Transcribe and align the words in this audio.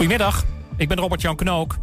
Goedemiddag, 0.00 0.44
ik 0.76 0.88
ben 0.88 0.98
Robert-Jan 0.98 1.36
Knook. 1.36 1.76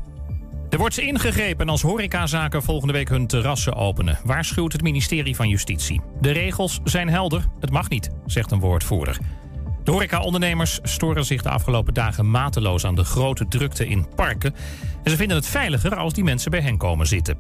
Er 0.70 0.78
wordt 0.78 0.98
ingegrepen 0.98 1.70
als 1.70 1.82
horecazaken 1.82 2.64
volgende 2.64 2.94
week 2.94 3.10
hun 3.10 3.28
terrassen 3.28 3.76
openen, 3.76 4.20
waarschuwt 4.24 4.74
het 4.74 4.82
ministerie 4.82 5.36
van 5.36 5.50
Justitie. 5.50 6.02
De 6.22 6.32
regels 6.32 6.80
zijn 6.84 7.10
helder, 7.10 7.46
het 7.60 7.72
mag 7.72 7.90
niet, 7.90 8.10
zegt 8.26 8.52
een 8.52 8.60
woordvoerder. 8.60 9.18
De 9.84 9.92
horecaondernemers 9.92 10.80
storen 10.84 11.26
zich 11.26 11.42
de 11.42 11.50
afgelopen 11.50 11.94
dagen 11.94 12.30
mateloos 12.30 12.86
aan 12.86 12.96
de 12.96 13.04
grote 13.04 13.48
drukte 13.48 13.88
in 13.88 14.08
parken. 14.16 14.56
En 15.04 15.12
ze 15.12 15.18
vinden 15.18 15.38
het 15.38 15.48
veiliger 15.48 15.96
als 15.96 16.14
die 16.14 16.24
mensen 16.24 16.52
bij 16.52 16.62
hen 16.62 16.78
komen 16.78 17.08
zitten. 17.08 17.38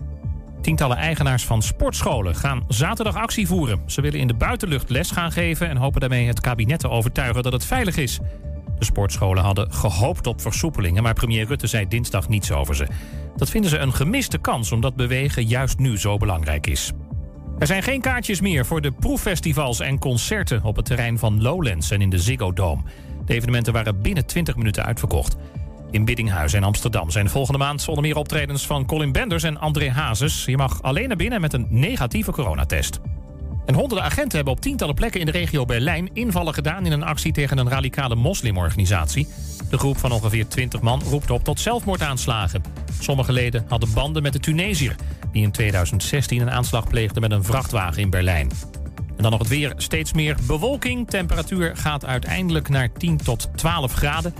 Tientallen 0.62 0.98
eigenaars 0.98 1.46
van 1.46 1.62
sportscholen 1.62 2.36
gaan 2.36 2.64
zaterdag 2.68 3.16
actie 3.16 3.48
voeren. 3.48 3.82
Ze 3.86 4.02
willen 4.02 4.20
in 4.20 4.28
de 4.28 4.34
buitenlucht 4.34 4.89
les 4.89 5.12
gaan 5.12 5.32
geven 5.32 5.70
en 5.70 5.78
hopen 5.78 6.00
daarmee 6.00 6.28
het 6.28 6.39
kabinet 6.39 6.80
te 6.80 6.89
overtuigen 6.89 7.44
dat 7.44 7.54
het 7.54 7.66
veilig 7.66 7.98
is. 7.98 8.20
De 8.80 8.86
sportscholen 8.86 9.44
hadden 9.44 9.71
gehoopt 9.71 10.28
op 10.28 10.41
versoepelingen, 10.41 11.04
maar 11.04 11.14
premier 11.14 11.46
Rutte 11.46 11.68
zei 11.68 11.88
dinsdag 11.88 12.29
niets 12.29 12.51
over 12.51 12.75
ze. 12.75 12.88
Dat 13.36 13.50
vinden 13.50 13.70
ze 13.70 13.78
een 13.78 13.93
gemiste 13.93 14.38
kans 14.38 14.71
omdat 14.71 14.96
bewegen 14.96 15.46
juist 15.46 15.79
nu 15.79 16.00
zo 16.00 16.18
belangrijk 16.18 16.68
is. 16.68 16.92
Er 17.60 17.68
zijn 17.68 17.84
geen 17.84 18.01
kaartjes 18.01 18.42
meer 18.42 18.65
voor 18.65 18.82
de 18.82 18.92
proeffestivals 18.92 19.79
en 19.79 20.00
concerten 20.00 20.64
op 20.64 20.75
het 20.75 20.86
terrein 20.86 21.20
van 21.20 21.42
Lowlands 21.42 21.92
en 21.92 22.01
in 22.01 22.10
de 22.10 22.20
Ziggo 22.20 22.54
Dome. 22.54 22.82
De 23.25 23.34
evenementen 23.34 23.74
waren 23.74 24.01
binnen 24.01 24.25
20 24.25 24.56
minuten 24.56 24.86
uitverkocht. 24.86 25.36
In 25.92 26.06
Biddinghuis 26.06 26.54
en 26.54 26.64
Amsterdam 26.64 27.09
zijn 27.12 27.29
volgende 27.29 27.59
maand 27.59 27.87
onder 27.87 28.04
meer 28.04 28.15
optredens 28.15 28.65
van 28.65 28.86
Colin 28.86 29.12
Benders 29.12 29.43
en 29.43 29.59
André 29.59 29.89
Hazes. 29.89 30.46
Je 30.46 30.57
mag 30.57 30.82
alleen 30.82 31.07
naar 31.07 31.18
binnen 31.18 31.42
met 31.42 31.54
een 31.54 31.68
negatieve 31.70 32.31
coronatest. 32.31 33.00
En 33.67 33.73
honderden 33.73 34.06
agenten 34.06 34.36
hebben 34.36 34.53
op 34.53 34.62
tientallen 34.62 34.95
plekken 34.95 35.20
in 35.20 35.26
de 35.26 35.31
regio 35.31 35.66
Berlijn 35.66 36.09
invallen 36.14 36.53
gedaan 36.53 36.86
in 36.86 36.92
een 36.92 37.03
actie 37.03 37.31
tegen 37.31 37.58
een 37.58 37.70
radicale 37.70 38.16
moslimorganisatie. 38.16 39.28
De 39.70 39.78
groep 39.78 39.98
van 39.98 40.12
ongeveer 40.12 40.48
20 40.48 40.81
man 40.81 41.02
roept 41.03 41.31
op 41.31 41.44
tot 41.44 41.59
zelfmoordaanslagen. 41.59 42.64
Sommige 43.00 43.32
leden 43.32 43.66
hadden 43.68 43.94
banden 43.94 44.24
met 44.24 44.34
de 44.34 44.40
Tunesiër, 44.40 44.96
die 45.32 45.44
in 45.44 45.52
2016 45.52 46.42
een 46.42 46.52
aanslag 46.52 46.88
pleegde 46.88 47.20
met 47.20 47.32
een 47.32 47.44
vrachtwagen 47.44 48.02
in 48.02 48.09
Berlijn. 48.09 48.52
En 49.18 49.24
dan 49.24 49.32
nog 49.32 49.40
het 49.40 49.50
weer. 49.50 49.74
Steeds 49.78 50.14
meer 50.14 50.38
bewolking. 50.48 51.09
Temperatuur 51.09 51.78
gaat 51.78 52.06
uiteindelijk 52.06 52.70
naar 52.70 52.92
10 52.92 53.18
tot 53.18 53.50
12 53.56 53.94
graden. 53.94 54.34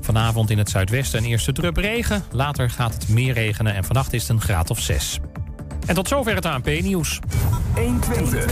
Vanavond 0.00 0.50
in 0.50 0.58
het 0.58 0.70
zuidwesten 0.70 1.18
een 1.18 1.30
eerste 1.30 1.52
drup 1.52 1.76
regen. 1.76 2.22
Later 2.32 2.70
gaat 2.70 2.94
het 2.94 3.08
meer 3.08 3.34
regenen 3.34 3.74
en 3.74 3.84
vannacht 3.84 4.12
is 4.12 4.22
het 4.22 4.30
een 4.30 4.40
graad 4.40 4.70
of 4.70 4.80
6. 4.80 5.20
En 5.86 5.94
tot 5.94 6.08
zover 6.08 6.34
het 6.34 6.46
ANP-nieuws. 6.46 7.18
120. 7.74 8.46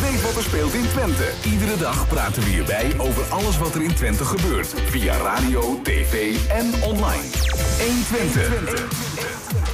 Weet 0.00 0.22
wat 0.22 0.36
er 0.36 0.42
speelt 0.42 0.74
in 0.74 0.88
Twente. 0.88 1.30
Iedere 1.44 1.76
dag 1.76 2.08
praten 2.08 2.42
we 2.42 2.48
hierbij 2.48 2.92
over 2.98 3.22
alles 3.22 3.58
wat 3.58 3.74
er 3.74 3.82
in 3.82 3.94
Twente 3.94 4.24
gebeurt. 4.24 4.74
Via 4.84 5.16
radio, 5.16 5.80
tv 5.82 6.36
en 6.48 6.72
online. 6.82 7.24
120. 7.78 9.69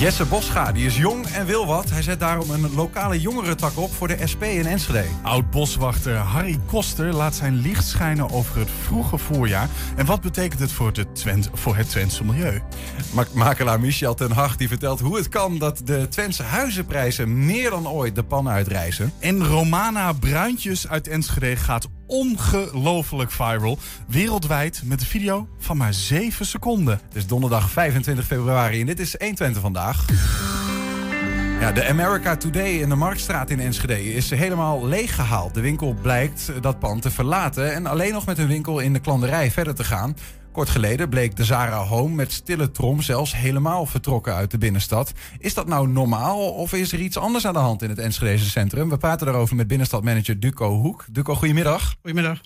Jesse 0.00 0.24
Bosga, 0.24 0.72
die 0.72 0.86
is 0.86 0.96
jong 0.96 1.26
en 1.26 1.46
wil 1.46 1.66
wat. 1.66 1.90
Hij 1.90 2.02
zet 2.02 2.20
daarom 2.20 2.50
een 2.50 2.74
lokale 2.74 3.20
jongerentak 3.20 3.78
op 3.78 3.94
voor 3.94 4.08
de 4.08 4.26
SP 4.32 4.42
in 4.42 4.66
Enschede. 4.66 5.04
Oud-boswachter 5.22 6.16
Harry 6.16 6.60
Koster 6.66 7.14
laat 7.14 7.34
zijn 7.34 7.54
licht 7.54 7.86
schijnen 7.86 8.30
over 8.30 8.58
het 8.58 8.68
vroege 8.82 9.18
voorjaar. 9.18 9.68
En 9.96 10.06
wat 10.06 10.20
betekent 10.20 10.60
het 10.60 10.72
voor, 10.72 10.92
de 10.92 11.12
Twent, 11.12 11.50
voor 11.52 11.76
het 11.76 11.88
Twentse 11.88 12.24
milieu? 12.24 12.60
Makelaar 13.34 13.80
Michel 13.80 14.14
ten 14.14 14.32
Hag 14.32 14.56
die 14.56 14.68
vertelt 14.68 15.00
hoe 15.00 15.16
het 15.16 15.28
kan 15.28 15.58
dat 15.58 15.80
de 15.84 16.08
Twentse 16.08 16.42
huizenprijzen 16.42 17.46
meer 17.46 17.70
dan 17.70 17.88
ooit 17.88 18.14
de 18.14 18.24
pan 18.24 18.48
uitreizen. 18.48 19.12
En 19.18 19.46
Romana 19.46 20.12
Bruintjes 20.12 20.88
uit 20.88 21.08
Enschede 21.08 21.56
gaat 21.56 21.88
ongelooflijk 22.10 23.30
viral. 23.30 23.78
Wereldwijd 24.06 24.82
met 24.84 25.00
een 25.00 25.06
video 25.06 25.48
van 25.58 25.76
maar 25.76 25.94
7 25.94 26.46
seconden. 26.46 27.00
Het 27.06 27.16
is 27.16 27.26
donderdag 27.26 27.70
25 27.70 28.26
februari 28.26 28.80
en 28.80 28.86
dit 28.86 29.00
is 29.00 29.14
120 29.18 29.62
vandaag. 29.62 30.04
Ja, 31.60 31.72
de 31.72 31.88
America 31.88 32.36
Today 32.36 32.70
in 32.70 32.88
de 32.88 32.94
Marktstraat 32.94 33.50
in 33.50 33.60
Enschede 33.60 34.14
is 34.14 34.30
helemaal 34.30 34.86
leeggehaald. 34.86 35.54
De 35.54 35.60
winkel 35.60 35.94
blijkt 36.02 36.52
dat 36.60 36.78
pand 36.78 37.02
te 37.02 37.10
verlaten 37.10 37.74
en 37.74 37.86
alleen 37.86 38.12
nog 38.12 38.26
met 38.26 38.38
een 38.38 38.46
winkel 38.46 38.78
in 38.78 38.92
de 38.92 39.00
klanderij 39.00 39.50
verder 39.50 39.74
te 39.74 39.84
gaan. 39.84 40.16
Kort 40.60 40.72
geleden 40.72 41.08
bleek 41.08 41.36
de 41.36 41.44
Zara 41.44 41.84
Home 41.84 42.14
met 42.14 42.32
stille 42.32 42.70
trom 42.70 43.02
zelfs 43.02 43.36
helemaal 43.36 43.86
vertrokken 43.86 44.34
uit 44.34 44.50
de 44.50 44.58
binnenstad. 44.58 45.12
Is 45.38 45.54
dat 45.54 45.66
nou 45.66 45.88
normaal 45.88 46.52
of 46.52 46.72
is 46.72 46.92
er 46.92 47.00
iets 47.00 47.16
anders 47.16 47.46
aan 47.46 47.52
de 47.52 47.58
hand 47.58 47.82
in 47.82 47.88
het 47.88 47.98
Enschedeze 47.98 48.50
centrum? 48.50 48.88
We 48.88 48.96
praten 48.96 49.26
daarover 49.26 49.56
met 49.56 49.66
binnenstadmanager 49.66 50.40
Duco 50.40 50.80
Hoek. 50.80 51.04
Duco, 51.10 51.34
goedemiddag. 51.34 51.94
Goedemiddag. 52.00 52.40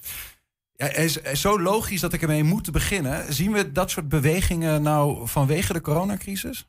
Ja, 0.77 0.95
is, 0.95 1.17
is 1.17 1.41
zo 1.41 1.61
logisch 1.61 2.01
dat 2.01 2.13
ik 2.13 2.23
ermee 2.23 2.45
moet 2.45 2.73
beginnen. 2.73 3.33
Zien 3.33 3.53
we 3.53 3.73
dat 3.73 3.91
soort 3.91 4.09
bewegingen 4.09 4.83
nou 4.83 5.29
vanwege 5.29 5.73
de 5.73 5.81
coronacrisis? 5.81 6.69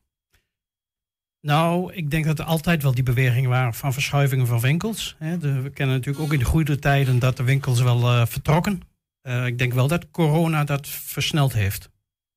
Nou, 1.41 1.94
ik 1.94 2.12
denk 2.12 2.25
dat 2.25 2.39
er 2.39 2.45
altijd 2.45 2.83
wel 2.83 2.94
die 2.94 3.03
bewegingen 3.03 3.50
waren 3.50 3.73
van 3.73 3.94
verschuivingen 3.94 4.47
van 4.47 4.59
winkels. 4.59 5.16
we 5.19 5.72
kennen 5.73 5.95
natuurlijk 5.95 6.25
ook 6.25 6.33
in 6.33 6.39
de 6.39 6.45
goede 6.45 6.79
tijden 6.79 7.19
dat 7.19 7.38
de 7.38 7.44
winkels 7.44 7.81
wel 7.81 8.01
uh, 8.01 8.25
vertrokken. 8.25 8.81
Uh, 9.28 9.46
ik 9.46 9.58
denk 9.58 9.74
wel 9.74 9.88
dat 9.88 10.12
corona 10.12 10.63
dat 10.63 10.88
versneld 10.88 11.53
heeft. 11.53 11.90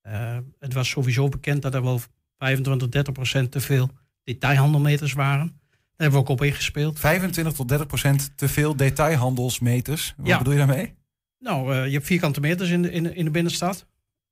Uh, 0.02 0.36
het 0.58 0.72
was 0.72 0.88
sowieso 0.88 1.28
bekend 1.28 1.62
dat 1.62 1.74
er 1.74 1.82
wel 1.82 2.00
25, 2.38 2.88
30 2.88 3.12
procent 3.12 3.50
te 3.50 3.60
veel 3.60 3.90
detailhandelmeters 4.24 5.12
waren. 5.12 5.46
Daar 5.46 6.06
hebben 6.06 6.18
we 6.18 6.24
ook 6.24 6.40
op 6.40 6.42
ingespeeld. 6.42 6.98
25 6.98 7.52
tot 7.52 7.68
30 7.68 7.86
procent 7.86 8.32
te 8.36 8.48
veel 8.48 8.76
detailhandelsmeters. 8.76 10.14
Wat 10.16 10.26
ja. 10.26 10.38
bedoel 10.38 10.52
je 10.52 10.58
daarmee? 10.58 10.94
Nou, 11.38 11.74
uh, 11.74 11.86
je 11.86 11.92
hebt 11.92 12.06
vierkante 12.06 12.40
meters 12.40 12.70
in 12.70 12.82
de, 12.82 12.90
in, 12.90 13.14
in 13.14 13.24
de 13.24 13.30
binnenstad. 13.30 13.86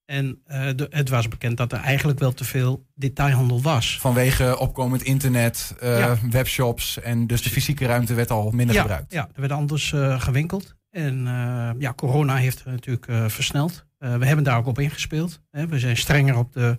En 0.05 0.41
de, 0.47 0.87
het 0.91 1.09
was 1.09 1.29
bekend 1.29 1.57
dat 1.57 1.73
er 1.73 1.81
eigenlijk 1.81 2.19
wel 2.19 2.33
te 2.33 2.45
veel 2.45 2.87
detailhandel 2.95 3.63
was. 3.63 3.99
Vanwege 3.99 4.59
opkomend 4.59 5.03
internet, 5.03 5.75
ja. 5.81 6.19
webshops 6.31 7.01
en 7.01 7.27
dus 7.27 7.43
de 7.43 7.51
fysieke 7.51 7.87
ruimte 7.87 8.15
werd 8.15 8.31
al 8.31 8.51
minder 8.51 8.75
ja, 8.75 8.81
gebruikt. 8.81 9.13
Ja, 9.13 9.29
er 9.35 9.41
werd 9.41 9.53
anders 9.53 9.95
gewinkeld. 10.19 10.76
En 10.97 11.27
uh, 11.27 11.71
ja, 11.79 11.93
corona 11.95 12.37
heeft 12.37 12.65
natuurlijk 12.65 13.07
uh, 13.07 13.29
versneld. 13.29 13.87
Uh, 13.99 14.17
we 14.17 14.27
hebben 14.27 14.45
daar 14.45 14.59
ook 14.59 14.67
op 14.67 14.79
ingespeeld. 14.79 15.41
Hè. 15.51 15.67
We 15.67 15.79
zijn 15.79 15.97
strenger 15.97 16.37
op 16.37 16.53
de, 16.53 16.77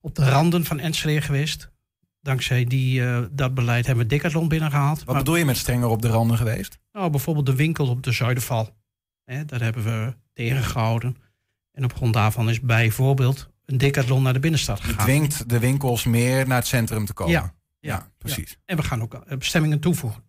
op 0.00 0.14
de 0.14 0.30
randen 0.30 0.64
van 0.64 0.78
Enschede 0.78 1.20
geweest. 1.20 1.70
Dankzij 2.20 2.64
die, 2.64 3.02
dat 3.30 3.54
beleid 3.54 3.86
hebben 3.86 4.04
we 4.04 4.10
Decathlon 4.10 4.48
binnengehaald. 4.48 4.98
Wat 4.98 5.06
maar, 5.06 5.16
bedoel 5.16 5.36
je 5.36 5.44
met 5.44 5.56
strenger 5.56 5.88
op 5.88 6.02
de 6.02 6.08
randen 6.08 6.36
geweest? 6.36 6.78
Nou, 6.92 7.10
bijvoorbeeld 7.10 7.46
de 7.46 7.54
winkel 7.54 7.88
op 7.88 8.02
de 8.02 8.12
Zuiderval. 8.12 8.76
Hè, 9.24 9.44
daar 9.44 9.60
hebben 9.60 9.84
we 9.84 10.14
tegengehouden. 10.32 11.16
En 11.72 11.84
op 11.84 11.94
grond 11.94 12.14
daarvan 12.14 12.50
is 12.50 12.60
bijvoorbeeld 12.60 13.50
een 13.64 13.78
Decathlon 13.78 14.22
naar 14.22 14.32
de 14.32 14.40
binnenstad 14.40 14.80
gegaan. 14.80 14.94
Het 14.94 15.04
dwingt 15.04 15.48
de 15.48 15.58
winkels 15.58 16.04
meer 16.04 16.46
naar 16.46 16.58
het 16.58 16.66
centrum 16.66 17.04
te 17.04 17.12
komen. 17.12 17.32
Ja, 17.32 17.54
ja, 17.80 18.08
precies. 18.18 18.50
Ja. 18.50 18.56
En 18.64 18.76
we 18.76 18.82
gaan 18.82 19.02
ook 19.02 19.38
bestemmingen 19.38 19.80
toevoegen. 19.80 20.22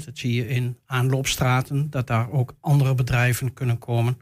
Dat 0.00 0.18
zie 0.18 0.34
je 0.34 0.48
in 0.48 0.78
aanloopstraten, 0.86 1.90
dat 1.90 2.06
daar 2.06 2.30
ook 2.30 2.54
andere 2.60 2.94
bedrijven 2.94 3.52
kunnen 3.52 3.78
komen 3.78 4.18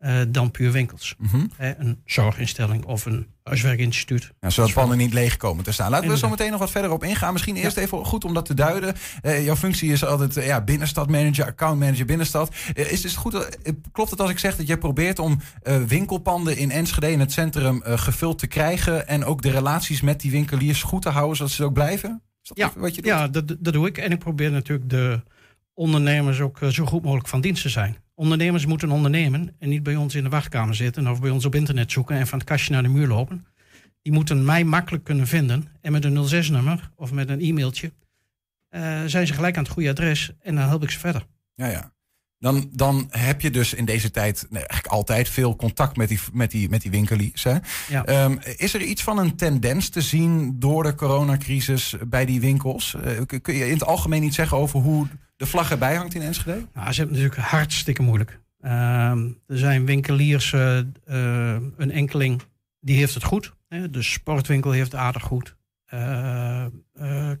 uh, 0.00 0.20
dan 0.28 0.50
puur 0.50 0.72
winkels. 0.72 1.14
Mm 1.18 1.28
-hmm. 1.28 1.50
een 1.58 2.02
zorginstelling 2.04 2.84
of 2.84 3.06
een 3.06 3.26
huiswerkinstituut. 3.42 4.32
Ja, 4.40 4.50
zodat 4.50 4.72
panden 4.72 4.98
niet 4.98 5.12
leeg 5.12 5.36
komen 5.36 5.64
te 5.64 5.72
staan. 5.72 5.90
Laten 5.90 6.08
we 6.08 6.18
zo 6.18 6.28
meteen 6.28 6.50
nog 6.50 6.60
wat 6.60 6.70
verder 6.70 6.90
op 6.90 7.04
ingaan. 7.04 7.32
Misschien 7.32 7.56
eerst 7.56 7.76
ja. 7.76 7.82
even 7.82 8.04
goed 8.04 8.24
om 8.24 8.34
dat 8.34 8.44
te 8.44 8.54
duiden. 8.54 8.94
Uh, 9.22 9.44
jouw 9.44 9.56
functie 9.56 9.92
is 9.92 10.04
altijd 10.04 10.36
uh, 10.36 10.46
ja, 10.46 10.60
binnenstadmanager, 10.60 11.44
accountmanager 11.44 12.06
binnenstad. 12.06 12.54
is, 12.74 12.86
is 12.86 13.02
het 13.02 13.14
goed, 13.14 13.58
klopt 13.92 14.10
het 14.10 14.20
als 14.20 14.30
ik 14.30 14.38
zeg 14.38 14.56
dat 14.56 14.66
jij 14.66 14.78
probeert 14.78 15.18
om 15.18 15.40
winkelpanden 15.86 16.56
in 16.56 16.70
Enschede 16.70 17.10
in 17.10 17.20
het 17.20 17.32
centrum 17.32 17.82
gevuld 17.84 18.38
te 18.38 18.46
krijgen 18.46 19.08
en 19.08 19.24
ook 19.24 19.42
de 19.42 19.50
relaties 19.50 20.00
met 20.00 20.20
die 20.20 20.30
winkeliers 20.30 20.82
goed 20.82 21.02
te 21.02 21.08
houden, 21.08 21.36
zodat 21.36 21.52
ze 21.52 21.64
ook 21.64 21.72
blijven? 21.72 22.22
Ja, 22.54 22.72
wat 22.76 22.94
je 22.94 23.02
doet? 23.02 23.10
Ja, 23.10 23.28
dat, 23.28 23.48
dat 23.58 23.72
doe 23.72 23.86
ik. 23.86 23.98
En 23.98 24.10
ik 24.10 24.18
probeer 24.18 24.50
natuurlijk 24.50 24.90
de 24.90 25.20
ondernemers 25.74 26.40
ook 26.40 26.58
zo 26.70 26.84
goed 26.84 27.02
mogelijk 27.02 27.28
van 27.28 27.40
dienst 27.40 27.62
te 27.62 27.68
zijn. 27.68 27.96
Ondernemers 28.14 28.66
moeten 28.66 28.90
ondernemen 28.90 29.54
en 29.58 29.68
niet 29.68 29.82
bij 29.82 29.96
ons 29.96 30.14
in 30.14 30.22
de 30.22 30.28
wachtkamer 30.28 30.74
zitten 30.74 31.06
of 31.06 31.20
bij 31.20 31.30
ons 31.30 31.44
op 31.44 31.54
internet 31.54 31.92
zoeken 31.92 32.16
en 32.16 32.26
van 32.26 32.38
het 32.38 32.48
kastje 32.48 32.72
naar 32.72 32.82
de 32.82 32.88
muur 32.88 33.06
lopen. 33.06 33.46
Die 34.02 34.12
moeten 34.12 34.44
mij 34.44 34.64
makkelijk 34.64 35.04
kunnen 35.04 35.26
vinden 35.26 35.68
en 35.80 35.92
met 35.92 36.04
een 36.04 36.44
06-nummer 36.44 36.90
of 36.96 37.12
met 37.12 37.28
een 37.28 37.40
e-mailtje 37.40 37.92
uh, 38.70 39.02
zijn 39.06 39.26
ze 39.26 39.32
gelijk 39.32 39.56
aan 39.56 39.62
het 39.62 39.72
goede 39.72 39.90
adres 39.90 40.32
en 40.40 40.54
dan 40.54 40.68
help 40.68 40.82
ik 40.82 40.90
ze 40.90 40.98
verder. 40.98 41.26
Ja, 41.54 41.66
ja. 41.66 41.92
Dan, 42.40 42.68
dan 42.72 43.06
heb 43.10 43.40
je 43.40 43.50
dus 43.50 43.74
in 43.74 43.84
deze 43.84 44.10
tijd 44.10 44.46
nee, 44.50 44.66
eigenlijk 44.66 44.92
altijd 44.92 45.28
veel 45.28 45.56
contact 45.56 45.96
met 45.96 46.08
die, 46.08 46.18
met 46.32 46.50
die, 46.50 46.68
met 46.68 46.82
die 46.82 46.90
winkeliers. 46.90 47.44
Hè? 47.44 47.56
Ja. 47.88 48.24
Um, 48.24 48.38
is 48.56 48.74
er 48.74 48.82
iets 48.82 49.02
van 49.02 49.18
een 49.18 49.36
tendens 49.36 49.88
te 49.88 50.00
zien 50.00 50.58
door 50.58 50.82
de 50.82 50.94
coronacrisis 50.94 51.94
bij 52.06 52.24
die 52.24 52.40
winkels? 52.40 52.96
Uh, 53.04 53.40
kun 53.42 53.54
je 53.54 53.66
in 53.66 53.72
het 53.72 53.84
algemeen 53.84 54.22
iets 54.22 54.36
zeggen 54.36 54.56
over 54.56 54.80
hoe 54.80 55.06
de 55.36 55.46
vlag 55.46 55.70
erbij 55.70 55.94
hangt 55.94 56.14
in 56.14 56.22
Enschede? 56.22 56.66
Nou, 56.74 56.92
ze 56.92 57.00
hebben 57.00 57.16
het 57.16 57.24
natuurlijk 57.24 57.50
hartstikke 57.50 58.02
moeilijk. 58.02 58.40
Um, 58.60 59.40
er 59.46 59.58
zijn 59.58 59.84
winkeliers, 59.84 60.52
uh, 60.52 60.76
uh, 60.76 60.84
een 61.76 61.90
enkeling, 61.90 62.42
die 62.80 62.96
heeft 62.96 63.14
het 63.14 63.24
goed. 63.24 63.54
Hè? 63.68 63.90
De 63.90 64.02
sportwinkel 64.02 64.70
heeft 64.70 64.92
het 64.92 65.00
aardig 65.00 65.22
goed. 65.22 65.56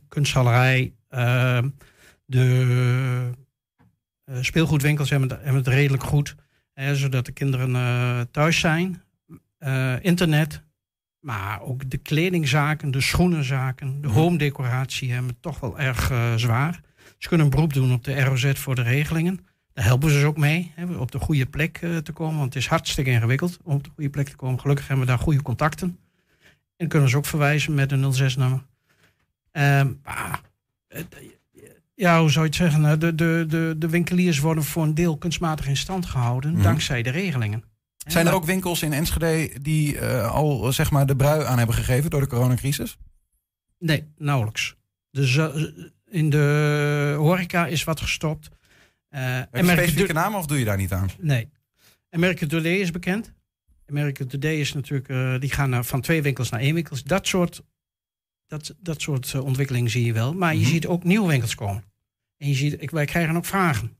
kunsthalerij, 0.08 0.94
ehm, 1.08 1.68
de 2.24 3.32
speelgoedwinkels 4.40 5.10
hebben 5.10 5.28
het, 5.28 5.38
hebben 5.38 5.62
het 5.62 5.72
redelijk 5.72 6.02
goed. 6.02 6.34
Hè, 6.72 6.96
zodat 6.96 7.26
de 7.26 7.32
kinderen 7.32 7.74
eh, 7.74 8.20
thuis 8.30 8.60
zijn. 8.60 9.02
Eh, 9.58 9.94
internet. 10.00 10.62
Maar 11.20 11.60
ook 11.62 11.90
de 11.90 11.96
kledingzaken, 11.96 12.90
de 12.90 13.00
schoenenzaken, 13.00 14.00
de 14.00 14.08
home 14.08 14.38
decoratie 14.38 15.12
hebben 15.12 15.30
het 15.30 15.42
toch 15.42 15.60
wel 15.60 15.78
erg 15.78 16.10
eh, 16.10 16.34
zwaar. 16.34 16.80
Ze 17.18 17.28
kunnen 17.28 17.46
een 17.46 17.52
beroep 17.52 17.72
doen 17.72 17.92
op 17.92 18.04
de 18.04 18.20
ROZ 18.20 18.52
voor 18.52 18.74
de 18.74 18.82
regelingen. 18.82 19.46
Daar 19.72 19.84
helpen 19.84 20.10
ze 20.10 20.26
ook 20.26 20.36
mee, 20.36 20.72
hè, 20.74 20.96
op 20.96 21.10
de 21.10 21.18
goede 21.18 21.46
plek 21.46 21.78
eh, 21.82 21.96
te 21.96 22.12
komen. 22.12 22.38
Want 22.38 22.54
het 22.54 22.62
is 22.62 22.68
hartstikke 22.68 23.10
ingewikkeld 23.10 23.58
om 23.62 23.74
op 23.74 23.84
de 23.84 23.90
goede 23.94 24.10
plek 24.10 24.28
te 24.28 24.36
komen. 24.36 24.60
Gelukkig 24.60 24.88
hebben 24.88 25.06
we 25.06 25.10
daar 25.12 25.20
goede 25.20 25.42
contacten. 25.42 25.98
En 26.76 26.88
kunnen 26.88 27.08
ze 27.08 27.16
ook 27.16 27.26
verwijzen 27.26 27.74
met 27.74 27.92
een 27.92 28.12
06-nummer. 28.12 28.62
Ehm, 29.50 29.92
maar, 30.02 30.40
eh, 30.88 31.02
ja, 31.98 32.20
hoe 32.20 32.30
zou 32.30 32.44
je 32.44 32.50
het 32.50 32.60
zeggen? 32.72 33.00
De, 33.00 33.14
de, 33.14 33.44
de, 33.48 33.74
de 33.78 33.88
winkeliers 33.88 34.38
worden 34.38 34.64
voor 34.64 34.82
een 34.82 34.94
deel 34.94 35.16
kunstmatig 35.16 35.66
in 35.68 35.76
stand 35.76 36.06
gehouden 36.06 36.52
Mhm. 36.52 36.62
dankzij 36.62 37.02
de 37.02 37.10
regelingen. 37.10 37.64
Zijn 38.06 38.26
er 38.26 38.32
ook 38.32 38.44
winkels 38.44 38.82
in 38.82 38.92
Enschede 38.92 39.60
die 39.60 39.98
eh, 39.98 40.30
al 40.30 40.72
zeg 40.72 40.90
maar 40.90 41.06
de 41.06 41.16
brui 41.16 41.44
aan 41.44 41.58
hebben 41.58 41.76
gegeven 41.76 42.10
door 42.10 42.20
de 42.20 42.26
coronacrisis? 42.26 42.96
Nee, 43.78 44.04
nauwelijks. 44.16 44.76
Dus 45.10 45.36
in 46.10 46.30
de 46.30 47.14
horeca 47.18 47.66
is 47.66 47.84
wat 47.84 48.00
gestopt. 48.00 48.48
Eh 49.08 49.20
Heb 49.36 49.48
je 49.56 49.64
specifieke 49.70 50.12
namen 50.12 50.38
of 50.38 50.46
doe 50.46 50.58
je 50.58 50.64
daar 50.64 50.76
niet 50.76 50.92
aan? 50.92 51.08
Nee. 51.20 51.48
American 52.10 52.48
Today 52.48 52.76
is 52.76 52.90
bekend. 52.90 53.32
American 53.88 54.26
Today 54.26 54.54
is 54.60 54.72
natuurlijk, 54.72 55.08
eh, 55.08 55.40
die 55.40 55.50
gaan 55.50 55.70
naar, 55.70 55.84
van 55.84 56.00
twee 56.00 56.22
winkels 56.22 56.48
naar 56.50 56.60
één 56.60 56.74
winkel. 56.74 56.96
Dat 57.04 57.26
soort, 57.26 57.62
dat, 58.46 58.74
dat 58.80 59.00
soort 59.00 59.34
ontwikkelingen 59.40 59.90
zie 59.90 60.04
je 60.04 60.12
wel. 60.12 60.34
Maar 60.34 60.54
je 60.54 60.60
Mhm. 60.60 60.68
ziet 60.70 60.86
ook 60.86 61.04
nieuwe 61.04 61.28
winkels 61.28 61.54
komen. 61.54 61.84
En 62.38 62.48
je 62.48 62.54
ziet, 62.54 62.82
ik, 62.82 62.90
wij 62.90 63.04
krijgen 63.04 63.36
ook 63.36 63.44
vragen 63.44 63.96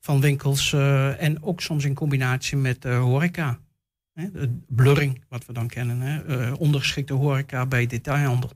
van 0.00 0.20
winkels. 0.20 0.72
eh, 0.72 1.22
en 1.22 1.42
ook 1.42 1.60
soms 1.60 1.84
in 1.84 1.94
combinatie 1.94 2.56
met 2.56 2.84
eh, 2.84 2.98
horeca. 2.98 3.58
Hè, 4.12 4.30
de 4.30 4.58
blurring, 4.68 5.24
wat 5.28 5.46
we 5.46 5.52
dan 5.52 5.68
kennen. 5.68 6.00
Hè, 6.00 6.22
eh, 6.46 6.54
ondergeschikte 6.60 7.12
horeca 7.12 7.66
bij 7.66 7.86
detailhandel. 7.86 8.50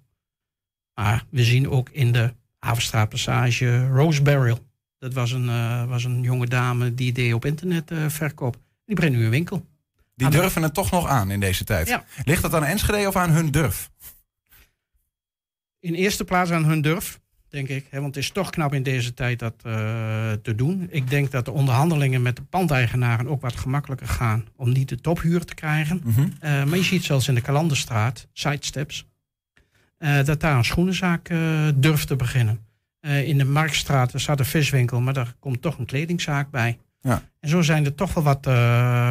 Maar 0.94 1.24
we 1.30 1.44
zien 1.44 1.68
ook 1.70 1.90
in 1.90 2.12
de 2.12 2.34
Havenstraatpassage 2.58 3.86
Rose 3.88 4.22
Barrel. 4.22 4.58
Dat 4.98 5.12
was 5.14 5.32
een, 5.32 5.86
was 5.88 6.04
een 6.04 6.22
jonge 6.22 6.46
dame 6.46 6.94
die 6.94 7.12
deed 7.12 7.32
op 7.34 7.44
internet 7.44 7.90
verkoop. 8.08 8.56
Die 8.84 8.94
brengt 8.96 9.16
nu 9.16 9.24
een 9.24 9.30
winkel. 9.30 9.66
Die 10.14 10.26
Aan 10.26 10.32
de- 10.32 10.38
durven 10.38 10.62
het 10.62 10.74
toch 10.74 10.90
nog 10.90 11.06
aan 11.06 11.30
in 11.30 11.40
deze 11.40 11.64
tijd. 11.64 11.88
Ja. 11.88 12.04
Ligt 12.24 12.42
dat 12.42 12.54
aan 12.54 12.64
Enschede 12.64 13.08
of 13.08 13.16
aan 13.16 13.30
hun 13.30 13.50
durf? 13.50 13.90
In 15.80 15.94
eerste 15.94 16.24
plaats 16.24 16.50
aan 16.50 16.64
hun 16.64 16.80
durf, 16.82 17.20
denk 17.48 17.68
ik. 17.68 17.86
Hè, 17.90 18.00
want 18.00 18.14
het 18.14 18.24
is 18.24 18.30
toch 18.30 18.50
knap 18.50 18.74
in 18.74 18.82
deze 18.82 19.14
tijd 19.14 19.38
dat 19.38 19.54
eh, 19.62 19.72
te 20.42 20.54
doen. 20.54 20.86
Ik 20.90 21.10
denk 21.10 21.30
dat 21.30 21.44
de 21.44 21.50
onderhandelingen 21.50 22.22
met 22.22 22.36
de 22.36 22.42
pandeigenaren 22.42 23.28
ook 23.28 23.40
wat 23.40 23.56
gemakkelijker 23.56 24.08
gaan. 24.08 24.44
Om 24.56 24.72
niet 24.72 24.88
de 24.88 25.00
tophuur 25.00 25.44
te 25.44 25.54
krijgen. 25.54 26.00
Mhm. 26.04 26.28
Eh, 26.40 26.64
maar 26.64 26.76
je 26.76 26.84
ziet 26.84 27.04
zelfs 27.04 27.28
in 27.28 27.34
de 27.34 27.40
Kalanderstraat, 27.40 28.28
sidesteps, 28.32 29.06
eh 29.98 30.24
dat 30.24 30.40
daar 30.40 30.56
een 30.56 30.64
schoenenzaak 30.64 31.28
durft 31.74 32.06
te 32.06 32.16
beginnen. 32.16 32.64
In 33.00 33.38
de 33.38 33.44
Marktstraat 33.44 34.12
er 34.12 34.20
staat 34.20 34.38
een 34.38 34.44
viswinkel, 34.44 35.00
maar 35.00 35.14
daar 35.14 35.34
komt 35.38 35.62
toch 35.62 35.78
een 35.78 35.86
kledingzaak 35.86 36.50
bij. 36.50 36.78
Ja. 37.00 37.22
En 37.40 37.48
zo 37.48 37.62
zijn 37.62 37.84
er 37.84 37.94
toch 37.94 38.14
wel 38.14 38.24
wat 38.24 38.46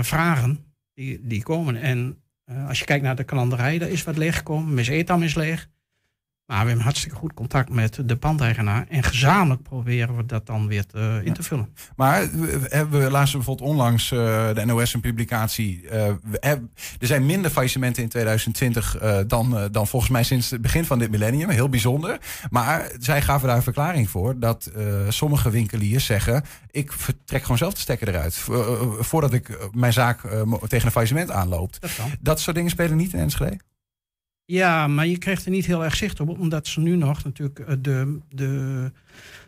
vragen 0.05 0.59
die, 0.93 1.19
die 1.23 1.43
komen. 1.43 1.75
En 1.75 2.17
als 2.67 2.79
je 2.79 2.85
kijkt 2.85 3.03
naar 3.03 3.15
de 3.15 3.23
kalanderij, 3.23 3.77
daar 3.77 3.89
is 3.89 4.03
wat 4.03 4.17
leeggekomen. 4.17 4.73
Miss 4.73 4.89
Etam 4.89 5.23
is 5.23 5.35
leeg. 5.35 5.69
Maar 6.45 6.59
we 6.61 6.65
hebben 6.67 6.83
hartstikke 6.83 7.15
goed 7.17 7.33
contact 7.33 7.69
met 7.69 7.99
de 8.05 8.15
pandeigenaar. 8.17 8.85
En 8.89 9.03
gezamenlijk 9.03 9.63
proberen 9.63 10.15
we 10.17 10.25
dat 10.25 10.45
dan 10.45 10.67
weer 10.67 10.85
te, 10.85 11.21
in 11.23 11.33
te 11.33 11.43
vullen. 11.43 11.69
Maar 11.95 12.29
we, 12.31 12.87
we 12.89 13.11
lazen 13.11 13.37
bijvoorbeeld 13.37 13.69
onlangs 13.69 14.11
eh, 14.11 14.17
de 14.53 14.65
NOS 14.65 14.93
een 14.93 14.99
publicatie. 15.01 15.79
we 15.89 16.37
hebben- 16.39 16.71
er 16.99 17.07
zijn 17.07 17.25
minder 17.25 17.51
faillissementen 17.51 18.03
in 18.03 18.09
2020 18.09 18.97
eh, 18.97 19.17
dan, 19.27 19.67
dan 19.71 19.87
volgens 19.87 20.11
mij 20.11 20.23
sinds 20.23 20.49
het 20.49 20.61
begin 20.61 20.85
van 20.85 20.99
dit 20.99 21.11
millennium. 21.11 21.49
Heel 21.49 21.69
bijzonder. 21.69 22.17
Maar 22.49 22.91
zij 22.99 23.21
gaven 23.21 23.47
daar 23.47 23.57
een 23.57 23.63
verklaring 23.63 24.09
voor 24.09 24.39
dat 24.39 24.71
sommige 25.09 25.49
winkeliers 25.49 26.05
zeggen: 26.05 26.43
ik 26.71 26.91
trek 27.25 27.41
gewoon 27.41 27.57
zelf 27.57 27.73
de 27.73 27.79
stekker 27.79 28.07
eruit. 28.07 28.35
vo- 28.35 28.97
voordat 29.03 29.33
ik 29.33 29.69
mijn 29.71 29.93
zaak 29.93 30.21
tegen 30.67 30.85
een 30.85 30.91
faillissement 30.91 31.31
aanloopt. 31.31 31.81
Dat. 31.81 31.91
Dat 32.19 32.39
soort 32.39 32.55
dingen 32.55 32.71
spelen 32.71 32.97
niet 32.97 33.13
in 33.13 33.19
Enschede. 33.19 33.59
Ja, 34.45 34.87
maar 34.87 35.07
je 35.07 35.17
krijgt 35.17 35.45
er 35.45 35.51
niet 35.51 35.65
heel 35.65 35.83
erg 35.83 35.95
zicht 35.95 36.19
op, 36.19 36.39
omdat 36.39 36.67
ze 36.67 36.79
nu 36.79 36.95
nog 36.95 37.23
natuurlijk 37.23 37.59
eh, 37.59 37.67
de, 37.79 38.19
de, 38.29 38.91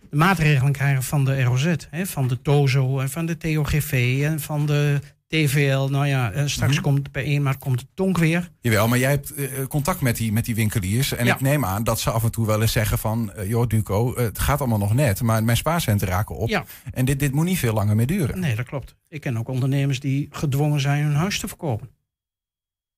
de 0.10 0.16
maatregelen 0.16 0.72
krijgen 0.72 1.04
van 1.04 1.26
de 1.26 1.44
ROZ, 1.44 1.76
hè, 1.90 2.06
van 2.06 2.28
de 2.28 2.42
TOZO 2.42 3.00
en 3.00 3.10
van 3.10 3.26
de 3.26 3.38
TOGV 3.38 4.20
en 4.24 4.40
van 4.40 4.66
de 4.66 5.00
TVL. 5.28 5.88
Nou 5.88 6.06
ja, 6.08 6.32
eh, 6.32 6.46
straks 6.46 6.74
Mhm. 6.74 6.82
komt 6.82 7.12
bij 7.12 7.24
1 7.26 7.42
maart 7.44 7.58
komt 7.58 7.80
de 7.80 7.86
tonk 7.94 8.18
weer. 8.18 8.50
Jawel, 8.62 8.88
maar 8.88 8.98
jij 8.98 9.10
hebt 9.10 9.34
eh, 9.34 9.66
contact 9.68 10.02
met 10.02 10.16
die, 10.18 10.32
met 10.32 10.46
die 10.46 10.56
winkeliers. 10.56 11.14
En 11.14 11.26
Ja. 11.26 11.34
ik 11.34 11.42
neem 11.42 11.66
aan 11.66 11.84
dat 11.84 12.00
ze 12.00 12.10
af 12.12 12.24
en 12.24 12.32
toe 12.32 12.46
wel 12.46 12.62
eens 12.62 12.72
zeggen 12.72 12.98
van... 12.98 13.32
joh, 13.48 13.68
Duco, 13.68 14.16
het 14.18 14.40
gaat 14.40 14.60
allemaal 14.60 14.78
nog 14.78 14.94
net, 14.94 15.22
maar 15.22 15.44
mijn 15.44 15.58
spaarcenten 15.58 16.08
raken 16.08 16.36
op. 16.36 16.50
Ja. 16.50 16.66
En 16.92 17.06
dit, 17.06 17.20
dit 17.20 17.32
moet 17.34 17.46
niet 17.46 17.58
veel 17.60 17.74
langer 17.74 17.96
meer 17.96 18.08
duren. 18.08 18.40
Nee, 18.40 18.56
dat 18.56 18.66
klopt. 18.66 18.96
Ik 19.10 19.22
ken 19.22 19.38
ook 19.38 19.48
ondernemers 19.48 20.00
die 20.00 20.28
gedwongen 20.32 20.82
zijn 20.82 21.04
hun 21.04 21.16
huis 21.16 21.40
te 21.40 21.48
verkopen. 21.48 21.90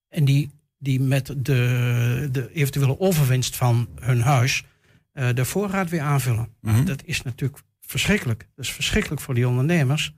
En 0.09 0.25
die, 0.25 0.49
die 0.79 1.01
met 1.01 1.25
de, 1.37 2.29
de 2.31 2.51
eventuele 2.53 2.99
overwinst 2.99 3.55
van 3.55 3.89
hun 3.99 4.21
huis 4.21 4.63
eh, 5.11 5.29
de 5.33 5.45
voorraad 5.45 5.89
weer 5.89 6.01
aanvullen. 6.01 6.55
Mhm. 6.61 6.85
Dat 6.85 7.03
is 7.03 7.21
natuurlijk 7.21 7.61
verschrikkelijk. 7.79 8.47
Dat 8.55 8.65
is 8.65 8.71
verschrikkelijk 8.71 9.21
voor 9.21 9.33
die 9.33 9.47
ondernemers. 9.47 10.15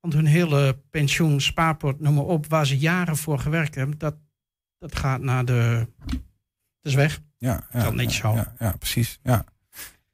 Want 0.00 0.14
hun 0.14 0.26
hele 0.26 0.78
pensioen, 0.90 1.40
spaarpot, 1.40 2.00
noem 2.00 2.14
maar 2.14 2.24
op, 2.24 2.46
waar 2.46 2.66
ze 2.66 2.78
jaren 2.78 3.16
voor 3.16 3.38
gewerkt 3.38 3.74
hebben, 3.74 3.98
dat, 3.98 4.16
dat 4.78 4.96
gaat 4.96 5.20
naar 5.20 5.44
de. 5.44 5.88
Dat 6.06 6.92
is 6.92 6.94
weg. 6.94 7.20
Ja, 7.38 7.66
ja, 7.72 7.84
het 7.84 7.94
netjes 7.94 8.16
ja, 8.16 8.22
houden. 8.22 8.54
Ja, 8.58 8.66
ja, 8.66 8.76
precies. 8.76 9.18
Ja. 9.22 9.44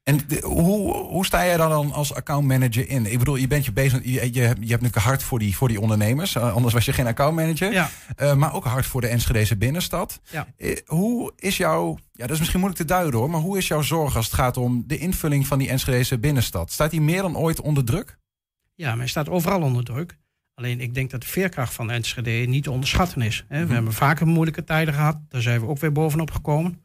En 0.02 0.20
de- 0.29 0.41
hoe, 0.44 0.93
hoe 0.97 1.25
sta 1.26 1.44
jij 1.44 1.56
dan 1.56 1.93
als 1.93 2.14
accountmanager 2.14 2.88
in? 2.88 3.06
Ik 3.12 3.19
bedoel, 3.19 3.37
je 3.37 3.47
bent 3.47 3.64
je 3.64 3.73
bezig, 3.73 4.05
je, 4.05 4.11
je, 4.12 4.20
hebt- 4.20 4.32
je 4.35 4.43
hebt 4.69 4.82
natuurlijk 4.82 4.97
hard 4.97 5.23
voor 5.23 5.38
die, 5.38 5.56
voor 5.56 5.69
die 5.69 5.81
ondernemers. 5.81 6.35
eh, 6.37 6.55
anders 6.55 6.75
was 6.75 6.85
je 6.85 6.93
geen 6.93 7.06
accountmanager. 7.06 7.73
Ja. 7.73 7.91
Eh, 8.17 8.35
maar 8.35 8.55
ook 8.55 8.64
hard 8.64 8.87
voor 8.87 9.00
de 9.00 9.06
Enschedeze 9.06 9.56
binnenstad. 9.56 10.20
Ja. 10.31 10.47
Eh, 10.56 10.76
hoe 10.87 11.32
is 11.37 11.56
jouw, 11.56 11.99
ja 12.12 12.23
dat 12.23 12.31
is 12.31 12.38
misschien 12.38 12.61
moeilijk 12.61 12.82
te 12.82 12.88
duiden 12.94 13.20
hoor, 13.20 13.31
maar 13.31 13.41
hoe 13.41 13.58
is 13.58 13.69
jouw 13.69 13.82
zorg 13.82 14.17
als 14.17 14.25
het 14.25 14.35
gaat 14.35 14.56
om 14.56 14.85
de 14.87 14.99
invulling 14.99 15.47
van 15.47 15.58
die 15.58 15.69
Enschedeze 15.69 16.19
binnenstad? 16.19 16.73
Staat 16.73 16.91
die 16.91 17.00
meer 17.00 17.23
dan 17.23 17.37
ooit 17.37 17.61
onder 17.61 17.85
druk? 17.85 18.19
Ja, 18.75 18.88
maar 18.88 18.99
hij 18.99 19.06
staat 19.08 19.29
overal 19.29 19.62
onder 19.62 19.85
druk. 19.85 20.19
Alleen 20.55 20.81
ik 20.81 20.94
denk 20.94 21.11
dat 21.11 21.20
de 21.20 21.26
veerkracht 21.26 21.75
van 21.75 21.91
Enschede 21.91 22.31
niet 22.31 22.62
te 22.62 22.70
onderschatten 22.70 23.23
is. 23.23 23.44
Hè. 23.48 23.58
We 23.58 23.65
Mhm. 23.65 23.75
hebben 23.75 23.93
vaker 23.93 24.27
moeilijke 24.27 24.65
tijden 24.65 24.94
gehad. 24.94 25.19
Daar 25.29 25.43
zijn 25.43 25.60
we 25.60 25.67
ook 25.67 25.79
weer 25.79 25.93
bovenop 25.93 26.31
gekomen. 26.31 26.81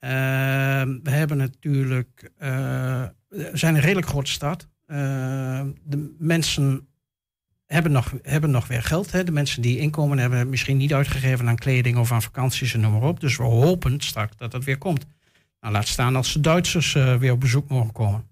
Ehm, 0.00 0.98
we 1.02 1.10
hebben 1.10 1.36
natuurlijk... 1.36 2.30
eh, 2.38 3.04
zijn 3.52 3.74
een 3.74 3.80
redelijk 3.80 4.06
grote 4.06 4.30
stad. 4.30 4.68
Ehm, 4.86 5.70
de 5.84 6.14
mensen 6.18 6.88
hebben 7.66 7.92
nog, 7.92 8.14
hebben 8.22 8.50
nog 8.50 8.66
weer 8.66 8.82
geld. 8.82 9.12
Hè. 9.12 9.24
De 9.24 9.32
mensen 9.32 9.62
die 9.62 9.78
inkomen 9.78 10.18
hebben 10.18 10.48
misschien 10.48 10.76
niet 10.76 10.94
uitgegeven 10.94 11.48
aan 11.48 11.56
kleding 11.56 11.96
of 11.96 12.12
aan 12.12 12.22
vakanties 12.22 12.74
en 12.74 12.80
noem 12.80 12.92
maar 12.92 13.08
op. 13.08 13.20
Dus 13.20 13.36
we 13.36 13.42
hopen 13.42 14.00
straks 14.00 14.36
dat 14.36 14.50
dat 14.50 14.64
weer 14.64 14.78
komt. 14.78 15.06
Nou, 15.60 15.72
laat 15.72 15.88
staan 15.88 16.16
als 16.16 16.32
de 16.32 16.40
Duitsers 16.40 16.94
eh, 16.94 17.16
weer 17.16 17.32
op 17.32 17.40
bezoek 17.40 17.68
mogen 17.68 17.92
komen. 17.92 18.28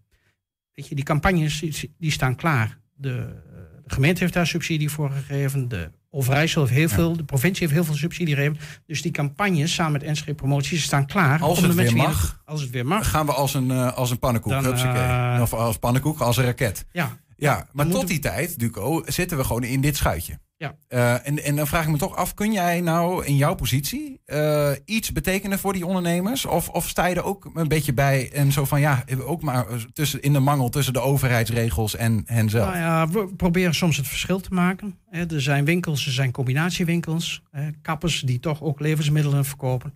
Weet 0.72 0.88
je, 0.88 0.94
die 0.94 1.04
campagnes 1.04 1.60
die, 1.60 1.94
die 1.98 2.10
staan 2.10 2.36
klaar. 2.36 2.78
De, 2.94 3.42
de 3.84 3.94
gemeente 3.94 4.20
heeft 4.20 4.32
daar 4.32 4.46
subsidie 4.46 4.90
voor 4.90 5.10
gegeven. 5.10 5.68
De 5.68 5.90
Overijssel 6.10 6.62
heeft 6.66 6.74
heel 6.74 6.88
veel. 6.88 7.16
De 7.16 7.24
provincie 7.24 7.60
heeft 7.62 7.72
heel 7.78 7.84
veel 7.84 7.94
subsidie 7.94 8.34
gegeven. 8.34 8.58
Dus 8.86 9.02
die 9.02 9.12
campagnes 9.12 9.74
samen 9.74 9.92
met 9.92 10.02
Enschede 10.02 10.34
Promoties 10.34 10.82
staan 10.82 11.06
klaar. 11.06 11.40
Als 11.40 11.56
om 11.58 11.62
het 11.64 11.70
de 11.72 11.76
mensen 11.76 11.94
weer 11.96 12.04
weer- 12.06 12.12
mag. 12.14 12.40
als 12.44 12.60
het 12.60 12.70
weer 12.70 12.86
mag. 12.86 13.10
Gaan 13.10 13.26
we 13.26 13.32
als 13.32 13.54
een, 13.54 13.70
eh, 13.70 13.92
als 13.92 14.10
een 14.10 14.18
pannenkoek, 14.18 14.52
Dan, 14.52 14.74
eh, 14.74 15.38
of 15.42 15.52
als 15.54 15.76
pannenkoek, 15.78 16.20
als 16.20 16.36
een 16.36 16.44
raket. 16.44 16.84
Ja, 16.92 17.18
Ja, 17.40 17.66
maar 17.72 17.88
tot 17.88 18.08
die 18.08 18.18
tijd, 18.18 18.58
Duco, 18.58 19.02
zitten 19.06 19.36
we 19.36 19.44
gewoon 19.44 19.64
in 19.64 19.80
dit 19.80 19.96
schuitje. 19.96 20.38
Ja. 20.56 20.74
Eh, 20.88 21.26
en, 21.26 21.44
en 21.44 21.56
dan 21.56 21.66
vraag 21.66 21.84
ik 21.84 21.90
me 21.90 21.96
toch 21.96 22.16
af, 22.16 22.34
kun 22.34 22.52
jij 22.52 22.80
nou 22.80 23.24
in 23.24 23.36
jouw 23.36 23.54
positie 23.54 24.20
eh, 24.24 24.70
iets 24.84 25.12
betekenen 25.12 25.58
voor 25.58 25.72
die 25.72 25.86
ondernemers? 25.86 26.46
Of, 26.46 26.68
of 26.68 26.88
sta 26.88 27.06
je 27.06 27.14
er 27.14 27.24
ook 27.24 27.50
een 27.54 27.68
beetje 27.68 27.92
bij 27.92 28.32
en 28.32 28.52
zo 28.52 28.64
van 28.64 28.80
ja, 28.80 29.04
ook 29.24 29.42
maar 29.42 29.66
tussen, 29.92 30.22
in 30.22 30.32
de 30.32 30.38
mangel 30.38 30.68
tussen 30.68 30.92
de 30.92 31.00
overheidsregels 31.00 31.96
en 31.96 32.22
hen 32.24 32.50
zelf? 32.50 32.66
Nou 32.66 32.78
ja, 32.78 33.08
we 33.08 33.34
proberen 33.36 33.74
soms 33.74 33.96
het 33.96 34.08
verschil 34.08 34.40
te 34.40 34.54
maken. 34.54 34.98
Er 35.10 35.42
zijn 35.42 35.64
winkels, 35.64 36.06
er 36.06 36.12
zijn 36.12 36.30
combinatiewinkels. 36.30 37.42
Kappers 37.82 38.20
die 38.20 38.40
toch 38.40 38.62
ook 38.62 38.80
levensmiddelen 38.80 39.44
verkopen. 39.44 39.92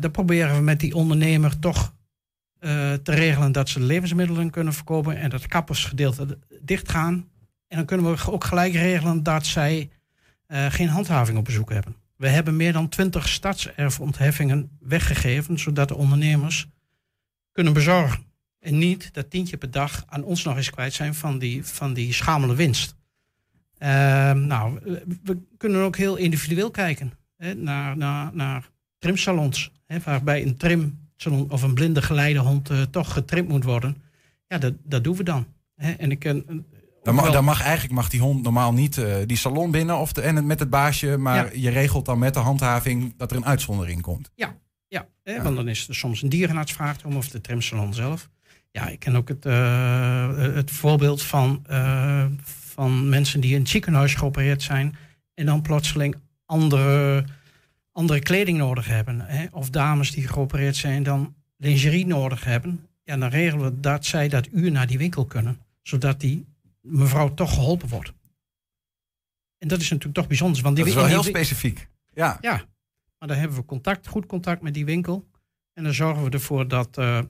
Dan 0.00 0.10
proberen 0.10 0.56
we 0.56 0.62
met 0.62 0.80
die 0.80 0.94
ondernemer 0.94 1.58
toch 1.58 1.94
te 2.92 3.12
regelen 3.12 3.52
dat 3.52 3.68
ze 3.68 3.80
levensmiddelen 3.80 4.50
kunnen 4.50 4.72
verkopen. 4.72 5.16
En 5.16 5.30
dat 5.30 5.46
kappersgedeelte 5.46 6.38
dicht 6.60 6.90
gaan. 6.90 7.28
En 7.68 7.76
dan 7.76 7.86
kunnen 7.86 8.14
we 8.14 8.30
ook 8.30 8.44
gelijk 8.44 8.72
regelen 8.74 9.22
dat 9.22 9.46
zij 9.46 9.90
eh, 10.46 10.66
geen 10.70 10.88
handhaving 10.88 11.38
op 11.38 11.44
bezoek 11.44 11.70
hebben. 11.70 11.96
We 12.16 12.28
hebben 12.28 12.56
meer 12.56 12.72
dan 12.72 12.88
20 12.88 13.28
stadserfontheffingen 13.28 14.70
weggegeven, 14.80 15.58
zodat 15.58 15.88
de 15.88 15.94
ondernemers 15.96 16.68
kunnen 17.52 17.72
bezorgen. 17.72 18.24
En 18.60 18.78
niet 18.78 19.14
dat 19.14 19.30
tientje 19.30 19.56
per 19.56 19.70
dag 19.70 20.04
aan 20.06 20.22
ons 20.24 20.44
nog 20.44 20.56
eens 20.56 20.70
kwijt 20.70 20.92
zijn 20.92 21.14
van 21.14 21.38
die, 21.38 21.64
van 21.64 21.94
die 21.94 22.12
schamele 22.12 22.54
winst. 22.54 22.94
Ehm, 23.78 24.46
nou, 24.46 24.78
we- 25.22 25.38
kunnen 25.56 25.82
ook 25.82 25.96
heel 25.96 26.16
individueel 26.16 26.70
kijken 26.70 27.12
hè, 27.36 27.54
naar, 27.54 27.96
naar, 27.96 28.30
naar 28.34 28.70
trimsalons. 28.98 29.72
Hè, 29.86 29.98
waarbij 30.00 30.42
een 30.42 30.56
of 31.26 31.62
een 31.62 31.74
blinde 31.74 32.02
geleidehond 32.02 32.70
eh, 32.70 32.82
toch 32.82 33.12
getrimd 33.12 33.48
moet 33.48 33.64
worden. 33.64 33.96
Ja, 34.46 34.58
dat, 34.58 34.74
dat 34.84 35.04
doen 35.04 35.16
we 35.16 35.22
dan. 35.22 35.46
Hè. 35.76 35.92
En 35.92 36.10
ik 36.10 36.24
eh, 36.24 36.34
Dan 37.02 37.14
mag, 37.14 37.30
dan 37.30 37.44
mag 37.44 37.62
eigenlijk 37.62 37.94
mag 37.94 38.08
die 38.08 38.20
hond 38.20 38.42
normaal 38.42 38.72
niet 38.72 38.98
eh, 38.98 39.14
die 39.26 39.36
salon 39.36 39.70
binnen 39.70 39.98
of 39.98 40.12
de, 40.12 40.20
en 40.20 40.46
met 40.46 40.58
het 40.58 40.70
baasje. 40.70 41.16
Maar 41.16 41.56
je 41.56 41.70
regelt 41.70 42.04
dan 42.04 42.18
met 42.18 42.34
de 42.34 42.40
handhaving 42.40 43.14
dat 43.16 43.30
er 43.30 43.36
een 43.36 43.46
uitzondering 43.46 44.02
komt. 44.02 44.30
Ja, 44.34 44.56
hè, 45.22 45.32
Ja. 45.32 45.42
want 45.42 45.56
dan 45.56 45.68
is 45.68 45.88
er 45.88 45.94
soms 45.94 46.22
een 46.22 46.28
dierenarts 46.28 46.72
vraagt 46.72 47.04
om 47.04 47.16
of 47.16 47.28
de 47.28 47.40
trimsalon 47.40 47.94
zelf. 47.94 48.28
Ja, 48.70 48.88
ik 48.88 48.98
ken 48.98 49.16
ook 49.16 49.28
het, 49.28 49.44
het 50.54 50.70
voorbeeld 50.70 51.22
van, 51.22 51.66
van 52.74 53.08
mensen 53.08 53.40
die 53.40 53.54
in 53.54 53.60
het 53.60 53.68
ziekenhuis 53.68 54.14
geopereerd 54.14 54.62
zijn 54.62 54.96
en 55.34 55.46
dan 55.46 55.62
plotseling 55.62 56.14
andere, 56.46 57.24
andere 57.92 58.20
kleding 58.20 58.58
nodig 58.58 58.86
hebben. 58.86 59.20
Hè? 59.20 59.46
Of 59.50 59.70
dames 59.70 60.10
die 60.10 60.28
geopereerd 60.28 60.76
zijn 60.76 61.02
dan 61.02 61.34
lingerie 61.56 62.06
nodig 62.06 62.44
hebben. 62.44 62.86
Ja, 63.04 63.16
dan 63.16 63.28
regelen 63.28 63.64
we 63.64 63.80
dat 63.80 64.06
zij 64.06 64.28
dat 64.28 64.48
uur 64.52 64.70
naar 64.70 64.86
die 64.86 64.98
winkel 64.98 65.24
kunnen, 65.24 65.58
zodat 65.82 66.20
die 66.20 66.46
mevrouw 66.80 67.34
toch 67.34 67.54
geholpen 67.54 67.88
wordt. 67.88 68.12
En 69.58 69.68
dat 69.68 69.80
is 69.80 69.88
natuurlijk 69.88 70.14
toch 70.14 70.26
bijzonder. 70.26 70.62
Want 70.62 70.76
die 70.76 70.84
Dat 70.84 70.94
is 70.94 71.00
wel 71.00 71.08
heel 71.10 71.22
specifiek. 71.22 71.88
Ja, 72.14 72.38
ja, 72.40 72.64
maar 73.18 73.28
dan 73.28 73.36
hebben 73.36 73.56
we 73.56 73.64
contact, 73.64 74.06
goed 74.06 74.26
contact 74.26 74.62
met 74.62 74.74
die 74.74 74.84
winkel. 74.84 75.28
En 75.72 75.84
dan 75.84 75.94
zorgen 75.94 76.24
we 76.24 76.30
ervoor 76.30 76.68
dat, 76.68 76.98
eh, 76.98 77.20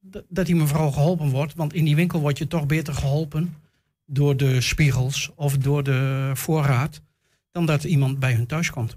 dat, 0.00 0.24
dat 0.28 0.46
die 0.46 0.56
mevrouw 0.56 0.90
geholpen 0.90 1.28
wordt. 1.28 1.54
Want 1.54 1.72
in 1.72 1.84
die 1.84 1.96
winkel 1.96 2.20
word 2.20 2.38
je 2.38 2.46
toch 2.46 2.66
beter 2.66 2.94
geholpen 2.94 3.56
door 4.06 4.36
de 4.36 4.60
spiegels 4.60 5.30
of 5.34 5.58
door 5.58 5.82
de 5.82 6.30
voorraad. 6.34 7.00
Dan 7.50 7.66
dat 7.66 7.84
iemand 7.84 8.18
bij 8.18 8.32
hun 8.32 8.46
thuis 8.46 8.70
komt. 8.70 8.96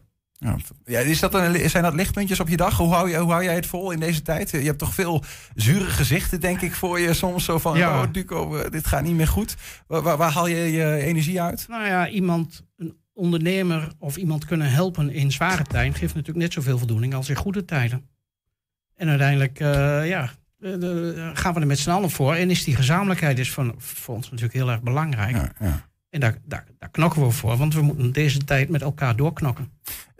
Ja, 0.86 1.00
is 1.00 1.20
dat 1.20 1.34
een, 1.34 1.70
zijn 1.70 1.84
dat 1.84 1.94
lichtpuntjes 1.94 2.39
op 2.39 2.48
je 2.48 2.58
dag? 2.58 2.77
Hoe 2.77 2.94
hou, 2.94 3.10
je, 3.10 3.18
hoe 3.18 3.32
hou 3.32 3.44
jij 3.44 3.56
het 3.56 3.65
vol 3.65 3.92
in 3.92 4.00
deze 4.00 4.22
tijd? 4.22 4.50
Je 4.50 4.58
hebt 4.58 4.80
toch 4.80 4.94
veel 4.94 5.24
zure 5.56 5.86
gezichten, 5.86 6.39
denk 6.39 6.62
ik, 6.62 6.74
voor 6.74 7.00
je 7.00 7.13
soms. 7.13 7.46
Zo 7.46 7.58
van, 7.58 7.77
Ja. 7.77 8.01
oh 8.01 8.12
Duco, 8.12 8.56
eh, 8.56 8.72
dit 8.72 8.88
gaat 8.88 9.04
niet 9.04 9.15
meer 9.15 9.27
goed. 9.27 9.56
Waar, 9.88 10.18
waar, 10.18 10.32
haal 10.32 10.48
je 10.48 10.72
je 10.72 10.96
energie 10.96 11.42
uit? 11.42 11.65
Nou 11.68 11.86
ja, 11.86 12.10
iemand, 12.10 12.63
een 12.77 12.98
ondernemer 13.13 13.92
of 14.00 14.15
iemand 14.15 14.46
kunnen 14.46 14.72
helpen 14.72 15.10
in 15.10 15.32
zware 15.32 15.63
tijden 15.63 15.94
geeft 15.94 16.15
natuurlijk 16.15 16.46
net 16.46 16.54
zoveel 16.54 16.77
voldoening 16.77 17.13
als 17.13 17.30
in 17.30 17.36
goede 17.36 17.65
tijden. 17.65 18.08
En 18.96 19.10
uiteindelijk, 19.10 19.60
eh, 19.60 20.08
ja, 20.08 20.30
gaan 21.34 21.54
we 21.54 21.60
er 21.60 21.68
met 21.68 21.80
z'n 21.80 21.89
allen 21.89 22.10
voor. 22.10 22.34
En 22.36 22.50
is 22.50 22.63
die 22.63 22.75
gezamenlijkheid 22.75 23.39
is 23.39 23.51
van, 23.51 23.75
voor 23.77 24.15
ons 24.15 24.25
natuurlijk 24.25 24.54
heel 24.54 24.70
erg 24.70 24.82
belangrijk. 24.82 25.36
Ja, 25.36 25.51
ja. 25.60 25.86
En 26.10 26.20
daar, 26.20 26.38
daar, 26.46 26.65
daar 26.80 26.89
knokken 26.89 27.22
we 27.25 27.32
voor, 27.32 27.58
want 27.58 27.74
we 27.74 27.82
moeten 27.82 28.12
deze 28.12 28.44
tijd 28.44 28.70
met 28.70 28.82
elkaar 28.82 29.15
doorknokken. 29.15 29.72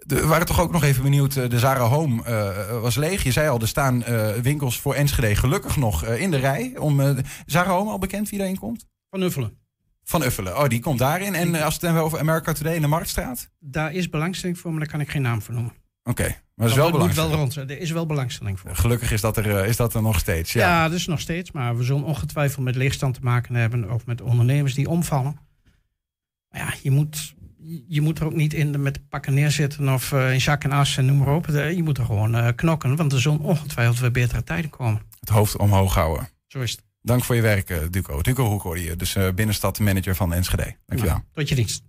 We 0.06 0.26
waren 0.26 0.46
toch 0.46 0.60
ook 0.62 0.72
nog 0.72 0.84
even 0.84 1.04
benieuwd. 1.04 1.36
eh, 1.36 1.50
De 1.50 1.60
Zara 1.60 1.84
Home 1.84 2.24
eh, 2.24 2.82
was 2.82 2.96
leeg. 2.96 3.24
Je 3.24 3.32
zei 3.32 3.50
al, 3.50 3.60
er 3.60 3.68
staan 3.68 4.04
eh, 4.04 4.30
winkels 4.34 4.80
voor 4.80 4.94
Enschede 4.94 5.36
gelukkig 5.36 5.78
nog 5.78 6.06
in 6.06 6.32
de 6.32 6.38
rij. 6.38 6.78
Om, 6.78 7.02
Zara 7.46 7.70
Home 7.72 7.92
al 7.92 7.98
bekend 7.98 8.30
wie 8.30 8.40
daarin 8.40 8.58
komt? 8.60 8.86
Van 9.10 9.22
Uffelen. 9.22 9.58
Van 10.04 10.24
Uffelen. 10.24 10.58
Oh, 10.58 10.68
die 10.68 10.80
komt 10.80 11.00
daarin. 11.00 11.36
En 11.36 11.48
als 11.48 11.58
we 11.58 11.64
het 11.64 11.82
hebben 11.82 12.02
over 12.04 12.20
America 12.20 12.54
Today 12.54 12.76
in 12.76 12.82
de 12.82 12.88
Marktstraat? 12.88 13.50
Daar 13.60 13.94
is 13.94 14.10
belangstelling 14.10 14.60
voor, 14.60 14.72
maar 14.72 14.80
daar 14.80 14.90
kan 14.90 15.00
ik 15.00 15.10
geen 15.10 15.22
naam 15.22 15.42
voor 15.42 15.54
noemen. 15.54 15.74
Oké, 16.04 16.24
maar 16.24 16.38
dat 16.56 16.70
is 16.70 16.76
wel 16.76 16.92
belangrijk. 16.92 17.28
wel 17.30 17.38
rond. 17.38 17.56
Er 17.56 17.80
is 17.80 17.92
wel 17.92 18.06
belangstelling 18.06 18.60
voor. 18.60 18.76
Gelukkig 18.76 19.12
is 19.12 19.22
dat, 19.22 19.38
er, 19.38 19.66
is 19.66 19.76
dat 19.76 19.94
er 19.94 20.02
nog 20.02 20.20
steeds. 20.20 20.54
Ja. 20.54 20.68
Ja, 20.68 20.84
dat 20.88 20.98
is 20.98 21.06
nog 21.06 21.20
steeds. 21.20 21.52
Maar 21.52 21.78
we 21.78 21.84
zullen 21.84 22.04
ongetwijfeld 22.04 22.66
met 22.66 22.76
leegstand 22.76 23.14
te 23.14 23.20
maken 23.24 23.56
hebben. 23.56 23.92
Of 23.92 24.06
met 24.06 24.22
ondernemers 24.22 24.74
die 24.74 24.90
omvallen. 24.90 25.40
Maar 26.50 26.62
ja, 26.62 26.74
je 26.82 26.92
moet, 26.92 27.36
je 27.88 28.02
moet 28.02 28.20
er 28.20 28.26
ook 28.26 28.36
niet 28.36 28.54
in 28.54 28.72
de, 28.72 28.78
met 28.78 29.10
pakken 29.10 29.34
neerzitten. 29.34 29.94
Of 29.94 30.12
eh, 30.12 30.34
in 30.34 30.42
zak 30.42 30.64
en 30.64 30.72
as 30.72 30.98
en 30.98 31.06
noem 31.06 31.18
maar 31.18 31.36
op. 31.36 31.48
Eh, 31.48 31.72
Je 31.76 31.84
moet 31.84 31.98
er 31.98 32.06
gewoon 32.06 32.36
eh, 32.36 32.48
knokken. 32.56 32.96
Want 32.96 33.14
er 33.14 33.22
zullen 33.22 33.40
ongetwijfeld 33.40 34.00
weer 34.00 34.12
betere 34.12 34.44
tijden 34.44 34.70
komen. 34.70 35.02
Het 35.20 35.30
hoofd 35.30 35.58
omhoog 35.58 35.94
houden. 35.94 36.30
Zo 36.48 36.60
is 36.60 36.72
het. 36.72 36.84
Dank 37.02 37.24
voor 37.24 37.36
je 37.36 37.42
werk, 37.42 37.88
Duco. 37.92 38.22
Duco 38.22 38.46
Hoek 38.50 38.62
hoorde 38.62 38.84
je, 38.84 38.96
dus 38.96 39.16
eh, 39.16 39.28
binnenstadmanager 39.36 40.16
van 40.16 40.34
Enschede. 40.34 40.76
Dankjewel. 40.86 41.16
Nou, 41.16 41.26
tot 41.34 41.50
je 41.50 41.56
dienst. 41.56 41.84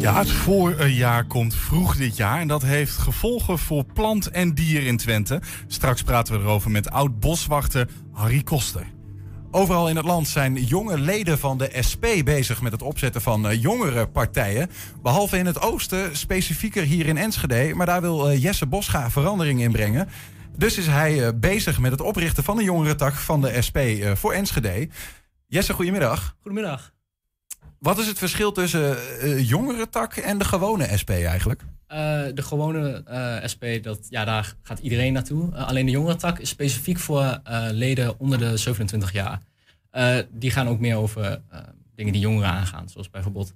Ja, 0.00 0.18
het 0.18 0.30
voorjaar 0.30 1.24
komt 1.24 1.54
vroeg 1.54 1.96
dit 1.96 2.16
jaar 2.16 2.40
en 2.40 2.48
dat 2.48 2.62
heeft 2.62 2.96
gevolgen 2.96 3.58
voor 3.58 3.84
plant 3.84 4.26
en 4.30 4.54
dier 4.54 4.86
in 4.86 4.96
Twente. 4.96 5.40
Straks 5.66 6.02
praten 6.02 6.34
we 6.34 6.40
erover 6.40 6.70
met 6.70 6.90
oud-boswachter 6.90 7.88
Harry 8.12 8.42
Koster. 8.42 8.86
Overal 9.56 9.88
in 9.88 9.96
het 9.96 10.04
land 10.04 10.28
zijn 10.28 10.64
jonge 10.64 10.98
leden 10.98 11.38
van 11.38 11.58
de 11.58 11.70
SP 11.88 12.04
bezig 12.24 12.62
met 12.62 12.72
het 12.72 12.82
opzetten 12.82 13.20
van 13.20 13.48
eh, 13.48 13.62
jongere 13.62 14.06
partijen. 14.06 14.70
Behalve 15.02 15.38
in 15.38 15.46
het 15.46 15.60
oosten, 15.60 16.16
specifieker 16.16 16.82
hier 16.82 17.06
in 17.06 17.16
Enschede. 17.16 17.74
Maar 17.74 17.86
daar 17.86 18.00
wil 18.00 18.28
eh, 18.28 18.42
Jesse 18.42 18.66
Bosga 18.66 19.10
verandering 19.10 19.60
in 19.60 19.72
brengen. 19.72 20.08
Dus 20.56 20.78
is 20.78 20.86
hij 20.86 21.26
eh, 21.26 21.32
bezig 21.34 21.78
met 21.78 21.90
het 21.90 22.00
oprichten 22.00 22.44
van 22.44 22.58
een 22.58 22.64
jongerentak 22.64 23.14
van 23.14 23.40
de 23.40 23.62
SP 23.66 23.78
voor 24.14 24.32
Enschede. 24.32 24.88
Jesse, 25.46 25.72
goedemiddag. 25.72 26.36
Goedemiddag. 26.40 26.93
Wat 27.84 27.98
is 27.98 28.06
het 28.06 28.18
verschil 28.18 28.52
tussen 28.52 29.18
eh 29.20 29.48
jongerentak 29.48 30.16
en 30.16 30.38
de 30.38 30.44
gewone 30.44 30.96
SP 31.00 31.10
eigenlijk? 31.10 31.62
Eh, 31.86 31.98
de 32.34 32.42
gewone 32.42 33.02
SP, 33.52 33.64
dat, 33.82 34.06
ja, 34.08 34.24
daar 34.24 34.54
gaat 34.62 34.78
iedereen 34.78 35.12
naartoe. 35.12 35.54
Alleen 35.54 35.86
de 35.86 35.92
jongerentak 35.92 36.38
is 36.38 36.48
specifiek 36.48 36.98
voor 36.98 37.40
leden 37.70 38.18
onder 38.18 38.38
de 38.38 38.56
27 38.56 39.12
jaar. 39.12 39.40
Die 40.30 40.50
gaan 40.50 40.68
ook 40.68 40.80
meer 40.80 40.96
over 40.96 41.42
dingen 41.94 42.12
die 42.12 42.22
jongeren 42.22 42.50
aangaan. 42.50 42.88
Zoals 42.88 43.10
bijvoorbeeld 43.10 43.54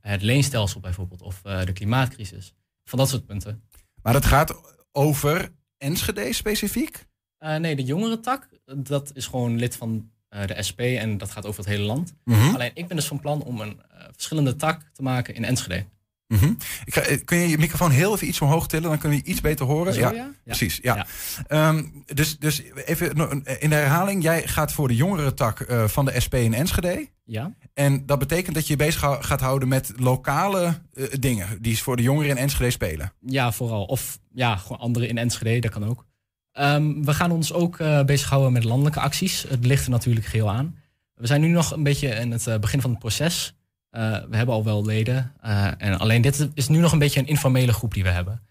het 0.00 0.22
leenstelsel 0.22 0.80
bijvoorbeeld, 0.80 1.22
of 1.22 1.40
de 1.40 1.72
klimaatcrisis. 1.72 2.54
Van 2.84 2.98
dat 2.98 3.08
soort 3.08 3.26
punten. 3.26 3.62
Maar 4.02 4.14
het 4.14 4.26
gaat 4.26 4.60
over 4.92 5.52
Enschede 5.78 6.32
specifiek? 6.32 7.06
Nee, 7.38 7.76
de 7.76 7.84
jongerentak, 7.84 8.48
dat 8.76 9.10
is 9.14 9.26
gewoon 9.26 9.58
lid 9.58 9.76
van 9.76 10.11
de 10.46 10.62
SP 10.68 10.80
en 10.80 11.18
dat 11.18 11.30
gaat 11.30 11.46
over 11.46 11.60
het 11.60 11.68
hele 11.68 11.84
land. 11.84 12.14
Mhm. 12.24 12.54
Alleen 12.54 12.70
ik 12.74 12.86
ben 12.86 12.96
dus 12.96 13.06
van 13.06 13.20
plan 13.20 13.42
om 13.42 13.60
een 13.60 13.80
eh, 13.90 14.04
verschillende 14.12 14.56
tak 14.56 14.90
te 14.92 15.02
maken 15.02 15.34
in 15.34 15.44
Enschede. 15.44 15.84
Mhm. 16.26 16.52
Ik 16.84 16.94
ga, 16.94 17.00
eh, 17.00 17.18
kun 17.24 17.38
je 17.38 17.48
je 17.48 17.58
microfoon 17.58 17.90
heel 17.90 18.14
even 18.14 18.28
iets 18.28 18.40
omhoog 18.40 18.66
tillen? 18.68 18.88
Dan 18.88 18.98
kunnen 18.98 19.18
we 19.18 19.24
je 19.24 19.30
iets 19.30 19.40
beter 19.40 19.66
horen. 19.66 19.94
Zo, 19.94 20.00
ja, 20.00 20.30
precies. 20.44 20.78
Ja. 20.82 20.94
Ja. 20.94 21.06
Ehm, 21.46 21.84
dus, 22.06 22.38
dus 22.38 22.62
even 22.84 23.16
in 23.58 23.70
de 23.70 23.74
herhaling. 23.74 24.22
Jij 24.22 24.48
gaat 24.48 24.72
voor 24.72 24.88
de 24.88 24.96
jongerentak 24.96 25.60
eh 25.60 25.88
van 25.88 26.04
de 26.04 26.20
SP 26.24 26.34
in 26.34 26.54
Enschede. 26.54 27.08
Ja, 27.24 27.54
En 27.74 28.06
dat 28.06 28.18
betekent 28.18 28.54
dat 28.54 28.66
je 28.66 28.72
je 28.72 28.78
bezig 28.78 29.00
gaat 29.20 29.40
houden 29.40 29.68
met 29.68 29.92
lokale 29.96 30.80
eh, 30.94 31.04
dingen. 31.18 31.46
Die 31.60 31.78
voor 31.78 31.96
de 31.96 32.02
jongeren 32.02 32.30
in 32.30 32.36
Enschede 32.36 32.70
spelen. 32.70 33.12
Ja, 33.20 33.52
vooral. 33.52 33.84
Of 33.84 34.18
ja, 34.32 34.56
gewoon 34.56 34.78
anderen 34.78 35.08
in 35.08 35.18
Enschede, 35.18 35.58
dat 35.58 35.70
kan 35.70 35.84
ook. 35.88 36.06
Ehm, 36.52 37.02
we 37.02 37.14
gaan 37.14 37.30
ons 37.30 37.52
ook 37.52 37.78
eh 37.78 38.04
bezighouden 38.04 38.52
met 38.52 38.64
landelijke 38.64 39.00
acties. 39.00 39.44
Het 39.48 39.66
ligt 39.66 39.84
er 39.84 39.90
natuurlijk 39.90 40.26
geheel 40.26 40.50
aan. 40.50 40.76
We 41.14 41.26
zijn 41.26 41.40
nu 41.40 41.48
nog 41.48 41.70
een 41.70 41.82
beetje 41.82 42.08
in 42.08 42.30
het 42.30 42.46
eh, 42.46 42.58
begin 42.58 42.80
van 42.80 42.90
het 42.90 42.98
proces. 42.98 43.54
Eh, 43.90 44.00
we 44.30 44.36
hebben 44.36 44.54
al 44.54 44.64
wel 44.64 44.84
leden. 44.84 45.32
en 45.78 45.98
alleen 45.98 46.22
dit 46.22 46.48
is 46.54 46.68
nu 46.68 46.78
nog 46.78 46.92
een 46.92 46.98
beetje 46.98 47.20
een 47.20 47.26
informele 47.26 47.72
groep 47.72 47.94
die 47.94 48.02
we 48.02 48.08
hebben. 48.08 48.42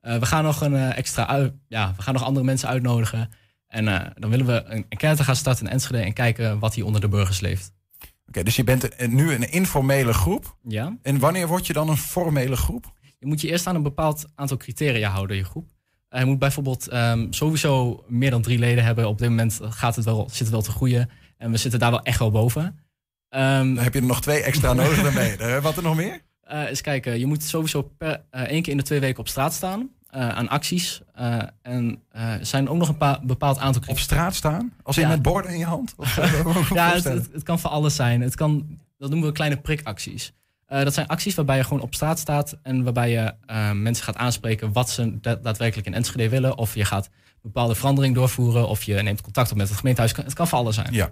We 0.00 0.26
gaan 0.26 0.44
nog 0.44 0.60
een 0.60 0.74
extra 0.74 1.50
ja, 1.68 1.94
we 1.96 2.02
gaan 2.02 2.14
nog 2.14 2.22
andere 2.22 2.44
mensen 2.44 2.68
uitnodigen. 2.68 3.30
En 3.66 3.84
dan 4.18 4.30
willen 4.30 4.46
we 4.46 4.64
een 4.66 4.86
enquête 4.88 5.24
gaan 5.24 5.36
starten 5.36 5.66
in 5.66 5.72
Enschede 5.72 5.98
en 5.98 6.12
kijken 6.12 6.58
wat 6.58 6.74
hier 6.74 6.84
onder 6.84 7.00
de 7.00 7.08
burgers 7.08 7.40
leeft. 7.40 7.72
Oké, 8.28 8.42
dus 8.42 8.56
je 8.56 8.64
bent 8.64 9.08
nu 9.08 9.32
een 9.32 9.50
informele 9.50 10.12
groep. 10.12 10.56
Ja. 10.62 10.96
En 11.02 11.18
wanneer 11.18 11.46
word 11.46 11.66
je 11.66 11.72
dan 11.72 11.88
een 11.88 11.96
formele 11.96 12.56
groep? 12.56 12.92
Je 13.18 13.26
moet 13.26 13.40
je 13.40 13.48
eerst 13.48 13.66
aan 13.66 13.74
een 13.74 13.82
bepaald 13.82 14.24
aantal 14.34 14.56
criteria 14.56 15.10
houden, 15.10 15.36
je 15.36 15.44
groep. 15.44 15.75
Eh, 16.16 16.22
Je 16.22 16.28
moet 16.28 16.38
bijvoorbeeld 16.38 16.88
ehm, 16.88 17.26
sowieso 17.30 18.04
meer 18.08 18.30
dan 18.30 18.42
drie 18.42 18.58
leden 18.58 18.84
hebben. 18.84 19.08
Op 19.08 19.18
dit 19.18 19.28
moment 19.28 19.58
gaat 19.62 19.96
het 19.96 20.04
wel, 20.04 20.28
zit 20.30 20.38
het 20.38 20.48
wel 20.50 20.62
te 20.62 20.70
groeien. 20.70 21.10
En 21.38 21.50
we 21.50 21.56
zitten 21.56 21.80
daar 21.80 21.90
wel 21.90 22.02
echt 22.02 22.18
wel 22.18 22.30
boven. 22.30 22.78
Ehm 23.28 23.74
Dan 23.74 23.84
heb 23.84 23.94
je 23.94 24.00
er 24.00 24.06
nog 24.06 24.20
twee 24.20 24.42
extra 24.42 24.72
nodig 24.82 25.12
je 25.14 25.36
er. 25.36 25.60
Wat 25.60 25.76
er 25.76 25.82
nog 25.82 25.96
meer? 25.96 26.20
eh, 26.40 26.68
eens 26.68 26.80
kijken, 26.80 27.18
je 27.18 27.26
moet 27.26 27.42
sowieso 27.42 27.82
per, 27.82 28.22
eh, 28.30 28.42
één 28.42 28.62
keer 28.62 28.72
in 28.72 28.78
de 28.78 28.84
twee 28.84 29.00
weken 29.00 29.18
op 29.20 29.28
straat 29.28 29.52
staan. 29.54 29.90
eh, 30.06 30.28
aan 30.28 30.48
acties. 30.48 31.00
Eh, 31.14 31.38
en 31.62 32.02
eh, 32.10 32.32
er 32.32 32.46
zijn 32.46 32.68
ook 32.68 32.76
nog 32.76 32.88
een 32.88 32.96
paar, 32.96 33.18
bepaald 33.22 33.58
aantal 33.58 33.82
Op 33.86 33.98
straat 33.98 34.34
staan? 34.34 34.72
Als 34.82 34.96
in 34.96 35.02
Ja. 35.02 35.08
met 35.08 35.22
borden 35.22 35.50
in 35.52 35.58
je 35.58 35.64
hand? 35.64 35.94
Of, 35.96 36.18
eh, 36.18 36.70
Ja, 36.74 36.92
het, 36.92 37.04
het, 37.04 37.28
het 37.32 37.42
kan 37.42 37.58
van 37.60 37.70
alles 37.70 37.94
zijn. 37.94 38.20
Het 38.20 38.34
kan, 38.34 38.78
dat 38.98 39.10
noemen 39.10 39.28
we 39.28 39.34
kleine 39.34 39.56
prikacties. 39.56 40.32
Eh, 40.66 40.82
dat 40.84 40.94
zijn 40.94 41.06
acties 41.06 41.34
waarbij 41.34 41.56
je 41.56 41.64
gewoon 41.64 41.80
op 41.82 41.94
straat 41.94 42.18
staat 42.18 42.56
en 42.62 42.82
waarbij 42.84 43.10
je 43.10 43.34
eh, 43.46 43.70
mensen 43.72 44.04
gaat 44.04 44.16
aanspreken 44.16 44.72
wat 44.72 44.90
ze 44.90 45.20
da- 45.20 45.34
daadwerkelijk 45.34 45.86
in 45.86 45.94
Enschede 45.94 46.28
willen. 46.28 46.58
Of 46.58 46.74
je 46.74 46.84
gaat 46.84 47.08
bepaalde 47.42 47.74
verandering 47.74 48.14
doorvoeren, 48.14 48.68
of 48.68 48.82
je 48.82 48.94
neemt 48.94 49.20
contact 49.20 49.50
op 49.50 49.56
met 49.56 49.68
het 49.68 49.78
gemeentehuis. 49.78 50.16
Het 50.16 50.32
kan 50.34 50.48
van 50.48 50.58
alles 50.58 50.74
zijn. 50.74 50.92
Ja. 50.92 51.10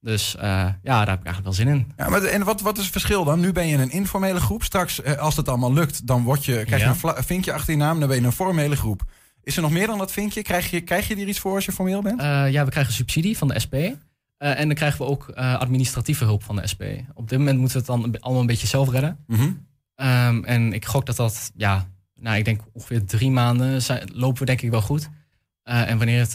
Dus 0.00 0.36
eh, 0.36 0.42
ja, 0.82 1.04
daar 1.04 1.08
heb 1.08 1.18
ik 1.20 1.24
eigenlijk 1.26 1.42
wel 1.44 1.52
zin 1.52 1.68
in. 1.68 1.92
Ja, 1.96 2.08
maar 2.08 2.22
en 2.22 2.44
wat, 2.44 2.60
wat 2.60 2.76
is 2.76 2.82
het 2.82 2.92
verschil 2.92 3.24
dan? 3.24 3.40
Nu 3.40 3.52
ben 3.52 3.66
je 3.66 3.76
een 3.76 3.90
informele 3.90 4.40
groep. 4.40 4.62
Straks, 4.62 5.04
als 5.04 5.36
het 5.36 5.48
allemaal 5.48 5.72
lukt, 5.72 6.06
dan 6.06 6.22
word 6.22 6.44
je, 6.44 6.52
krijg 6.64 6.82
je 6.82 7.06
Ja. 7.08 7.14
een 7.16 7.24
vinkje 7.24 7.52
achter 7.52 7.72
je 7.72 7.78
naam. 7.78 7.98
Dan 7.98 8.08
ben 8.08 8.20
je 8.20 8.26
een 8.26 8.32
formele 8.32 8.76
groep. 8.76 9.02
Is 9.42 9.56
er 9.56 9.62
nog 9.62 9.70
meer 9.70 9.86
dan 9.86 9.98
dat 9.98 10.12
vinkje? 10.12 10.42
Krijg 10.42 10.70
je, 10.70 10.80
krijg 10.80 11.08
je 11.08 11.16
er 11.16 11.28
iets 11.28 11.38
voor 11.38 11.54
als 11.54 11.64
je 11.64 11.72
formeel 11.72 12.02
bent? 12.02 12.20
Ja, 12.52 12.64
we 12.64 12.70
krijgen 12.70 12.92
subsidie 12.92 13.38
van 13.38 13.48
de 13.48 13.58
SP. 13.64 13.74
Eh, 14.38 14.60
en 14.60 14.66
dan 14.66 14.76
krijgen 14.76 14.98
we 14.98 15.10
ook 15.10 15.28
eh, 15.28 15.58
administratieve 15.58 16.24
hulp 16.24 16.42
van 16.42 16.56
de 16.56 16.66
SP. 16.72 16.82
Op 17.14 17.28
dit 17.28 17.38
moment 17.38 17.58
moeten 17.58 17.84
we 17.84 17.92
het 17.92 18.02
dan 18.02 18.20
allemaal 18.20 18.40
een 18.40 18.46
beetje 18.46 18.66
zelf 18.66 18.90
redden. 18.90 19.18
Mhm. 19.26 19.50
Ehm, 19.94 20.44
en 20.44 20.72
ik 20.72 20.84
gok 20.84 21.06
dat 21.06 21.16
dat, 21.16 21.52
ja, 21.56 21.88
nou, 22.14 22.36
ik 22.36 22.44
denk 22.44 22.60
ongeveer 22.72 23.04
drie 23.04 23.30
maanden 23.30 23.82
zijn, 23.82 24.10
lopen 24.12 24.38
we 24.38 24.44
denk 24.44 24.62
ik 24.62 24.70
wel 24.70 24.82
goed. 24.82 25.08
Eh, 25.62 25.90
en 25.90 25.98
wanneer 25.98 26.18
het, 26.18 26.32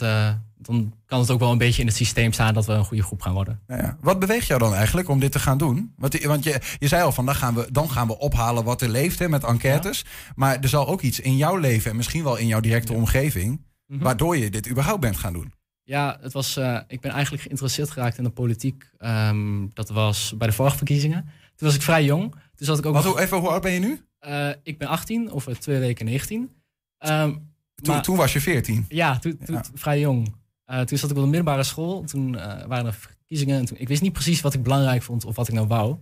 dan 0.56 0.94
kan 1.06 1.20
het 1.20 1.30
ook 1.30 1.40
wel 1.40 1.52
een 1.52 1.58
beetje 1.58 1.80
in 1.80 1.86
het 1.86 1.96
systeem 1.96 2.32
staan 2.32 2.54
dat 2.54 2.66
we 2.66 2.72
een 2.72 2.84
goede 2.84 3.02
groep 3.02 3.22
gaan 3.22 3.32
worden. 3.32 3.60
Nou 3.66 3.82
ja. 3.82 3.96
Wat 4.00 4.18
beweegt 4.18 4.46
jou 4.46 4.60
dan 4.60 4.74
eigenlijk 4.74 5.08
om 5.08 5.20
dit 5.20 5.32
te 5.32 5.38
gaan 5.38 5.58
doen? 5.58 5.92
Want, 5.96 6.24
want 6.24 6.44
je, 6.44 6.60
je 6.78 6.88
zei 6.88 7.02
al 7.02 7.12
van 7.12 7.26
dan 7.26 7.34
gaan, 7.34 7.54
we, 7.54 7.68
dan 7.72 7.90
gaan 7.90 8.06
we 8.06 8.18
ophalen 8.18 8.64
wat 8.64 8.82
er 8.82 8.88
leeft 8.88 9.18
hè, 9.18 9.28
met 9.28 9.44
enquêtes. 9.44 10.04
Maar 10.34 10.60
er 10.60 10.68
zal 10.68 10.88
ook 10.88 11.00
iets 11.00 11.20
in 11.20 11.36
jouw 11.36 11.56
leven 11.56 11.90
en 11.90 11.96
misschien 11.96 12.24
wel 12.24 12.36
in 12.36 12.46
jouw 12.46 12.60
directe 12.60 12.92
omgeving. 12.92 13.60
Mhm. 13.92 14.02
waardoor 14.02 14.36
je 14.36 14.50
dit 14.50 14.70
überhaupt 14.70 15.00
bent 15.00 15.16
gaan 15.16 15.32
doen. 15.32 15.52
Ja, 15.84 16.18
het 16.20 16.32
was, 16.32 16.56
eh, 16.56 16.78
ik 16.86 17.00
ben 17.00 17.10
eigenlijk 17.10 17.42
geïnteresseerd 17.42 17.90
geraakt 17.90 18.18
in 18.18 18.24
de 18.24 18.30
politiek. 18.30 18.90
Ehm, 18.98 19.66
dat 19.74 19.88
was 19.88 20.34
bij 20.38 20.46
de 20.46 20.52
vorige 20.52 20.76
verkiezingen. 20.76 21.22
Toen 21.56 21.66
was 21.68 21.74
ik 21.74 21.82
vrij 21.82 22.04
jong. 22.04 22.30
Toen 22.30 22.66
zat 22.66 22.78
ik 22.78 22.86
ook 22.86 22.94
Wat, 22.94 23.04
nog- 23.04 23.12
hoe, 23.12 23.22
even, 23.22 23.38
hoe 23.38 23.48
oud 23.48 23.62
ben 23.62 23.72
je 23.72 23.78
nu? 23.80 24.00
Eh, 24.18 24.48
ik 24.62 24.78
ben 24.78 24.88
18, 24.88 25.30
over 25.30 25.58
twee 25.60 25.78
weken 25.78 26.04
19. 26.04 26.50
Ehm, 26.98 27.30
Toen, 27.74 27.94
maar- 27.94 28.02
toen 28.02 28.16
was 28.16 28.32
je 28.32 28.40
14. 28.40 28.84
Ja, 28.88 29.18
toen, 29.18 29.38
toen 29.44 29.54
Ja. 29.54 29.64
vrij 29.74 30.00
jong. 30.00 30.34
Eh, 30.64 30.80
toen 30.80 30.98
zat 30.98 31.10
ik 31.10 31.16
op 31.16 31.22
de 31.22 31.28
middelbare 31.28 31.62
school. 31.62 32.02
Toen 32.04 32.38
eh, 32.38 32.66
waren 32.66 32.86
er 32.86 32.94
verkiezingen. 32.94 33.58
En 33.58 33.64
toen, 33.64 33.76
ik 33.78 33.88
wist 33.88 34.02
niet 34.02 34.12
precies 34.12 34.40
wat 34.40 34.54
ik 34.54 34.62
belangrijk 34.62 35.02
vond 35.02 35.24
of 35.24 35.36
wat 35.36 35.48
ik 35.48 35.54
nou 35.54 35.66
wou. 35.66 35.96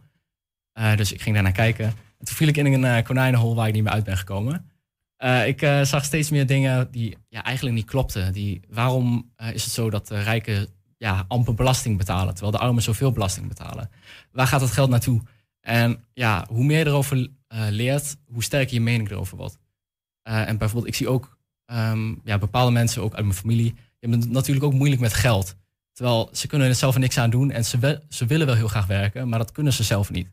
Eh, 0.72 0.96
dus 0.96 1.12
ik 1.12 1.20
ging 1.22 1.34
daarnaar 1.34 1.52
kijken. 1.52 1.84
En 2.18 2.24
toen 2.26 2.34
viel 2.36 2.48
ik 2.48 2.56
in 2.56 2.66
een 2.66 2.84
eh, 2.84 3.04
konijnenhol 3.04 3.54
waar 3.54 3.68
ik 3.68 3.74
niet 3.74 3.82
meer 3.82 3.92
uit 3.92 4.04
ben 4.04 4.16
gekomen. 4.16 4.70
Eh, 5.20 5.46
ik 5.46 5.62
eh, 5.62 5.82
zag 5.82 6.04
steeds 6.04 6.30
meer 6.30 6.46
dingen 6.46 6.90
die 6.90 7.16
ja, 7.28 7.44
eigenlijk 7.44 7.76
niet 7.76 7.86
klopten. 7.86 8.32
Die, 8.32 8.60
waarom 8.68 9.30
eh, 9.36 9.54
is 9.54 9.64
het 9.64 9.72
zo 9.72 9.90
dat 9.90 10.06
de 10.06 10.22
rijken 10.22 10.68
ja, 10.98 11.24
amper 11.28 11.54
belasting 11.54 11.98
betalen, 11.98 12.34
terwijl 12.34 12.52
de 12.52 12.58
armen 12.58 12.82
zoveel 12.82 13.12
belasting 13.12 13.48
betalen? 13.48 13.90
Waar 14.32 14.46
gaat 14.46 14.60
dat 14.60 14.70
geld 14.70 14.90
naartoe? 14.90 15.22
En 15.60 16.04
ja, 16.12 16.46
hoe 16.48 16.64
meer 16.64 16.78
je 16.78 16.86
erover 16.86 17.28
leert, 17.70 18.16
hoe 18.26 18.42
sterker 18.42 18.74
je 18.74 18.80
mening 18.80 19.10
erover 19.10 19.36
wordt. 19.36 19.58
En 20.22 20.58
bijvoorbeeld, 20.58 20.92
ik 20.92 20.94
zie 20.94 21.08
ook 21.08 21.38
ehm, 21.64 22.14
ja, 22.24 22.38
bepaalde 22.38 22.72
mensen, 22.72 23.02
ook 23.02 23.14
uit 23.14 23.24
mijn 23.24 23.36
familie, 23.36 23.72
die 23.72 24.10
hebben 24.10 24.32
natuurlijk 24.32 24.64
ook 24.64 24.72
moeilijk 24.72 25.00
met 25.00 25.14
geld. 25.14 25.56
Terwijl 25.92 26.28
ze 26.32 26.46
kunnen 26.46 26.68
er 26.68 26.74
zelf 26.74 26.98
niks 26.98 27.18
aan 27.18 27.30
doen 27.30 27.50
en 27.50 27.64
ze, 27.64 28.02
ze 28.08 28.26
willen 28.26 28.46
wel 28.46 28.56
heel 28.56 28.68
graag 28.68 28.86
werken, 28.86 29.28
maar 29.28 29.38
dat 29.38 29.52
kunnen 29.52 29.72
ze 29.72 29.82
zelf 29.82 30.10
niet. 30.10 30.28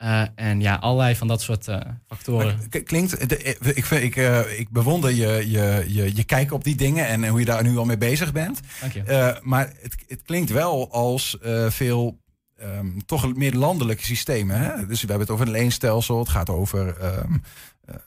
Eh, 0.00 0.22
en 0.34 0.60
ja, 0.60 0.74
allerlei 0.74 1.16
van 1.16 1.28
dat 1.28 1.42
soort 1.42 1.68
eh, 1.68 1.80
factoren. 2.06 2.58
Klinkt, 2.84 3.28
de- 3.28 3.36
eh, 3.36 3.76
ik, 3.76 3.86
ik, 3.90 4.16
ik 4.58 4.70
bewonder 4.70 5.10
je, 5.10 5.50
je, 5.50 5.84
je, 5.88 6.16
je 6.16 6.24
kijk 6.24 6.52
op 6.52 6.64
die 6.64 6.74
dingen 6.76 7.06
en 7.06 7.28
hoe 7.28 7.38
je 7.38 7.44
daar 7.44 7.62
nu 7.62 7.76
al 7.76 7.84
mee 7.84 7.98
bezig 7.98 8.32
bent. 8.32 8.60
Dank 8.80 8.92
je. 8.92 9.38
Maar 9.42 9.72
het, 9.80 9.96
het 10.08 10.22
klinkt 10.22 10.50
wel 10.50 10.92
als 10.92 11.36
veel 11.68 12.18
ehm, 12.56 12.98
toch 13.06 13.34
meer 13.36 13.52
landelijke 13.54 14.04
systemen. 14.04 14.58
Hè? 14.60 14.86
Dus 14.86 15.00
we 15.00 15.08
hebben 15.08 15.26
het 15.26 15.30
over 15.30 15.46
een 15.46 15.52
leenstelsel, 15.52 16.18
het 16.18 16.28
gaat 16.28 16.50
over 16.50 16.96
eh, 16.96 17.24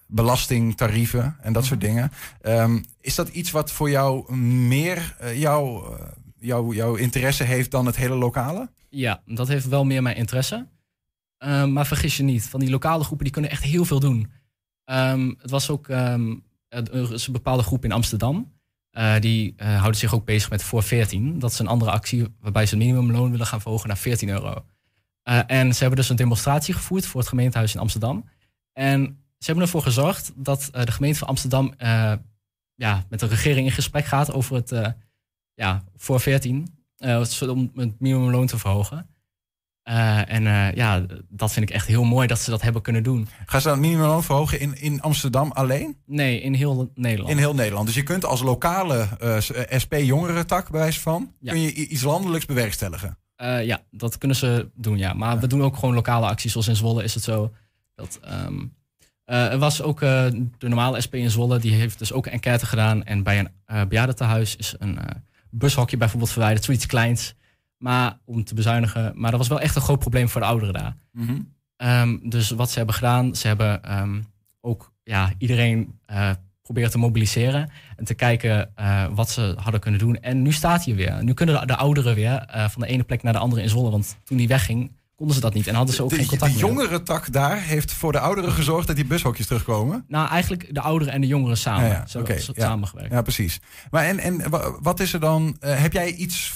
belastingtarieven 0.07 1.35
en 1.41 1.53
dat 1.53 1.65
soort 1.65 1.81
dingen. 1.81 2.11
Ehm, 2.41 2.81
is 3.01 3.15
dat 3.15 3.29
iets 3.29 3.51
wat 3.51 3.71
voor 3.71 3.89
jou 3.89 4.35
meer 4.35 5.15
jouw, 5.35 5.97
jouw, 6.39 6.73
jouw 6.73 6.95
interesse 6.95 7.43
heeft 7.43 7.71
dan 7.71 7.85
het 7.85 7.95
hele 7.95 8.15
lokale? 8.15 8.69
Ja, 8.89 9.21
dat 9.25 9.47
heeft 9.47 9.67
wel 9.67 9.85
meer 9.85 10.01
mijn 10.01 10.15
interesse. 10.15 10.67
Ehm, 11.43 11.73
maar 11.73 11.85
vergis 11.87 12.17
je 12.17 12.23
niet, 12.23 12.49
van 12.49 12.59
die 12.59 12.69
lokale 12.69 13.03
groepen 13.03 13.23
die 13.23 13.33
kunnen 13.33 13.51
echt 13.51 13.63
heel 13.63 13.85
veel 13.85 13.99
doen. 13.99 14.31
Ehm, 14.83 15.33
het 15.37 15.49
was 15.49 15.69
ook 15.69 15.87
ehm, 15.87 16.35
een 16.69 17.19
bepaalde 17.31 17.63
groep 17.63 17.83
in 17.85 17.91
Amsterdam. 17.91 18.51
eh, 18.91 19.19
die 19.19 19.53
eh, 19.57 19.75
houden 19.75 19.99
zich 19.99 20.13
ook 20.13 20.25
bezig 20.25 20.49
met 20.49 20.63
voor 20.63 20.83
14. 20.83 21.39
Dat 21.39 21.51
is 21.51 21.59
een 21.59 21.67
andere 21.67 21.91
actie 21.91 22.27
waarbij 22.39 22.65
ze 22.65 22.75
het 22.75 22.83
minimumloon 22.83 23.31
willen 23.31 23.45
gaan 23.45 23.61
verhogen 23.61 23.87
naar 23.87 23.97
14 23.97 24.29
euro. 24.29 24.65
Eh, 25.23 25.39
en 25.47 25.73
ze 25.73 25.79
hebben 25.79 25.99
dus 25.99 26.09
een 26.09 26.15
demonstratie 26.15 26.73
gevoerd 26.73 27.05
voor 27.05 27.19
het 27.19 27.29
gemeentehuis 27.29 27.73
in 27.73 27.79
Amsterdam. 27.79 28.29
En 28.73 29.03
ze 29.37 29.45
hebben 29.45 29.63
ervoor 29.63 29.81
gezorgd 29.81 30.31
dat 30.35 30.69
de 30.71 30.91
gemeente 30.91 31.19
van 31.19 31.27
Amsterdam 31.27 31.73
ja, 32.75 33.05
met 33.09 33.19
de 33.19 33.25
regering 33.25 33.67
in 33.67 33.73
gesprek 33.73 34.05
gaat 34.05 34.31
over 34.33 34.55
het 34.55 34.95
ja, 35.53 35.83
voor 35.95 36.19
14. 36.19 36.67
eh, 36.97 37.23
om 37.49 37.71
het 37.75 37.99
minimumloon 37.99 38.47
te 38.47 38.57
verhogen. 38.57 39.07
Eh, 39.83 40.31
en 40.31 40.47
eh, 40.47 40.73
ja, 40.75 41.05
dat 41.29 41.51
vind 41.53 41.69
ik 41.69 41.75
echt 41.75 41.87
heel 41.87 42.03
mooi 42.03 42.27
dat 42.27 42.39
ze 42.39 42.49
dat 42.49 42.61
hebben 42.61 42.81
kunnen 42.81 43.03
doen. 43.03 43.27
Gaan 43.45 43.61
ze 43.61 43.67
dan 43.67 43.77
het 43.77 43.85
minimumloon 43.85 44.23
verhogen 44.23 44.59
in, 44.59 44.81
in 44.81 45.01
Amsterdam 45.01 45.51
alleen? 45.51 45.97
Nee, 46.05 46.41
in 46.41 46.53
heel 46.53 46.91
Nederland. 46.95 47.31
In 47.31 47.37
heel 47.37 47.53
Nederland. 47.53 47.85
Dus 47.85 47.95
je 47.95 48.03
kunt 48.03 48.25
als 48.25 48.41
lokale 48.41 49.07
eh, 49.19 49.37
SP-jongerentak, 49.81 50.69
bij 50.71 50.79
wijze 50.79 50.99
van, 50.99 51.33
Ja. 51.39 51.51
kun 51.51 51.61
je 51.61 51.73
iets 51.73 52.01
landelijks 52.01 52.45
bewerkstelligen. 52.45 53.17
Ja, 53.63 53.81
dat 53.91 54.17
kunnen 54.17 54.37
ze 54.37 54.69
doen, 54.75 54.97
ja. 54.97 55.13
Maar 55.13 55.39
we 55.39 55.47
doen 55.47 55.63
ook 55.63 55.75
gewoon 55.77 55.93
lokale 55.95 56.27
acties. 56.27 56.51
Zoals 56.51 56.67
in 56.67 56.75
Zwolle 56.75 57.03
is 57.03 57.13
het 57.13 57.23
zo. 57.23 57.53
Dat, 57.95 58.19
ehm, 58.21 58.65
eh, 59.25 59.51
er 59.51 59.57
was 59.57 59.81
ook 59.81 59.99
de 59.99 60.47
normale 60.59 61.01
SP 61.05 61.13
in 61.15 61.29
Zwolle. 61.29 61.59
Die 61.59 61.73
heeft 61.73 61.99
dus 61.99 62.13
ook 62.13 62.25
een 62.25 62.31
enquête 62.31 62.65
gedaan. 62.65 63.03
En 63.03 63.23
bij 63.23 63.39
een 63.39 63.49
uh, 63.71 63.81
bejaardentehuis 63.85 64.55
is 64.55 64.75
een 64.79 64.99
bushokje 65.49 65.97
bijvoorbeeld 65.97 66.31
verwijderd. 66.31 66.65
Zoiets 66.65 66.85
kleins. 66.85 67.35
Maar 67.83 68.19
om 68.25 68.43
te 68.43 68.55
bezuinigen. 68.55 69.11
Maar 69.15 69.31
dat 69.31 69.39
was 69.39 69.49
wel 69.49 69.59
echt 69.59 69.75
een 69.75 69.81
groot 69.81 69.99
probleem 69.99 70.29
voor 70.29 70.41
de 70.41 70.47
ouderen 70.47 70.73
daar. 70.73 70.95
Ehm, 71.75 72.17
dus 72.29 72.49
wat 72.49 72.69
ze 72.69 72.77
hebben 72.77 72.95
gedaan, 72.95 73.35
ze 73.35 73.47
hebben 73.47 73.83
ehm, 73.83 74.21
ook 74.61 74.91
ja, 75.03 75.31
iedereen 75.37 75.99
eh 76.05 76.31
proberen 76.61 76.91
te 76.91 76.97
mobiliseren 76.97 77.69
en 77.95 78.05
te 78.05 78.13
kijken 78.13 78.75
eh, 78.75 79.05
wat 79.11 79.29
ze 79.29 79.53
hadden 79.57 79.81
kunnen 79.81 79.99
doen. 79.99 80.15
En 80.15 80.41
nu 80.41 80.51
staat 80.51 80.85
hij 80.85 80.95
weer. 80.95 81.23
Nu 81.23 81.33
kunnen 81.33 81.59
de, 81.59 81.65
de 81.65 81.75
ouderen 81.75 82.15
weer 82.15 82.37
eh, 82.37 82.69
van 82.69 82.81
de 82.81 82.87
ene 82.87 83.03
plek 83.03 83.23
naar 83.23 83.33
de 83.33 83.39
andere 83.39 83.61
in 83.61 83.69
Zwolle. 83.69 83.89
Want 83.91 84.17
toen 84.23 84.37
die 84.37 84.47
wegging, 84.47 84.91
konden 85.23 85.41
ze 85.41 85.47
dat 85.47 85.53
niet 85.53 85.67
en 85.67 85.75
hadden 85.75 85.95
ze 85.95 86.03
ook 86.03 86.09
de, 86.09 86.15
geen 86.15 86.25
contact 86.27 86.53
de 86.53 86.59
meer. 86.59 86.67
jongerentak 86.69 87.31
daar 87.31 87.61
heeft 87.61 87.91
voor 87.93 88.11
de 88.11 88.19
ouderen 88.19 88.51
gezorgd 88.51 88.87
dat 88.87 88.95
die 88.95 89.05
bushokjes 89.05 89.45
terugkomen. 89.47 90.05
Nou, 90.07 90.29
eigenlijk 90.29 90.73
de 90.75 90.81
ouderen 90.81 91.13
en 91.13 91.21
de 91.21 91.27
jongeren 91.27 91.57
samen. 91.57 91.85
Ja, 91.85 91.91
ja, 91.91 92.07
zo 92.07 92.23
ja. 92.27 92.37
samengewerkt. 92.55 93.11
Ja, 93.11 93.21
precies. 93.21 93.59
Maar 93.91 94.05
en, 94.05 94.19
en 94.19 94.49
wa- 94.49 94.77
wat 94.81 94.99
is 94.99 95.13
er 95.13 95.19
dan? 95.19 95.57
eh, 95.59 95.81
heb 95.81 95.93
jij 95.93 96.11
iets 96.13 96.53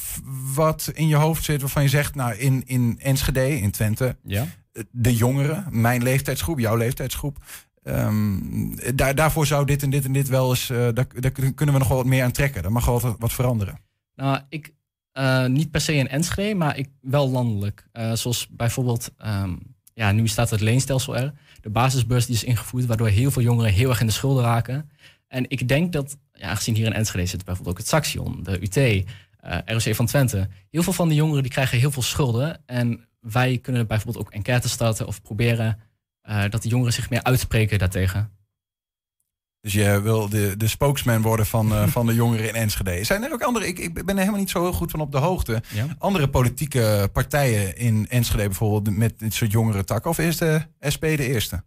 wat 0.55 0.91
in 0.93 1.07
je 1.07 1.15
hoofd 1.15 1.43
zit 1.43 1.61
waarvan 1.61 1.83
je 1.83 1.89
zegt, 1.89 2.15
nou 2.15 2.35
in, 2.35 2.63
in 2.65 2.95
Enschede, 3.01 3.59
in 3.59 3.71
Twente, 3.71 4.15
Ja. 4.23 4.45
eh, 4.71 4.83
de 4.91 5.15
jongeren, 5.15 5.65
mijn 5.69 6.03
leeftijdsgroep, 6.03 6.59
jouw 6.59 6.75
leeftijdsgroep. 6.75 7.37
ehm, 7.83 8.95
daar, 8.95 9.15
daarvoor 9.15 9.45
zou 9.45 9.65
dit 9.65 9.83
en 9.83 9.89
dit 9.89 10.05
en 10.05 10.11
dit 10.11 10.27
wel 10.27 10.49
eens, 10.49 10.69
eh, 10.69 10.77
daar, 10.77 11.07
daar 11.19 11.31
kunnen 11.31 11.73
we 11.73 11.79
nog 11.79 11.87
wel 11.87 11.97
wat 11.97 12.05
meer 12.05 12.23
aan 12.23 12.31
trekken. 12.31 12.61
Daar 12.61 12.71
mag 12.71 12.85
wel 12.85 12.99
wat, 13.01 13.15
wat 13.19 13.33
veranderen. 13.33 13.79
Nou, 14.15 14.39
ik 14.49 14.73
eh, 15.17 15.45
niet 15.45 15.71
per 15.71 15.81
se 15.81 15.93
in 15.93 16.07
Enschede, 16.07 16.55
maar 16.55 16.77
ik 16.77 16.89
wel 17.01 17.29
landelijk. 17.29 17.87
Eh, 17.91 18.13
zoals 18.13 18.47
bijvoorbeeld, 18.49 19.11
ehm, 19.17 19.55
ja, 19.93 20.11
nu 20.11 20.27
staat 20.27 20.49
het 20.49 20.61
leenstelsel 20.61 21.17
er. 21.17 21.33
De 21.61 21.69
basisbeurs 21.69 22.25
die 22.25 22.35
is 22.35 22.43
ingevoerd, 22.43 22.85
waardoor 22.85 23.07
heel 23.07 23.31
veel 23.31 23.41
jongeren 23.41 23.73
heel 23.73 23.89
erg 23.89 23.99
in 23.99 24.05
de 24.05 24.11
schulden 24.11 24.43
raken. 24.43 24.89
En 25.27 25.45
ik 25.47 25.67
denk 25.67 25.93
dat, 25.93 26.17
ja, 26.33 26.55
gezien 26.55 26.75
hier 26.75 26.85
in 26.85 26.93
Enschede 26.93 27.25
zit 27.25 27.45
bijvoorbeeld 27.45 27.75
ook 27.75 27.81
het 27.81 27.91
Saxion, 27.91 28.43
de 28.43 28.61
UT, 28.61 28.77
eh, 28.77 29.57
ROC 29.65 29.95
van 29.95 30.05
Twente. 30.05 30.47
Heel 30.69 30.83
veel 30.83 30.93
van 30.93 31.07
die 31.07 31.17
jongeren 31.17 31.43
die 31.43 31.51
krijgen 31.51 31.79
heel 31.79 31.91
veel 31.91 32.01
schulden. 32.01 32.61
En 32.65 33.07
wij 33.19 33.57
kunnen 33.57 33.87
bijvoorbeeld 33.87 34.25
ook 34.25 34.33
enquêtes 34.33 34.71
starten 34.71 35.07
of 35.07 35.21
proberen 35.21 35.79
dat 36.49 36.61
de 36.61 36.69
jongeren 36.69 36.93
zich 36.93 37.09
meer 37.09 37.23
uitspreken 37.23 37.79
daartegen. 37.79 38.36
Dus 39.67 39.75
je 39.75 40.01
wil 40.01 40.29
de, 40.29 40.57
de 40.57 40.67
spokesman 40.67 41.21
worden 41.21 41.45
van, 41.45 41.71
eh, 41.71 41.87
van 41.87 42.05
de 42.05 42.13
jongeren 42.23 42.47
in 42.47 42.55
Enschede. 42.55 43.03
Zijn 43.03 43.23
er 43.23 43.33
ook 43.33 43.41
andere, 43.41 43.67
ik, 43.67 43.79
ik 43.79 43.93
ben 43.93 44.07
er 44.07 44.17
helemaal 44.17 44.39
niet 44.39 44.49
zo 44.49 44.61
heel 44.61 44.73
goed 44.73 44.91
van 44.91 44.99
op 44.99 45.11
de 45.11 45.17
hoogte. 45.17 45.61
Ja. 45.73 45.87
Andere 45.97 46.29
politieke 46.29 47.09
partijen 47.13 47.77
in 47.77 48.05
Enschede 48.09 48.43
bijvoorbeeld 48.43 48.97
met 48.97 49.19
dit 49.19 49.33
soort 49.33 49.51
jongere 49.51 49.83
takken? 49.83 50.09
Of 50.09 50.19
is 50.19 50.37
de 50.37 50.61
SP 50.93 51.01
de 51.01 51.27
eerste? 51.27 51.63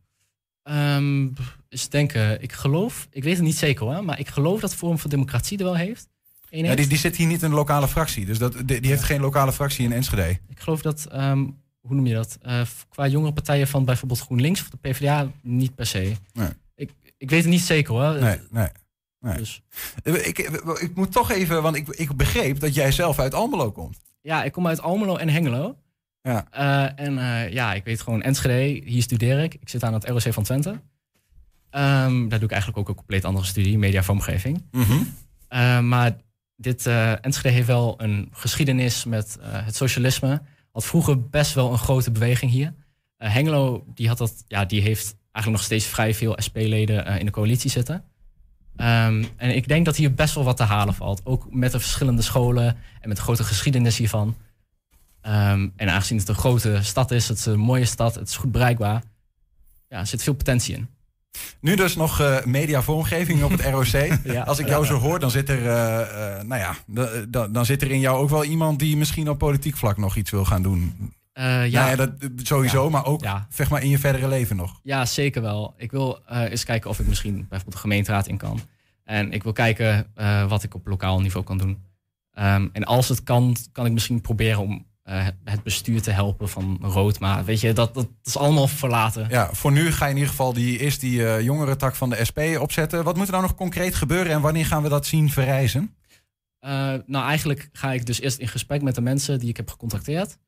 Ehm 0.62 1.28
eens 1.68 1.88
denken, 1.88 2.42
ik 2.42 2.52
geloof, 2.52 3.08
ik 3.10 3.22
weet 3.22 3.36
het 3.36 3.44
niet 3.44 3.58
zeker 3.58 3.86
hoor, 3.86 4.04
maar 4.04 4.18
ik 4.18 4.28
geloof 4.28 4.60
dat 4.60 4.74
Forum 4.74 4.98
voor 4.98 5.10
Democratie 5.10 5.58
er 5.58 5.64
wel 5.64 5.76
heeft. 5.76 6.08
Ja, 6.48 6.74
die, 6.74 6.86
die 6.86 6.98
zit 6.98 7.16
hier 7.16 7.26
niet 7.26 7.42
in 7.42 7.48
een 7.48 7.54
lokale 7.54 7.88
fractie. 7.88 8.26
Dus 8.26 8.38
dat, 8.38 8.52
die, 8.64 8.80
die 8.80 8.90
heeft 8.90 9.02
geen 9.02 9.20
lokale 9.20 9.52
fractie 9.52 9.84
in 9.84 9.92
Enschede. 9.92 10.38
Ik 10.48 10.60
geloof 10.60 10.82
dat, 10.82 11.06
ehm, 11.10 11.38
hoe 11.80 11.94
noem 11.94 12.06
je 12.06 12.14
dat? 12.14 12.38
Eh, 12.42 12.60
qua 12.88 13.06
jongere 13.06 13.32
partijen 13.32 13.68
van 13.68 13.84
bijvoorbeeld 13.84 14.20
GroenLinks 14.20 14.60
of 14.60 14.68
de 14.70 14.76
PvdA 14.76 15.30
niet 15.42 15.74
per 15.74 15.86
se. 15.86 16.12
Nee. 16.32 16.50
Ik, 17.20 17.30
weet 17.30 17.42
het 17.42 17.50
niet 17.50 17.60
zeker 17.60 17.94
hoor. 17.94 18.20
Nee, 18.20 18.38
nee. 18.50 18.68
nee. 19.20 19.36
Dus, 19.36 19.62
Ik, 20.02 20.38
ik, 20.80 20.94
moet 20.94 21.12
toch 21.12 21.30
even, 21.30 21.62
want 21.62 21.76
ik, 21.76 21.88
ik 21.88 22.16
begreep 22.16 22.60
dat 22.60 22.74
jij 22.74 22.92
zelf 22.92 23.18
uit 23.18 23.34
Almelo 23.34 23.72
komt. 23.72 24.00
ja, 24.20 24.44
ik 24.44 24.52
kom 24.52 24.66
uit 24.66 24.80
Almelo 24.80 25.16
en 25.16 25.28
Hengelo. 25.28 25.76
Ja. 26.22 26.46
Eh, 26.50 27.06
en 27.06 27.18
eh, 27.18 27.52
ja, 27.52 27.74
ik 27.74 27.84
weet 27.84 28.00
gewoon 28.00 28.22
Enschede, 28.22 28.90
hier 28.90 29.02
studeer 29.02 29.38
ik. 29.38 29.54
Ik 29.54 29.68
zit 29.68 29.84
aan 29.84 29.92
het 29.92 30.08
ROC 30.08 30.32
van 30.32 30.42
Twente. 30.42 30.80
Ehm, 31.70 32.28
daar 32.28 32.38
doe 32.38 32.48
ik 32.48 32.50
eigenlijk 32.50 32.78
ook 32.78 32.88
een 32.88 32.94
compleet 32.94 33.24
andere 33.24 33.46
studie, 33.46 33.78
mediavormgeving. 33.78 34.64
Uh, 34.72 35.80
maar 35.80 36.16
dit 36.56 36.86
Enschede 37.20 37.54
heeft 37.54 37.66
wel 37.66 37.94
een 38.02 38.28
geschiedenis 38.32 39.04
met 39.04 39.38
het 39.40 39.76
socialisme. 39.76 40.42
Had 40.72 40.86
vroeger 40.86 41.28
best 41.28 41.54
wel 41.54 41.72
een 41.72 41.78
grote 41.78 42.10
beweging 42.10 42.50
hier. 42.50 42.74
Hengelo 43.16 43.84
die 43.94 44.08
had 44.08 44.18
dat, 44.18 44.44
ja, 44.46 44.64
die 44.64 44.80
heeft 44.80 45.16
eigenlijk 45.32 45.50
nog 45.50 45.62
steeds 45.62 45.84
vrij 45.84 46.14
veel 46.14 46.36
SP-leden 46.36 47.08
uh, 47.08 47.18
in 47.18 47.24
de 47.24 47.32
coalitie 47.32 47.70
zitten. 47.70 48.04
Um, 48.76 49.26
en 49.36 49.56
ik 49.56 49.68
denk 49.68 49.84
dat 49.84 49.96
hier 49.96 50.14
best 50.14 50.34
wel 50.34 50.44
wat 50.44 50.56
te 50.56 50.62
halen 50.62 50.94
valt. 50.94 51.20
Ook 51.24 51.46
met 51.50 51.72
de 51.72 51.80
verschillende 51.80 52.22
scholen 52.22 52.76
en 53.00 53.08
met 53.08 53.16
de 53.16 53.22
grote 53.22 53.44
geschiedenis 53.44 53.98
hiervan. 53.98 54.36
Ehm, 55.20 55.68
en 55.76 55.90
aangezien 55.90 56.18
het 56.18 56.28
een 56.28 56.34
grote 56.34 56.78
stad 56.82 57.10
is, 57.10 57.28
het 57.28 57.38
is 57.38 57.46
een 57.46 57.58
mooie 57.58 57.84
stad, 57.84 58.14
het 58.14 58.28
is 58.28 58.36
goed 58.36 58.52
bereikbaar. 58.52 59.02
Ja, 59.88 59.98
er 59.98 60.06
zit 60.06 60.22
veel 60.22 60.34
potentie 60.34 60.74
in. 60.74 60.88
Nu 61.60 61.74
dus 61.74 61.96
nog 61.96 62.20
uh, 62.20 62.44
mediavormgeving 62.44 63.42
op 63.42 63.50
het 63.50 63.60
ROC. 63.60 64.18
Ja. 64.24 64.42
Als 64.42 64.58
ik 64.58 64.68
jou 64.68 64.86
zo 64.86 64.98
hoor, 64.98 65.18
dan 65.18 65.30
zit 65.30 65.48
er, 65.48 65.66
eh, 65.66 66.00
eh, 66.00 66.44
nou 66.44 66.60
ja, 66.60 66.76
dan 67.50 67.64
zit 67.64 67.82
er 67.82 67.90
in 67.90 68.00
jou 68.00 68.18
ook 68.18 68.30
wel 68.30 68.44
iemand 68.44 68.78
die 68.78 68.96
misschien 68.96 69.30
op 69.30 69.38
politiek 69.38 69.76
vlak 69.76 69.96
nog 69.96 70.16
iets 70.16 70.30
wil 70.30 70.44
gaan 70.44 70.62
doen. 70.62 71.12
Eh, 71.40 71.70
ja, 71.70 71.80
Nou 71.86 71.90
ja, 71.90 71.96
dat 71.96 72.12
sowieso, 72.36 72.84
Ja. 72.84 72.90
maar 72.90 73.04
ook 73.04 73.22
Ja. 73.22 73.46
zeg 73.50 73.70
maar 73.70 73.82
in 73.82 73.88
je 73.88 73.98
verdere 73.98 74.28
leven 74.28 74.56
nog. 74.56 74.80
Ja, 74.82 75.06
zeker 75.06 75.42
wel. 75.42 75.74
Ik 75.76 75.90
wil 75.90 76.18
eh, 76.26 76.50
eens 76.50 76.64
kijken 76.64 76.90
of 76.90 76.98
ik 77.00 77.06
misschien 77.06 77.34
bijvoorbeeld 77.34 77.72
de 77.72 77.78
gemeenteraad 77.78 78.26
in 78.26 78.36
kan. 78.36 78.60
En 79.04 79.32
ik 79.32 79.42
wil 79.42 79.52
kijken 79.52 80.06
eh, 80.14 80.48
wat 80.48 80.62
ik 80.62 80.74
op 80.74 80.86
lokaal 80.86 81.20
niveau 81.20 81.44
kan 81.46 81.58
doen. 81.58 81.84
Ehm, 82.32 82.68
en 82.72 82.84
als 82.84 83.08
het 83.08 83.22
kan, 83.22 83.56
kan 83.72 83.86
ik 83.86 83.92
misschien 83.92 84.20
proberen 84.20 84.60
om 84.60 84.86
het- 85.02 85.62
bestuur 85.62 86.02
te 86.02 86.10
helpen 86.10 86.48
van 86.48 86.78
Rood. 86.82 87.18
Maar 87.18 87.44
weet 87.44 87.60
je, 87.60 87.72
dat, 87.72 87.94
dat 87.94 88.08
is 88.24 88.36
allemaal 88.36 88.68
verlaten. 88.68 89.26
Ja, 89.30 89.48
voor 89.52 89.72
nu 89.72 89.92
ga 89.92 90.04
je 90.04 90.10
in 90.10 90.16
ieder 90.16 90.30
geval 90.30 90.52
die, 90.52 90.78
eerst 90.78 91.00
die 91.00 91.42
jongere 91.42 91.76
tak 91.76 91.94
van 91.94 92.10
de 92.10 92.24
SP 92.28 92.38
opzetten. 92.58 93.04
Wat 93.04 93.16
moet 93.16 93.26
er 93.26 93.30
nou 93.32 93.42
nog 93.44 93.54
concreet 93.54 93.94
gebeuren 93.94 94.32
en 94.32 94.40
wanneer 94.40 94.66
gaan 94.66 94.82
we 94.82 94.88
dat 94.88 95.06
zien 95.06 95.30
verrijzen? 95.30 95.94
Nou, 97.06 97.24
eigenlijk 97.26 97.68
ga 97.72 97.92
ik 97.92 98.06
dus 98.06 98.20
eerst 98.20 98.38
in 98.38 98.48
gesprek 98.48 98.82
met 98.82 98.94
de 98.94 99.00
mensen 99.00 99.38
die 99.38 99.48
ik 99.48 99.56
heb 99.56 99.70
gecontacteerd. 99.70 100.38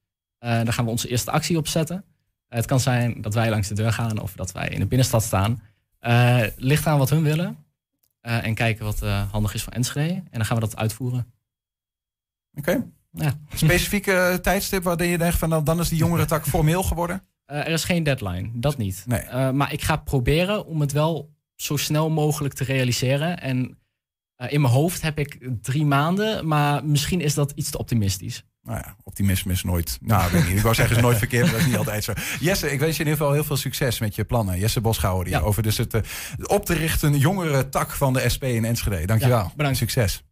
Eh 0.43 0.51
daar 0.51 0.73
gaan 0.73 0.85
we 0.85 0.91
onze 0.91 1.09
eerste 1.09 1.31
actie 1.31 1.57
op 1.57 1.69
zetten. 1.69 2.05
Eh, 2.49 2.59
het 2.59 2.67
kan 2.67 2.81
zijn 2.81 3.21
dat 3.21 3.35
wij 3.35 3.51
langs 3.51 3.69
de 3.69 3.75
deur 3.75 3.93
gaan 3.93 4.21
of 4.21 4.33
dat 4.33 4.53
wij 4.53 4.69
in 4.69 4.81
de 4.81 4.87
binnenstad 4.87 5.23
staan. 5.23 5.63
Eh 5.99 6.43
ligt 6.57 6.87
aan 6.87 6.99
wat 6.99 7.11
hun 7.11 7.23
willen. 7.23 7.57
En 8.21 8.55
kijken 8.55 8.85
wat 8.85 9.01
handig 9.31 9.55
is 9.55 9.63
voor 9.63 9.73
Enschede. 9.73 10.13
En 10.13 10.25
dan 10.31 10.45
gaan 10.45 10.57
we 10.57 10.63
dat 10.63 10.77
uitvoeren. 10.77 11.33
Oké. 12.55 12.87
Ja. 13.11 13.39
Specifieke 13.55 14.39
tijdstip 14.43 14.83
waarin 14.83 15.09
je 15.09 15.19
denkt 15.19 15.37
van 15.37 15.51
dan, 15.51 15.65
dan 15.65 15.81
is 15.81 15.89
die 15.89 15.99
jongere 15.99 16.25
tak 16.25 16.47
formeel 16.47 16.83
geworden? 16.83 17.23
Er 17.47 17.67
is 17.67 17.85
geen 17.85 18.03
deadline, 18.03 18.51
dat 18.55 18.77
niet. 18.77 19.05
Nee. 19.07 19.53
Maar 19.53 19.73
ik 19.73 19.83
ga 19.83 19.97
proberen 19.97 20.67
om 20.67 20.81
het 20.81 20.93
wel 20.93 21.35
zo 21.55 21.77
snel 21.77 22.11
mogelijk 22.11 22.55
te 22.55 22.65
realiseren. 22.65 23.41
En 23.41 23.79
in 24.37 24.61
mijn 24.61 24.73
hoofd 24.73 25.03
heb 25.03 25.19
ik 25.19 25.49
drie 25.63 25.85
maanden, 25.85 26.47
maar 26.47 26.85
misschien 26.85 27.21
is 27.21 27.35
dat 27.35 27.53
iets 27.55 27.71
te 27.71 27.79
optimistisch. 27.79 28.45
Nou 28.65 28.79
ja, 28.79 28.97
optimisme 29.03 29.53
is 29.53 29.63
nooit. 29.63 29.99
Nou, 30.01 30.25
ik 30.25 30.31
weet 30.31 30.47
niet. 30.49 30.57
Ik 30.57 30.63
wou 30.63 30.75
zeggen, 30.75 30.97
is 30.97 31.03
nooit 31.03 31.19
verkeerd, 31.19 31.43
maar 31.43 31.53
dat 31.53 31.61
is 31.61 31.67
niet 31.67 31.77
altijd 31.77 32.05
zo. 32.05 32.13
Jesse, 32.41 32.73
ik 32.73 32.81
wens 32.81 32.97
je 32.97 33.03
in 33.03 33.09
ieder 33.09 33.21
geval 33.21 33.33
heel 33.33 33.45
veel 33.45 33.57
succes 33.57 33.99
met 33.99 34.15
je 34.15 34.25
plannen. 34.25 34.59
Jesse 34.59 34.81
Boschouwer, 34.81 35.25
die 35.25 35.35
Ja. 35.35 35.41
over 35.41 35.63
dus 35.63 35.77
het 35.77 35.95
eh, 35.95 36.01
op 36.43 36.65
te 36.67 36.75
richten 36.75 37.19
jongere 37.19 37.69
tak 37.69 37.91
van 37.93 38.13
de 38.13 38.29
SP 38.35 38.45
in 38.45 38.65
Enschede. 38.65 39.07
Dankjewel. 39.07 39.39
Ja, 39.39 39.53
bedankt. 39.57 39.79
Succes. 39.79 40.23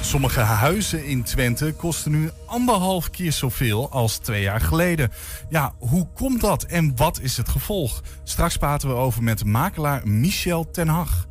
Sommige 0.00 0.40
huizen 0.40 1.04
in 1.04 1.22
Twente 1.22 1.72
kosten 1.76 2.10
nu 2.10 2.30
anderhalf 2.46 3.10
keer 3.10 3.32
zoveel 3.32 3.90
als 3.90 4.16
twee 4.18 4.42
jaar 4.42 4.60
geleden. 4.60 5.10
Ja, 5.48 5.74
hoe 5.78 6.08
komt 6.14 6.40
dat 6.40 6.62
en 6.64 6.96
wat 6.96 7.20
is 7.20 7.36
het 7.36 7.48
gevolg? 7.48 8.02
Straks 8.24 8.56
praten 8.56 8.88
we 8.88 8.94
over 8.94 9.22
met 9.22 9.44
makelaar 9.44 10.08
Michel 10.08 10.70
ten 10.70 10.88
Hag. 10.88 11.26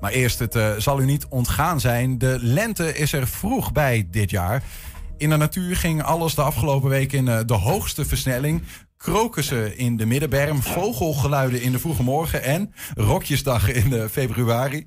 Maar 0.00 0.12
eerst, 0.12 0.38
het 0.38 0.54
eh, 0.54 0.72
zal 0.78 1.00
u 1.00 1.04
niet 1.04 1.26
ontgaan 1.28 1.80
zijn. 1.80 2.18
De 2.18 2.36
lente 2.40 2.96
is 2.96 3.12
er 3.12 3.28
vroeg 3.28 3.72
bij 3.72 4.08
dit 4.10 4.30
jaar. 4.30 4.62
In 5.16 5.30
de 5.30 5.36
natuur 5.36 5.76
ging 5.76 6.02
alles 6.02 6.34
de 6.34 6.42
afgelopen 6.42 6.88
week 6.88 7.12
in 7.12 7.28
eh, 7.28 7.38
de 7.46 7.54
hoogste 7.54 8.04
versnelling. 8.04 8.62
Krokussen 8.96 9.78
in 9.78 9.96
de 9.96 10.06
middenberm, 10.06 10.62
vogelgeluiden 10.62 11.62
in 11.62 11.72
de 11.72 11.78
vroege 11.78 12.02
morgen 12.02 12.42
en 12.42 12.74
rokjesdag 12.94 13.72
in 13.72 13.92
eh, 13.92 14.04
februari. 14.10 14.86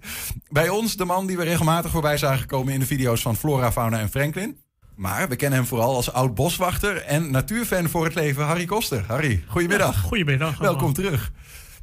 Bij 0.50 0.70
ons 0.70 0.96
de 0.96 1.06
man 1.06 1.28
die 1.28 1.38
we 1.38 1.44
regelmatig 1.44 1.92
voorbij 1.92 2.18
zagen 2.18 2.48
komen 2.48 2.74
in 2.74 2.80
de 2.80 2.86
video's 2.86 3.22
van 3.22 3.36
Flora, 3.36 3.72
Fauna 3.72 4.00
en 4.00 4.10
Franklin. 4.10 4.58
Maar 4.96 5.30
we 5.30 5.36
kennen 5.36 5.60
hem 5.60 5.68
vooral 5.68 5.96
als 5.96 6.14
oud 6.14 6.36
boswachter 6.36 6.98
en 7.02 7.32
natuurfan 7.32 7.90
voor 7.90 8.06
het 8.06 8.16
leven, 8.16 8.46
Harry 8.46 8.66
Koster. 8.66 9.04
Harry, 9.08 9.44
goedemiddag. 9.48 10.02
Goedemiddag. 10.02 10.58
Welkom 10.58 10.94
terug. 10.94 11.32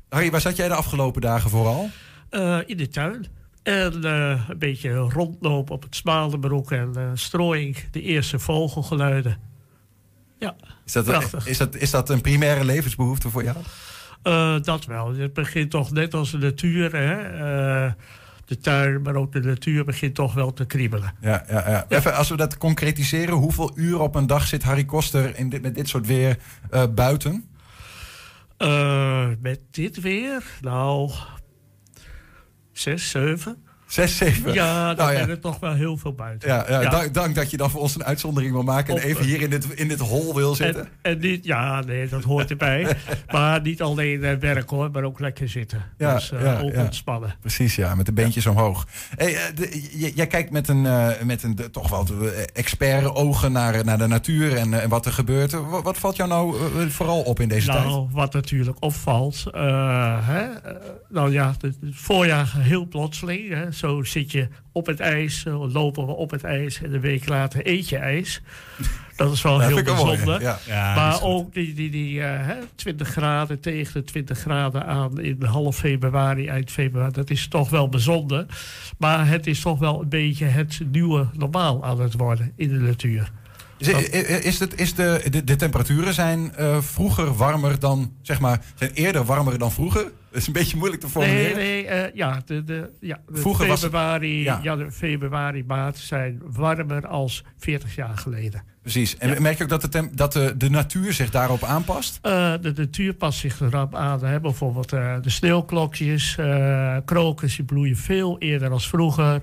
Harry, 0.09 0.31
waar 0.31 0.41
zat 0.41 0.57
jij 0.57 0.69
de 0.69 0.75
afgelopen 0.75 1.21
dagen 1.21 1.51
vooral? 1.51 1.91
Eh, 2.31 2.59
in 2.67 2.77
de 2.77 2.89
tuin. 2.89 3.27
En 3.63 4.05
eh, 4.05 4.49
een 4.49 4.59
beetje 4.59 4.91
rondlopen 4.95 5.75
op 5.75 5.83
het 5.83 5.97
Smalenbroek 5.97 6.73
en 6.73 6.93
eh 6.97 7.11
strooiing. 7.15 7.77
De 7.91 8.03
eerste 8.03 8.39
vogelgeluiden. 8.39 9.39
Ja, 10.39 10.57
Is 10.85 10.93
dat, 10.93 11.05
Prachtig. 11.05 11.47
is, 11.47 11.59
dat, 11.59 11.77
is 11.77 11.91
dat 11.91 12.09
een 12.09 12.21
primaire 12.21 12.65
levensbehoefte 12.65 13.31
voor 13.31 13.45
jou? 13.45 13.57
dat 14.63 14.85
wel. 14.85 15.15
Het 15.15 15.33
begint 15.33 15.71
toch 15.71 15.91
net 15.91 16.15
als 16.15 16.31
de 16.31 16.39
natuur. 16.39 16.93
Hè? 16.97 17.17
De 18.45 18.59
tuin, 18.59 19.03
maar 19.03 19.15
ook 19.15 19.33
de 19.33 19.41
natuur 19.41 19.85
begint 19.85 20.15
toch 20.15 20.35
wel 20.35 20.53
te 20.53 20.65
kriebelen. 20.65 21.15
Ja, 21.21 21.45
ja, 21.49 21.71
ja. 21.71 21.87
Even 21.89 22.15
als 22.15 22.29
we 22.29 22.37
dat 22.37 22.59
concretiseren, 22.59 23.35
hoeveel 23.35 23.73
uur 23.75 24.01
op 24.01 24.15
een 24.15 24.27
dag 24.27 24.47
zit 24.47 24.63
Harry 24.63 24.85
Koster 24.85 25.39
in 25.39 25.49
dit, 25.49 25.63
met 25.63 25.75
dit 25.75 25.89
soort 25.89 26.07
weer 26.07 26.39
buiten? 26.95 27.45
Met 29.41 29.61
dit 29.71 30.01
weer, 30.01 30.43
nou, 30.61 31.11
zes, 32.81 33.11
zeven. 33.11 33.65
Zes, 33.91 34.17
zeven? 34.17 34.53
Ja, 34.53 34.95
dan 34.95 35.07
Nou 35.07 35.19
ja. 35.19 35.27
ik 35.35 35.41
toch 35.41 35.59
wel 35.61 35.73
heel 35.75 35.97
veel 35.97 36.13
buiten. 36.15 36.49
Ja, 36.49 36.65
ja, 36.69 36.81
Ja. 36.81 36.91
Dank, 36.91 37.15
dank 37.15 37.35
dat 37.35 37.51
je 37.51 37.57
dan 37.57 37.71
voor 37.71 37.81
ons 37.81 37.95
een 37.95 38.05
uitzondering 38.05 38.53
wil 38.53 38.63
maken 38.63 38.95
en 38.95 39.03
Op- 39.03 39.09
even 39.09 39.25
hier 39.25 39.41
in 39.41 39.51
dit, 39.51 39.67
in 39.75 39.89
dit 39.89 39.99
hol 40.01 40.35
wil 40.35 40.55
zitten. 40.55 40.83
En, 41.03 41.13
en 41.13 41.19
niet, 41.19 41.45
ja, 41.45 41.81
nee, 41.81 42.09
dat 42.09 42.25
hoort 42.25 42.51
erbij. 42.51 42.97
maar 43.31 43.61
niet 43.61 43.83
alleen 43.83 44.25
eh, 44.25 44.37
werk 44.37 44.71
hoor, 44.71 44.91
maar 44.91 45.03
ook 45.05 45.21
lekker 45.21 45.49
zitten. 45.49 45.83
Ja, 45.99 46.15
dus 46.15 46.33
eh, 46.33 46.61
ontspannen. 46.63 47.35
Precies, 47.41 47.75
ja, 47.75 47.95
met 47.95 48.07
de 48.07 48.13
beentjes 48.13 48.47
omhoog. 48.47 48.87
Hey, 49.17 49.35
eh, 49.35 49.41
de- 49.55 50.13
jij 50.15 50.27
kijkt 50.27 50.51
met 50.51 50.69
een, 50.69 50.87
eh, 50.87 51.09
met 51.25 51.43
een 51.43 51.55
de- 51.55 51.71
toch 51.71 51.89
wel 51.91 52.07
eh, 52.23 52.43
expert 52.53 53.15
ogen 53.15 53.53
naar, 53.53 53.85
naar 53.85 53.99
de 53.99 54.07
natuur 54.07 54.57
en, 54.57 54.75
eh, 54.75 54.83
en 54.83 54.89
wat 54.89 55.07
er 55.07 55.13
gebeurt. 55.13 55.53
Wat, 55.53 55.83
wat 55.83 55.99
valt 55.99 56.17
jou 56.17 56.29
nou 56.29 56.57
eh, 56.57 56.87
vooral 56.89 57.21
op 57.23 57.41
in 57.41 57.49
deze 57.49 57.67
tijd? 57.67 57.85
Nou, 57.85 58.09
wat 58.13 58.33
natuurlijk 58.33 58.77
opvalt. 58.81 59.45
eh, 59.53 60.17
hè, 60.27 60.41
eh, 60.45 60.75
nou 61.09 61.33
ja, 61.33 61.51
het, 61.51 61.63
het 61.63 61.77
voorjaar 61.93 62.53
heel 62.57 62.87
plotseling. 62.89 63.49
Hè, 63.55 63.73
zo 63.81 64.03
zit 64.03 64.33
je 64.33 64.49
op 64.73 64.87
het 64.87 65.01
ijs, 65.01 65.41
zo 65.41 65.69
lopen 65.69 66.07
we 66.07 66.13
op 66.13 66.31
het 66.31 66.45
ijs 66.45 66.83
en 66.83 66.95
een 66.95 67.01
week 67.01 67.29
later 67.29 67.67
eet 67.67 67.89
je 67.89 67.97
ijs. 67.97 68.41
Dat 69.17 69.33
is 69.33 69.43
wel 69.43 69.59
Dat 69.59 69.69
heel 69.69 69.83
bijzonder. 69.83 70.41
Ja. 70.41 70.59
Ja, 70.67 70.95
maar 70.95 71.23
ook 71.23 71.55
die, 71.55 71.75
die, 71.75 71.91
die 71.91 72.23
eh, 72.23 72.47
hè, 72.47 72.57
20 72.75 73.09
graden 73.09 73.61
tegen 73.61 73.93
de 73.93 74.05
20 74.05 74.39
graden 74.39 74.87
aan 74.87 75.21
in 75.21 75.43
half 75.43 75.77
februari, 75.77 76.47
eind 76.47 76.71
februari, 76.71 77.13
dat 77.13 77.31
is 77.31 77.49
toch 77.49 77.71
wel 77.71 77.89
bijzonder. 77.89 78.47
Maar 78.99 79.29
het 79.29 79.47
is 79.47 79.61
toch 79.61 79.79
wel 79.79 80.03
een 80.03 80.09
beetje 80.09 80.45
het 80.45 80.81
nieuwe 80.91 81.27
normaal 81.33 81.85
aan 81.85 82.01
het 82.01 82.15
worden 82.15 82.53
in 82.57 82.69
de 82.69 82.79
natuur. 82.79 83.31
Is, 83.79 83.89
is, 83.89 84.59
het, 84.59 84.81
is 84.81 84.95
de, 84.95 85.23
de, 85.31 85.45
de 85.45 85.57
temperaturen 85.57 86.15
zijn 86.15 86.55
eh, 86.55 86.81
vroeger 86.81 87.35
warmer 87.35 87.79
dan, 87.79 88.13
zeg 88.23 88.41
maar, 88.41 88.63
zijn 88.75 88.91
eerder 88.91 89.25
warmer 89.25 89.59
dan 89.59 89.73
vroeger? 89.73 90.13
Dat 90.31 90.41
is 90.41 90.47
een 90.47 90.53
beetje 90.53 90.77
moeilijk 90.77 91.01
te 91.03 91.07
Nee, 91.15 91.25
formuleren. 91.27 91.57
nee, 91.57 91.87
eh, 91.87 92.15
ja, 92.15 92.43
de, 92.45 92.65
de, 92.65 92.91
ja, 93.01 93.21
de 93.29 93.41
Vroeger 93.41 93.67
was 93.67 93.83
het- 93.83 93.91
februari, 93.91 94.43
ja. 94.43 94.91
februari, 94.91 95.65
maart 95.67 95.99
zijn 95.99 96.41
warmer 96.45 97.07
als 97.07 97.45
40 97.59 97.95
jaar 97.95 98.19
geleden. 98.19 98.63
Precies. 98.83 99.17
En 99.19 99.43
merk 99.43 99.57
je 99.59 99.63
ook 99.63 99.69
dat, 99.71 99.93
de, 99.93 100.09
dat 100.15 100.33
de, 100.33 100.55
de 100.57 100.71
natuur 100.71 101.13
zich 101.13 101.31
daarop 101.31 101.63
aanpast? 101.63 102.19
Eh, 102.23 102.53
de 102.61 102.73
natuur 102.77 103.15
past 103.15 103.39
zich 103.39 103.61
erop 103.61 103.95
aan. 103.95 104.25
Hè. 104.25 104.41
Bijvoorbeeld 104.41 104.93
eh, 104.93 105.17
de 105.23 105.31
sneeuwklokjes, 105.31 106.37
eh 106.39 106.97
krokus, 107.05 107.57
die 107.57 107.65
bloeien 107.65 107.97
veel 107.97 108.39
eerder 108.39 108.71
als 108.71 108.89
vroeger. 108.89 109.43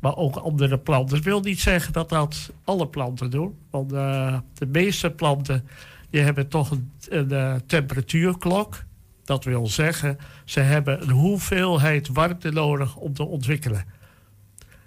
Maar 0.00 0.16
ook 0.16 0.36
andere 0.36 0.78
planten. 0.78 1.14
Dat 1.16 1.24
wil 1.24 1.40
niet 1.40 1.60
zeggen 1.60 1.92
dat 1.92 2.08
dat 2.08 2.50
alle 2.64 2.86
planten 2.88 3.30
doen. 3.30 3.54
Want 3.70 3.90
de 3.90 4.66
meeste 4.72 5.10
planten 5.10 5.66
die 6.10 6.20
hebben 6.20 6.48
toch 6.48 6.70
een, 6.70 6.90
een 7.08 7.62
temperatuurklok. 7.66 8.82
Dat 9.30 9.44
wil 9.44 9.66
zeggen, 9.66 10.18
ze 10.44 10.60
hebben 10.60 11.02
een 11.02 11.10
hoeveelheid 11.10 12.08
warmte 12.08 12.50
nodig 12.50 12.96
om 12.96 13.14
te 13.14 13.24
ontwikkelen. 13.24 13.84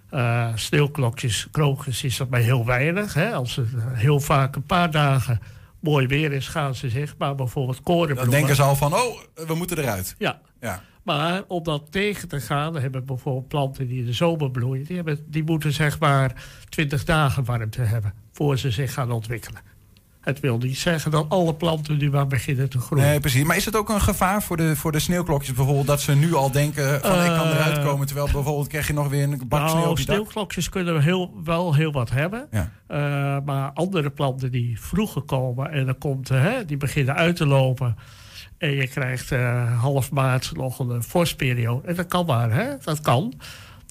Eh 0.09 0.47
sneeuwklokjes, 0.55 1.47
krokus 1.51 2.03
is 2.03 2.17
dat 2.17 2.29
maar 2.29 2.39
heel 2.39 2.65
weinig. 2.65 3.13
Hè. 3.13 3.33
Als 3.33 3.55
het 3.55 3.67
heel 3.93 4.19
vaak 4.19 4.55
een 4.55 4.65
paar 4.65 4.91
dagen 4.91 5.39
mooi 5.79 6.07
weer 6.07 6.31
is, 6.31 6.47
gaan 6.47 6.75
ze 6.75 6.89
zich. 6.89 7.15
Maar 7.17 7.35
bijvoorbeeld 7.35 7.75
Dan 7.75 7.83
korenbloemen. 7.95 8.31
denken 8.35 8.55
ze 8.55 8.61
al 8.61 8.75
van, 8.75 8.93
oh, 8.93 9.19
we 9.47 9.55
moeten 9.55 9.77
eruit. 9.77 10.15
Ja, 10.17 10.41
Ja. 10.61 10.81
maar 11.03 11.43
om 11.47 11.63
dat 11.63 11.91
tegen 11.91 12.27
te 12.27 12.39
gaan, 12.41 12.73
dan 12.73 12.81
hebben 12.81 13.05
bijvoorbeeld 13.05 13.47
planten 13.47 13.87
die 13.87 13.99
in 13.99 14.05
de 14.05 14.13
zomer 14.13 14.51
bloeien, 14.51 14.85
die, 14.85 14.95
hebben, 14.95 15.25
die 15.27 15.43
moeten 15.43 15.73
zeg 15.73 15.99
maar 15.99 16.43
20 16.69 17.03
dagen 17.03 17.43
warmte 17.45 17.81
hebben 17.81 18.13
voor 18.31 18.57
ze 18.57 18.71
zich 18.71 18.93
gaan 18.93 19.11
ontwikkelen. 19.11 19.61
Het 20.23 20.39
wil 20.39 20.57
niet 20.57 20.77
zeggen 20.77 21.11
dat 21.11 21.25
alle 21.29 21.53
planten 21.53 21.97
nu 21.97 22.09
maar 22.09 22.27
beginnen 22.27 22.69
te 22.69 22.79
groeien. 22.79 23.05
Nee, 23.05 23.19
precies. 23.19 23.43
Maar 23.43 23.55
is 23.55 23.65
het 23.65 23.75
ook 23.75 23.89
een 23.89 24.01
gevaar 24.01 24.43
voor 24.43 24.57
de, 24.57 24.75
voor 24.75 24.91
de 24.91 24.99
sneeuwklokjes 24.99 25.55
bijvoorbeeld... 25.55 25.87
dat 25.87 26.01
ze 26.01 26.15
nu 26.15 26.33
al 26.33 26.51
denken 26.51 26.83
van, 27.01 27.23
ik 27.23 27.25
kan 27.25 27.47
Eh, 27.47 27.55
eruit 27.55 27.83
komen... 27.83 28.05
terwijl 28.07 28.29
bijvoorbeeld 28.31 28.67
krijg 28.67 28.87
je 28.87 28.93
nog 28.93 29.07
weer 29.07 29.23
een 29.23 29.41
bak 29.47 29.69
sneeuw 29.69 29.79
nou, 29.79 29.91
op 29.91 29.99
je 29.99 30.05
dak? 30.05 30.15
sneeuwklokjes 30.15 30.69
kunnen 30.69 30.93
we 30.93 31.01
heel, 31.01 31.41
wel 31.43 31.75
heel 31.75 31.91
wat 31.91 32.09
hebben. 32.09 32.47
Ja. 32.51 32.71
Eh, 32.87 33.45
maar 33.45 33.71
andere 33.73 34.09
planten 34.09 34.51
die 34.51 34.81
vroeger 34.81 35.21
komen 35.21 35.71
en 35.71 35.85
dan 35.85 35.97
komt, 35.97 36.29
eh, 36.29 36.41
hè, 36.41 36.65
die 36.65 36.77
beginnen 36.77 37.15
uit 37.15 37.35
te 37.35 37.45
lopen. 37.45 37.97
En 38.57 38.71
je 38.71 38.87
krijgt 38.87 39.31
eh, 39.31 39.81
half 39.81 40.11
maart 40.11 40.51
nog 40.55 40.79
een 40.79 41.03
vorstperiode. 41.03 41.87
En 41.87 41.95
dat 41.95 42.07
kan 42.07 42.25
maar, 42.25 42.51
hè? 42.51 42.77
dat 42.83 43.01
kan. 43.01 43.33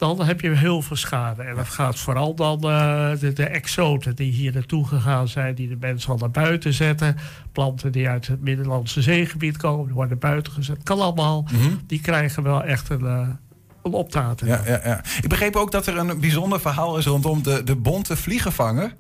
Dan 0.09 0.23
heb 0.23 0.41
je 0.41 0.51
heel 0.51 0.83
veel 0.83 0.97
schade. 0.97 1.43
En 1.43 1.57
dat 1.57 1.69
gaat 1.69 1.99
vooral 1.99 2.35
dan 2.35 2.57
uh, 2.63 3.11
de, 3.21 3.33
de, 3.33 3.45
exoten 3.45 4.17
die 4.17 4.33
hier 4.33 4.53
naartoe 4.53 4.87
gegaan 4.87 5.29
zijn, 5.29 5.55
die 5.55 5.69
de 5.69 5.77
mensen 5.81 6.13
al 6.13 6.19
naar 6.19 6.31
buiten 6.31 6.73
zetten. 6.73 7.17
Planten 7.53 7.93
die 7.93 8.09
uit 8.09 8.27
het 8.27 8.41
Middellandse 8.41 9.03
zeegebied 9.03 9.57
komen, 9.57 9.85
die 9.85 9.95
worden 9.95 10.19
buiten 10.19 10.53
gezet. 10.53 10.83
Kan 10.83 11.01
allemaal. 11.01 11.47
Mhm. 11.53 11.75
Die 11.87 12.01
krijgen 12.01 12.43
wel 12.43 12.63
echt 12.63 12.89
een, 12.89 13.05
uh, 13.05 13.29
een 13.83 13.93
optaten. 13.93 14.47
Ja, 14.47 14.61
ja, 14.67 14.81
ja. 14.85 15.05
Ik 15.23 15.29
begreep 15.29 15.57
ook 15.57 15.73
dat 15.73 15.87
er 15.87 15.97
een 15.97 16.21
bijzonder 16.21 16.61
verhaal 16.61 16.99
is 16.99 17.07
rondom 17.07 17.43
de, 17.43 17.63
de 17.65 17.77
bonte 17.77 18.17
vliegenvanger. 18.17 18.95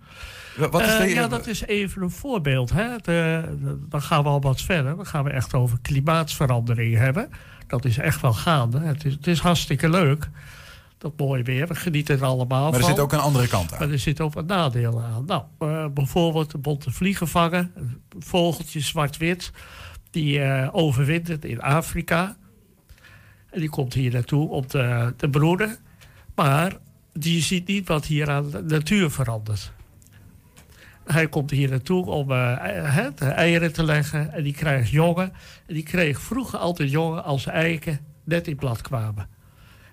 Wat 0.57 0.81
is 0.81 0.97
de... 0.97 1.09
uh, 1.09 1.15
ja, 1.15 1.29
dat 1.29 1.47
is 1.47 1.63
even 1.63 2.03
een 2.03 2.11
voorbeeld. 2.11 2.73
Hè. 2.73 2.89
De, 2.97 3.43
de, 3.63 3.79
dan 3.89 4.03
gaan 4.03 4.23
we 4.23 4.29
al 4.29 4.41
wat 4.41 4.61
verder. 4.61 4.97
Dan 4.97 5.07
gaan 5.07 5.25
we 5.25 5.31
echt 5.31 5.55
over 5.55 5.79
klimaatsverandering 5.83 6.97
hebben. 6.97 7.29
Dat 7.67 7.85
is 7.85 7.99
echt 7.99 8.21
wel 8.21 8.33
gaande. 8.33 8.81
Het 8.81 9.05
is, 9.05 9.13
het 9.13 9.27
is 9.27 9.39
hartstikke 9.39 9.89
leuk 9.89 10.29
dat 11.03 11.13
mooie 11.17 11.43
weer. 11.43 11.67
We 11.67 11.75
genieten 11.75 12.17
er 12.17 12.25
allemaal 12.25 12.63
maar 12.63 12.73
er 12.73 12.81
van. 12.81 12.89
zit 12.89 12.99
ook 12.99 13.13
een 13.13 13.19
andere 13.19 13.49
kant 13.49 13.73
aan. 13.73 13.79
Maar 13.79 13.91
er 13.91 13.99
zit 13.99 14.21
ook 14.21 14.35
een 14.35 14.47
nadeel 14.47 15.03
aan. 15.03 15.25
Nou, 15.25 15.43
uh, 15.61 15.87
bijvoorbeeld 15.95 16.51
de 16.51 16.59
bonte 16.59 16.91
vliegenvanger, 16.91 17.71
een 17.75 18.03
vogeltje 18.19 18.81
zwart-wit, 18.81 19.51
die 20.11 20.39
uh, 20.39 20.69
overwintert 20.73 21.45
in 21.45 21.61
Afrika. 21.61 22.37
En 23.51 23.61
die 23.61 23.71
komt 23.71 23.95
hier 23.95 24.13
naartoe 24.13 24.49
om 24.49 24.67
te, 24.67 25.15
te 25.17 25.29
broeden. 25.29 25.77
Maar 26.35 26.77
die 27.13 27.43
ziet 27.43 27.67
niet 27.67 27.89
wat 27.89 28.07
hier 28.07 28.31
aan 28.31 28.51
de 28.51 28.63
natuur 28.63 29.11
verandert. 29.11 29.73
Hij 31.05 31.29
komt 31.29 31.51
hier 31.51 31.71
naartoe 31.71 32.07
om 32.07 32.31
uh, 32.31 33.07
de 33.15 33.25
eieren 33.25 33.73
te 33.73 33.85
leggen. 33.85 34.33
En 34.33 34.43
die 34.43 34.53
krijgt 34.55 34.91
jongen. 34.91 35.33
En 35.67 35.75
die 35.75 35.83
kreeg 35.83 36.21
vroeger 36.21 36.59
altijd 36.59 36.91
jongen 36.91 37.25
als 37.25 37.47
eiken 37.47 38.01
net 38.25 38.47
in 38.47 38.57
blad 38.57 38.81
kwamen. 38.81 39.29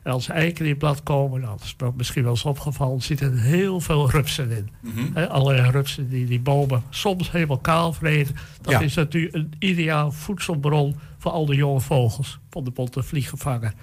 En 0.03 0.12
als 0.12 0.27
eiken 0.29 0.63
in 0.65 0.69
het 0.69 0.79
blad 0.79 1.03
komen, 1.03 1.41
dat 1.41 1.62
is 1.63 1.75
misschien 1.95 2.23
wel 2.23 2.31
eens 2.31 2.43
opgevallen, 2.45 3.01
zitten 3.01 3.31
er 3.31 3.39
heel 3.39 3.79
veel 3.81 4.09
rupsen 4.09 4.51
in. 4.51 4.69
Mm 4.81 4.91
-hmm. 4.91 5.09
He, 5.13 5.29
allerlei 5.29 5.71
rupsen 5.71 6.09
die 6.09 6.25
die 6.25 6.39
bomen 6.39 6.83
soms 6.89 7.31
helemaal 7.31 7.57
kaal 7.57 7.93
vreten. 7.93 8.35
Dat 8.62 8.71
Ja. 8.73 8.79
is 8.79 8.93
natuurlijk 8.95 9.35
een 9.35 9.51
ideaal 9.59 10.12
voedselbron 10.12 10.95
voor 11.17 11.31
al 11.31 11.45
de 11.45 11.55
jonge 11.55 11.79
vogels 11.81 12.39
van 12.49 12.63
de 12.63 12.71
bonte 12.71 13.03
vliegenvanger. 13.03 13.73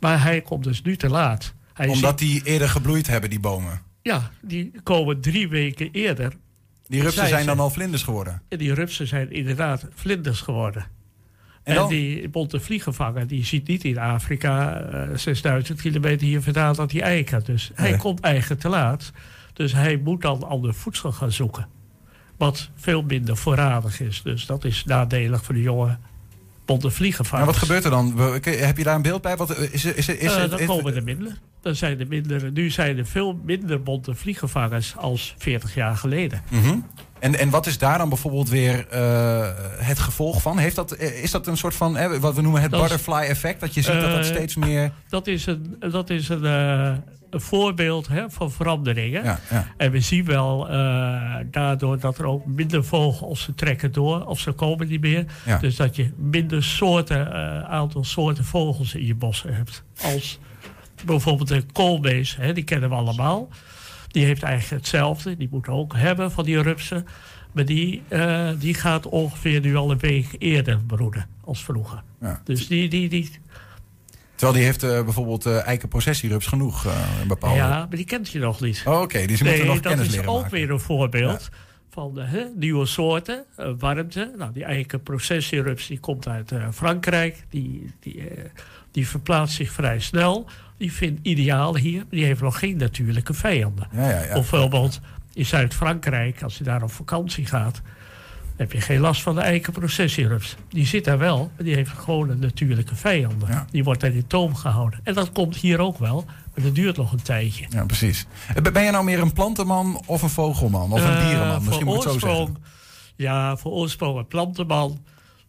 Maar 0.00 0.22
hij 0.22 0.40
komt 0.40 0.64
dus 0.64 0.82
nu 0.82 0.96
te 0.96 1.08
laat. 1.08 1.54
Hij 1.72 1.88
Omdat 1.88 2.20
ziet- 2.20 2.28
die 2.28 2.42
eerder 2.44 2.68
gebloeid 2.68 3.06
hebben, 3.06 3.30
die 3.30 3.40
bomen. 3.40 3.80
ja, 4.02 4.30
die 4.42 4.72
komen 4.82 5.20
drie 5.20 5.48
weken 5.48 5.88
eerder. 5.92 6.32
Die 6.86 7.00
rupsen 7.00 7.18
Zijn 7.18 7.28
zijn 7.34 7.46
dan 7.46 7.60
al 7.60 7.70
vlinders 7.70 8.02
geworden. 8.02 8.42
En 8.48 8.58
die 8.58 8.74
rupsen 8.74 9.06
zijn 9.06 9.32
inderdaad 9.32 9.86
vlinders 9.94 10.40
geworden. 10.40 10.86
En 11.64 11.88
die 11.88 12.28
bonte 12.28 12.60
vliegenvanger, 12.60 13.26
die 13.26 13.44
ziet 13.44 13.66
niet 13.68 13.84
in 13.84 13.98
Afrika, 13.98 14.80
eh 14.80 15.08
6000 15.14 15.80
kilometer 15.80 16.26
hier 16.26 16.42
vandaan, 16.42 16.74
dat 16.74 16.92
hij 16.92 17.00
eiken. 17.00 17.44
Dus 17.44 17.70
hij 17.74 17.96
komt 17.96 18.20
eigenlijk 18.20 18.60
te 18.60 18.68
laat. 18.68 19.12
Dus 19.52 19.72
hij 19.72 20.00
moet 20.04 20.22
dan 20.22 20.42
ander 20.42 20.74
voedsel 20.74 21.12
gaan 21.12 21.32
zoeken. 21.32 21.66
Wat 22.36 22.70
veel 22.76 23.02
minder 23.02 23.36
voorradig 23.36 24.00
is. 24.00 24.22
Dus 24.22 24.46
dat 24.46 24.64
is 24.64 24.84
nadelig 24.84 25.44
voor 25.44 25.54
de 25.54 25.62
jonge 25.62 25.96
bonte 26.64 26.86
Maar 26.86 26.94
vliegenvangers. 26.94 27.46
wat 27.46 27.56
gebeurt 27.56 27.84
er 27.84 27.90
dan? 27.90 28.18
Heb 28.42 28.76
je 28.76 28.84
daar 28.84 28.94
een 28.94 29.02
beeld 29.02 29.22
bij? 29.22 29.36
Wat, 29.36 29.58
is, 29.58 29.84
is, 29.84 30.08
is, 30.08 30.34
Eh, 30.34 30.50
dan 30.50 30.64
komen 30.66 30.94
er 30.94 31.02
minder. 31.02 31.38
Dan 31.60 31.74
zijn 31.74 32.00
er 32.00 32.06
minder. 32.06 32.52
Nu 32.52 32.70
zijn 32.70 32.98
er 32.98 33.06
veel 33.06 33.40
minder 33.44 33.82
bonte 33.82 34.14
vliegenvangers 34.14 34.96
als 34.96 35.34
40 35.38 35.74
jaar 35.74 35.96
geleden. 35.96 36.42
Mhm. 36.50 36.78
En, 37.24 37.38
en 37.38 37.50
wat 37.50 37.66
is 37.66 37.78
daar 37.78 37.98
dan 37.98 38.08
bijvoorbeeld 38.08 38.48
weer 38.48 38.86
eh, 38.88 39.48
het 39.76 39.98
gevolg 39.98 40.42
van? 40.42 40.58
Heeft 40.58 40.76
dat, 40.76 40.92
eh, 40.92 41.22
is 41.22 41.30
dat 41.30 41.46
een 41.46 41.56
soort 41.56 41.74
van, 41.74 41.96
eh, 41.96 42.16
wat 42.16 42.34
we 42.34 42.42
noemen 42.42 42.62
het 42.62 42.70
Dat 42.70 42.80
butterfly 42.80 43.14
effect? 43.14 43.60
Dat 43.60 43.74
je 43.74 43.82
ziet 43.82 43.92
dat 43.92 44.02
dat 44.02 44.18
Eh, 44.18 44.24
steeds 44.24 44.56
meer... 44.56 44.92
Dat 45.08 45.26
is 45.26 45.46
een, 45.46 45.76
dat 45.78 46.10
is 46.10 46.28
een, 46.28 46.44
een 46.44 47.40
voorbeeld 47.40 48.08
hè, 48.08 48.30
van 48.30 48.50
veranderingen. 48.52 49.24
Ja, 49.24 49.40
ja. 49.50 49.66
En 49.76 49.90
we 49.90 50.00
zien 50.00 50.24
wel 50.24 50.66
daardoor 51.50 52.00
dat 52.00 52.18
er 52.18 52.26
ook 52.26 52.46
minder 52.46 52.84
vogels 52.84 53.42
ze 53.42 53.54
trekken 53.54 53.92
door, 53.92 54.26
of 54.26 54.40
ze 54.40 54.52
komen 54.52 54.88
niet 54.88 55.00
meer. 55.00 55.24
Ja. 55.46 55.58
Dus 55.58 55.76
dat 55.76 55.96
je 55.96 56.12
minder 56.16 56.64
soorten, 56.64 57.32
aantal 57.68 58.04
soorten 58.04 58.44
vogels 58.44 58.94
in 58.94 59.06
je 59.06 59.14
bossen 59.14 59.54
hebt. 59.54 59.82
Als 60.02 60.38
bijvoorbeeld 61.04 61.48
de 61.48 61.62
koolmees, 61.72 62.36
hè, 62.36 62.52
die 62.52 62.64
kennen 62.64 62.88
we 62.88 62.94
allemaal. 62.94 63.48
Die 64.14 64.24
heeft 64.24 64.42
eigenlijk 64.42 64.82
hetzelfde, 64.82 65.36
die 65.36 65.48
moet 65.50 65.68
ook 65.68 65.96
hebben 65.96 66.30
van 66.30 66.44
die 66.44 66.62
rupsen. 66.62 67.06
Maar 67.52 67.64
die, 67.64 68.02
eh, 68.08 68.48
die 68.58 68.74
gaat 68.74 69.06
ongeveer 69.06 69.60
nu 69.60 69.76
al 69.76 69.90
een 69.90 69.98
week 69.98 70.26
eerder 70.38 70.80
broeden 70.86 71.26
als 71.40 71.64
vroeger. 71.64 72.02
Ja. 72.20 72.40
Dus 72.44 72.68
die, 72.68 72.88
die, 72.88 73.08
die, 73.08 73.30
Terwijl 74.34 74.52
die 74.52 74.66
heeft 74.66 74.82
eh, 74.82 75.04
bijvoorbeeld 75.04 75.46
eh 75.46 75.66
eikenprocessierups 75.66 76.46
genoeg. 76.46 76.86
bepaalde... 77.28 77.56
ja, 77.56 77.68
maar 77.68 77.96
die 77.96 78.04
kent 78.04 78.28
je 78.28 78.38
nog 78.38 78.60
niet. 78.60 78.82
Oh, 78.86 79.00
Oké, 79.00 79.26
die 79.26 79.36
ze 79.36 79.44
moeten 79.44 79.66
nog 79.66 79.80
dat 79.80 79.92
kennis 79.92 80.06
is 80.06 80.14
leren 80.14 80.30
ook 80.30 80.40
maken. 80.40 80.52
weer 80.52 80.70
een 80.70 80.80
voorbeeld 80.80 81.48
van 81.90 82.18
hè, 82.18 82.44
nieuwe 82.54 82.86
soorten, 82.86 83.44
warmte. 83.78 84.34
Nou, 84.38 84.52
die 84.52 84.64
eigen 84.64 85.02
processierups 85.02 85.86
die 85.86 86.00
komt 86.00 86.28
uit 86.28 86.52
Frankrijk. 86.72 87.44
Die, 87.50 87.92
die, 88.00 88.22
die 88.90 89.08
verplaatst 89.08 89.56
zich 89.56 89.72
vrij 89.72 90.00
snel. 90.00 90.46
Die 90.84 90.92
vindt 90.92 91.20
ideaal 91.22 91.76
hier. 91.76 92.04
Die 92.10 92.24
heeft 92.24 92.40
nog 92.40 92.58
geen 92.58 92.76
natuurlijke 92.76 93.34
vijanden. 93.34 93.88
Ja, 93.92 94.08
ja, 94.10 94.20
ja. 94.22 94.36
Of 94.36 94.50
bijvoorbeeld 94.50 95.00
in 95.34 95.46
Zuid-Frankrijk, 95.46 96.42
als 96.42 96.58
je 96.58 96.64
daar 96.64 96.82
op 96.82 96.90
vakantie 96.90 97.46
gaat, 97.46 97.80
heb 98.56 98.72
je 98.72 98.80
geen 98.80 99.00
last 99.00 99.22
van 99.22 99.34
de 99.34 99.40
eikenprocessierups. 99.40 100.56
Die 100.68 100.86
zit 100.86 101.04
daar 101.04 101.18
wel, 101.18 101.38
maar 101.56 101.64
die 101.64 101.74
heeft 101.74 101.90
gewoon 101.90 102.28
een 102.30 102.38
natuurlijke 102.38 102.94
vijanden. 102.94 103.48
Ja. 103.48 103.66
Die 103.70 103.84
wordt 103.84 104.02
in 104.02 104.12
de 104.12 104.26
toom 104.26 104.54
gehouden. 104.54 105.00
En 105.02 105.14
dat 105.14 105.32
komt 105.32 105.56
hier 105.56 105.78
ook 105.78 105.98
wel, 105.98 106.24
maar 106.26 106.64
dat 106.64 106.74
duurt 106.74 106.96
nog 106.96 107.12
een 107.12 107.22
tijdje. 107.22 107.66
Ja, 107.68 107.84
precies. 107.84 108.26
Eh, 108.54 108.62
Ben 108.72 108.84
je 108.84 108.90
nou 108.90 109.04
meer 109.04 109.20
een 109.20 109.32
plantenman 109.32 110.02
of 110.06 110.22
een 110.22 110.28
vogelman? 110.28 110.92
Of 110.92 111.04
een 111.04 111.16
Eh, 111.16 111.26
dierenman? 111.28 111.64
Misschien 111.64 111.86
moet 111.86 111.96
ik 112.04 112.10
het 112.10 112.20
zo 112.20 112.28
zeggen. 112.28 112.56
Ja, 113.16 113.56
voor 113.56 113.72
oorsprong 113.72 114.18
een 114.18 114.26
plantenman. 114.26 115.04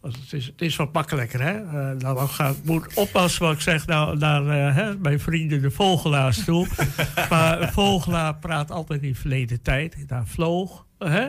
Want 0.06 0.18
Het 0.22 0.32
is, 0.32 0.46
het 0.46 0.62
is 0.62 0.76
wat 0.76 0.92
makkelijker, 0.92 1.42
hè? 1.42 1.54
Eh, 1.54 1.98
nou, 1.98 2.16
dan 2.16 2.28
ga, 2.28 2.48
ik 2.48 2.64
moet 2.64 2.94
oppassen 2.94 3.42
wat 3.42 3.54
ik 3.54 3.60
zeg 3.60 3.86
nou, 3.86 4.18
naar 4.18 4.46
eh, 4.48 4.74
hè, 4.74 4.96
mijn 4.96 5.20
vrienden 5.20 5.62
de 5.62 5.70
vogelaars 5.70 6.44
toe. 6.44 6.66
maar 7.30 7.62
een 7.62 7.72
vogelaar 7.72 8.36
praat 8.36 8.70
altijd 8.70 9.02
in 9.02 9.14
verleden 9.14 9.62
tijd. 9.62 10.08
Daar 10.08 10.26
vloog, 10.26 10.86
hè? 10.98 11.28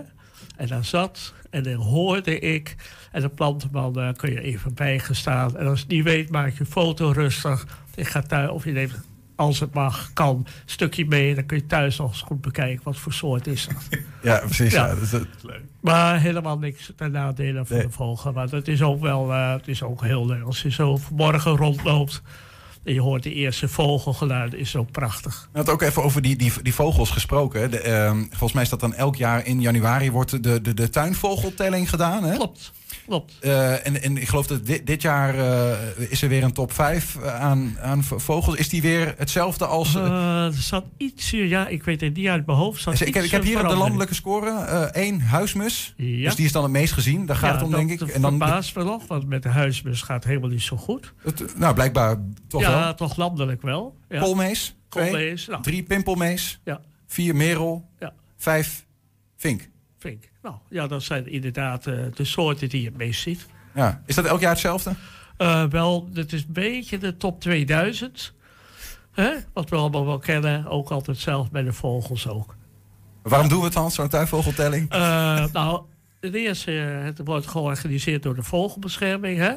En 0.55 0.67
daar 0.67 0.85
zat, 0.85 1.33
en 1.49 1.63
dan 1.63 1.73
hoorde 1.73 2.39
ik. 2.39 2.75
En 3.11 3.21
de 3.21 3.29
plantenman, 3.29 3.93
daar 3.93 4.13
kun 4.13 4.31
je 4.31 4.41
even 4.41 4.73
bijgestaan. 4.73 5.57
En 5.57 5.67
als 5.67 5.79
je 5.79 5.85
het 5.85 5.93
niet 5.93 6.03
weet, 6.03 6.29
maak 6.29 6.57
je 6.57 6.65
foto 6.65 7.11
rustig. 7.11 7.67
Ik 7.95 8.07
ga 8.07 8.21
thuis, 8.21 8.49
of 8.49 8.65
je 8.65 8.71
neemt, 8.71 9.06
als 9.37 9.59
het 9.59 9.73
mag, 9.73 10.09
kan, 10.13 10.35
een 10.35 10.45
stukje 10.65 11.05
mee. 11.05 11.35
Dan 11.35 11.45
kun 11.45 11.57
je 11.57 11.65
thuis 11.65 11.97
nog 11.97 12.09
eens 12.09 12.21
goed 12.21 12.41
bekijken 12.41 12.83
wat 12.83 12.97
voor 12.97 13.13
soort 13.13 13.47
is 13.47 13.67
dat. 13.67 13.99
Ja, 14.21 14.37
precies. 14.45 14.73
Ja. 14.73 14.85
Ja. 14.87 14.93
dat 14.93 15.03
is 15.03 15.11
het. 15.11 15.27
Maar 15.81 16.19
helemaal 16.19 16.57
niks 16.57 16.91
ten 16.95 17.11
nadele 17.11 17.65
van 17.65 17.77
Nee. 17.77 17.85
de 17.85 17.91
vogel. 17.91 18.31
Maar 18.31 18.47
het 18.49 18.67
is 18.67 18.81
ook 18.81 19.01
wel 19.01 19.31
eh, 19.33 19.51
het 19.53 19.67
is 19.67 19.83
ook 19.83 20.01
heel 20.03 20.25
leuk. 20.25 20.43
Als 20.43 20.61
je 20.61 20.71
zo 20.71 20.97
vanmorgen 20.97 21.55
rondloopt 21.55 22.21
en 22.83 22.93
je 22.93 23.01
hoort 23.01 23.23
de 23.23 23.33
eerste 23.33 23.67
vogelgeluiden, 23.67 24.59
is 24.59 24.75
ook 24.75 24.91
prachtig. 24.91 25.47
We 25.51 25.57
hadden 25.57 25.73
ook 25.73 25.81
even 25.81 26.03
over 26.03 26.21
die, 26.21 26.35
die, 26.35 26.51
die 26.61 26.73
vogels 26.73 27.09
gesproken. 27.09 27.71
De, 27.71 27.79
ehm, 27.79 28.19
volgens 28.29 28.53
mij 28.53 28.63
is 28.63 28.69
dat 28.69 28.79
dan 28.79 28.93
elk 28.93 29.15
jaar 29.15 29.45
in 29.45 29.61
januari 29.61 30.11
wordt 30.11 30.43
de, 30.43 30.61
de, 30.61 30.73
de 30.73 30.89
tuinvogeltelling 30.89 31.89
gedaan. 31.89 32.23
Hè? 32.23 32.35
Klopt, 32.35 32.71
klopt. 33.07 33.33
Eh, 33.41 33.85
en, 33.87 34.01
en 34.01 34.17
ik 34.17 34.27
geloof 34.27 34.47
dat 34.47 34.65
dit, 34.65 34.85
dit 34.87 35.01
jaar 35.01 35.35
eh, 35.39 35.77
is 36.11 36.21
er 36.21 36.29
weer 36.29 36.43
een 36.43 36.51
top 36.53 36.71
5 36.71 37.17
aan, 37.23 37.77
aan 37.81 38.03
v- 38.03 38.11
vogels. 38.15 38.55
Is 38.55 38.69
die 38.69 38.81
weer 38.81 39.13
hetzelfde 39.17 39.65
als... 39.65 39.95
Eh, 39.95 40.45
er 40.45 40.53
zat 40.53 40.85
iets, 40.97 41.33
eh, 41.33 41.49
ja, 41.49 41.67
ik 41.67 41.83
weet 41.83 42.01
het 42.01 42.15
niet 42.15 42.27
uit 42.27 42.45
mijn 42.45 42.57
hoofd. 42.57 42.81
zat 42.81 42.97
Dus 42.97 43.07
ik, 43.07 43.13
heb, 43.13 43.23
ik 43.23 43.31
heb 43.31 43.41
eh, 43.41 43.47
hier 43.47 43.55
de 43.55 43.61
verandering. 43.61 43.97
landelijke 43.97 44.15
score. 44.15 44.49
eh 44.65 44.81
één 45.03 45.21
huismus. 45.21 45.93
Ja. 45.97 46.23
Dus 46.25 46.35
die 46.35 46.45
is 46.45 46.51
dan 46.51 46.63
het 46.63 46.71
meest 46.71 46.93
gezien. 46.93 47.25
Daar 47.25 47.35
gaat 47.35 47.49
Ja, 47.49 47.55
het 47.55 47.65
om, 47.65 47.71
denk 47.71 47.89
ik. 48.01 48.01
En 48.01 48.21
dan, 48.21 48.37
verbaast 48.37 48.75
me 48.75 48.83
nog, 48.83 49.07
want 49.07 49.27
met 49.27 49.43
de 49.43 49.49
huismus 49.49 50.01
gaat 50.01 50.15
het 50.15 50.25
helemaal 50.25 50.49
niet 50.49 50.61
zo 50.61 50.77
goed. 50.77 51.13
het, 51.23 51.57
nou, 51.59 51.73
blijkbaar 51.73 52.17
toch 52.47 52.61
ja, 52.61 52.79
wel. 52.83 52.93
toch 52.95 53.15
landelijk 53.17 53.61
wel. 53.61 53.97
Ja. 54.09 54.19
Koolmees. 54.19 54.75
Twee. 54.89 55.09
Koolmees, 55.09 55.47
nou, 55.47 55.61
Drie 55.61 55.83
pimpelmees. 55.83 56.59
Ja. 56.63 56.81
Vier 57.07 57.35
merel. 57.35 57.89
Ja. 57.99 58.13
Vijf 58.37 58.85
vink. 59.37 59.69
Vind 59.99 60.23
ik. 60.23 60.31
Nou, 60.41 60.55
ja, 60.69 60.87
dat 60.87 61.03
zijn 61.03 61.27
inderdaad 61.27 61.87
eh, 61.87 61.95
de 62.13 62.25
soorten 62.25 62.69
die 62.69 62.81
je 62.81 62.87
het 62.87 62.97
meest 62.97 63.21
ziet. 63.21 63.45
Ja. 63.75 64.01
Is 64.05 64.15
dat 64.15 64.25
elk 64.25 64.39
jaar 64.39 64.51
hetzelfde? 64.51 64.93
Eh, 65.37 65.63
wel, 65.63 66.09
dit 66.11 66.33
is 66.33 66.41
een 66.41 66.53
beetje 66.53 66.97
de 66.97 67.17
top 67.17 67.41
2000. 67.41 68.33
Hè? 69.11 69.31
Wat 69.53 69.69
we 69.69 69.75
allemaal 69.75 70.05
wel 70.05 70.19
kennen. 70.19 70.65
Ook 70.65 70.89
altijd 70.89 71.17
zelf 71.17 71.51
bij 71.51 71.63
de 71.63 71.73
vogels 71.73 72.27
ook. 72.27 72.55
Waarom 73.21 73.49
doen 73.49 73.59
we 73.59 73.65
het 73.65 73.73
dan, 73.73 73.91
zo'n 73.91 74.09
tuinvogeltelling? 74.09 74.89
Eh, 74.89 75.45
nou, 75.51 75.81
ten 76.19 76.33
eerste, 76.33 76.71
het 76.71 77.21
wordt 77.23 77.47
georganiseerd 77.47 78.23
door 78.23 78.35
de 78.35 78.43
vogelbescherming. 78.43 79.37
Hè? 79.37 79.53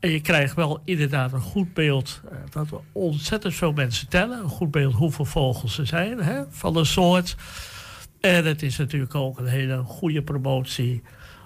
En 0.00 0.10
je 0.10 0.20
krijgt 0.20 0.54
wel 0.54 0.80
inderdaad 0.84 1.32
een 1.32 1.40
goed 1.40 1.74
beeld. 1.74 2.20
dat 2.50 2.70
er 2.70 2.80
ontzettend 2.92 3.54
veel 3.54 3.72
mensen 3.72 4.08
tellen. 4.08 4.38
Een 4.38 4.48
goed 4.48 4.70
beeld 4.70 4.94
hoeveel 4.94 5.24
vogels 5.24 5.78
er 5.78 5.86
zijn 5.86 6.18
hè, 6.18 6.42
van 6.50 6.76
een 6.76 6.86
soort. 6.86 7.36
En 8.20 8.44
het 8.44 8.62
is 8.62 8.76
natuurlijk 8.76 9.14
ook 9.14 9.38
een 9.38 9.46
hele 9.46 9.76
goede 9.82 10.22
promotie 10.22 11.02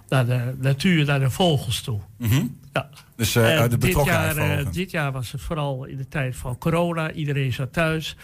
naar 0.09 0.27
de 0.27 0.55
natuur, 0.59 1.05
naar 1.05 1.21
de 1.21 1.31
vogels 1.31 1.81
toe. 1.81 2.01
Mhm. 2.19 2.45
Ja. 2.73 2.89
Dus 3.17 3.37
uh, 3.37 3.55
En 3.57 3.63
de 3.63 3.69
dit, 3.69 3.79
betrokkenheid 3.81 4.37
jaar, 4.37 4.59
eh, 4.59 4.67
dit 4.73 4.91
jaar 4.91 5.13
was 5.13 5.33
het 5.33 5.41
vooral 5.41 5.85
in 5.85 5.97
de 5.97 6.09
tijd 6.09 6.37
van 6.37 6.59
corona. 6.59 7.13
Iedereen 7.13 7.53
zat 7.53 7.73
thuis. 7.73 8.17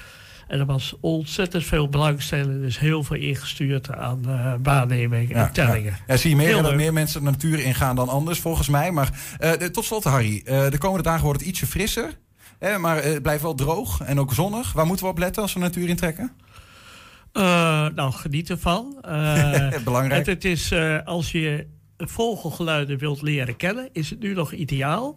En 0.49 0.59
er 0.59 0.67
was 0.67 0.95
ontzettend 1.01 1.65
veel 1.65 1.89
belangstelling. 1.89 2.61
Dus 2.61 2.79
heel 2.79 3.03
veel 3.05 3.17
ingestuurd 3.17 3.93
aan 3.95 4.21
eh 4.29 4.53
waarnemingen 4.63 5.37
en 5.37 5.53
tellingen. 5.53 5.97
Ja, 6.07 6.17
zie 6.17 6.31
je 6.31 6.37
meer 6.37 6.63
dat 6.63 6.75
meer 6.75 6.93
mensen 6.93 7.25
de 7.25 7.31
natuur 7.31 7.59
ingaan 7.59 7.97
dan 7.97 8.09
anders, 8.09 8.39
volgens 8.41 8.69
mij. 8.69 8.91
Maar 8.91 9.11
eh, 9.39 9.53
de- 9.59 9.71
tot 9.71 9.85
slot, 9.85 10.05
Harry. 10.05 10.43
eh, 10.45 10.71
de 10.71 10.79
komende 10.79 11.03
dagen 11.03 11.25
wordt 11.25 11.41
het 11.41 11.49
ietsje 11.49 11.67
frisser. 11.67 12.19
Hè, 12.59 12.79
maar 12.79 12.97
eh, 12.99 13.13
het 13.13 13.23
blijft 13.23 13.43
wel 13.43 13.55
droog 13.55 14.01
en 14.01 14.21
ook 14.21 14.33
zonnig. 14.35 14.73
Waar 14.73 14.87
moeten 14.87 15.05
we 15.05 15.11
op 15.11 15.19
letten 15.19 15.43
als 15.43 15.53
we 15.53 15.59
de 15.61 15.65
natuur 15.67 15.89
intrekken? 15.89 16.33
Eh, 17.33 17.87
nou, 17.95 18.12
geniet 18.12 18.51
ervan. 18.51 18.99
Eh, 19.03 19.69
Belangrijk. 19.85 20.27
Het, 20.27 20.27
het 20.27 20.45
is, 20.45 20.71
eh, 20.71 20.99
als 21.05 21.33
je 21.33 21.67
vogelgeluiden 21.97 22.99
wilt 22.99 23.23
leren 23.23 23.57
kennen, 23.57 23.88
is 23.93 24.11
het 24.11 24.21
nu 24.21 24.35
nog 24.35 24.53
ideaal. 24.53 25.17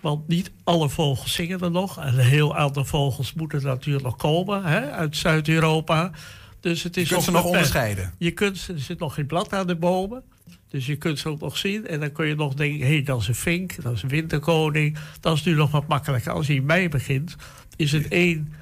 Want 0.00 0.28
niet 0.28 0.50
alle 0.64 0.88
vogels 0.88 1.34
zingen 1.34 1.60
er 1.60 1.70
nog. 1.70 1.98
En 1.98 2.18
een 2.18 2.24
heel 2.24 2.56
aantal 2.56 2.84
vogels 2.84 3.32
moeten 3.32 3.62
natuurlijk 3.62 4.04
nog 4.04 4.16
komen 4.16 4.64
hè, 4.64 4.90
uit 4.90 5.16
Zuid-Europa. 5.16 6.10
Dus 6.60 6.82
het 6.82 6.96
is 6.96 7.08
Je 7.08 7.14
kunt 7.14 7.24
ze 7.24 7.30
nog 7.30 7.44
onderscheiden. 7.44 8.12
Je 8.18 8.30
kunt, 8.30 8.68
er 8.68 8.78
zit 8.78 8.98
nog 8.98 9.14
geen 9.14 9.26
blad 9.26 9.52
aan 9.52 9.66
de 9.66 9.76
bomen. 9.76 10.22
Dus 10.68 10.86
je 10.86 10.96
kunt 10.96 11.18
ze 11.18 11.28
ook 11.28 11.40
nog 11.40 11.56
zien. 11.56 11.86
En 11.86 12.00
dan 12.00 12.12
kun 12.12 12.26
je 12.26 12.34
nog 12.34 12.54
denken, 12.54 12.86
hé, 12.86 12.92
hey, 12.92 13.02
dat 13.02 13.20
is 13.20 13.28
een 13.28 13.34
vink, 13.34 13.82
dat 13.82 13.92
is 13.92 14.02
een 14.02 14.08
winterkoning. 14.08 14.96
Dat 15.20 15.36
is 15.36 15.44
nu 15.44 15.54
nog 15.54 15.70
wat 15.70 15.86
makkelijker. 15.86 16.32
Als 16.32 16.46
je 16.46 16.54
in 16.54 16.64
mei 16.64 16.88
begint, 16.88 17.36
is 17.76 17.92
het 17.92 18.08
één... 18.08 18.52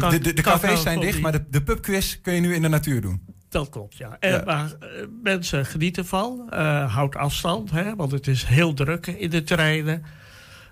De, 0.00 0.18
de, 0.18 0.32
de, 0.32 0.42
cafés 0.42 0.82
zijn 0.82 1.00
dicht, 1.00 1.20
maar 1.20 1.32
de, 1.32 1.44
de 1.50 1.62
pubquiz 1.62 2.16
kun 2.22 2.34
je 2.34 2.40
nu 2.40 2.54
in 2.54 2.62
de 2.62 2.68
natuur 2.68 3.00
doen. 3.00 3.22
Dat 3.48 3.68
klopt, 3.68 3.96
ja. 3.96 4.16
En, 4.20 4.30
Ja. 4.30 4.42
Maar 4.44 4.64
eh, 4.80 4.88
mensen 5.22 5.66
genieten 5.66 6.06
van. 6.06 6.46
eh 6.50 6.94
houd 6.94 7.16
afstand, 7.16 7.70
hè, 7.70 7.96
want 7.96 8.12
het 8.12 8.26
is 8.26 8.44
heel 8.44 8.74
druk 8.74 9.06
in 9.06 9.30
de 9.30 9.42
terreinen. 9.42 10.02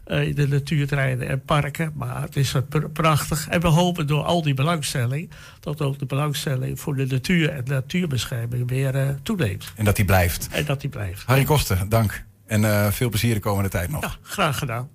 eh, 0.05 0.29
in 0.29 0.35
de 0.35 0.49
natuurterreinen 0.49 1.29
en 1.29 1.43
parken. 1.45 1.93
Maar 1.95 2.23
het 2.23 2.37
is 2.37 2.55
pr- 2.69 2.79
prachtig. 2.93 3.49
En 3.49 3.61
we 3.61 3.67
hopen 3.69 4.07
door 4.07 4.23
al 4.25 4.43
die 4.43 4.55
belangstelling... 4.55 5.31
dat 5.61 5.81
ook 5.83 5.99
de 5.99 6.07
belangstelling 6.07 6.81
voor 6.81 6.97
de 6.97 7.07
natuur 7.07 7.49
en 7.51 7.63
natuurbescherming 7.67 8.69
weer 8.69 9.17
toeneemt. 9.23 9.73
En 9.77 9.85
dat 9.85 9.97
die 9.97 10.05
blijft. 10.05 10.49
En 10.51 10.65
dat 10.65 10.81
die 10.81 10.91
blijft. 10.91 11.23
Harry 11.27 11.45
Koster, 11.45 11.89
dank. 11.89 12.25
En 12.47 12.93
veel 12.93 13.09
plezier 13.09 13.35
de 13.35 13.41
komende 13.41 13.69
tijd 13.71 13.91
nog. 13.91 14.03
Ja, 14.03 14.11
graag 14.23 14.59
gedaan. 14.59 14.89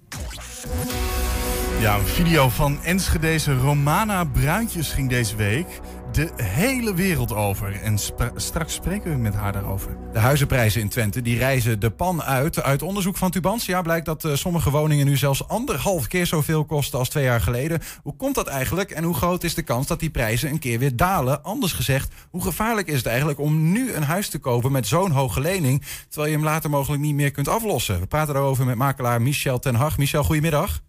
Ja, 1.79 1.97
een 1.97 2.05
video 2.05 2.49
van 2.49 2.83
Enschedeze 2.83 3.57
Romana 3.57 4.23
Bruintjes 4.23 4.91
ging 4.91 5.09
deze 5.09 5.35
week 5.35 5.79
de 6.11 6.29
hele 6.43 6.93
wereld 6.93 7.33
over. 7.33 7.81
En 7.81 7.97
straks 8.35 8.73
spreken 8.73 9.11
we 9.11 9.17
met 9.17 9.33
haar 9.33 9.51
daarover. 9.51 9.97
De 10.13 10.19
huizenprijzen 10.19 10.81
in 10.81 10.89
Twente 10.89 11.21
die 11.21 11.37
reizen 11.37 11.79
de 11.79 11.89
pan 11.89 12.23
uit. 12.23 12.61
Uit 12.61 12.81
onderzoek 12.81 13.17
van 13.17 13.31
Tubantia 13.31 13.81
blijkt 13.81 14.05
dat 14.05 14.25
eh, 14.25 14.35
sommige 14.35 14.69
woningen 14.69 15.05
nu 15.05 15.17
zelfs 15.17 15.47
anderhalf 15.47 16.07
keer 16.07 16.25
zoveel 16.25 16.65
kosten 16.65 16.99
als 16.99 17.09
twee 17.09 17.23
jaar 17.23 17.41
geleden. 17.41 17.81
Hoe 18.03 18.15
komt 18.15 18.35
dat 18.35 18.47
eigenlijk 18.47 18.91
en 18.91 19.03
hoe 19.03 19.15
groot 19.15 19.43
is 19.43 19.53
de 19.53 19.61
kans 19.61 19.87
dat 19.87 19.99
die 19.99 20.09
prijzen 20.09 20.49
een 20.49 20.59
keer 20.59 20.79
weer 20.79 20.95
dalen? 20.95 21.43
Anders 21.43 21.73
gezegd, 21.73 22.13
hoe 22.29 22.41
gevaarlijk 22.41 22.87
is 22.87 22.97
het 22.97 23.05
eigenlijk 23.05 23.39
om 23.39 23.71
nu 23.71 23.93
een 23.93 24.03
huis 24.03 24.29
te 24.29 24.39
kopen 24.39 24.71
met 24.71 24.87
zo'n 24.87 25.11
hoge 25.11 25.41
lening, 25.41 25.83
terwijl 26.07 26.31
je 26.31 26.37
hem 26.37 26.45
later 26.45 26.69
mogelijk 26.69 27.01
niet 27.01 27.15
meer 27.15 27.31
kunt 27.31 27.47
aflossen? 27.47 27.99
We 27.99 28.07
praten 28.07 28.33
daarover 28.33 28.65
met 28.65 28.75
makelaar 28.75 29.21
Michel 29.21 29.59
ten 29.59 29.75
Hag. 29.75 29.97
Michel, 29.97 30.23
goedemiddag. 30.23 30.81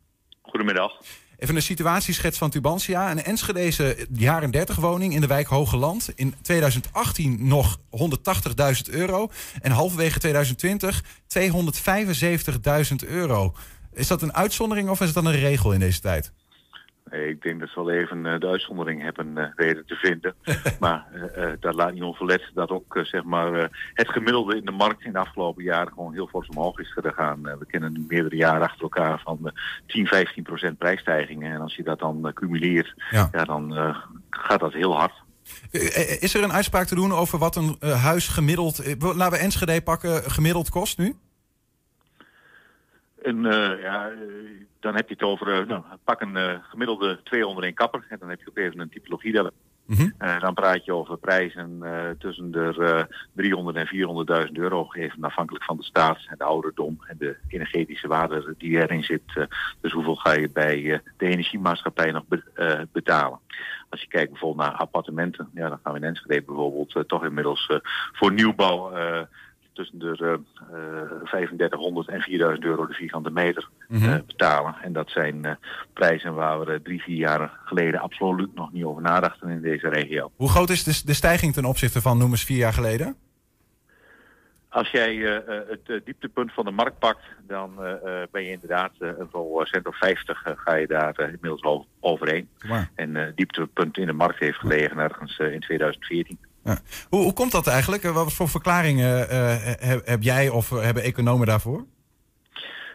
Goedemiddag. 0.51 0.93
Even 1.39 1.57
een 1.57 1.63
situatieschets 1.63 2.39
van 2.39 2.51
Tubantia. 2.51 3.11
Een 3.11 3.23
Enschedeze 3.23 4.07
jaren 4.13 4.51
30 4.51 4.77
woning 4.77 5.15
in 5.15 5.21
de 5.21 5.27
wijk 5.27 5.47
Hogeland. 5.47 6.13
In 6.15 6.35
2018 6.43 7.49
nog 7.49 7.79
180.000 7.79 8.91
euro. 8.91 9.31
En 9.61 9.71
halverwege 9.71 10.19
2020 10.19 11.03
275.000 13.03 13.09
euro. 13.09 13.55
Is 13.93 14.07
dat 14.07 14.23
een 14.23 14.35
uitzondering 14.35 14.89
of 14.89 15.01
is 15.01 15.13
dat 15.13 15.25
een 15.25 15.41
regel 15.41 15.73
in 15.73 15.81
deze 15.81 16.01
tijd? 16.01 16.33
Eh, 17.05 17.29
Ik 17.29 17.43
denk 17.43 17.61
dat 17.61 17.69
ze 17.69 17.85
wel 17.85 17.91
even 17.91 18.27
eh, 18.27 18.41
de 18.41 18.47
uitzondering 18.49 19.03
hebben 19.03 19.39
eh, 19.39 19.45
weten 19.57 19.87
te 19.87 19.95
vinden. 19.95 20.35
maar 20.81 21.07
dat 21.61 21.75
laat 21.75 21.93
niet 21.93 22.03
onverlet 22.03 22.51
dat 22.55 22.71
ook 22.71 22.99
zeg 23.03 23.25
maar, 23.25 23.71
het 23.95 24.09
gemiddelde 24.09 24.57
in 24.57 24.65
de 24.65 24.71
markt 24.71 25.05
in 25.05 25.13
de 25.13 25.19
afgelopen 25.19 25.63
jaren 25.63 25.93
gewoon 25.93 26.13
heel 26.13 26.27
fors 26.27 26.49
omhoog 26.49 26.79
is 26.79 26.93
gegaan. 26.93 27.43
We 27.43 27.67
kennen 27.67 27.93
nu 27.93 28.05
meerdere 28.09 28.37
jaren 28.37 28.63
achter 28.63 28.83
elkaar 28.83 29.21
van 29.25 29.39
eh, 29.45 29.53
10, 29.87 30.07
15 30.07 30.43
procent 30.43 30.79
prijsstijgingen. 30.79 31.53
En 31.53 31.61
als 31.61 31.77
je 31.77 31.83
dat 31.83 31.99
dan 31.99 32.31
cumuleert, 32.35 32.95
Ja. 33.11 33.29
ja. 33.33 33.45
dan 33.45 33.95
gaat 34.31 34.61
dat 34.61 34.73
heel 34.73 34.97
hard. 34.97 35.13
Is 36.21 36.35
er 36.35 36.43
een 36.43 36.53
uitspraak 36.53 36.87
te 36.87 36.95
doen 36.95 37.13
over 37.13 37.39
wat 37.39 37.57
een 37.57 37.77
huis 37.81 38.29
gemiddeld... 38.29 38.83
Laten 38.99 39.39
we 39.39 39.45
Enschede 39.45 39.83
pakken, 39.83 40.31
gemiddeld 40.31 40.71
kost 40.71 40.99
nu? 40.99 41.15
En 43.23 43.47
eh, 43.47 43.83
ja, 43.83 44.09
eh, 44.09 44.17
dan 44.81 44.95
heb 44.95 45.09
je 45.09 45.15
het 45.15 45.23
over, 45.23 45.61
eh, 45.61 45.67
nou, 45.67 45.83
pak 46.05 46.21
een 46.21 46.63
gemiddelde 46.63 47.21
201 47.23 47.75
kapper. 47.75 48.07
En 48.09 48.19
dan 48.19 48.29
heb 48.29 48.41
je 48.41 48.49
ook 48.49 48.59
even 48.59 48.81
een 48.81 48.89
typologie 48.89 49.33
daar. 49.33 49.51
Mhm. 49.87 50.41
Dan 50.41 50.55
praat 50.55 50.85
je 50.85 50.95
over 50.95 51.19
prijzen 51.19 51.83
tussen 52.19 52.51
de 52.51 52.75
eh 52.79 53.17
300 53.35 53.77
en 53.77 53.87
400.000 53.87 54.59
euro, 54.59 54.89
even 54.93 55.25
afhankelijk 55.25 55.65
van 55.65 55.77
de 55.77 55.83
staat 55.83 56.19
en 56.27 56.35
de 56.39 56.45
ouderdom 56.45 56.99
en 57.07 57.17
de 57.19 57.37
energetische 57.49 58.09
waarde 58.09 58.55
die 58.59 58.79
erin 58.79 59.03
zit. 59.03 59.23
Dus 59.81 59.93
hoeveel 59.93 60.15
ga 60.15 60.33
je 60.33 60.51
bij 60.51 61.03
de 61.17 61.27
energiemaatschappij 61.27 62.11
nog 62.11 62.25
be- 62.29 62.87
betalen? 62.93 63.39
Als 63.89 64.01
je 64.01 64.09
kijkt 64.09 64.31
bijvoorbeeld 64.31 64.69
naar 64.69 64.79
appartementen, 64.79 65.51
ja, 65.55 65.69
dan 65.69 65.81
gaan 65.83 65.93
we 65.93 65.99
in 65.99 66.05
Enschede 66.05 66.43
bijvoorbeeld 66.43 67.09
toch 67.09 67.25
inmiddels 67.25 67.71
voor 68.13 68.33
nieuwbouw 68.33 68.93
tussen 69.73 69.99
de 69.99 70.17
eh, 70.19 70.33
eh, 70.33 71.23
3500 71.25 72.09
en 72.09 72.21
4000 72.21 72.65
euro 72.65 72.87
de 72.87 72.93
vierkante 72.93 73.31
meter 73.31 73.69
eh, 73.91 74.17
betalen. 74.27 74.75
En 74.83 74.93
dat 74.93 75.11
zijn 75.11 75.45
eh, 75.45 75.53
prijzen 75.93 76.35
waar 76.35 76.61
we 76.61 76.73
eh, 76.73 76.81
drie, 76.81 77.03
vier 77.03 77.17
jaar 77.17 77.59
geleden 77.65 78.01
absoluut 78.01 78.55
nog 78.55 78.73
niet 78.73 78.85
over 78.85 79.03
nadachten 79.03 79.49
in 79.49 79.61
deze 79.61 79.89
regio. 79.89 80.31
Hoe 80.37 80.49
groot 80.49 80.71
is 80.71 80.85
de, 80.85 81.03
de 81.05 81.15
stijging 81.15 81.53
ten 81.53 81.65
opzichte 81.65 82.01
van, 82.01 82.19
noem 82.19 82.31
eens, 82.31 82.45
vier 82.45 82.59
jaar 82.59 82.73
geleden? 82.73 83.17
Als 84.71 84.91
jij 84.91 85.17
eh, 85.17 85.37
eh, 85.37 85.69
het 85.69 85.81
eh, 85.87 85.97
dieptepunt 86.05 86.53
van 86.53 86.65
de 86.65 86.71
markt 86.71 86.99
pakt, 86.99 87.25
dan 87.47 87.85
eh, 87.85 87.93
eh, 87.93 88.29
ben 88.31 88.43
je 88.43 88.51
inderdaad 88.51 88.93
eh, 88.99 89.09
een 89.19 89.29
voor 89.31 89.67
cent 89.67 89.87
of 89.87 89.99
50 89.99 90.45
eh, 90.45 90.53
ga 90.57 90.75
je 90.75 90.87
daar 90.87 91.15
eh, 91.15 91.33
inmiddels 91.33 91.87
overheen. 92.01 92.49
En 92.95 93.17
eh 93.17 93.33
dieptepunt 93.35 93.99
in 93.99 94.07
de 94.07 94.13
markt 94.13 94.39
heeft 94.39 94.59
gelegen 94.59 94.99
ergens 94.99 95.39
eh, 95.39 95.53
in 95.53 95.61
2014. 95.61 96.39
Hoe, 97.09 97.33
komt 97.33 97.53
dat 97.53 97.67
eigenlijk? 97.67 98.05
Eh, 98.05 98.13
Wat 98.13 98.33
voor 98.33 98.49
verklaringen 98.49 99.29
eh, 99.29 99.97
heb, 100.05 100.23
jij 100.23 100.49
of 100.49 100.71
hebben 100.71 101.03
economen 101.03 101.47
daarvoor? 101.47 101.85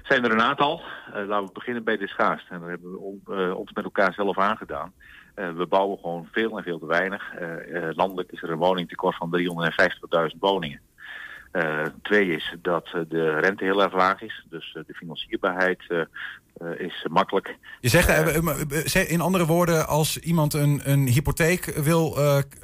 zijn 0.03 0.23
er 0.23 0.31
een 0.31 0.41
aantal. 0.41 0.81
Eh, 1.13 1.27
laten 1.27 1.45
we 1.47 1.53
beginnen 1.53 1.83
bij 1.83 1.97
de 1.97 2.07
schaarste. 2.07 2.53
En 2.53 2.59
daar 2.59 2.69
hebben 2.69 2.91
we 2.91 3.35
eh, 3.35 3.57
ons 3.57 3.71
met 3.73 3.83
elkaar 3.83 4.13
zelf 4.13 4.37
aangedaan. 4.39 4.93
Eh, 5.35 5.51
we 5.51 5.67
bouwen 5.67 5.97
gewoon 5.97 6.27
veel 6.31 6.57
en 6.57 6.63
veel 6.63 6.79
te 6.79 6.85
weinig. 6.85 7.33
Eh, 7.33 7.75
eh, 7.75 7.95
landelijk 7.95 8.31
is 8.31 8.41
er 8.41 8.49
een 8.49 8.57
woningtekort 8.57 9.15
van 9.15 9.29
350.000 9.29 10.39
woningen. 10.39 10.81
Eh, 11.55 11.85
twee 12.01 12.27
is 12.27 12.55
dat 12.61 12.85
eh, 12.93 13.01
de 13.09 13.39
rente 13.39 13.63
heel 13.63 13.83
erg 13.83 13.93
laag 13.93 14.21
is. 14.21 14.45
Dus 14.49 14.73
eh, 14.73 14.83
de 14.87 14.93
financierbaarheid 14.93 16.07
is 16.77 17.05
makkelijk. 17.09 17.57
Je 17.79 17.89
zegt 17.89 18.07
zeg- 18.89 19.07
in 19.07 19.21
andere 19.21 19.45
woorden, 19.45 19.87
als 19.87 20.19
iemand 20.19 20.53
een, 20.53 20.81
een 20.83 21.07
hypotheek 21.07 21.65
wil 21.65 22.17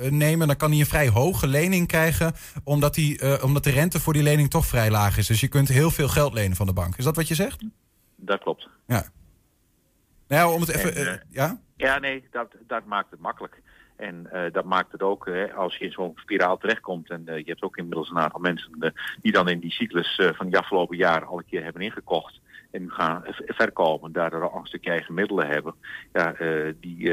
nemen, 0.09 0.47
dan 0.47 0.55
kan 0.55 0.69
hij 0.69 0.79
een 0.79 0.85
vrij 0.85 1.07
hoge 1.09 1.47
lening 1.47 1.87
krijgen, 1.87 2.33
omdat, 2.63 2.93
die, 2.93 3.43
omdat 3.43 3.63
de 3.63 3.69
rente 3.69 3.99
voor 3.99 4.13
die 4.13 4.23
lening 4.23 4.49
toch 4.49 4.65
vrij 4.65 4.91
laag 4.91 5.17
is. 5.17 5.27
Dus 5.27 5.39
je 5.39 5.47
kunt 5.47 5.67
heel 5.67 5.91
veel 5.91 6.07
geld 6.07 6.33
lenen 6.33 6.55
van 6.55 6.65
de 6.65 6.73
bank. 6.73 6.97
Is 6.97 7.03
dat 7.03 7.15
wat 7.15 7.27
je 7.27 7.35
zegt? 7.35 7.63
Dat 8.15 8.39
klopt. 8.39 8.67
Ja. 8.87 9.03
Nou 10.27 10.53
om 10.53 10.61
het 10.61 10.69
even. 10.69 10.95
En, 10.95 11.23
ja? 11.29 11.59
Ja, 11.75 11.99
nee, 11.99 12.23
dat, 12.31 12.51
dat 12.67 12.85
maakt 12.85 13.11
het 13.11 13.19
makkelijk. 13.19 13.61
En 14.01 14.31
eh, 14.31 14.51
dat 14.51 14.65
maakt 14.65 14.91
het 14.91 15.01
ook, 15.01 15.27
eh, 15.27 15.57
als 15.57 15.77
je 15.77 15.85
in 15.85 15.91
zo'n 15.91 16.13
spiraal 16.15 16.57
terechtkomt... 16.57 17.09
en 17.09 17.27
eh, 17.27 17.37
je 17.37 17.49
hebt 17.49 17.61
ook 17.61 17.77
inmiddels 17.77 18.09
een 18.09 18.19
aantal 18.19 18.39
mensen 18.39 18.93
die 19.21 19.31
dan 19.31 19.49
in 19.49 19.59
die 19.59 19.71
cyclus 19.71 20.21
van 20.33 20.45
die 20.45 20.57
afgelopen 20.57 20.97
jaren 20.97 21.27
al 21.27 21.37
een 21.37 21.45
keer 21.49 21.63
hebben 21.63 21.81
ingekocht... 21.81 22.39
en 22.71 22.81
nu 22.81 22.89
gaan 22.89 23.23
verkopen, 23.45 24.11
daardoor 24.11 24.49
al 24.49 24.59
een 24.59 24.65
stukje 24.65 24.89
eigen 24.89 25.13
middelen 25.13 25.47
hebben... 25.47 25.73
ja, 26.13 26.35
die 26.79 27.09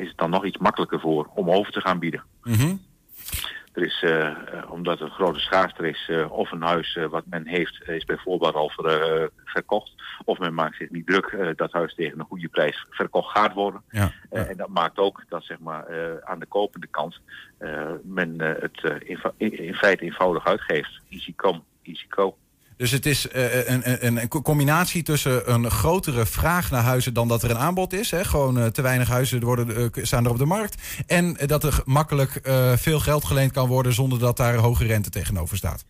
is 0.00 0.08
het 0.08 0.16
dan 0.16 0.30
nog 0.30 0.44
iets 0.44 0.58
makkelijker 0.58 1.00
voor 1.00 1.30
om 1.34 1.50
over 1.50 1.72
te 1.72 1.80
gaan 1.80 1.98
bieden. 1.98 2.22
Mhm. 2.42 2.74
Er 3.74 3.82
is, 3.82 4.02
eh, 4.02 4.26
eh, 4.26 4.36
omdat 4.70 4.98
er 4.98 5.04
een 5.04 5.10
grote 5.10 5.40
schaarste 5.40 5.88
is, 5.88 6.08
eh, 6.08 6.32
of 6.32 6.50
een 6.50 6.62
huis 6.62 6.98
wat 7.10 7.24
men 7.26 7.46
heeft, 7.46 7.88
is 7.88 8.04
bijvoorbeeld 8.04 8.54
al 8.54 8.68
ver, 8.68 9.30
verkocht. 9.44 9.92
Of 10.24 10.38
men 10.38 10.54
maakt 10.54 10.76
zich 10.76 10.90
niet 10.90 11.06
druk 11.06 11.54
dat 11.56 11.72
huis 11.72 11.94
tegen 11.94 12.18
een 12.18 12.26
goede 12.26 12.48
prijs 12.48 12.86
verkocht 12.90 13.30
gaat 13.30 13.52
worden. 13.52 13.82
Ja. 13.90 14.10
En 14.30 14.56
dat 14.56 14.68
maakt 14.68 14.98
ook 14.98 15.24
dat 15.28 15.44
zeg 15.44 15.58
maar, 15.58 15.84
aan 16.24 16.38
de 16.38 16.46
kopende 16.46 16.86
kant 16.86 17.20
men 18.02 18.40
het 18.40 19.02
in, 19.04 19.20
in, 19.36 19.58
in 19.58 19.74
feite 19.74 20.04
eenvoudig 20.04 20.46
uitgeeft. 20.46 21.00
Easy 21.08 21.34
come, 21.34 21.60
easy 21.82 22.06
go. 22.08 22.36
Dus 22.76 22.90
het 22.90 23.06
is 23.06 23.28
eh, 23.28 23.68
een, 23.68 24.06
een, 24.06 24.16
een 24.16 24.28
combinatie 24.28 25.02
tussen 25.02 25.52
een 25.52 25.70
grotere 25.70 26.26
vraag 26.26 26.70
naar 26.70 26.82
huizen 26.82 27.14
dan 27.14 27.28
dat 27.28 27.42
er 27.42 27.50
een 27.50 27.58
aanbod 27.58 27.92
is. 27.92 28.10
Hè? 28.10 28.24
Gewoon 28.24 28.58
eh, 28.58 28.66
te 28.66 28.82
weinig 28.82 29.08
huizen 29.08 29.40
worden, 29.40 29.92
eh, 29.94 30.04
staan 30.04 30.24
er 30.24 30.30
op 30.30 30.38
de 30.38 30.44
markt. 30.44 30.82
En 31.06 31.36
eh, 31.36 31.48
dat 31.48 31.64
er 31.64 31.82
makkelijk 31.84 32.36
eh, 32.36 32.72
veel 32.76 33.00
geld 33.00 33.24
geleend 33.24 33.52
kan 33.52 33.68
worden 33.68 33.92
zonder 33.92 34.18
dat 34.18 34.36
daar 34.36 34.54
hoge 34.54 34.86
rente 34.86 35.10
tegenover 35.10 35.56
staat. 35.56 35.84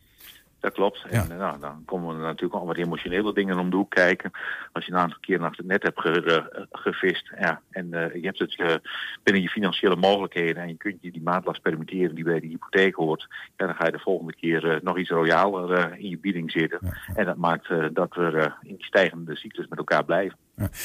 Dat 0.64 0.72
klopt. 0.72 1.04
En 1.10 1.16
Ja. 1.16 1.22
eh, 1.34 1.38
nou, 1.38 1.60
dan 1.60 1.82
komen 1.84 2.14
er 2.16 2.20
natuurlijk 2.22 2.60
al 2.60 2.66
wat 2.66 2.76
emotionele 2.76 3.32
dingen 3.34 3.58
om 3.58 3.70
de 3.70 3.76
hoek 3.76 3.90
kijken. 3.90 4.30
Als 4.72 4.84
je 4.86 4.92
een 4.92 4.98
aantal 4.98 5.18
keer 5.20 5.40
achter 5.42 5.58
het 5.58 5.66
net 5.66 5.82
hebt 5.82 6.00
ge- 6.00 6.48
eh, 6.52 6.62
gevist. 6.70 7.30
Ja, 7.38 7.60
en 7.70 7.94
eh, 7.94 8.14
je 8.20 8.26
hebt 8.26 8.38
het 8.38 8.58
eh, 8.58 8.74
binnen 9.22 9.42
je 9.42 9.48
financiële 9.48 9.96
mogelijkheden. 9.96 10.62
En 10.62 10.68
je 10.68 10.76
kunt 10.76 10.96
je 11.00 11.10
die 11.12 11.22
maandlast 11.22 11.62
permitteren 11.62 12.14
die 12.14 12.24
bij 12.24 12.40
de 12.40 12.46
hypotheek 12.46 12.94
hoort. 12.94 13.26
Ja, 13.56 13.66
dan 13.66 13.74
ga 13.74 13.84
je 13.86 13.92
de 13.92 13.98
volgende 13.98 14.34
keer 14.34 14.80
nog 14.82 14.98
iets 14.98 15.10
royaler 15.10 15.98
in 15.98 16.08
je 16.08 16.18
bieding 16.18 16.50
zitten. 16.50 16.78
En 17.14 17.24
dat 17.24 17.36
maakt 17.36 17.68
dat 17.94 18.14
we 18.14 18.52
in 18.62 18.76
die 18.76 18.84
stijgende 18.86 19.36
cyclus 19.36 19.68
met 19.68 19.78
elkaar 19.78 20.04
blijven. 20.04 20.38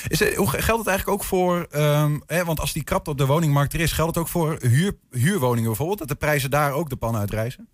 Is 0.07 0.35
hoe 0.35 0.47
geldt 0.49 0.79
het 0.79 0.87
eigenlijk 0.87 1.09
ook 1.09 1.23
voor, 1.23 1.67
ehm, 1.71 2.19
hè, 2.25 2.43
want 2.45 2.59
als 2.59 2.73
die 2.73 2.83
krapte 2.83 3.09
op 3.09 3.17
de 3.17 3.25
woningmarkt 3.25 3.73
er 3.73 3.79
is, 3.79 3.91
geldt 3.91 4.15
het 4.15 4.23
ook 4.23 4.29
voor 4.29 4.57
huur, 4.61 4.93
huurwoningen 5.11 5.67
bijvoorbeeld? 5.69 5.99
Dat 5.99 6.07
de 6.07 6.15
prijzen 6.15 6.49
daar 6.49 6.73
ook 6.73 6.89
de 6.89 6.95
pan 6.95 7.15
uitreizen? 7.15 7.67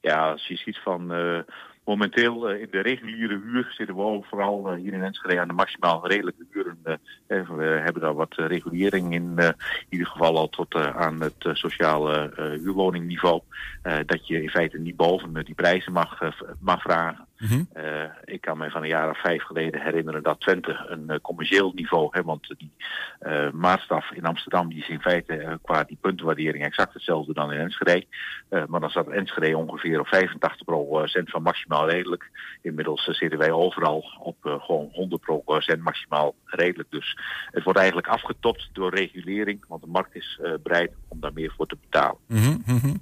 Ja, 0.00 0.30
als 0.30 0.46
je 0.46 0.56
ziet 0.56 0.78
van 0.78 1.12
eh, 1.12 1.38
momenteel 1.84 2.48
eh, 2.48 2.60
in 2.60 2.68
de 2.70 2.80
reguliere 2.80 3.40
huur 3.44 3.72
zitten 3.76 3.96
we 3.96 4.02
ook 4.02 4.24
vooral 4.24 4.70
eh, 4.70 4.76
hier 4.76 4.92
in 4.92 5.02
Enschede 5.02 5.40
aan 5.40 5.48
de 5.48 5.54
maximaal 5.54 6.06
redelijke 6.08 6.46
huren. 6.50 6.78
we 7.26 7.80
hebben 7.84 8.02
daar 8.02 8.14
wat 8.14 8.34
regulering 8.34 9.14
in, 9.14 9.34
in 9.38 9.54
ieder 9.88 10.06
geval 10.06 10.36
al 10.36 10.48
tot 10.48 10.74
aan 10.74 11.20
het 11.20 11.48
sociale 11.52 12.32
huurwoningniveau. 12.36 13.40
dat 13.82 14.26
je 14.26 14.42
in 14.42 14.50
feite 14.50 14.78
niet 14.78 14.96
boven 14.96 15.44
die 15.44 15.54
prijzen 15.54 15.92
mag, 15.92 16.18
mag 16.60 16.82
vragen. 16.82 17.27
Mhm. 17.38 17.62
Eh, 17.72 18.04
ik 18.24 18.40
kan 18.40 18.58
me 18.58 18.70
van 18.70 18.82
een 18.82 18.88
jaar 18.88 19.10
of 19.10 19.20
vijf 19.20 19.42
geleden 19.42 19.80
herinneren 19.80 20.22
dat 20.22 20.40
Twente 20.40 20.86
een 20.88 21.10
eh, 21.10 21.18
commercieel 21.22 21.72
niveau, 21.74 22.08
hè, 22.10 22.22
want 22.22 22.54
die 22.58 22.72
eh, 23.18 23.50
maatstaf 23.50 24.10
in 24.10 24.24
Amsterdam 24.24 24.68
die 24.68 24.78
is 24.78 24.88
in 24.88 25.00
feite 25.00 25.58
qua 25.62 25.84
die 25.84 25.98
puntenwaardering 26.00 26.64
exact 26.64 26.94
hetzelfde 26.94 27.32
dan 27.32 27.52
in 27.52 27.60
Enschede. 27.60 28.06
Eh, 28.48 28.64
maar 28.66 28.80
dan 28.80 28.90
zat 28.90 29.08
Enschede 29.08 29.56
ongeveer 29.56 30.00
op 30.00 30.06
85 30.06 30.64
procent 30.64 31.30
van 31.30 31.42
maximaal 31.42 31.88
redelijk. 31.90 32.30
Inmiddels 32.62 33.04
zitten 33.04 33.38
wij 33.38 33.50
overal 33.50 34.04
op 34.20 34.36
gewoon 34.40 34.88
100 34.92 35.44
procent 35.44 35.82
maximaal 35.82 36.34
redelijk. 36.44 36.90
Dus 36.90 37.16
het 37.50 37.64
wordt 37.64 37.78
eigenlijk 37.78 38.08
afgetopt 38.08 38.68
door 38.72 38.94
regulering, 38.94 39.64
want 39.68 39.82
de 39.82 39.88
markt 39.88 40.14
is 40.14 40.38
eh, 40.42 40.52
bereid 40.62 40.90
om 41.08 41.20
daar 41.20 41.32
meer 41.32 41.52
voor 41.56 41.66
te 41.66 41.76
betalen. 41.80 42.18
Mhm, 42.26 42.56
mhm. 42.66 42.96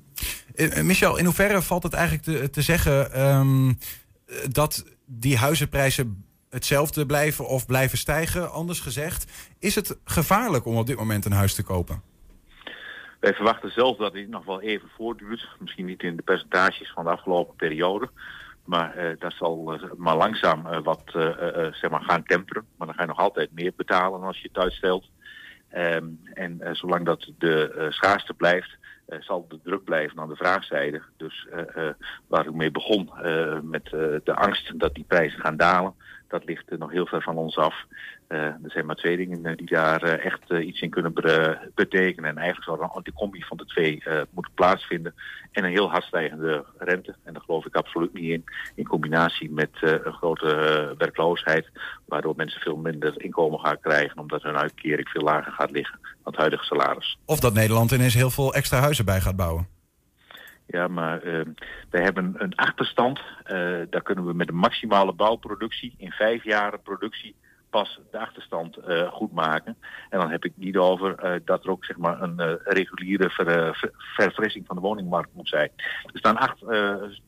Michel, 0.87 1.19
in 1.19 1.25
hoeverre 1.25 1.63
valt 1.63 1.83
het 1.83 1.93
eigenlijk 1.93 2.25
te, 2.25 2.51
te 2.51 2.63
zeggen 2.63 3.13
ehm, 3.13 3.69
eh, 3.69 3.75
dat 4.51 4.85
die 5.05 5.37
huizenprijzen 5.37 6.25
hetzelfde 6.51 7.07
blijven 7.07 7.47
of 7.49 7.67
blijven 7.67 7.99
stijgen? 7.99 8.51
Anders 8.51 8.81
gezegd, 8.81 9.53
is 9.59 9.75
het 9.75 9.99
gevaarlijk 10.05 10.67
om 10.67 10.77
op 10.77 10.87
dit 10.87 10.97
moment 10.97 11.25
een 11.25 11.33
huis 11.33 11.55
te 11.55 11.63
kopen? 11.63 12.03
Wij 13.21 13.35
verwachten 13.35 13.71
zelf 13.71 13.97
dat 13.97 14.13
dit 14.13 14.29
nog 14.29 14.45
wel 14.45 14.61
even 14.61 14.89
voortduurt. 14.97 15.49
Misschien 15.59 15.87
niet 15.87 16.03
in 16.03 16.17
de 16.17 16.23
percentages 16.23 16.93
van 16.95 17.05
de 17.05 17.11
afgelopen 17.11 17.57
periode. 17.57 18.11
Maar 18.65 18.97
eh, 18.97 19.19
dat 19.19 19.33
zal 19.33 19.73
eh, 19.73 19.91
maar 19.97 20.17
langzaam 20.17 20.67
eh, 20.67 20.83
wat 20.83 21.03
zeg 21.71 21.91
maar 21.91 22.03
gaan 22.03 22.23
temperen. 22.23 22.67
Maar 22.77 22.87
dan 22.87 22.97
ga 22.97 23.03
je 23.03 23.09
nog 23.09 23.19
altijd 23.19 23.53
meer 23.53 23.73
betalen 23.77 24.23
als 24.23 24.41
je 24.41 24.49
het 24.53 24.63
uitstelt. 24.63 25.05
Ehm, 25.69 26.05
en 26.35 26.61
zolang 26.73 27.05
dat 27.05 27.31
de 27.39 27.87
schaarste 27.91 28.35
blijft, 28.35 28.77
eh, 29.07 29.21
zal 29.21 29.47
de 29.49 29.61
druk 29.63 29.85
blijven 29.85 30.19
aan 30.19 30.29
de 30.29 30.37
vraagzijde. 30.37 31.03
Dus 31.17 31.47
eh, 31.51 31.89
eh, 31.89 31.95
waar 32.27 32.47
ik 32.47 32.55
mee 32.55 32.71
begon 32.71 33.11
met 33.63 33.85
de 34.25 34.35
angst 34.35 34.79
dat 34.79 34.95
die 34.95 35.05
prijzen 35.09 35.41
gaan 35.41 35.57
dalen, 35.57 35.95
dat 36.29 36.45
ligt 36.45 36.79
nog 36.79 36.91
heel 36.91 37.07
ver 37.07 37.23
van 37.23 37.37
ons 37.37 37.57
af. 37.57 37.75
Eh, 38.27 38.39
er 38.39 38.71
zijn 38.71 38.87
maar 38.87 38.97
twee 38.97 39.17
dingen 39.17 39.47
eh, 39.47 39.57
die 39.57 39.67
daar 39.67 40.03
eh, 40.03 40.25
echt 40.25 40.51
iets 40.51 40.81
in 40.81 40.91
kunnen 40.91 41.13
betekenen. 41.75 42.31
En 42.31 42.37
eigenlijk 42.37 42.65
zou 42.65 42.79
dan 42.79 43.01
de 43.03 43.13
combi 43.13 43.43
van 43.43 43.57
de 43.57 43.65
twee 43.65 44.03
moeten 44.31 44.55
plaatsvinden. 44.55 45.15
En 45.53 45.65
een 45.65 45.71
heel 45.71 45.91
hard 45.91 46.05
stijgende 46.05 46.65
rente. 46.79 47.15
En 47.25 47.33
daar 47.33 47.43
geloof 47.43 47.67
ik 47.67 47.75
absoluut 47.75 48.13
niet 48.13 48.31
in. 48.31 48.45
In 48.75 48.87
combinatie 48.87 49.51
met 49.51 49.71
een 49.81 50.13
grote 50.13 50.95
werkloosheid. 50.99 51.69
Waardoor 52.05 52.37
mensen 52.37 52.61
veel 52.61 52.77
minder 52.77 53.23
inkomen 53.23 53.61
gaan 53.61 53.81
krijgen. 53.81 54.19
Omdat 54.19 54.43
hun 54.43 54.57
uitkering 54.57 55.09
veel 55.09 55.23
lager 55.23 55.53
gaat 55.53 55.71
liggen 55.71 55.99
dan 56.03 56.13
het 56.23 56.37
huidige 56.37 56.65
salaris. 56.65 57.19
Of 57.25 57.41
dat 57.41 57.55
Nederland 57.55 57.91
ineens 57.91 58.15
heel 58.15 58.31
veel 58.31 58.55
extra 58.55 58.81
huizen 58.81 59.05
bij 59.05 59.21
gaat 59.21 59.37
bouwen? 59.37 59.76
Ja, 60.67 60.89
maar 60.89 61.23
eh, 61.23 61.41
wij 61.91 62.03
hebben 62.03 62.35
een 62.39 62.55
achterstand. 62.55 63.21
Eh, 63.45 63.57
daar 63.91 64.03
kunnen 64.03 64.27
we 64.27 64.35
met 64.35 64.47
de 64.47 64.53
maximale 64.53 65.13
bouwproductie 65.13 65.95
in 65.99 66.11
vijf 66.11 66.45
jaar 66.45 66.79
productie 66.79 67.35
pas 67.71 68.01
de 68.11 68.19
achterstand 68.19 68.77
eh, 68.77 69.09
goed 69.13 69.33
maken. 69.33 69.77
En 70.11 70.19
dan 70.21 70.31
heb 70.31 70.45
ik 70.45 70.53
niet 70.55 70.77
over 70.77 71.15
eh, 71.19 71.41
dat 71.45 71.65
er 71.65 71.71
ook 71.71 71.85
zeg 71.85 71.97
maar 71.97 72.23
een 72.23 72.59
reguliere 72.65 73.31
ver, 73.31 73.75
ver- 73.77 73.91
verfrissing 73.97 74.67
van 74.67 74.77
de 74.77 74.83
woningmarkt 74.83 75.35
moet 75.35 75.49
zijn. 75.49 75.71
Er 76.13 76.19
staan 76.19 76.37
acht, 76.37 76.59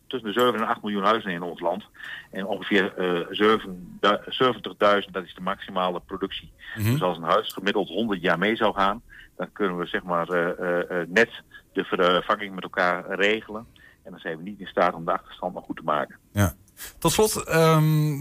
tussen 0.07 0.33
de 0.33 0.41
7 0.41 0.55
en 0.55 0.67
8 0.67 0.83
miljoen 0.83 1.05
huizen 1.05 1.31
in 1.31 1.43
ons 1.43 1.61
land. 1.61 1.85
En 2.31 2.47
ongeveer 2.47 2.95
eh 2.97 3.27
7 3.31 3.97
du- 4.01 4.19
70.000, 4.29 5.11
dat 5.11 5.25
is 5.25 5.35
de 5.35 5.41
maximale 5.41 6.01
productie. 6.07 6.53
Dus 6.93 7.03
als 7.03 7.17
een 7.17 7.23
huis 7.23 7.53
gemiddeld 7.53 7.89
100 7.89 8.21
jaar 8.21 8.39
mee 8.39 8.57
zou 8.57 8.75
gaan, 8.75 9.03
dan 9.39 9.53
kunnen 9.53 9.79
we 9.79 9.87
zeg 9.87 10.03
maar 10.03 10.29
eh, 10.29 10.59
eh, 10.59 11.01
eh, 11.01 11.09
net 11.09 11.43
de 11.73 11.85
vervanging 11.85 12.55
met 12.55 12.63
elkaar 12.63 13.11
regelen. 13.11 13.67
En 14.03 14.11
dan 14.11 14.21
zijn 14.21 14.37
we 14.37 14.43
niet 14.43 14.61
in 14.61 14.67
staat 14.67 14.95
om 14.95 15.05
de 15.05 15.13
achterstand 15.13 15.55
nog 15.55 15.65
goed 15.65 15.77
te 15.77 15.83
maken. 15.83 16.17
Ja. 16.33 16.53
Tot 16.99 17.13
slot, 17.13 17.37
ehm, 17.37 18.17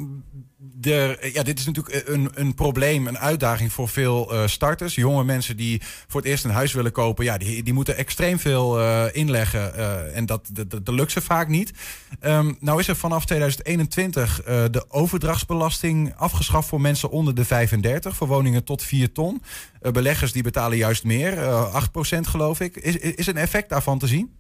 de, 0.58 1.30
ja, 1.34 1.43
dit 1.43 1.60
is 1.60 1.66
natuurlijk 1.66 2.08
een, 2.08 2.30
een 2.34 2.53
probleem, 2.53 3.08
een 3.08 3.18
uitdaging 3.18 3.74
voor 3.74 3.89
veel 3.89 4.34
eh, 4.34 4.47
starters. 4.47 4.95
Jonge 4.95 5.24
mensen 5.24 5.58
die 5.58 5.82
voor 6.08 6.22
het 6.22 6.30
eerst 6.30 6.43
een 6.43 6.51
huis 6.51 6.74
willen 6.74 6.91
kopen, 6.91 7.26
ja, 7.26 7.38
die, 7.38 7.64
die 7.64 7.74
moeten 7.74 7.97
extreem 7.97 8.39
veel 8.39 8.80
eh, 8.80 9.05
inleggen. 9.12 9.76
eh, 9.76 10.18
en 10.18 10.26
dat, 10.26 10.49
dat, 10.68 10.88
lukt 10.88 11.12
ze 11.12 11.22
vaak 11.22 11.47
niet. 11.47 11.72
Ehm, 12.20 12.53
nou 12.60 12.80
is 12.80 12.88
er 12.88 12.95
vanaf 12.95 13.26
2021 13.26 14.41
eh, 14.41 14.64
de 14.72 14.86
overdrachtsbelasting 14.89 16.14
afgeschaft 16.16 16.68
voor 16.68 16.82
mensen 16.82 17.10
onder 17.10 17.36
de 17.36 17.45
35, 17.45 18.16
voor 18.16 18.28
woningen 18.28 18.64
tot 18.64 18.84
4 18.84 19.12
ton. 19.12 19.41
Eh, 19.82 19.91
beleggers 19.91 20.32
die 20.32 20.43
betalen 20.43 20.78
juist 20.78 21.03
meer, 21.03 21.38
eh 21.38 21.76
8% 21.76 22.28
geloof 22.28 22.60
ik. 22.60 22.76
Is, 22.76 22.97
is 22.97 23.28
een 23.28 23.38
effect 23.38 23.70
daarvan 23.70 23.99
te 23.99 24.08
zien? 24.08 24.32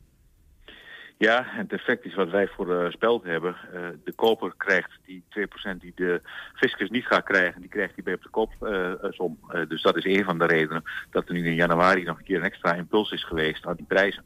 Ja, 1.17 1.43
het 1.45 1.71
effect 1.71 2.05
is 2.05 2.15
wat 2.15 2.29
wij 2.29 2.47
voor 2.47 2.83
uh, 2.83 2.91
speld 2.91 3.23
hebben. 3.23 3.55
Uh, 3.73 3.87
de 4.03 4.13
koper 4.13 4.53
krijgt 4.57 4.91
die 5.05 5.23
2% 5.73 5.77
die 5.77 5.91
de 5.95 6.21
fiscus 6.53 6.89
niet 6.89 7.05
gaat 7.05 7.23
krijgen, 7.23 7.61
die 7.61 7.69
krijgt 7.69 7.95
hij 7.95 8.03
bij 8.03 8.13
op 8.13 8.21
de 8.21 8.29
kopsom. 8.29 9.39
Uh, 9.51 9.61
dus 9.67 9.81
dat 9.81 9.95
is 9.95 10.05
een 10.05 10.23
van 10.23 10.37
de 10.37 10.45
redenen 10.45 10.83
dat 11.11 11.27
er 11.27 11.33
nu 11.33 11.45
in 11.45 11.55
januari 11.55 12.03
nog 12.03 12.17
een 12.17 12.23
keer 12.23 12.37
een 12.37 12.43
extra 12.43 12.73
impuls 12.73 13.11
is 13.11 13.23
geweest 13.23 13.65
aan 13.65 13.75
die 13.75 13.85
prijzen. 13.85 14.23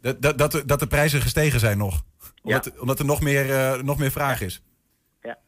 Dat, 0.00 0.22
dat, 0.22 0.38
dat, 0.38 0.52
de, 0.52 0.64
dat 0.64 0.80
de 0.80 0.86
prijzen 0.86 1.20
gestegen 1.20 1.60
zijn 1.60 1.78
nog? 1.78 2.02
Omdat, 2.42 2.64
ja. 2.64 2.80
omdat 2.80 2.98
er 2.98 3.04
nog 3.04 3.20
meer, 3.20 3.78
nog 3.84 3.98
meer 3.98 4.10
vraag 4.10 4.40
is? 4.40 4.62
Ja. 5.22 5.38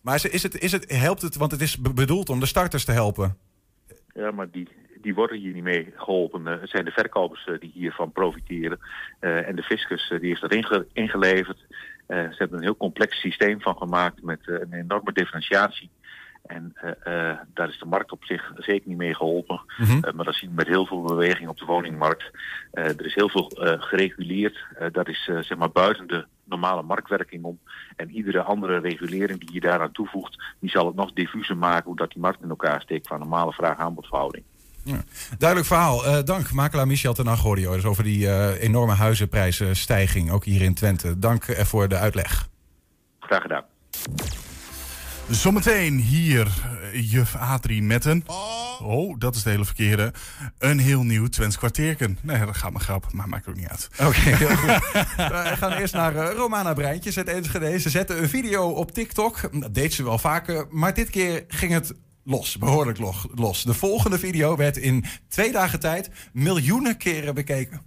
Maar 0.00 0.14
is 0.14 0.42
het, 0.42 0.58
is 0.58 0.72
het, 0.72 0.90
helpt 0.90 1.22
het, 1.22 1.36
want 1.36 1.50
het 1.50 1.60
is 1.60 1.80
bedoeld 1.80 2.28
om 2.28 2.40
de 2.40 2.46
starters 2.46 2.84
te 2.84 2.92
helpen? 2.92 3.38
Ja, 4.14 4.30
maar 4.30 4.50
die, 4.50 4.68
die 5.04 5.14
worden 5.14 5.38
hier 5.38 5.52
niet 5.52 5.62
mee 5.62 5.92
geholpen. 5.96 6.42
Uh, 6.46 6.60
het 6.60 6.70
zijn 6.70 6.84
de 6.84 6.90
verkopers 6.90 7.46
uh, 7.46 7.58
die 7.60 7.70
hiervan 7.74 8.12
profiteren. 8.12 8.78
Uh, 9.20 9.48
en 9.48 9.56
de 9.56 9.62
fiscus 9.62 10.08
die 10.08 10.28
heeft 10.28 10.40
dat 10.40 10.52
inge 10.52 10.86
ingeleverd. 10.92 11.64
ze 12.06 12.34
hebben 12.38 12.58
een 12.58 12.64
heel 12.64 12.76
complex 12.76 13.20
systeem 13.20 13.60
van 13.60 13.76
gemaakt 13.76 14.22
met 14.22 14.40
een 14.44 14.72
enorme 14.72 15.12
differentiatie. 15.12 15.90
En 16.44 16.74
daar 17.54 17.68
is 17.68 17.78
de 17.78 17.86
markt 17.86 18.12
op 18.12 18.24
zich 18.24 18.52
zeker 18.56 18.88
niet 18.88 18.96
mee 18.96 19.14
geholpen. 19.14 19.60
Mm 19.76 19.86
-hmm. 19.86 20.00
maar 20.14 20.24
dat 20.24 20.34
zien 20.34 20.48
we 20.48 20.54
met 20.54 20.66
heel 20.66 20.86
veel 20.86 21.02
beweging 21.02 21.48
op 21.48 21.58
de 21.58 21.64
woningmarkt. 21.64 22.30
er 22.72 23.06
is 23.06 23.14
heel 23.14 23.28
veel 23.28 23.50
gereguleerd. 23.78 24.64
dat 24.92 25.08
is 25.08 25.24
zeg 25.24 25.56
maar 25.56 25.70
buiten 25.70 26.06
de 26.06 26.26
normale 26.44 26.82
marktwerking 26.82 27.44
om. 27.44 27.58
En 27.96 28.10
iedere 28.10 28.42
andere 28.42 28.78
regulering 28.78 29.40
die 29.40 29.52
je 29.52 29.60
daaraan 29.60 29.92
toevoegt, 29.92 30.42
die 30.58 30.70
zal 30.70 30.86
het 30.86 30.94
nog 30.94 31.12
diffuser 31.12 31.56
maken 31.56 31.84
hoe 31.84 31.96
dat 31.96 32.10
die 32.10 32.20
markt 32.20 32.42
in 32.42 32.48
elkaar 32.48 32.80
steekt 32.80 33.08
van 33.08 33.18
normale 33.18 33.52
vraag-aanbodverhouding. 33.52 34.44
Ja. 34.84 35.04
Duidelijk 35.38 35.68
verhaal. 35.68 36.06
Uh, 36.06 36.18
dank, 36.24 36.52
makelaar 36.52 36.86
Michel 36.86 37.14
ten 37.14 37.28
Agorio. 37.28 37.74
Dus 37.74 37.84
over 37.84 38.04
die 38.04 38.26
uh, 38.26 38.62
enorme 38.62 38.92
huizenprijzenstijging, 38.92 40.30
ook 40.30 40.44
hier 40.44 40.62
in 40.62 40.74
Twente. 40.74 41.18
Dank 41.18 41.46
uh, 41.46 41.60
voor 41.60 41.88
de 41.88 41.96
uitleg. 41.96 42.48
Graag 43.20 43.42
gedaan. 43.42 43.64
Zometeen 45.28 45.98
hier 45.98 46.48
juf 46.92 47.36
Adrie 47.36 47.82
met 47.82 48.04
een... 48.04 48.24
Oh, 48.82 49.18
dat 49.18 49.34
is 49.34 49.42
de 49.42 49.50
hele 49.50 49.64
verkeerde. 49.64 50.12
Een 50.58 50.78
heel 50.78 51.02
nieuw 51.02 51.26
Twents 51.26 51.58
kwartierken. 51.58 52.18
Nee, 52.22 52.44
dat 52.44 52.56
gaat 52.56 52.72
maar 52.72 52.80
grap, 52.80 53.12
maar 53.12 53.28
maakt 53.28 53.48
ook 53.48 53.56
niet 53.56 53.68
uit. 53.68 53.88
Oké, 53.92 54.08
okay, 54.08 54.32
heel 54.32 54.56
goed. 54.56 54.90
We 55.16 55.54
gaan 55.56 55.72
eerst 55.72 55.94
naar 55.94 56.14
uh, 56.14 56.30
Romana 56.30 56.72
Breintjes 56.74 57.16
uit 57.16 57.28
Enschede. 57.28 57.78
Ze 57.78 57.90
zette 57.90 58.16
een 58.16 58.28
video 58.28 58.68
op 58.68 58.92
TikTok. 58.92 59.40
Dat 59.52 59.74
deed 59.74 59.92
ze 59.92 60.04
wel 60.04 60.18
vaker, 60.18 60.66
maar 60.70 60.94
dit 60.94 61.10
keer 61.10 61.44
ging 61.48 61.72
het 61.72 61.94
los, 62.24 62.58
behoorlijk 62.58 62.98
los. 63.34 63.62
De 63.62 63.74
volgende 63.74 64.18
video 64.18 64.56
werd 64.56 64.76
in 64.76 65.04
twee 65.28 65.52
dagen 65.52 65.80
tijd 65.80 66.10
miljoenen 66.32 66.96
keren 66.96 67.34
bekeken. 67.34 67.80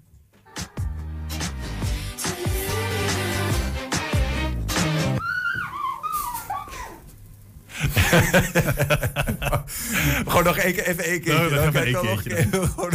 Gewoon 10.27 10.43
nog 10.43 10.57
één 10.57 10.73
keer, 10.73 10.87
even 10.87 11.03
één 11.03 11.21
keer. 11.21 11.33
No, 11.33 11.49
nog 11.49 11.63
even 11.63 11.85
één 11.85 12.01
keertje. 12.01 12.47
Nog, 12.51 12.69
gewoon, 12.73 12.91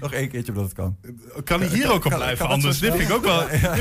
Nog 0.00 0.12
één 0.12 0.28
keertje 0.28 0.52
omdat 0.52 0.64
het 0.64 0.74
kan. 0.74 0.96
Kan 1.44 1.60
hij 1.60 1.68
hier 1.68 1.92
ook 1.92 2.04
op 2.04 2.14
blijven 2.14 2.48
anders? 2.48 2.76
ik 2.76 2.82
dit 2.82 2.94
vind 2.94 3.10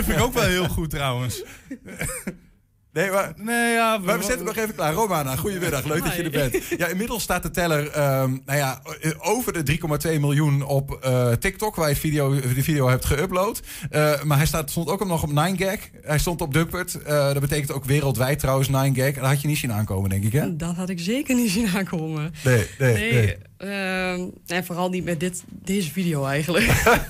ik 0.10 0.20
ook 0.20 0.34
wel 0.34 0.44
heel 0.44 0.68
goed 0.68 0.90
trouwens. 0.90 1.44
Nee, 2.94 3.10
maar, 3.12 3.34
Nee, 3.36 3.74
ja, 3.74 3.98
maar 3.98 4.18
we 4.18 4.24
zetten 4.24 4.46
nog 4.46 4.56
even 4.56 4.76
klaar. 4.76 4.94
Romana, 4.94 5.36
goedemiddag. 5.36 5.84
Leuk 5.86 6.04
dat 6.04 6.16
je 6.16 6.24
er 6.24 6.30
bent. 6.30 6.64
Ja, 6.78 6.88
inmiddels 6.88 7.24
staat 7.24 7.44
de 7.44 7.52
teller 7.52 7.88
ehm, 7.90 8.38
nou 8.46 8.58
ja, 8.58 8.82
over 9.20 9.66
de 9.66 9.78
3,2 10.14 10.20
miljoen 10.20 10.62
op 10.66 10.92
eh, 11.02 11.32
TikTok, 11.32 11.76
waar 11.76 11.90
je 11.90 11.96
video, 11.96 12.40
de 12.40 12.64
video 12.64 12.88
hebt 12.90 13.06
geüpload. 13.14 13.66
Eh, 13.90 14.24
maar 14.24 14.38
hij 14.38 14.46
staat, 14.46 14.70
stond 14.70 14.90
ook 14.90 15.06
nog 15.06 15.24
op 15.24 15.30
9gag. 15.30 15.80
Hij 16.02 16.20
stond 16.20 16.42
op 16.42 16.54
Duckpert. 16.54 17.02
Eh, 17.02 17.26
dat 17.34 17.40
betekent 17.40 17.72
ook 17.72 17.86
wereldwijd 17.86 18.40
trouwens 18.40 18.68
9gag. 18.70 19.14
Dat 19.16 19.26
had 19.26 19.42
je 19.42 19.48
niet 19.48 19.58
zien 19.58 19.74
aankomen, 19.74 20.10
denk 20.10 20.24
ik, 20.24 20.32
hè? 20.32 20.56
Dat 20.56 20.76
had 20.76 20.90
ik 20.90 21.00
zeker 21.00 21.36
niet 21.36 21.52
zien 21.52 21.68
aankomen. 21.68 22.34
Nee, 22.44 22.66
nee, 22.80 22.94
Nee, 22.94 23.12
nee. 23.14 23.38
ehm, 23.58 24.28
en 24.48 24.66
vooral 24.66 24.90
niet 24.90 25.04
met 25.06 25.20
dit, 25.20 25.44
deze 25.48 25.92
video 25.92 26.26
eigenlijk. 26.26 26.66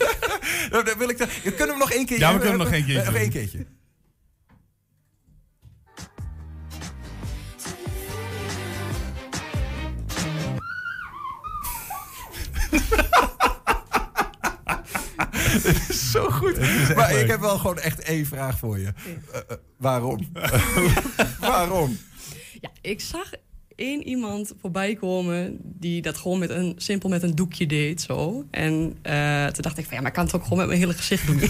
Nou, 0.72 0.84
wil 0.98 1.10
ik 1.10 1.18
dat- 1.18 1.30
kunnen 1.44 1.58
we 1.58 1.66
hem 1.68 1.78
nog 1.78 1.92
één 1.92 2.06
keertje 2.06 2.26
Ja, 2.26 2.34
we 2.34 2.40
kunnen 2.40 2.58
nog 2.58 2.72
één 2.72 2.86
keertje 2.86 3.12
Nog 3.12 3.22
één 3.22 3.30
keertje. 3.30 3.66
Het 15.50 15.90
is 15.90 16.12
zo 16.12 16.30
goed. 16.30 16.60
Maar 16.96 17.12
leuk. 17.12 17.24
ik 17.24 17.30
heb 17.30 17.40
wel 17.40 17.58
gewoon 17.58 17.80
echt 17.80 18.00
één 18.00 18.26
vraag 18.26 18.58
voor 18.58 18.80
je. 18.80 18.94
Eh, 19.32 19.40
eh, 19.48 19.58
waarom? 19.78 20.32
waarom? 21.40 21.98
ja, 22.62 22.70
ik 22.82 23.02
zag 23.02 23.32
één 23.76 24.08
iemand 24.08 24.54
voorbij 24.62 24.96
komen 24.96 25.58
die 25.62 26.02
dat 26.02 26.18
gewoon 26.18 26.40
met 26.40 26.50
een, 26.50 26.74
simpel 26.78 27.10
met 27.10 27.24
een 27.24 27.36
doekje 27.36 27.66
deed. 27.66 28.02
Zo. 28.02 28.46
En 28.52 28.98
eh, 29.02 29.46
toen 29.46 29.62
dacht 29.62 29.78
ik 29.78 29.86
van 29.86 29.94
ja, 29.94 30.00
maar 30.00 30.10
ik 30.10 30.16
kan 30.16 30.26
het 30.26 30.36
ook 30.36 30.44
gewoon 30.44 30.58
met 30.58 30.68
mijn 30.68 30.80
hele 30.80 30.94
gezicht 30.94 31.28
doen. 31.28 31.40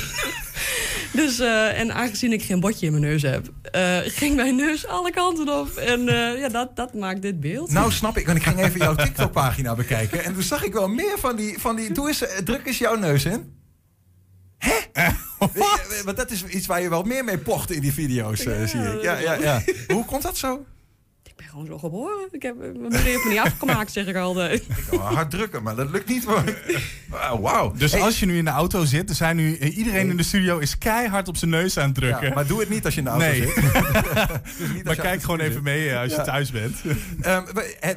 dus, 1.12 1.40
eh, 1.40 1.80
en 1.80 1.94
aangezien 1.94 2.34
ik 2.34 2.44
geen 2.44 2.60
botje 2.60 2.86
in 2.86 2.92
mijn 2.92 3.04
neus 3.04 3.22
heb, 3.22 3.52
eh, 3.72 3.98
ging 4.06 4.36
mijn 4.36 4.56
neus 4.56 4.88
alle 4.88 5.12
kanten 5.12 5.60
op. 5.60 5.76
En 5.76 6.08
eh, 6.08 6.40
ja, 6.40 6.50
dat, 6.50 6.76
dat 6.76 6.94
maakt 6.94 7.22
dit 7.22 7.40
beeld. 7.40 7.72
Nou, 7.72 7.92
snap 7.92 8.18
ik. 8.18 8.26
Want 8.26 8.38
ik 8.38 8.44
ging 8.44 8.60
even 8.60 8.80
jouw 8.80 8.96
TikTok-pagina 8.96 9.76
bekijken. 9.76 10.24
En 10.24 10.34
toen 10.34 10.44
zag 10.44 10.64
ik 10.64 10.74
wel 10.74 10.88
meer 10.88 11.20
van 11.20 11.36
die... 11.36 11.60
Van 11.60 11.76
die 11.76 11.94
doe 11.94 12.08
eens, 12.08 12.24
druk 12.44 12.66
eens 12.66 12.78
jouw 12.78 12.96
neus 12.96 13.26
in. 13.26 13.58
Hè? 14.58 15.10
Wat? 15.40 16.02
Want 16.06 16.18
dat 16.18 16.32
is 16.32 16.46
iets 16.46 16.68
waar 16.68 16.82
je 16.82 16.90
wel 16.90 17.04
meer 17.04 17.24
mee 17.24 17.38
pocht 17.38 17.72
in 17.72 17.82
die 17.82 17.94
video's, 17.94 18.40
zie 18.40 18.82
ik. 18.82 19.02
Ja, 19.02 19.18
ja, 19.18 19.34
ja. 19.34 19.62
Hoe 19.88 20.06
komt 20.06 20.22
dat 20.22 20.38
zo? 20.38 20.66
Ik 21.40 21.46
ben 21.46 21.54
gewoon 21.54 21.66
zo 21.66 21.78
geboren. 21.88 22.28
Ik 22.32 22.42
heb 22.42 22.56
mijn 22.58 22.80
moeder 22.82 23.00
heeft 23.04 23.24
me 23.24 23.30
niet 23.30 23.40
afgemaakt, 23.40 23.92
zeg 23.92 24.06
ik 24.08 24.16
altijd. 24.16 24.62
Ik 24.92 25.00
hard 25.00 25.32
drukken, 25.32 25.64
maar 25.64 25.76
dat 25.76 25.90
lukt 25.92 26.08
niet. 26.10 26.24
hoor. 26.26 26.44
Wauw, 27.10 27.40
Wauw. 27.40 27.72
Dus 27.72 27.92
Hey, 27.92 28.02
als 28.02 28.20
je 28.20 28.26
nu 28.26 28.38
in 28.38 28.46
de 28.46 28.52
auto 28.52 28.86
zit, 28.86 29.10
er 29.10 29.16
zijn 29.16 29.36
nu 29.36 29.58
iedereen 29.58 30.10
in 30.10 30.18
de 30.18 30.24
studio 30.24 30.58
is 30.58 30.78
keihard 30.78 31.28
op 31.28 31.38
zijn 31.38 31.52
neus 31.52 31.78
aan 31.78 31.86
het 31.86 31.96
drukken. 31.96 32.28
ja, 32.28 32.34
maar 32.34 32.48
doe 32.48 32.60
het 32.60 32.70
niet 32.70 32.86
als 32.86 32.94
je 32.94 33.00
in 33.00 33.06
de 33.06 33.12
auto 33.12 33.26
Nee. 33.28 33.42
zit. 33.42 33.56
Dus 34.58 34.74
niet 34.74 34.84
Maar 34.84 34.96
kijk 34.96 35.22
gewoon 35.22 35.40
even 35.40 35.54
zit. 35.54 35.62
mee 35.64 35.90
eh, 35.90 36.00
als 36.00 36.12
je 36.12 36.18
Ja. 36.18 36.24
thuis 36.24 36.52
bent. 36.52 36.76
Ehm, 37.22 37.44
eh, 37.80 37.90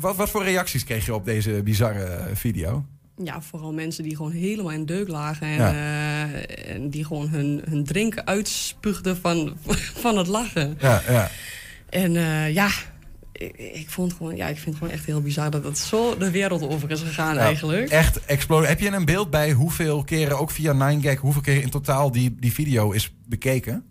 wat, 0.00 0.16
wat 0.16 0.30
voor 0.30 0.44
reacties 0.44 0.84
kreeg 0.84 1.06
je 1.06 1.14
op 1.14 1.24
deze 1.24 1.50
bizarre 1.64 2.20
video? 2.34 2.84
Ja, 3.24 3.40
vooral 3.40 3.72
mensen 3.72 4.02
die 4.02 4.16
gewoon 4.16 4.32
helemaal 4.32 4.72
in 4.72 4.86
deuk 4.86 5.08
lagen. 5.08 5.46
En, 5.46 5.54
Ja. 5.56 5.70
eh, 5.72 6.74
en 6.74 6.90
die 6.90 7.04
gewoon 7.04 7.28
hun, 7.28 7.62
hun 7.68 7.84
drinken 7.84 8.26
uitspuugden 8.26 9.16
van, 9.16 9.56
van 10.04 10.18
het 10.18 10.26
lachen. 10.26 10.76
Ja, 10.80 11.02
ja. 11.08 11.30
En 11.96 12.16
eh, 12.16 12.54
ja, 12.54 12.70
ik, 13.32 13.56
ik 13.56 13.90
vond 13.90 14.12
gewoon, 14.12 14.36
ja, 14.36 14.46
ik 14.46 14.54
vind 14.54 14.66
het 14.66 14.76
gewoon 14.76 14.92
echt 14.92 15.04
heel 15.04 15.20
bizar 15.20 15.50
dat 15.50 15.64
het 15.64 15.78
zo 15.78 16.16
de 16.18 16.30
wereld 16.30 16.62
over 16.62 16.90
is 16.90 17.00
gegaan 17.00 17.34
Ja, 17.34 17.40
eigenlijk. 17.40 17.90
Echt 17.90 18.24
explosie. 18.24 18.68
Heb 18.68 18.80
je 18.80 18.90
een 18.90 19.04
beeld 19.04 19.30
bij 19.30 19.52
hoeveel 19.52 20.04
keren, 20.04 20.38
ook 20.38 20.50
via 20.50 20.96
9gag, 20.98 21.18
hoeveel 21.18 21.40
keer 21.42 21.62
in 21.62 21.70
totaal 21.70 22.12
die, 22.12 22.36
die 22.38 22.52
video 22.52 22.90
is 22.90 23.14
bekeken? 23.26 23.84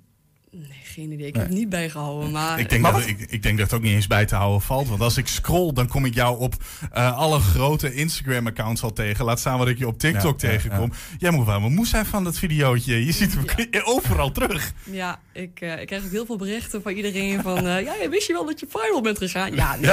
Nee, 0.52 0.82
geen 0.96 1.12
idee. 1.12 1.28
Ik 1.28 1.34
Nee. 1.34 1.42
heb 1.42 1.52
het 1.52 1.60
niet 1.60 1.70
bijgehouden. 1.70 2.32
Maar 2.32 2.60
Ik 2.60 2.70
denk, 2.70 2.82
Maar 2.82 2.92
dat, 2.92 3.08
ik, 3.08 3.20
ik 3.30 3.44
denk 3.44 3.58
dat 3.58 3.66
het 3.70 3.76
ook 3.80 3.86
niet 3.86 3.94
eens 3.94 4.08
bij 4.08 4.26
te 4.26 4.36
houden 4.36 4.62
valt. 4.62 4.88
Want 4.88 5.02
als 5.02 5.18
ik 5.18 5.28
scroll, 5.28 5.74
dan 5.74 5.88
kom 5.88 6.06
ik 6.06 6.14
jou 6.14 6.40
op 6.40 6.56
eh, 6.92 7.18
alle 7.18 7.40
grote 7.40 7.94
Instagram-accounts 7.94 8.82
al 8.82 8.94
tegen. 8.94 9.26
Laat 9.26 9.40
staan 9.40 9.58
wat 9.58 9.68
ik 9.68 9.78
je 9.78 9.88
op 9.88 10.00
TikTok 10.00 10.40
Ja, 10.42 10.48
ja, 10.50 10.54
tegenkom. 10.58 10.92
Jij 11.18 11.32
moet 11.32 11.46
wel 11.46 11.60
moe 11.60 11.88
zijn 11.88 12.06
van 12.06 12.24
dat 12.24 12.38
videootje. 12.38 13.06
Je 13.06 13.12
ziet 13.12 13.34
hem 13.34 13.46
overal 13.96 14.32
terug. 14.32 14.74
ja, 14.84 15.20
ik, 15.34 15.62
eh, 15.62 15.80
ik 15.82 15.88
krijg 15.88 16.04
ook 16.06 16.12
heel 16.12 16.26
veel 16.26 16.38
berichten 16.38 16.82
van 16.82 16.92
iedereen 16.92 17.42
van... 17.42 17.58
eh, 17.68 17.82
ja, 17.84 18.10
wist 18.10 18.28
je 18.28 18.34
wel 18.34 18.46
dat 18.46 18.60
je 18.60 18.66
viral 18.70 19.02
bent 19.02 19.18
gegaan? 19.18 19.56
Ja, 19.56 19.76
nee. 19.76 19.92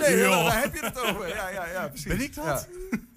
Nee, 0.00 0.16
Ja. 0.16 0.42
daar 0.42 0.60
heb 0.62 0.74
je 0.74 0.80
het 0.84 1.00
over. 1.00 1.28
Ja, 1.28 1.48
ja, 1.50 1.64
ja, 1.72 1.88
precies. 1.88 2.06
Ben 2.06 2.20
ik 2.20 2.34
dat? 2.34 2.68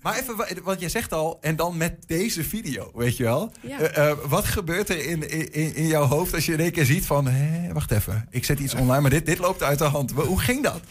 Maar 0.07 0.19
even, 0.19 0.35
wa- 0.35 0.47
want 0.63 0.79
jij 0.79 0.89
zegt 0.89 1.13
al, 1.13 1.37
en 1.41 1.55
dan 1.55 1.77
met 1.77 1.93
deze 2.05 2.43
video, 2.43 2.91
weet 2.93 3.17
je 3.17 3.23
wel? 3.23 3.51
Ja. 3.61 3.79
Eh, 3.79 4.09
eh, 4.09 4.17
wat 4.27 4.45
gebeurt 4.45 4.89
er 4.89 5.05
in, 5.05 5.29
in, 5.29 5.75
in 5.75 5.87
jouw 5.87 6.03
hoofd 6.05 6.33
als 6.33 6.45
je 6.45 6.53
in 6.53 6.59
één 6.59 6.71
keer 6.71 6.85
ziet 6.85 7.05
van... 7.05 7.27
Hé, 7.27 7.73
wacht 7.73 7.91
even, 7.91 8.27
ik 8.29 8.45
zet 8.45 8.59
iets 8.59 8.73
online, 8.73 9.01
maar 9.01 9.09
dit, 9.09 9.25
dit 9.25 9.37
loopt 9.37 9.63
uit 9.63 9.77
de 9.77 9.83
hand. 9.83 10.11
Hoe 10.11 10.39
ging 10.39 10.63
dat? 10.63 10.81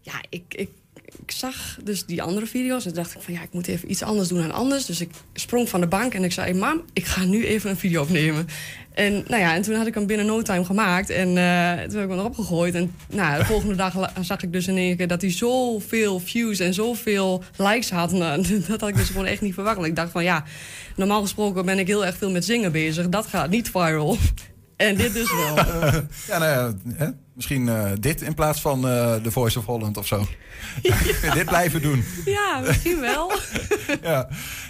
ja, 0.00 0.12
ik, 0.28 0.42
ik, 0.48 0.68
ik 1.20 1.30
zag 1.30 1.78
dus 1.84 2.04
die 2.04 2.22
andere 2.22 2.46
video's 2.46 2.86
en 2.86 2.94
dacht 2.94 3.14
ik 3.14 3.20
van 3.20 3.34
ja, 3.34 3.42
ik 3.42 3.52
moet 3.52 3.66
even 3.66 3.90
iets 3.90 4.02
anders 4.02 4.28
doen 4.28 4.40
dan 4.40 4.52
anders. 4.52 4.86
Dus 4.86 5.00
ik 5.00 5.10
sprong 5.34 5.68
van 5.68 5.80
de 5.80 5.86
bank 5.86 6.14
en 6.14 6.24
ik 6.24 6.32
zei, 6.32 6.54
mam, 6.54 6.82
ik 6.92 7.04
ga 7.04 7.24
nu 7.24 7.44
even 7.46 7.70
een 7.70 7.76
video 7.76 8.02
opnemen. 8.02 8.46
En, 8.94 9.12
nou 9.12 9.42
ja, 9.42 9.54
en 9.54 9.62
toen 9.62 9.74
had 9.74 9.86
ik 9.86 9.94
hem 9.94 10.06
binnen 10.06 10.26
no 10.26 10.42
time 10.42 10.64
gemaakt 10.64 11.10
en 11.10 11.28
eh, 11.28 11.72
toen 11.72 12.00
heb 12.00 12.04
ik 12.04 12.08
hem 12.10 12.18
erop 12.18 12.34
gegooid. 12.34 12.74
En 12.74 12.94
nou, 13.10 13.38
de 13.38 13.44
volgende 13.44 13.74
dag 13.74 14.10
zag 14.20 14.42
ik 14.42 14.52
dus 14.52 14.66
in 14.66 14.76
één 14.76 14.96
keer 14.96 15.08
dat 15.08 15.20
hij 15.20 15.32
zoveel 15.32 16.20
views 16.20 16.58
en 16.58 16.74
zoveel 16.74 17.42
likes 17.56 17.90
had. 17.90 18.12
Nou, 18.22 18.42
dat 18.68 18.80
had 18.80 18.88
ik 18.88 18.96
dus 18.96 19.08
gewoon 19.08 19.26
echt 19.26 19.40
niet 19.40 19.54
verwacht. 19.54 19.84
Ik 19.84 19.96
dacht 19.96 20.10
van 20.10 20.24
ja, 20.24 20.44
normaal 20.96 21.22
gesproken 21.22 21.64
ben 21.64 21.78
ik 21.78 21.86
heel 21.86 22.06
erg 22.06 22.16
veel 22.16 22.30
met 22.30 22.44
zingen 22.44 22.72
bezig. 22.72 23.08
Dat 23.08 23.26
gaat 23.26 23.50
niet 23.50 23.70
viral. 23.70 24.16
En 24.76 24.96
dit 24.96 25.12
dus 25.14 25.32
wel. 25.32 25.54
Ja, 26.28 26.38
nou 26.38 26.44
ja, 26.44 26.72
hè? 26.94 27.08
misschien 27.34 27.68
eh, 27.68 27.90
dit 28.00 28.20
in 28.20 28.34
plaats 28.34 28.60
van 28.60 28.88
eh 28.88 29.14
The 29.14 29.30
Voice 29.30 29.58
of 29.58 29.64
Holland 29.64 29.96
of 29.96 30.06
zo. 30.06 30.26
dit 31.34 31.44
blijven 31.44 31.82
doen. 31.82 32.04
Ja, 32.24 32.60
misschien 32.66 33.00
wel. 33.00 33.32
Ja, 34.02 34.28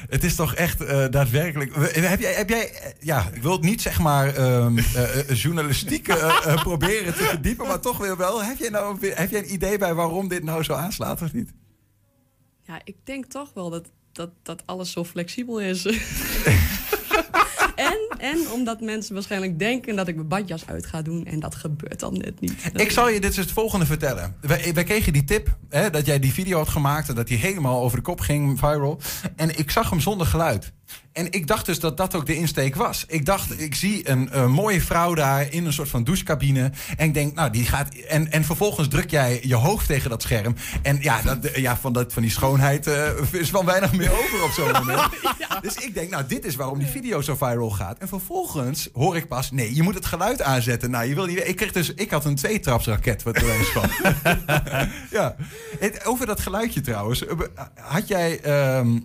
het 0.09 0.24
is 0.24 0.34
toch 0.34 0.55
echt 0.55 0.80
eh, 0.80 1.05
daadwerkelijk. 1.11 1.74
We- 1.74 2.00
Heb 2.00 2.20
jij, 2.20 2.32
heb 2.32 2.48
jij 2.48 2.70
eh, 2.72 2.90
ja, 3.00 3.28
ik 3.32 3.42
wil 3.42 3.53
het 3.53 3.62
niet 3.62 3.82
zeg 3.82 3.98
maar 3.98 4.34
ehm, 4.34 4.78
eh, 4.78 5.18
eh, 5.30 5.36
journalistiek 5.36 6.09
eh, 6.09 6.46
eh, 6.46 6.62
proberen 6.62 7.14
te 7.14 7.22
verdiepen, 7.24 7.66
maar 7.66 7.80
toch 7.80 7.98
weer 7.98 8.16
wel. 8.16 8.44
Heb 8.44 8.59
jij 8.59 8.68
nou 8.70 9.07
heb 9.14 9.30
jij 9.30 9.40
een 9.42 9.53
idee 9.53 9.78
bij 9.78 9.94
waarom 9.94 10.28
dit 10.28 10.44
nou 10.44 10.62
zo 10.62 10.72
aanslaat 10.72 11.22
of 11.22 11.32
niet? 11.32 11.50
Ja, 12.66 12.80
ik 12.84 12.96
denk 13.05 13.24
toch 13.26 13.50
wel 13.55 13.70
dat, 13.70 13.90
dat, 14.12 14.30
dat 14.42 14.62
alles 14.66 14.90
zo 14.92 15.05
flexibel 15.05 15.61
is. 15.61 15.82
En, 18.23 18.51
omdat 18.53 18.81
mensen 18.81 19.14
waarschijnlijk 19.14 19.59
denken 19.59 19.97
dat 19.97 20.09
ik 20.09 20.14
mijn 20.14 20.29
badjas 20.29 20.66
uit 20.66 20.87
ga 20.87 21.03
doen. 21.03 21.27
En 21.27 21.41
dat 21.41 21.55
gebeurt 21.55 22.01
dan 22.01 22.12
net 22.12 22.41
niet. 22.41 22.55
Ik 22.75 22.91
zal 22.91 23.09
je 23.09 23.20
dit 23.20 23.31
is 23.31 23.37
het 23.37 23.53
volgende 23.53 23.87
vertellen. 23.87 24.37
Wij, 24.41 24.75
wij 24.75 24.85
kregen 24.85 25.12
die 25.12 25.25
tip 25.25 25.57
hè, 25.68 25.91
dat 25.91 26.07
jij 26.07 26.18
die 26.18 26.33
video 26.33 26.59
had 26.59 26.68
gemaakt 26.68 27.09
en 27.09 27.14
dat 27.14 27.27
die 27.27 27.39
helemaal 27.39 27.83
over 27.83 27.97
de 27.97 28.03
kop 28.03 28.20
ging, 28.20 28.59
viral. 28.59 29.01
En 29.37 29.59
ik 29.59 29.70
zag 29.70 29.91
hem 29.91 30.01
zonder 30.01 30.27
geluid. 30.27 30.73
En 31.12 31.32
ik 31.32 31.47
dacht 31.47 31.66
dus 31.66 31.80
dat 31.80 31.97
dat 31.97 32.14
ook 32.14 32.26
de 32.26 32.36
insteek 32.36 32.74
was. 32.74 33.05
Ik 33.09 33.26
dacht, 33.26 33.61
ik 33.61 33.74
zie 33.74 34.09
een, 34.09 34.51
mooie 34.51 34.80
vrouw 34.80 35.14
daar 35.14 35.53
in 35.53 35.66
een 35.66 35.72
soort 35.72 35.88
van 35.88 36.05
douchecabine. 36.05 36.72
En 36.97 37.07
ik 37.07 37.14
denk, 37.14 37.34
nou, 37.34 37.51
die 37.51 37.64
gaat. 37.66 37.95
En, 37.95 38.32
en 38.32 38.45
vervolgens 38.45 38.88
druk 38.88 39.11
jij 39.11 39.40
je 39.43 39.55
hoofd 39.55 39.86
tegen 39.86 40.11
dat 40.11 40.22
scherm. 40.22 40.55
En 40.82 40.99
ja, 41.01 41.22
dat, 41.22 41.57
ja 41.57 41.76
van, 41.76 41.93
dat, 41.93 42.12
van 42.12 42.22
die 42.22 42.30
schoonheid 42.30 42.86
eh, 42.86 43.11
is 43.30 43.51
wel 43.51 43.64
weinig 43.64 43.93
meer 43.93 44.12
over 44.12 44.43
op 44.45 44.51
zo'n 44.51 44.72
moment. 44.72 45.01
Dus 45.62 45.74
ik 45.74 45.95
denk, 45.95 46.11
nou, 46.11 46.24
dit 46.26 46.45
is 46.45 46.57
waarom 46.57 46.78
die 46.78 46.88
video 46.88 47.20
zo 47.20 47.34
viral 47.34 47.70
gaat. 47.70 47.99
En 47.99 48.09
vervolgens 48.09 48.88
hoor 48.93 49.16
ik 49.16 49.28
pas, 49.28 49.51
nee, 49.51 49.74
je 49.74 49.82
moet 49.82 49.95
het 49.95 50.07
geluid 50.07 50.43
aanzetten. 50.43 50.90
Nou, 50.90 51.05
je 51.09 51.14
wil 51.14 51.26
niet. 51.26 51.49
Ik, 51.49 51.57
kreeg 51.57 51.72
dus, 51.72 51.95
ik 51.95 52.11
had 52.11 52.24
een 52.24 52.34
tweetrapsraket, 52.34 53.22
wat 53.22 53.36
er 53.36 53.51
eens 53.51 53.68
van. 53.68 53.90
ja. 55.18 55.36
Over 56.05 56.26
dat 56.26 56.40
geluidje 56.40 56.80
trouwens. 56.80 57.26
eh, 57.26 57.36
Had 57.74 58.09
jij. 58.09 58.40
ehm, 58.40 58.86
eh, 58.97 59.01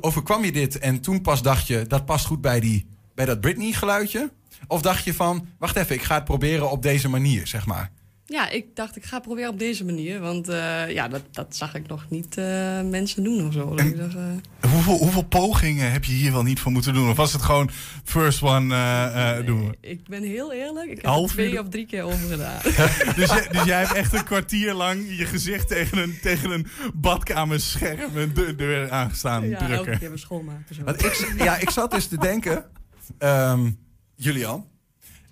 overkwam 0.00 0.44
je 0.44 0.52
dit 0.52 0.78
en 0.78 1.00
toen 1.00 1.20
pas 1.20 1.42
dacht 1.42 1.66
je, 1.66 1.86
dat 1.86 2.04
past 2.04 2.26
goed 2.26 2.40
bij, 2.40 2.60
die, 2.60 2.86
bij 3.14 3.24
dat 3.24 3.40
Britney-geluidje? 3.40 4.32
Of 4.66 4.82
dacht 4.82 5.04
je 5.04 5.14
van, 5.14 5.46
wacht 5.58 5.76
even, 5.76 5.94
ik 5.94 6.02
ga 6.02 6.14
het 6.14 6.24
proberen 6.24 6.70
op 6.70 6.82
deze 6.82 7.08
manier, 7.08 7.46
zeg 7.46 7.66
maar. 7.66 7.90
Ja, 8.30 8.48
ik 8.50 8.76
dacht 8.76 8.96
ik 8.96 9.04
ga 9.04 9.14
het 9.16 9.24
proberen 9.24 9.50
op 9.50 9.58
deze 9.58 9.84
manier. 9.84 10.20
Want 10.20 10.48
eh, 10.48 10.90
ja, 10.90 11.08
dat, 11.08 11.22
dat 11.30 11.56
zag 11.56 11.74
ik 11.74 11.86
nog 11.86 12.06
niet 12.10 12.36
eh, 12.36 12.44
mensen 12.82 13.24
doen 13.24 13.46
of 13.46 13.52
zo. 13.52 13.74
Dus 13.74 13.96
dacht, 13.96 14.14
eh, 14.14 14.70
Hoeveel, 14.70 14.96
hoeveel 14.98 15.22
pogingen 15.24 15.92
heb 15.92 16.04
je 16.04 16.12
hier 16.12 16.32
wel 16.32 16.42
niet 16.42 16.60
voor 16.60 16.72
moeten 16.72 16.94
doen? 16.94 17.10
Of 17.10 17.16
was 17.16 17.32
het 17.32 17.42
gewoon 17.42 17.70
first 18.04 18.42
one 18.42 18.74
eh, 18.74 19.38
eh, 19.38 19.46
doen? 19.46 19.68
we? 19.68 19.76
ik 19.80 20.08
ben 20.08 20.22
heel 20.22 20.52
eerlijk. 20.52 20.90
Ik 20.90 20.96
heb 20.96 21.04
Half 21.04 21.28
er 21.28 21.32
twee 21.36 21.52
uur? 21.52 21.60
of 21.60 21.68
drie 21.68 21.86
keer 21.86 22.02
over 22.02 22.28
gedaan. 22.28 22.60
Dus, 23.16 23.30
jij- 23.30 23.48
dus 23.52 23.64
jij 23.64 23.78
hebt 23.80 23.92
echt 23.92 24.12
een 24.12 24.24
kwartier 24.24 24.74
lang 24.74 25.16
je 25.18 25.24
gezicht 25.24 25.68
tegen 25.68 25.98
een, 25.98 26.18
tegen 26.22 26.50
een 26.50 26.66
badkamerscherm 26.94 28.16
en 28.16 28.34
de 28.34 28.54
deur 28.54 28.90
aangestaan 28.90 29.48
ja, 29.48 29.58
elke 29.60 29.72
drukken. 29.72 29.98
keer 29.98 30.08
weer 30.08 30.18
schoonmaken. 30.18 30.74
Zo. 30.74 30.84
Want 30.84 31.04
ik, 31.04 31.32
ja, 31.38 31.56
ik 31.56 31.70
zat 31.70 31.90
dus 31.90 32.06
te 32.06 32.18
denken, 32.18 32.64
ehm, 33.18 33.70
Julian. 34.14 34.66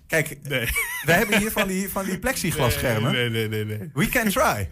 Kijk, 0.07 0.37
Nee. 0.43 0.65
we 1.05 1.11
hebben 1.11 1.37
hier 1.37 1.51
van 1.51 1.67
die, 1.67 1.89
van 1.89 2.05
die 2.05 2.19
plexiglasschermen. 2.19 3.11
Nee, 3.11 3.29
nee, 3.29 3.47
nee, 3.47 3.65
nee. 3.65 3.89
We 3.93 4.07
can 4.09 4.29
try. 4.29 4.69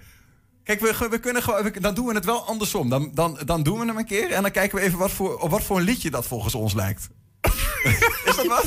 Kijk, 0.64 0.80
we, 0.80 1.08
we 1.10 1.20
kunnen 1.20 1.44
gewoon, 1.44 1.64
we- 1.64 1.80
dan 1.80 1.94
doen 1.96 2.06
we 2.06 2.14
het 2.14 2.26
wel 2.26 2.46
andersom. 2.46 2.90
Dan, 2.90 3.12
dan, 3.14 3.40
dan 3.46 3.64
doen 3.64 3.80
we 3.80 3.86
hem 3.86 3.98
een 3.98 4.06
keer 4.06 4.32
en 4.32 4.42
dan 4.42 4.52
kijken 4.52 4.78
we 4.78 4.84
even 4.84 4.98
wat 5.00 5.12
voor, 5.12 5.38
op 5.40 5.50
wat 5.50 5.64
voor 5.64 5.78
een 5.78 5.84
liedje 5.84 6.10
dat 6.10 6.26
volgens 6.28 6.56
ons 6.56 6.74
lijkt. 6.74 7.08
Is 8.26 8.36
dat 8.36 8.46
wat? 8.48 8.66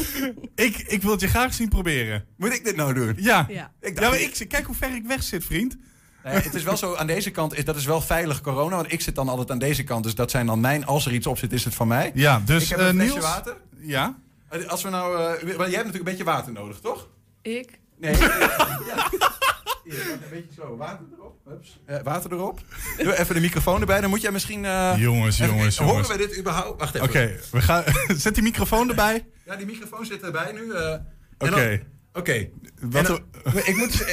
Ik, 0.55 0.77
ik 0.79 1.03
wil 1.03 1.11
het 1.11 1.21
je 1.21 1.29
graag 1.29 1.55
zien 1.55 1.69
proberen. 1.69 2.25
Moet 2.37 2.53
ik 2.55 2.64
dit 2.64 2.77
nou 2.77 2.95
doen? 2.95 3.14
Ja. 3.16 3.47
Ja. 3.49 3.73
Ik 3.81 3.97
dacht- 3.97 4.07
Ja, 4.07 4.11
maar 4.11 4.21
ik, 4.21 4.49
kijk 4.49 4.66
hoe 4.66 4.75
ver 4.75 4.95
ik 4.95 5.05
weg 5.07 5.23
zit, 5.23 5.45
vriend. 5.45 5.77
Nee, 6.25 6.35
het 6.35 6.55
is 6.55 6.62
wel 6.62 6.77
zo, 6.77 6.95
aan 6.95 7.07
deze 7.07 7.31
kant, 7.31 7.55
is, 7.59 7.64
dat 7.64 7.77
is 7.77 7.85
wel 7.85 8.01
veilig 8.01 8.41
corona. 8.41 8.77
Want 8.77 8.93
ik 8.93 9.01
zit 9.01 9.14
dan 9.14 9.29
altijd 9.29 9.51
aan 9.51 9.59
deze 9.59 9.85
kant. 9.85 10.05
Dus 10.05 10.14
dat 10.14 10.31
zijn 10.31 10.47
dan 10.47 10.61
mijn, 10.61 10.87
als 10.87 11.07
er 11.07 11.12
iets 11.12 11.27
op 11.27 11.39
zit, 11.39 11.53
is 11.53 11.64
het 11.64 11.75
van 11.75 11.89
mij. 11.89 12.11
Ja, 12.14 12.43
dus 12.45 12.62
ik 12.62 12.69
heb 12.69 12.79
eh, 12.79 12.87
een 12.87 12.93
flesje 12.95 13.12
Niels. 13.12 13.25
water. 13.25 13.57
Ja? 13.81 14.19
Als 14.66 14.82
we 14.82 14.88
nou, 14.88 15.16
eh, 15.16 15.26
want 15.28 15.42
jij 15.42 15.57
hebt 15.57 15.70
natuurlijk 15.70 15.94
een 15.94 16.05
beetje 16.05 16.24
water 16.24 16.53
nodig, 16.53 16.78
toch? 16.80 17.09
Ik? 17.42 17.78
Nee. 17.99 18.16
ja. 18.90 19.11
Hier, 19.84 20.11
een 20.12 20.20
beetje 20.30 20.55
zo. 20.57 20.76
Water 20.76 21.05
erop. 21.18 21.36
Hups. 21.49 21.80
Eh, 21.86 22.03
water 22.03 22.32
erop. 22.32 22.61
Doe 22.99 23.18
even 23.18 23.34
de 23.34 23.40
microfoon 23.40 23.80
erbij. 23.80 24.01
Dan 24.01 24.11
moet 24.11 24.20
jij 24.20 24.30
misschien... 24.30 24.64
eh, 24.64 24.94
Jongens, 24.96 25.38
even- 25.38 25.55
jongens, 25.55 25.76
Horen 25.78 25.92
jongens. 25.92 26.09
we 26.12 26.16
dit 26.16 26.38
überhaupt? 26.38 26.80
Wacht 26.80 26.94
even. 26.94 27.09
Oké, 27.09 27.38
we 27.51 27.61
gaan. 27.62 27.84
Zet 28.16 28.34
die 28.34 28.42
microfoon 28.42 28.88
erbij. 28.88 29.26
Ja, 29.44 29.57
die 29.57 29.66
microfoon 29.66 30.07
zit 30.07 30.22
erbij 30.22 30.53
nu. 30.53 30.72
eh. 30.72 30.94
Oké. 31.38 31.82
Oké. 32.12 32.49
Wat 32.80 33.20
Ik 33.64 33.76
moet... 33.76 34.05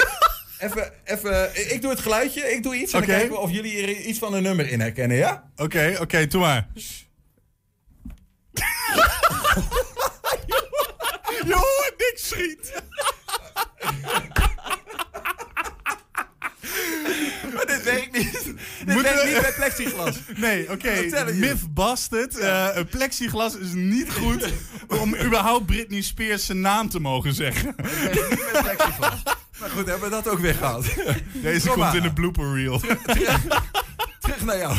Even, 0.59 0.91
even, 1.03 1.71
ik 1.73 1.81
doe 1.81 1.89
het 1.91 1.99
geluidje, 1.99 2.41
ik 2.53 2.63
doe 2.63 2.75
iets 2.75 2.93
en 2.93 2.97
Oké. 3.01 3.07
dan 3.07 3.15
kijken 3.17 3.35
we 3.35 3.41
of 3.41 3.51
jullie 3.51 3.81
er 3.81 3.89
iets 3.89 4.19
van 4.19 4.33
een 4.33 4.43
nummer 4.43 4.67
in 4.69 4.79
herkennen, 4.79 5.17
ja? 5.17 5.51
Oké, 5.55 5.97
oké, 6.01 6.27
doe 6.27 6.41
maar. 6.41 6.67
Je 11.45 11.53
hoort 11.53 11.93
niks, 11.97 12.27
vriend. 12.27 12.71
Maar 17.53 17.65
dit 17.65 17.83
werkt 17.83 18.11
niet. 18.17 18.31
Dit 18.85 18.95
Moeten 18.95 19.15
we- 19.15 19.23
niet 19.33 19.41
bij 19.41 19.53
plexiglas. 19.53 20.15
Nee, 20.35 20.71
oké. 20.71 21.09
Tellen 21.09 21.39
Myth 21.39 21.73
busted. 21.73 22.37
Eh, 22.37 22.67
een 22.73 22.87
plexiglas 22.87 23.55
is 23.57 23.71
niet 23.73 24.11
goed 24.11 24.53
om 24.87 25.15
überhaupt 25.15 25.65
Britney 25.65 26.01
Spears 26.01 26.45
zijn 26.45 26.61
naam 26.61 26.89
te 26.89 26.99
mogen 26.99 27.33
zeggen. 27.33 27.75
Niet 28.11 28.29
met 28.29 28.61
plexiglas. 28.63 29.23
Maar 29.59 29.69
goed, 29.69 29.85
hebben 29.87 30.09
we 30.09 30.15
dat 30.15 30.27
ook 30.27 30.39
weer 30.39 30.53
gehad. 30.55 30.85
Deze 31.33 31.67
Kom 31.69 31.81
komt 31.81 31.93
in 31.93 32.01
de 32.01 32.13
blooper 32.13 32.53
reel. 32.55 32.79
Terug 34.19 34.41
naar 34.45 34.57
jou. 34.57 34.75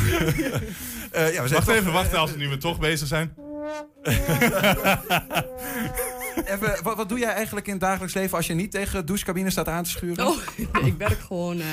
Eh, 1.11 1.33
ja, 1.33 1.43
we 1.43 1.49
zijn 1.49 1.53
Wacht 1.53 1.67
toch- 1.67 1.75
even, 1.75 1.93
wacht 1.93 2.15
als 2.15 2.35
nu 2.37 2.49
we 2.49 2.57
toch 2.57 2.79
bezig 2.79 3.09
zijn. 3.09 3.35
even 6.45 6.83
wat, 6.83 6.97
wat 6.97 7.09
doe 7.09 7.19
jij 7.19 7.33
eigenlijk 7.33 7.67
in 7.67 7.73
het 7.73 7.83
dagelijks 7.83 8.15
leven 8.15 8.37
als 8.37 8.47
je 8.47 8.55
niet 8.55 8.71
tegen 8.71 9.07
douchecabine 9.07 9.51
staat 9.51 9.69
aan 9.69 9.83
te 9.83 9.91
schuren? 9.91 10.27
Oh, 10.27 10.37
ik 10.87 10.95
werk 10.99 11.19
gewoon 11.19 11.61
eh, 11.61 11.67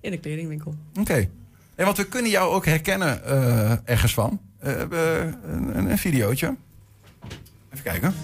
in 0.00 0.10
de 0.10 0.18
kledingwinkel. 0.18 0.74
Oké. 1.00 1.28
Ja, 1.76 1.84
want 1.84 1.96
we 1.96 2.04
kunnen 2.04 2.30
jou 2.30 2.54
ook 2.54 2.64
herkennen 2.64 3.24
eh, 3.24 3.72
ergens 3.84 4.14
van. 4.14 4.40
Eh, 4.58 4.72
we 4.72 4.78
hebben 4.78 5.38
een, 5.44 5.78
een, 5.78 5.90
een 5.90 5.98
videootje. 5.98 6.56
Even 7.70 7.84
kijken. 7.84 8.14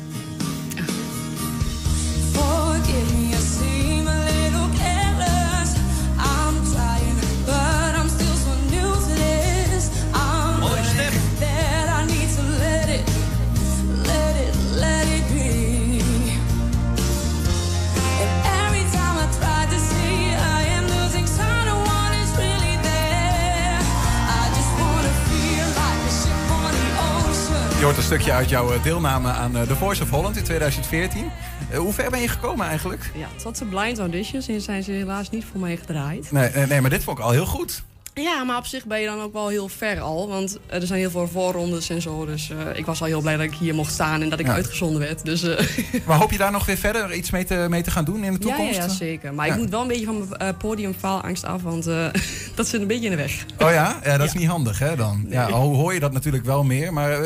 Hoort 27.89 28.01
een 28.01 28.07
stukje 28.07 28.32
uit 28.32 28.49
jouw 28.49 28.72
eh, 28.72 28.82
deelname 28.82 29.28
aan 29.28 29.57
eh, 29.57 29.62
The 29.62 29.76
Voice 29.76 30.03
of 30.03 30.11
Holland 30.11 30.36
in 30.36 30.43
2014. 30.45 31.30
Eh, 31.70 31.78
hoe 31.78 31.93
ver 31.93 32.11
ben 32.11 32.20
je 32.20 32.28
gekomen 32.28 32.66
eigenlijk? 32.66 33.11
Ja, 33.14 33.28
tot 33.43 33.59
de 33.59 33.64
blind 33.64 33.99
auditions 33.99 34.49
en 34.49 34.61
zijn 34.61 34.82
ze 34.82 34.93
helaas 34.93 35.30
niet 35.30 35.45
voor 35.45 35.61
mij 35.61 35.76
gedraaid. 35.76 36.32
Nee, 36.32 36.51
nee, 36.66 36.80
maar 36.80 36.91
dit 36.91 37.05
vond 37.05 37.18
ik 37.18 37.24
al 37.24 37.30
heel 37.30 37.47
goed. 37.47 37.82
Ja, 38.23 38.45
maar 38.45 38.57
op 38.57 38.66
zich 38.66 38.85
ben 38.87 39.01
je 39.01 39.07
dan 39.07 39.21
ook 39.21 39.33
wel 39.33 39.49
heel 39.49 39.69
ver 39.69 40.01
al. 40.01 40.29
Want 40.29 40.59
eh, 40.66 40.81
er 40.81 40.87
zijn 40.87 40.99
heel 40.99 41.11
veel 41.11 41.29
voorrondes 41.29 41.91
en 41.91 42.03
zo. 42.03 42.27
Dus 42.27 42.51
eh, 42.51 42.79
ik 42.79 42.87
was 42.87 43.01
al 43.01 43.07
heel 43.07 43.21
blij 43.21 43.37
dat 43.37 43.45
ik 43.45 43.55
hier 43.55 43.75
mocht 43.75 43.93
staan 43.93 44.23
en 44.23 44.29
dat 44.29 44.39
ik 44.41 44.47
Ja. 44.47 44.53
uitgezonden 44.53 45.01
werd. 45.01 45.25
Dus 45.25 45.43
eh, 45.43 45.66
Maar 46.07 46.19
hoop 46.19 46.31
je 46.31 46.39
daar 46.39 46.53
nog 46.53 46.66
weer 46.66 46.77
verder 46.77 47.14
iets 47.14 47.31
mee 47.31 47.45
te, 47.45 47.66
mee 47.71 47.83
te 47.83 47.91
gaan 47.91 48.05
doen 48.05 48.25
in 48.25 48.33
de 48.35 48.39
ja, 48.47 48.55
toekomst? 48.55 48.77
ja, 48.77 48.83
ja, 48.83 48.89
zeker. 48.89 49.35
Maar 49.35 49.47
Ja. 49.47 49.53
ik 49.53 49.59
moet 49.59 49.71
wel 49.71 49.81
een 49.83 49.89
beetje 49.89 50.05
van 50.05 50.29
mijn 50.29 50.43
uh, 50.53 50.59
podiumfaalangst 50.59 51.45
af. 51.45 51.62
Want 51.62 51.87
eh, 51.87 52.07
dat 52.55 52.69
zit 52.69 52.81
een 52.81 52.87
beetje 52.87 53.05
in 53.05 53.11
de 53.11 53.16
weg. 53.16 53.45
Oh 53.59 53.71
ja? 53.71 54.01
Ja, 54.05 54.16
dat 54.16 54.27
is 54.27 54.33
Ja. 54.33 54.39
niet 54.39 54.49
handig 54.49 54.79
hè 54.79 54.97
dan. 54.97 55.27
Ja, 55.29 55.45
al 55.47 55.75
hoor 55.75 55.95
je 55.95 56.01
dat 56.01 56.12
natuurlijk 56.12 56.45
wel 56.45 56.64
meer. 56.64 56.93
Maar 56.93 57.21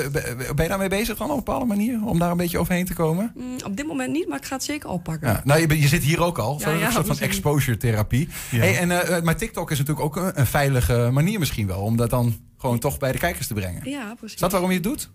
ben 0.55 0.63
je 0.65 0.69
daarmee 0.69 0.89
bezig 0.89 1.17
dan 1.17 1.27
op 1.31 1.33
een 1.39 1.45
bepaalde 1.45 1.67
manier? 1.67 2.01
Om 2.05 2.19
daar 2.19 2.31
een 2.31 2.37
beetje 2.37 2.59
overheen 2.59 2.85
te 2.85 2.95
komen? 2.95 3.33
Mm, 3.35 3.57
op 3.65 3.77
dit 3.77 3.87
moment 3.87 4.13
niet, 4.13 4.29
maar 4.29 4.39
ik 4.39 4.45
ga 4.45 4.55
het 4.55 4.65
zeker 4.65 4.89
oppakken. 4.89 5.29
Ja, 5.29 5.41
nou, 5.45 5.77
je, 5.77 5.89
zit 5.89 6.03
hier 6.03 6.23
ook 6.23 6.39
al. 6.39 6.61
Ja, 6.65 6.71
ja, 6.71 6.79
soort 6.81 6.93
van 6.93 7.05
misschien. 7.09 7.27
exposure 7.29 7.77
therapie. 7.77 8.29
Ja. 8.51 8.59
Hey, 8.59 8.79
en, 8.79 8.91
eh, 9.09 9.23
maar 9.23 9.37
TikTok 9.37 9.71
is 9.71 9.79
natuurlijk 9.79 10.07
ook 10.07 10.17
een, 10.17 10.31
een 10.41 10.47
manier 10.89 11.39
misschien 11.39 11.67
wel. 11.67 11.81
Om 11.81 11.97
dat 11.97 12.11
dan 12.11 12.37
gewoon 12.59 12.79
toch 12.79 12.99
bij 12.99 13.13
de 13.13 13.19
kijkers 13.19 13.47
te 13.47 13.55
brengen. 13.55 13.91
Ja, 13.91 14.15
precies. 14.15 14.35
Is 14.35 14.41
dat 14.41 14.53
waarom 14.53 14.69
je 14.69 14.75
het 14.75 14.85
doet? 14.85 15.11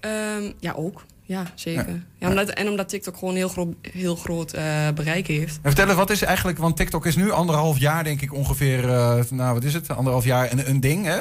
Ehm, 0.00 0.52
ja, 0.58 0.72
ook. 0.72 1.04
Ja, 1.22 1.52
zeker. 1.54 1.88
Ja. 1.88 2.02
Ja. 2.18 2.28
omdat, 2.28 2.48
en 2.48 2.68
omdat 2.68 2.88
TikTok 2.88 3.16
gewoon 3.16 3.34
heel, 3.34 3.48
groot 3.48 3.74
heel 3.80 4.16
groot 4.16 4.52
eh, 4.52 4.88
bereik 4.90 5.26
heeft. 5.26 5.54
En 5.54 5.62
vertel 5.62 5.86
eens, 5.86 5.94
wat 5.94 6.10
is 6.10 6.22
eigenlijk, 6.22 6.58
want 6.58 6.76
TikTok 6.76 7.06
is 7.06 7.16
nu 7.16 7.30
anderhalf 7.30 7.78
jaar 7.78 8.04
denk 8.04 8.20
ik 8.20 8.32
ongeveer, 8.32 8.88
eh, 8.88 9.24
nou 9.30 9.54
wat 9.54 9.64
is 9.64 9.74
het, 9.74 9.90
anderhalf 9.90 10.24
jaar 10.24 10.52
een, 10.52 10.68
een 10.68 10.80
ding. 10.80 11.04
Hè? 11.04 11.18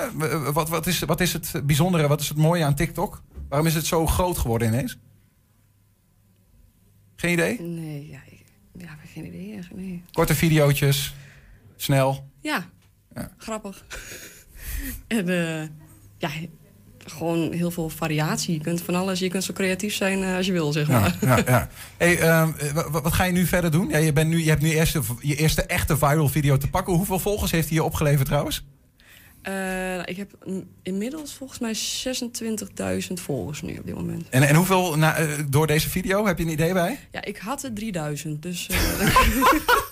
Wat, 0.54 0.70
wat, 0.70 0.88
is, 0.88 1.00
wat 1.00 1.22
is 1.22 1.34
het 1.34 1.62
bijzondere, 1.64 2.08
wat 2.08 2.22
is 2.22 2.30
het 2.30 2.38
mooie 2.38 2.64
aan 2.64 2.76
TikTok? 2.76 3.22
Waarom 3.50 3.68
is 3.68 3.74
het 3.74 3.86
zo 3.86 4.08
groot 4.08 4.38
geworden 4.38 4.68
ineens? 4.68 4.98
Geen 7.16 7.32
idee? 7.32 7.62
Nee, 7.62 8.08
ja, 8.10 8.20
ik, 8.26 8.44
ja, 8.78 8.98
geen 9.14 9.26
idee. 9.26 9.58
echt, 9.58 9.76
Nee. 9.76 10.04
Korte 10.12 10.36
videootjes, 10.36 11.16
snel. 11.76 12.30
Ja, 12.40 12.66
Ja. 13.16 13.32
grappig. 13.38 13.86
en 15.08 15.30
eh, 15.30 15.68
ja, 16.18 16.30
gewoon 17.06 17.52
heel 17.54 17.72
veel 17.72 17.90
variatie. 17.90 18.54
Je 18.54 18.60
kunt 18.64 18.82
van 18.82 18.96
alles, 18.96 19.20
je 19.20 19.30
kunt 19.30 19.44
zo 19.44 19.54
creatief 19.54 19.94
zijn 19.94 20.24
eh, 20.24 20.36
als 20.36 20.46
je 20.46 20.52
wil, 20.52 20.72
zeg 20.72 20.88
maar. 20.88 21.18
Ja, 21.22 21.38
ja, 21.38 21.44
ja. 21.48 21.70
Hey, 21.98 22.20
ehm, 22.20 22.52
wa- 22.74 23.02
wat 23.02 23.14
ga 23.14 23.24
je 23.24 23.32
nu 23.32 23.46
verder 23.46 23.72
doen? 23.72 23.90
Ja, 23.90 23.98
je, 23.98 24.14
bent 24.14 24.30
nu, 24.30 24.44
je 24.44 24.50
hebt 24.50 24.62
nu 24.62 24.70
eerst 24.70 24.94
de- 24.94 25.02
je 25.20 25.36
eerste 25.36 25.62
echte 25.64 25.98
viral 25.98 26.30
video 26.30 26.58
te 26.58 26.70
pakken. 26.70 26.94
Hoeveel 26.94 27.20
volgers 27.20 27.52
heeft 27.52 27.68
hij 27.68 27.78
je 27.78 27.84
opgeleverd 27.84 28.28
trouwens? 28.28 28.66
Eh, 29.42 29.98
ik 30.06 30.18
heb 30.18 30.32
inmiddels 30.84 31.34
volgens 31.34 31.60
mij 31.60 31.76
26.000 33.08 33.14
volgers 33.22 33.62
nu 33.62 33.78
op 33.78 33.86
dit 33.86 33.96
moment. 33.96 34.30
En, 34.30 34.44
en 34.44 34.56
hoeveel 34.56 34.98
na, 34.98 35.16
eh, 35.16 35.28
door 35.50 35.68
deze 35.68 35.90
video? 35.90 36.26
Heb 36.26 36.38
je 36.38 36.44
een 36.44 36.50
idee 36.52 36.74
bij? 36.74 37.00
Ja, 37.12 37.24
ik 37.24 37.38
had 37.38 37.64
er 37.64 37.74
3000, 37.74 38.42
dus... 38.42 38.68
eh, 38.70 39.00
Nou 39.00 39.12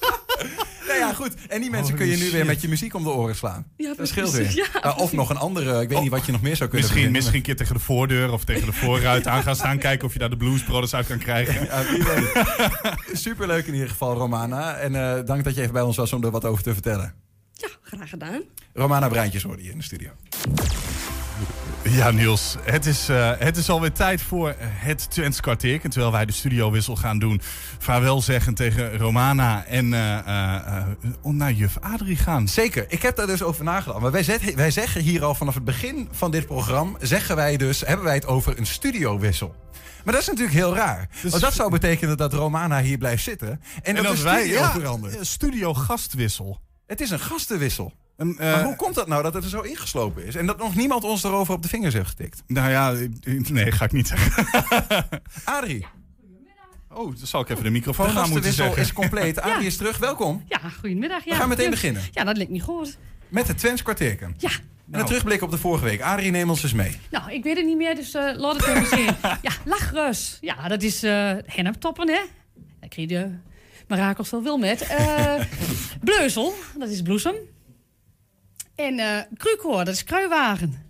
ja, 1.10 1.16
goed. 1.16 1.34
En 1.48 1.62
die 1.62 1.70
mensen 1.70 1.94
Holy 1.94 2.08
kun 2.08 2.18
je 2.18 2.24
nu 2.24 2.32
weer 2.32 2.46
met 2.46 2.62
je 2.62 2.68
muziek 2.68 2.94
om 2.94 3.04
de 3.04 3.10
oren 3.10 3.36
slaan. 3.36 3.66
Ja, 3.78 3.94
dat 3.98 4.08
scheelt 4.08 4.32
weer. 4.32 4.68
Ja, 4.82 4.96
of 4.98 5.12
nog 5.14 5.30
een 5.30 5.38
andere, 5.38 5.82
ik 5.82 5.90
weet 5.90 6.02
niet 6.02 6.10
wat 6.10 6.26
je 6.26 6.32
nog 6.32 6.42
meer 6.42 6.56
zou 6.56 6.70
kunnen 6.70 6.90
Misschien, 6.90 7.12
misschien 7.12 7.36
een 7.36 7.42
keer 7.42 7.56
tegen 7.56 7.76
de 7.76 7.82
voordeur 7.82 8.32
of 8.32 8.44
tegen 8.44 8.66
de 8.66 8.74
voorruit 8.74 9.28
aan 9.28 9.44
gaan 9.44 9.56
staan. 9.56 9.78
Kijken 9.78 10.08
of 10.08 10.14
je 10.14 10.20
daar 10.20 10.30
de 10.30 10.38
Blues 10.38 10.64
Brothers 10.64 10.94
uit 10.94 11.08
kan 11.08 11.18
krijgen. 11.18 11.66
Ja, 11.66 11.84
wie 11.92 12.04
weet. 12.04 12.32
Superleuk 13.26 13.68
in 13.68 13.74
ieder 13.74 13.90
geval, 13.90 14.14
Romana. 14.14 14.76
En 14.76 14.96
eh, 14.96 15.26
dank 15.26 15.44
dat 15.44 15.56
je 15.56 15.62
even 15.62 15.74
bij 15.74 15.82
ons 15.82 15.98
was 15.98 16.14
om 16.14 16.24
er 16.24 16.32
wat 16.32 16.46
over 16.46 16.64
te 16.64 16.74
vertellen. 16.74 17.14
ja, 17.54 17.68
graag 17.82 18.10
gedaan. 18.10 18.42
Romana 18.74 19.08
Breintjes 19.08 19.44
hoorde 19.44 19.64
je 19.64 19.72
in 19.72 19.78
de 19.78 19.84
studio. 19.84 20.10
Ja, 21.90 22.12
Niels. 22.12 22.56
Het 22.62 22.86
is, 22.86 23.10
eh, 23.10 23.32
het 23.38 23.58
is 23.58 23.70
alweer 23.70 23.92
tijd 23.92 24.22
voor 24.22 24.56
het 24.60 25.12
Twents 25.12 25.40
kwartier. 25.40 25.80
En 25.84 25.90
terwijl 25.90 26.12
wij 26.12 26.26
de 26.26 26.32
studiowissel 26.32 26.96
gaan 26.96 27.20
doen, 27.20 27.42
vaarwel 27.80 28.22
zeggen 28.22 28.54
tegen 28.54 28.98
Romana 28.98 29.66
en 29.66 29.86
om 31.22 31.36
naar 31.36 31.52
juf 31.52 31.78
Adrie 31.80 32.16
gaan. 32.16 32.48
Zeker, 32.48 32.86
ik 32.88 33.02
heb 33.02 33.16
daar 33.16 33.28
dus 33.28 33.44
over 33.44 33.64
nagedacht. 33.64 34.02
Maar 34.02 34.12
wij, 34.12 34.24
zet- 34.24 34.54
wij 34.54 34.72
zeggen 34.72 35.02
hier 35.02 35.24
al 35.24 35.36
vanaf 35.36 35.54
het 35.54 35.64
begin 35.64 36.08
van 36.12 36.32
dit 36.32 36.46
programma... 36.46 36.98
Zeggen 37.02 37.36
wij 37.36 37.58
dus, 37.58 37.82
hebben 37.86 38.06
wij 38.06 38.16
het 38.16 38.26
over 38.26 38.58
een 38.58 38.66
studiowissel. 38.66 39.56
Maar 40.04 40.14
dat 40.14 40.22
is 40.22 40.28
natuurlijk 40.28 40.58
heel 40.58 40.76
raar. 40.76 41.10
Want 41.24 41.42
dat 41.42 41.54
zou 41.54 41.72
betekenen 41.72 42.18
dat 42.18 42.34
Romana 42.34 42.82
hier 42.82 42.98
blijft 42.98 43.24
zitten... 43.24 43.62
en, 43.82 43.96
dat, 43.96 44.08
de 44.08 44.16
studio 44.18 45.00
ja, 45.12 45.24
studio 45.24 45.74
gastwissel. 45.74 46.60
Het 46.90 47.02
is 47.02 47.10
een 47.10 47.20
gastenwissel. 47.20 47.94
Een, 48.18 48.38
eh, 48.38 48.52
maar 48.52 48.64
hoe 48.64 48.76
komt 48.76 48.96
dat 48.96 49.08
nou 49.08 49.24
dat 49.24 49.34
het 49.34 49.44
er 49.44 49.50
zo 49.50 49.62
ingeslopen 49.62 50.26
is? 50.26 50.36
En 50.36 50.46
dat 50.46 50.58
nog 50.58 50.76
niemand 50.76 51.04
ons 51.04 51.24
erover 51.24 51.54
op 51.54 51.62
de 51.62 51.68
vingers 51.70 51.94
heeft 51.94 52.10
getikt? 52.10 52.44
Nou 52.48 52.70
ja, 52.70 52.94
nee, 53.52 53.72
ga 53.72 53.86
ik 53.86 53.92
niet 53.92 54.08
zeggen. 54.08 54.46
Adrie, 55.44 55.86
Oh, 56.94 57.06
dan 57.18 57.28
zal 57.28 57.42
ik 57.42 57.50
even 57.50 57.64
de 57.64 57.70
de 57.70 57.76
microfoon 57.76 58.06
aan 58.06 58.14
moeten 58.14 58.26
gastenwissel 58.32 58.64
zeggen. 58.66 58.82
is 58.84 58.94
compleet. 58.94 59.40
Adrie 59.52 59.66
is 59.68 59.78
terug, 59.78 59.98
welkom. 59.98 60.44
Ja, 60.48 60.60
goedemiddag. 60.80 61.24
Ja. 61.26 61.32
We 61.32 61.36
gaan 61.38 61.50
meteen 61.50 61.64
Ja. 61.66 61.70
beginnen. 61.72 62.02
Ja, 62.12 62.24
dat 62.24 62.38
lijkt 62.38 62.52
niet 62.52 62.64
goed. 62.64 62.98
Met 63.28 63.48
het 63.48 63.58
Twents 63.58 63.82
kwartierken. 63.82 64.36
Ja, 64.38 64.50
En 64.92 65.00
een 65.00 65.06
terugblik 65.06 65.42
op 65.42 65.52
de 65.52 65.58
vorige 65.58 65.84
week. 65.86 66.02
Adrie, 66.02 66.32
neem 66.32 66.50
ons 66.50 66.64
eens 66.64 66.74
mee. 66.74 66.98
nou, 67.12 67.32
ik 67.32 67.44
weet 67.44 67.56
het 67.58 67.66
niet 67.66 67.78
meer, 67.78 67.96
dus 67.96 68.14
eh 68.14 68.36
laat 68.38 68.56
het 68.66 68.66
even 68.76 68.98
zien. 68.98 69.16
Ja, 69.42 69.52
lachrus. 69.66 70.38
Ja, 70.42 70.68
dat 70.68 70.82
is 70.84 71.04
eh 71.04 71.32
henneptoppen, 71.46 72.08
hè? 72.10 72.20
Daar 72.80 72.90
kreeg 72.90 73.10
je 73.10 73.16
de 73.16 73.32
mirakels 73.90 74.30
wel 74.30 74.44
wil 74.44 74.58
met. 74.58 74.82
Eh 74.82 75.36
bleuzel, 76.04 76.54
dat 76.78 76.90
is 76.90 77.02
bloesem. 77.02 77.36
En 78.76 79.00
eh 79.00 79.22
Kruikhoor, 79.38 79.86
dat 79.86 79.94
is 79.94 80.04
kruiwagen. 80.04 80.88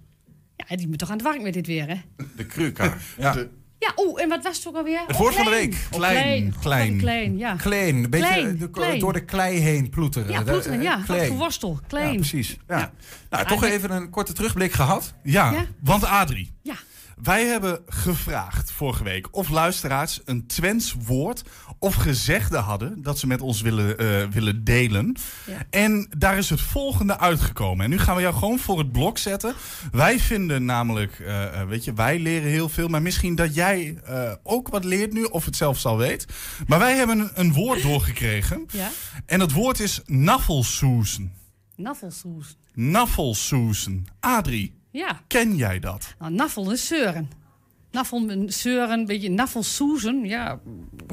Ja, 0.55 0.75
die 0.75 0.87
moet 0.87 0.97
toch 0.97 1.09
aan 1.09 1.17
het 1.17 1.25
werk 1.25 1.41
met 1.41 1.53
dit 1.53 1.67
weer, 1.67 1.87
hè? 1.87 1.95
De 2.35 2.45
kruka. 2.45 2.97
Ja. 3.17 3.35
Ja, 3.79 3.91
oeh, 3.97 4.21
en 4.21 4.29
wat 4.29 4.43
was 4.43 4.57
het 4.57 4.67
ook 4.67 4.75
alweer? 4.75 5.01
Het 5.07 5.17
woord 5.17 5.35
van 5.35 5.43
de 5.45 5.49
week. 5.51 5.73
Oh, 5.91 5.97
Klein. 5.97 6.53
Klein. 6.61 6.97
Klein, 6.97 7.37
ja. 7.37 7.55
Kleen. 7.55 7.95
Een 8.03 8.09
beetje 8.09 8.27
Klein, 8.27 8.57
de- 8.57 8.69
klein. 8.69 8.99
door 8.99 9.13
de 9.13 9.25
klei 9.25 9.57
heen 9.59 9.89
ploeteren. 9.89 10.31
Ja, 10.31 10.41
ploeteren, 10.43 10.77
eh, 10.77 10.83
ja. 10.83 10.97
Wat 10.97 11.05
klee. 11.05 11.27
voor 11.27 11.37
worstel. 11.37 11.79
Klein. 11.87 12.07
Ja, 12.11 12.15
precies. 12.15 12.57
Ja. 12.67 12.75
Nou, 12.77 12.91
toch 13.29 13.31
Eigenlijk- 13.31 13.73
even 13.73 13.91
een 13.91 14.09
korte 14.09 14.33
terugblik 14.33 14.71
gehad. 14.71 15.13
Ja, 15.23 15.51
Ja? 15.51 15.65
want 15.79 16.03
Adrie, 16.05 16.51
Ja. 16.63 16.75
Wij 17.21 17.45
hebben 17.45 17.79
gevraagd 17.87 18.71
vorige 18.71 19.03
week 19.03 19.27
of 19.31 19.49
luisteraars 19.49 20.21
een 20.25 20.47
Twents 20.47 20.95
woord 21.05 21.43
of 21.79 21.95
gezegde 21.95 22.57
hadden 22.57 23.01
dat 23.01 23.19
ze 23.19 23.27
met 23.27 23.41
ons 23.41 23.61
willen, 23.61 23.97
eh, 23.97 24.27
willen 24.27 24.63
delen. 24.63 25.15
Ja. 25.45 25.65
En 25.69 26.07
daar 26.17 26.37
is 26.37 26.49
het 26.49 26.61
volgende 26.61 27.19
uitgekomen. 27.19 27.83
En 27.83 27.89
nu 27.89 27.97
gaan 27.97 28.15
we 28.15 28.21
jou 28.21 28.33
gewoon 28.33 28.59
voor 28.59 28.77
het 28.77 28.91
blok 28.91 29.17
zetten. 29.17 29.53
Wij 29.91 30.19
vinden 30.19 30.65
namelijk, 30.65 31.19
eh, 31.19 31.61
eh, 31.61 31.67
weet 31.67 31.83
je, 31.83 31.93
wij 31.93 32.19
leren 32.19 32.49
heel 32.49 32.69
veel. 32.69 32.87
Maar 32.87 33.01
misschien 33.01 33.35
dat 33.35 33.55
jij 33.55 33.97
ook 34.43 34.67
wat 34.67 34.83
leert 34.83 35.13
nu, 35.13 35.23
of 35.23 35.45
het 35.45 35.55
zelfs 35.55 35.85
al 35.85 35.97
weet. 35.97 36.25
Maar 36.67 36.79
wij 36.79 36.95
hebben 36.95 37.31
een, 37.33 37.53
woord 37.53 37.81
doorgekregen. 37.81 38.65
Ja. 38.71 38.89
En 39.25 39.39
dat 39.39 39.51
woord 39.51 39.79
is 39.79 40.01
naffelsoezen. 40.05 41.33
Naffelsoes. 41.75 42.57
Naffelsoezen. 42.73 44.05
Adrie, 44.19 44.78
Ja. 44.91 45.21
ken 45.27 45.55
jij 45.55 45.79
dat? 45.79 46.15
Nou, 46.19 46.31
naffel 46.31 46.71
is 46.71 46.87
zeuren. 46.87 47.31
Naffel 47.91 48.29
en 48.29 48.53
zeuren, 48.53 48.99
een 48.99 49.05
beetje 49.05 49.29
naffelsoezen. 49.29 50.25
Ja, 50.25 50.59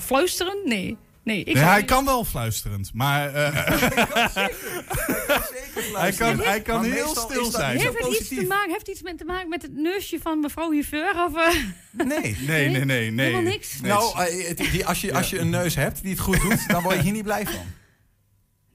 fluisteren? 0.01 0.57
Nee. 0.65 0.97
Nee, 1.27 1.45
ik 1.45 1.55
Nee, 1.55 1.63
hij 1.63 1.85
kan 1.85 2.05
wel 2.05 2.25
fluisterend, 2.25 2.91
maar 2.95 3.35
eh, 3.35 3.55
hij 6.03 6.13
kan, 6.13 6.41
hij 6.41 6.61
kan 6.63 6.81
Maar 6.81 6.91
heel 6.91 7.05
meestal 7.05 7.31
stil 7.31 7.51
zijn. 7.51 7.79
Heeft 7.79 7.99
het, 7.99 8.21
iets 8.21 8.29
te 8.29 8.45
maken, 8.49 8.71
heeft 8.71 8.89
iets 8.89 9.03
met 9.03 9.19
te 9.19 9.25
maken 9.25 9.49
met 9.49 9.63
het 9.63 9.75
neusje 9.77 10.19
van 10.23 10.41
mevrouw 10.41 10.71
Hiveur? 10.71 11.25
Of, 11.25 11.37
eh, 11.37 11.55
Nee. 11.91 12.37
Nee, 12.47 12.69
nee, 12.69 12.85
nee, 12.85 13.11
nee. 13.11 13.27
Helemaal 13.27 13.51
niks? 13.53 13.81
Nee, 13.81 13.91
Nou, 13.91 14.19
eh, 14.19 14.57
die, 14.73 14.87
als, 14.87 15.01
je, 15.01 15.15
als 15.15 15.31
je 15.31 15.39
een 15.39 15.51
neus 15.51 15.75
hebt 15.75 16.03
die 16.03 16.11
het 16.11 16.21
goed 16.21 16.41
doet, 16.41 16.69
dan 16.69 16.83
word 16.83 16.95
je 16.97 17.03
hier 17.03 17.13
niet 17.13 17.25
blij 17.25 17.47
van. 17.47 17.65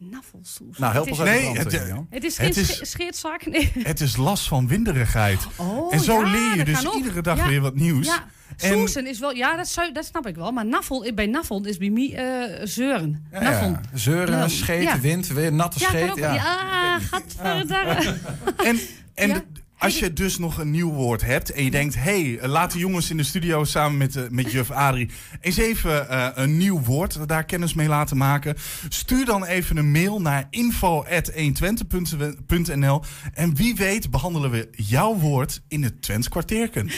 Naffelsoes. 0.09 0.77
Nou, 0.77 0.93
help 0.93 1.05
het 1.09 1.19
ons 1.19 1.29
is, 1.29 1.35
uit 1.35 1.41
Nee, 1.41 1.57
het- 1.57 1.73
eh, 1.73 1.87
Jan. 1.87 2.07
Het 2.09 2.23
is 2.23 2.35
geen 2.37 2.47
het 2.47 2.57
is- 2.57 2.89
scheerzak. 2.91 3.45
Nee. 3.45 3.71
het 3.79 4.01
is 4.01 4.15
last 4.17 4.47
van 4.47 4.67
winderigheid. 4.67 5.39
Oh, 5.55 5.93
en 5.93 5.99
zo 5.99 6.13
ja, 6.21 6.31
leer 6.31 6.55
je 6.57 6.63
dus 6.65 6.83
iedere 6.95 7.21
dag 7.21 7.37
Ja. 7.37 7.47
weer 7.47 7.61
wat 7.61 7.75
nieuws. 7.75 8.05
Ja, 8.05 8.25
En- 8.57 8.71
soezen 8.77 9.07
is 9.07 9.19
wel... 9.19 9.31
Ja, 9.35 9.55
dat, 9.55 9.67
zou, 9.67 9.91
dat 9.91 10.05
snap 10.05 10.27
ik 10.27 10.35
wel. 10.35 10.51
Maar 10.51 10.65
naffel, 10.65 11.11
bij 11.15 11.25
naffel 11.25 11.65
is 11.65 11.77
bij 11.77 11.89
mij 11.89 12.13
eh, 12.15 12.65
zeuren. 12.67 13.27
Ja, 13.31 13.41
naffel. 13.41 13.67
ja. 13.67 13.81
Zeuren, 13.93 14.49
scheet, 14.49 14.83
Ja. 14.83 14.99
wind, 14.99 15.27
weer 15.27 15.53
natte 15.53 15.79
scheet. 15.79 16.09
ook. 16.11 16.17
Ja. 16.17 16.33
Ja, 16.33 16.99
gadverdarre. 16.99 18.17
En, 18.57 18.79
en 19.13 19.27
Ja. 19.27 19.41
Als 19.81 19.99
je 19.99 20.13
dus 20.13 20.37
nog 20.37 20.57
een 20.57 20.71
nieuw 20.71 20.91
woord 20.91 21.21
hebt 21.21 21.51
en 21.51 21.63
je 21.63 21.71
denkt... 21.71 21.95
hé, 21.95 22.33
hey, 22.33 22.47
laat 22.47 22.71
de 22.71 22.79
jongens 22.79 23.09
in 23.09 23.17
de 23.17 23.23
studio 23.23 23.63
samen 23.63 23.97
met, 23.97 24.15
eh, 24.15 24.23
met 24.29 24.51
juf 24.51 24.71
Adrie... 24.71 25.09
eens 25.39 25.57
even 25.57 26.09
eh, 26.09 26.27
een 26.33 26.57
nieuw 26.57 26.81
woord, 26.81 27.27
daar 27.27 27.43
kennis 27.43 27.73
mee 27.73 27.87
laten 27.87 28.17
maken. 28.17 28.55
Stuur 28.89 29.25
dan 29.25 29.45
even 29.45 29.77
een 29.77 29.91
mail 29.91 30.21
naar 30.21 30.47
info.120.nl 30.49 33.01
en 33.33 33.55
wie 33.55 33.75
weet 33.75 34.11
behandelen 34.11 34.51
we 34.51 34.69
jouw 34.71 35.15
woord 35.15 35.61
in 35.67 35.83
het 35.83 36.01
Twents 36.01 36.29
kwartierken. 36.29 36.89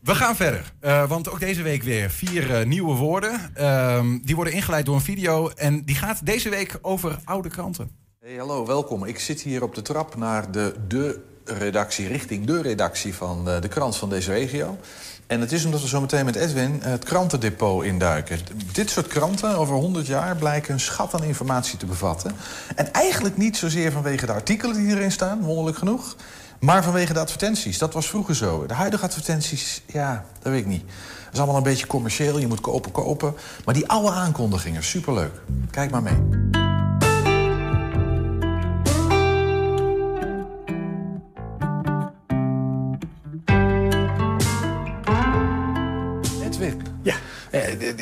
We 0.00 0.14
gaan 0.14 0.36
verder, 0.36 0.72
eh, 0.80 1.08
want 1.08 1.30
ook 1.30 1.40
deze 1.40 1.62
week 1.62 1.82
weer 1.82 2.10
vier 2.10 2.66
nieuwe 2.66 2.94
woorden. 2.94 3.54
Ehm, 3.54 4.18
die 4.22 4.34
worden 4.34 4.52
ingeleid 4.52 4.86
door 4.86 4.94
een 4.94 5.00
video 5.00 5.48
en 5.48 5.84
die 5.84 5.96
gaat 5.96 6.26
deze 6.26 6.48
week 6.48 6.78
over 6.82 7.18
oude 7.24 7.48
kranten. 7.48 7.90
Hey, 8.20 8.34
hallo, 8.34 8.66
welkom. 8.66 9.04
Ik 9.04 9.18
zit 9.18 9.40
hier 9.40 9.62
op 9.62 9.74
de 9.74 9.82
trap 9.82 10.16
naar 10.16 10.50
de, 10.50 10.74
de 10.88 11.34
redactie, 11.46 12.08
richting 12.08 12.46
de 12.46 12.62
redactie 12.62 13.14
van 13.14 13.50
eh, 13.50 13.60
de 13.60 13.68
krant 13.68 13.96
van 13.96 14.08
deze 14.08 14.32
regio. 14.32 14.78
En 15.26 15.40
het 15.40 15.52
is 15.52 15.64
omdat 15.64 15.80
we 15.80 15.88
zo 15.88 16.00
meteen 16.00 16.24
met 16.24 16.34
Edwin 16.34 16.80
het 16.82 17.04
krantendepot 17.04 17.84
induiken. 17.84 18.38
Dit 18.72 18.90
soort 18.90 19.06
kranten 19.06 19.56
over 19.56 19.74
100 19.74 20.06
jaar 20.06 20.36
blijken 20.36 20.74
een 20.74 20.80
schat 20.80 21.14
aan 21.14 21.22
informatie 21.22 21.78
te 21.78 21.86
bevatten. 21.86 22.32
En 22.74 22.92
eigenlijk 22.92 23.36
niet 23.36 23.56
zozeer 23.56 23.92
vanwege 23.92 24.26
de 24.26 24.32
artikelen 24.32 24.76
die 24.76 24.96
erin 24.96 25.12
staan, 25.12 25.42
wonderlijk 25.42 25.78
genoeg. 25.78 26.16
Maar 26.58 26.84
vanwege 26.84 27.12
de 27.12 27.18
advertenties. 27.18 27.78
Dat 27.78 27.92
was 27.92 28.08
vroeger 28.08 28.34
zo. 28.34 28.66
De 28.66 28.74
huidige 28.74 29.04
advertenties, 29.04 29.82
ja, 29.86 30.24
dat 30.42 30.52
weet 30.52 30.60
ik 30.60 30.66
niet. 30.66 30.84
Dat 31.24 31.32
is 31.32 31.38
allemaal 31.38 31.56
een 31.56 31.62
beetje 31.62 31.86
commercieel. 31.86 32.38
Je 32.38 32.46
moet 32.46 32.60
kopen, 32.60 32.92
kopen. 32.92 33.34
Maar 33.64 33.74
die 33.74 33.88
oude 33.88 34.10
aankondigingen, 34.10 34.82
superleuk. 34.82 35.32
Kijk 35.70 35.90
maar 35.90 36.02
mee. 36.02 36.75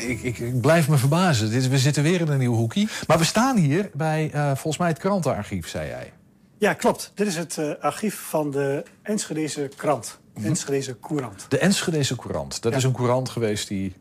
Ik, 0.09 0.23
ik, 0.23 0.39
ik 0.39 0.61
blijf 0.61 0.89
me 0.89 0.97
verbazen. 0.97 1.51
Dit, 1.51 1.69
we 1.69 1.79
zitten 1.79 2.03
weer 2.03 2.21
in 2.21 2.29
een 2.29 2.39
nieuw 2.39 2.55
hoekie. 2.55 2.89
Maar 3.07 3.19
we 3.19 3.25
staan 3.25 3.57
hier 3.57 3.91
bij 3.95 4.31
eh, 4.33 4.47
volgens 4.47 4.77
mij 4.79 4.89
het 4.89 4.99
krantenarchief, 4.99 5.69
zei 5.69 5.89
jij. 5.89 6.13
Ja, 6.59 6.73
klopt. 6.73 7.13
Dit 7.15 7.27
is 7.27 7.37
het 7.37 7.59
eh, 7.59 7.71
archief 7.81 8.15
van 8.29 8.51
de 8.51 8.83
Enschedeze 9.03 9.71
krant. 9.77 10.19
Mhm. 10.35 10.47
Enschedeze 10.47 10.97
Courant. 11.01 11.47
De 11.49 11.59
Enschedeze 11.59 12.17
Courant. 12.17 12.63
Dat 12.63 12.73
Ja. 12.73 12.79
is 12.79 12.85
een 12.85 12.93
courant 12.93 13.29
geweest 13.29 13.69
die 13.69 13.95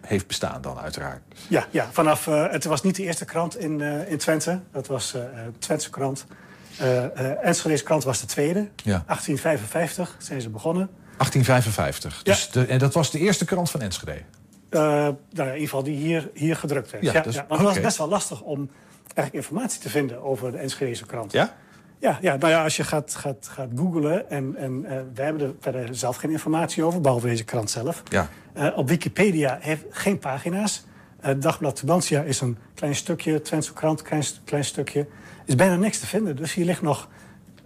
heeft 0.00 0.26
bestaan 0.26 0.60
dan 0.62 0.78
uiteraard. 0.78 1.22
Ja, 1.48 1.66
ja 1.70 1.88
vanaf, 1.92 2.26
eh, 2.26 2.50
het 2.50 2.64
was 2.64 2.82
niet 2.82 2.96
de 2.96 3.02
eerste 3.02 3.24
krant 3.24 3.58
in, 3.58 3.80
in 4.08 4.18
Twente. 4.18 4.60
Dat 4.72 4.86
was 4.86 5.14
eh, 5.14 5.22
Twentse 5.58 5.90
krant. 5.90 6.26
Enschedeze 7.42 7.84
krant 7.84 8.04
was 8.04 8.20
de 8.20 8.26
tweede. 8.26 8.58
Ja. 8.76 9.02
1855 9.06 10.16
zijn 10.18 10.40
ze 10.40 10.48
begonnen. 10.48 10.88
1855. 11.16 12.22
Dus 12.22 12.50
de, 12.50 12.66
en 12.66 12.78
dat 12.78 12.94
was 12.94 13.10
de 13.10 13.18
eerste 13.18 13.44
krant 13.44 13.70
van 13.70 13.80
Enschede. 13.80 14.22
Eh, 14.76 14.82
nou, 14.82 15.16
in 15.30 15.44
ieder 15.44 15.58
geval 15.58 15.82
die 15.82 15.96
hier, 15.96 16.30
hier 16.34 16.56
gedrukt 16.56 16.90
werd. 16.90 17.04
Ja, 17.04 17.12
Ja, 17.12 17.20
dus- 17.20 17.34
ja, 17.34 17.44
want 17.48 17.60
het 17.60 17.70
was 17.70 17.80
best 17.80 17.98
wel 17.98 18.08
lastig 18.08 18.40
om 18.40 18.70
eigenlijk 19.14 19.32
informatie 19.46 19.80
te 19.80 19.90
vinden 19.90 20.22
over 20.22 20.52
de 20.52 20.58
Enschedeze 20.58 21.06
krant. 21.06 21.32
Ja? 21.32 21.54
Ja, 21.98 22.18
ja, 22.20 22.36
nou 22.36 22.52
ja, 22.52 22.62
als 22.62 22.76
je 22.76 22.84
gaat, 22.84 23.14
gaat, 23.14 23.48
gaat 23.48 23.68
googlen... 23.76 24.30
en, 24.30 24.56
en 24.56 24.84
eh, 24.84 24.98
wij 25.14 25.24
hebben 25.24 25.42
er 25.42 25.54
verder 25.60 25.94
zelf 25.94 26.16
geen 26.16 26.30
informatie 26.30 26.84
over... 26.84 27.00
behalve 27.00 27.26
deze 27.26 27.44
krant 27.44 27.70
zelf. 27.70 28.02
Ja. 28.08 28.28
Eh, 28.52 28.76
op 28.76 28.88
Wikipedia 28.88 29.58
heeft 29.60 29.84
geen 29.90 30.18
pagina's. 30.18 30.84
Dagblad 31.38 31.76
Tubantia 31.76 32.22
is 32.22 32.40
een 32.40 32.58
klein 32.74 32.94
stukje. 32.94 33.42
Twentse 33.42 33.72
krant, 33.72 34.02
klein, 34.02 34.24
klein 34.44 34.64
stukje. 34.64 35.00
Er 35.00 35.06
is 35.44 35.54
bijna 35.54 35.76
niks 35.76 35.98
te 35.98 36.06
vinden. 36.06 36.36
Dus 36.36 36.54
hier 36.54 36.64
ligt 36.64 36.82
nog, 36.82 37.08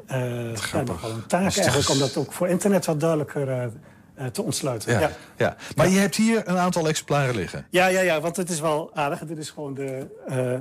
nog 0.06 1.00
wel 1.00 1.10
een 1.10 1.26
taak 1.26 1.56
eigenlijk... 1.56 1.88
om 1.88 1.98
dat 1.98 2.16
ook 2.16 2.32
voor 2.32 2.48
internet 2.48 2.86
wat 2.86 3.00
duidelijker 3.00 3.70
te 4.26 4.42
ontsluiten. 4.42 4.92
Ja. 4.92 5.00
Ja. 5.00 5.10
Ja. 5.36 5.56
Maar 5.76 5.88
je 5.88 5.98
hebt 5.98 6.16
hier 6.16 6.48
een 6.48 6.58
aantal 6.58 6.88
exemplaren 6.88 7.34
liggen. 7.34 7.66
Ja, 7.70 7.86
ja, 7.86 8.00
ja, 8.00 8.20
want 8.20 8.36
het 8.36 8.50
is 8.50 8.60
wel 8.60 8.90
aardig. 8.94 9.18
Dit 9.18 9.38
is 9.38 9.50
gewoon 9.50 9.74
de... 9.74 10.06
eh, 10.26 10.54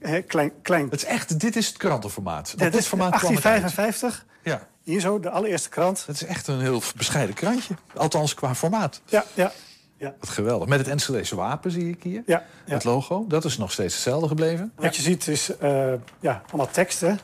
eh, 0.00 0.22
klein, 0.26 0.52
klein, 0.62 0.84
Het 0.84 0.94
is 1.02 1.04
echt, 1.04 1.40
dit 1.40 1.56
is 1.56 1.66
het 1.66 1.76
krantenformaat. 1.76 2.50
Op 2.52 2.58
dit 2.58 2.72
dit 2.72 2.86
formaat 2.86 3.14
kwam 3.18 3.34
het 3.34 3.44
uit. 3.44 3.60
1855. 3.62 4.26
Ja. 4.42 4.66
Hier 4.82 5.00
zo, 5.00 5.20
de 5.20 5.30
allereerste 5.30 5.68
krant. 5.68 6.06
Het 6.06 6.16
is 6.16 6.24
echt 6.24 6.46
een 6.46 6.60
heel 6.60 6.82
bescheiden 6.96 7.34
krantje. 7.34 7.74
Althans 7.94 8.34
qua 8.34 8.54
formaat. 8.54 9.00
Ja, 9.04 9.24
ja, 9.34 9.52
ja. 9.96 10.14
Wat 10.20 10.28
geweldig. 10.28 10.68
Met 10.68 10.78
het 10.78 10.88
Enschedeze 10.88 11.36
wapen 11.36 11.70
zie 11.70 11.88
ik 11.88 12.02
hier. 12.02 12.22
ja, 12.26 12.44
ja. 12.64 12.74
Het 12.74 12.84
logo. 12.84 13.24
Dat 13.28 13.44
is 13.44 13.58
nog 13.58 13.72
steeds 13.72 13.94
hetzelfde 13.94 14.28
gebleven. 14.28 14.72
Wat 14.76 14.96
je 14.96 15.02
ziet 15.02 15.26
is 15.28 15.56
eh, 15.56 15.92
ja, 16.20 16.42
allemaal 16.46 16.70
teksten. 16.70 17.18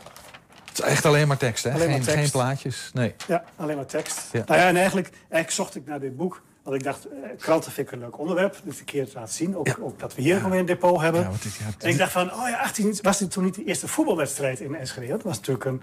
Het 0.79 0.87
is 0.87 0.93
echt 0.93 1.07
alleen 1.07 1.29
maar 1.29 1.37
tekst, 1.37 1.64
hè? 1.64 1.70
Alleen 1.72 1.87
maar 1.87 1.95
geen, 1.97 2.05
tekst. 2.05 2.20
geen 2.20 2.31
plaatjes. 2.31 2.91
Nee. 2.95 3.14
Ja, 3.26 3.45
alleen 3.57 3.76
maar 3.76 3.87
tekst. 3.87 4.20
Ja. 4.33 4.43
Nou 4.47 4.61
ja, 4.61 4.68
en 4.68 4.76
eigenlijk, 4.76 5.09
eigenlijk 5.18 5.51
zocht 5.51 5.74
ik 5.74 5.87
naar 5.87 6.01
dit 6.01 6.16
boek. 6.16 6.43
Want 6.62 6.76
ik 6.76 6.83
dacht, 6.87 7.05
eh, 7.09 7.29
kranten 7.39 7.72
vind 7.72 7.87
ik 7.87 7.93
een 7.93 7.99
leuk 7.99 8.18
onderwerp. 8.18 8.57
Dus 8.64 8.79
een 8.79 8.85
keer 8.85 9.07
te 9.09 9.12
laten 9.14 9.35
zien. 9.35 9.57
Ook, 9.57 9.66
Ja. 9.66 9.74
ook 9.81 9.99
dat 9.99 10.14
we 10.14 10.22
hier 10.22 10.37
gewoon 10.37 10.51
weer 10.51 10.61
een 10.61 10.66
depot 10.66 11.01
hebben. 11.01 11.20
Ja, 11.20 11.31
dit- 11.43 11.55
ja, 11.55 11.64
en 11.79 11.89
ik 11.89 11.99
dacht 11.99 12.12
van, 12.12 12.33
oh 12.33 12.49
ja, 12.49 12.57
18, 12.59 12.99
was 13.03 13.18
dit 13.18 13.31
toen 13.31 13.45
niet 13.45 13.55
de 13.55 13.64
eerste 13.64 13.89
voetbalwedstrijd 13.89 14.61
in 14.61 14.74
Enschede? 14.74 15.07
Dat 15.07 15.22
was 15.22 15.37
natuurlijk 15.37 15.64
een, 15.64 15.83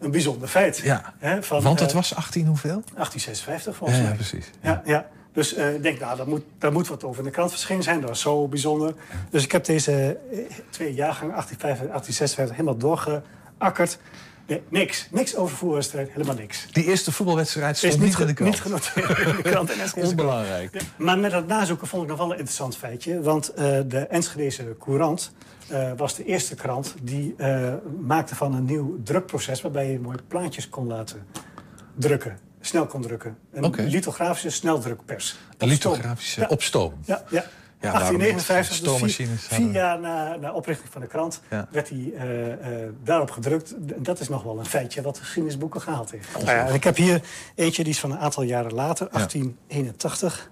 een 0.00 0.10
bijzonder 0.10 0.48
feit. 0.48 0.76
Ja. 0.78 1.14
Hè, 1.18 1.42
van, 1.42 1.62
Want 1.62 1.80
het 1.80 1.88
eh, 1.88 1.94
was 1.94 2.14
18 2.14 2.46
hoeveel? 2.46 2.82
1856 2.94 3.72
Ja, 3.72 3.78
volgens 3.78 3.98
ja, 3.98 4.04
mij. 4.04 4.14
precies. 4.14 4.50
Ja, 4.60 4.82
ja. 4.84 5.06
Dus 5.32 5.54
eh, 5.54 5.74
ik 5.74 5.82
denk, 5.82 6.00
nou, 6.00 6.16
daar 6.16 6.28
moet, 6.28 6.42
daar 6.58 6.72
moet 6.72 6.88
wat 6.88 7.04
over 7.04 7.18
in 7.18 7.24
de 7.24 7.30
krant 7.30 7.50
verschenen 7.50 7.82
zijn. 7.82 8.00
Dat 8.00 8.08
was 8.08 8.20
zo 8.20 8.48
bijzonder. 8.48 8.94
Dus 9.30 9.44
ik 9.44 9.52
heb 9.52 9.64
deze 9.64 10.18
twee 10.70 10.94
jaargangen, 10.94 11.34
1855 11.34 11.88
1856, 11.88 12.56
helemaal 12.56 12.78
doorgeakkerd. 13.58 13.98
Nee, 14.46 14.62
niks. 14.68 15.08
Niks 15.10 15.36
over 15.36 15.56
voetbalwedstrijd, 15.56 16.10
helemaal 16.10 16.34
niks. 16.34 16.66
Die 16.72 16.84
eerste 16.84 17.12
voetbalwedstrijd 17.12 17.74
Is 17.82 17.88
stond 17.92 18.02
niet, 18.04 18.14
ge- 18.16 18.20
in 18.22 18.26
de 18.26 18.34
krant. 18.34 18.50
Niet 18.50 18.60
genoteerd 18.60 19.18
in 19.28 19.36
de 19.36 19.42
krant. 19.42 19.70
En 19.94 20.04
Onbelangrijk. 20.06 20.74
Ja, 20.74 20.80
maar 20.96 21.18
met 21.18 21.30
dat 21.30 21.46
nazoeken 21.46 21.86
vond 21.86 22.02
ik 22.02 22.08
nog 22.08 22.18
wel 22.18 22.26
een 22.26 22.32
interessant 22.36 22.76
feitje. 22.76 23.20
Want 23.20 23.48
eh, 23.48 23.78
de 23.86 23.98
Enschedeze 23.98 24.76
Courant 24.78 25.32
eh, 25.68 25.90
was 25.96 26.14
de 26.14 26.24
eerste 26.24 26.54
krant... 26.54 26.94
die 27.02 27.34
eh, 27.36 27.72
maakte 28.00 28.34
van 28.34 28.54
een 28.54 28.64
nieuw 28.64 28.98
drukproces... 29.04 29.60
waarbij 29.60 29.90
je 29.90 29.98
mooie 30.00 30.18
plaatjes 30.28 30.68
kon 30.68 30.86
laten 30.86 31.26
drukken. 31.94 32.38
Snel 32.60 32.86
kon 32.86 33.02
drukken. 33.02 33.36
Een 33.52 33.74
lithografische 33.88 34.50
sneldrukpers. 34.50 35.36
Een 35.58 35.68
lithografische 35.68 36.40
Ja. 36.40 36.46
op 36.46 36.62
stoom. 36.62 36.94
Ja, 37.04 37.24
ja. 37.30 37.44
Ja, 37.84 37.98
daarom 37.98 38.18
1859, 38.18 39.00
dus 39.00 39.14
vier, 39.14 39.58
vier 39.58 39.72
jaar 39.72 40.00
na, 40.00 40.36
na 40.36 40.52
oprichting 40.52 40.88
van 40.92 41.00
de 41.00 41.06
krant, 41.06 41.40
Ja. 41.50 41.68
werd 41.70 41.88
hij 41.88 42.12
eh, 42.16 42.52
eh, 42.52 42.90
daarop 43.04 43.30
gedrukt. 43.30 43.74
Dat 44.04 44.20
is 44.20 44.28
nog 44.28 44.42
wel 44.42 44.58
een 44.58 44.66
feitje 44.66 45.02
wat 45.02 45.14
de 45.14 45.20
geschiedenisboeken 45.20 45.80
gehaald 45.80 46.10
heeft. 46.10 46.28
Nou 46.32 46.44
ja, 46.44 46.66
en 46.66 46.74
ik 46.74 46.84
heb 46.84 46.96
hier 46.96 47.20
eentje, 47.54 47.82
die 47.82 47.92
is 47.92 48.00
van 48.00 48.10
een 48.10 48.18
aantal 48.18 48.42
jaren 48.42 48.74
later, 48.74 49.08
1881. 49.10 50.50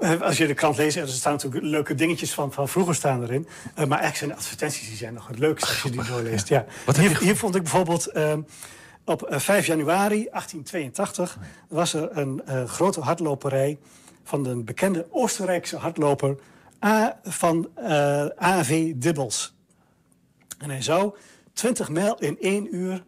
Eh, 0.00 0.20
als 0.20 0.36
je 0.36 0.46
de 0.46 0.54
krant 0.54 0.76
leest, 0.76 0.96
er 0.96 1.08
staan 1.08 1.32
natuurlijk 1.32 1.64
leuke 1.64 1.94
dingetjes 1.94 2.34
van, 2.34 2.52
van 2.52 2.68
vroeger 2.68 2.94
staan 2.94 3.22
erin. 3.22 3.46
Maar 3.74 3.86
eigenlijk 3.98 4.16
zijn 4.16 4.30
de 4.30 4.36
advertenties 4.36 4.88
die 4.88 4.96
zijn 4.96 5.14
nog 5.14 5.26
het 5.26 5.38
leukste 5.38 5.68
als 5.68 5.82
je 5.82 5.90
die 5.90 6.04
doorleest. 6.04 6.48
Ja. 6.48 6.64
Hier, 6.94 7.18
hier 7.18 7.36
vond 7.36 7.54
ik 7.54 7.62
bijvoorbeeld 7.62 8.06
ehm, 8.06 8.40
op 9.04 9.22
eh, 9.22 9.38
5 9.38 9.66
januari 9.66 10.28
1882 10.30 11.38
was 11.68 11.94
er 11.94 12.08
een 12.18 12.42
grote 12.66 13.00
hardloperij 13.00 13.78
van 14.24 14.46
een 14.46 14.64
bekende 14.64 15.06
Oostenrijkse 15.10 15.76
hardloper 15.76 16.36
A, 16.84 17.20
van 17.22 17.70
eh, 17.74 18.26
AV 18.26 18.92
Dibbels. 18.96 19.54
En 20.58 20.70
hij 20.70 20.82
zou 20.82 21.16
20 21.52 21.88
mijl 21.88 22.18
in 22.18 22.38
één 22.40 22.74
uur 22.74 23.04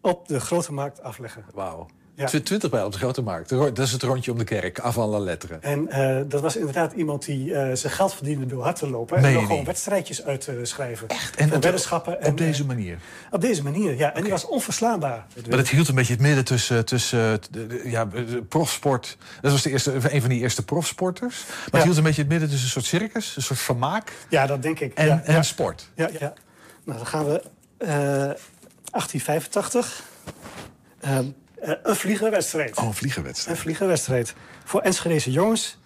op 0.00 0.28
de 0.28 0.40
grote 0.40 0.72
markt 0.72 1.02
afleggen. 1.02 1.44
Wauw. 1.54 1.86
Ja. 2.16 2.26
Tw- 2.26 2.36
20 2.36 2.70
bij 2.70 2.84
op 2.84 2.92
de 2.92 2.98
Grote 2.98 3.22
Markt. 3.22 3.48
Dat 3.48 3.78
is 3.78 3.92
het 3.92 4.02
rondje 4.02 4.32
om 4.32 4.38
de 4.38 4.44
kerk. 4.44 4.80
Avant 4.80 5.10
la 5.10 5.18
lettre. 5.18 5.58
En 5.60 5.88
eh, 5.90 6.16
dat 6.28 6.40
was 6.40 6.56
inderdaad 6.56 6.92
iemand 6.92 7.24
die 7.24 7.54
eh, 7.54 7.76
zijn 7.76 7.92
geld 7.92 8.14
verdiende 8.14 8.46
door 8.46 8.62
hard 8.62 8.76
te 8.76 8.90
lopen. 8.90 9.16
En 9.16 9.32
nog 9.32 9.46
gewoon 9.46 9.64
wedstrijdjes 9.64 10.24
uit 10.24 10.40
te 10.40 10.60
schrijven. 10.62 11.08
Echt? 11.08 11.36
En 11.36 11.54
op- 11.54 11.62
weddenschappen. 11.62 12.20
En, 12.20 12.30
Op 12.30 12.38
deze 12.38 12.62
eh, 12.62 12.68
manier. 12.68 12.98
op 13.30 13.40
deze 13.40 13.62
manier, 13.62 13.96
ja. 13.98 14.14
En 14.14 14.22
die 14.22 14.30
was 14.30 14.46
onverslaanbaar. 14.46 15.26
Maar 15.48 15.56
dat 15.56 15.68
hield 15.68 15.88
een 15.88 15.94
beetje 15.94 16.12
het 16.12 16.22
midden 16.22 16.44
tussen, 16.44 16.84
tussen 16.84 17.40
ja, 17.84 18.08
profsport. 18.48 19.16
Dat 19.40 19.52
was 19.52 19.62
de 19.62 19.70
eerste, 19.70 19.92
een 20.14 20.20
van 20.20 20.30
die 20.30 20.40
eerste 20.40 20.64
profsporters. 20.64 21.44
Maar 21.46 21.56
het 21.70 21.82
hield 21.82 21.96
een 21.96 22.02
beetje 22.02 22.20
het 22.22 22.30
midden 22.30 22.48
tussen 22.48 22.66
een 22.66 22.72
soort 22.72 22.84
circus, 23.02 23.36
een 23.36 23.42
soort 23.42 23.58
vermaak. 23.60 24.12
Ja, 24.28 24.46
dat 24.46 24.62
denk 24.62 24.80
ik. 24.80 24.94
En, 24.94 25.06
ja, 25.06 25.22
en 25.24 25.44
sport. 25.44 25.90
Ja, 25.94 26.08
ja. 26.20 26.32
Nou, 26.84 26.98
dan 26.98 27.06
gaan 27.06 27.24
we 27.26 27.42
eh 27.78 27.88
1885. 27.88 30.02
Eh, 31.00 31.18
eh, 31.18 31.24
een 31.82 31.96
vliegerwedstrijd. 31.96 32.76
Oh, 32.78 32.84
een 32.84 32.94
vliegerwedstrijd. 32.94 33.56
Een 33.56 33.62
vliegerwedstrijd. 33.62 34.34
Voor 34.64 34.80
Enschedeze 34.80 35.30
jongens. 35.30 35.78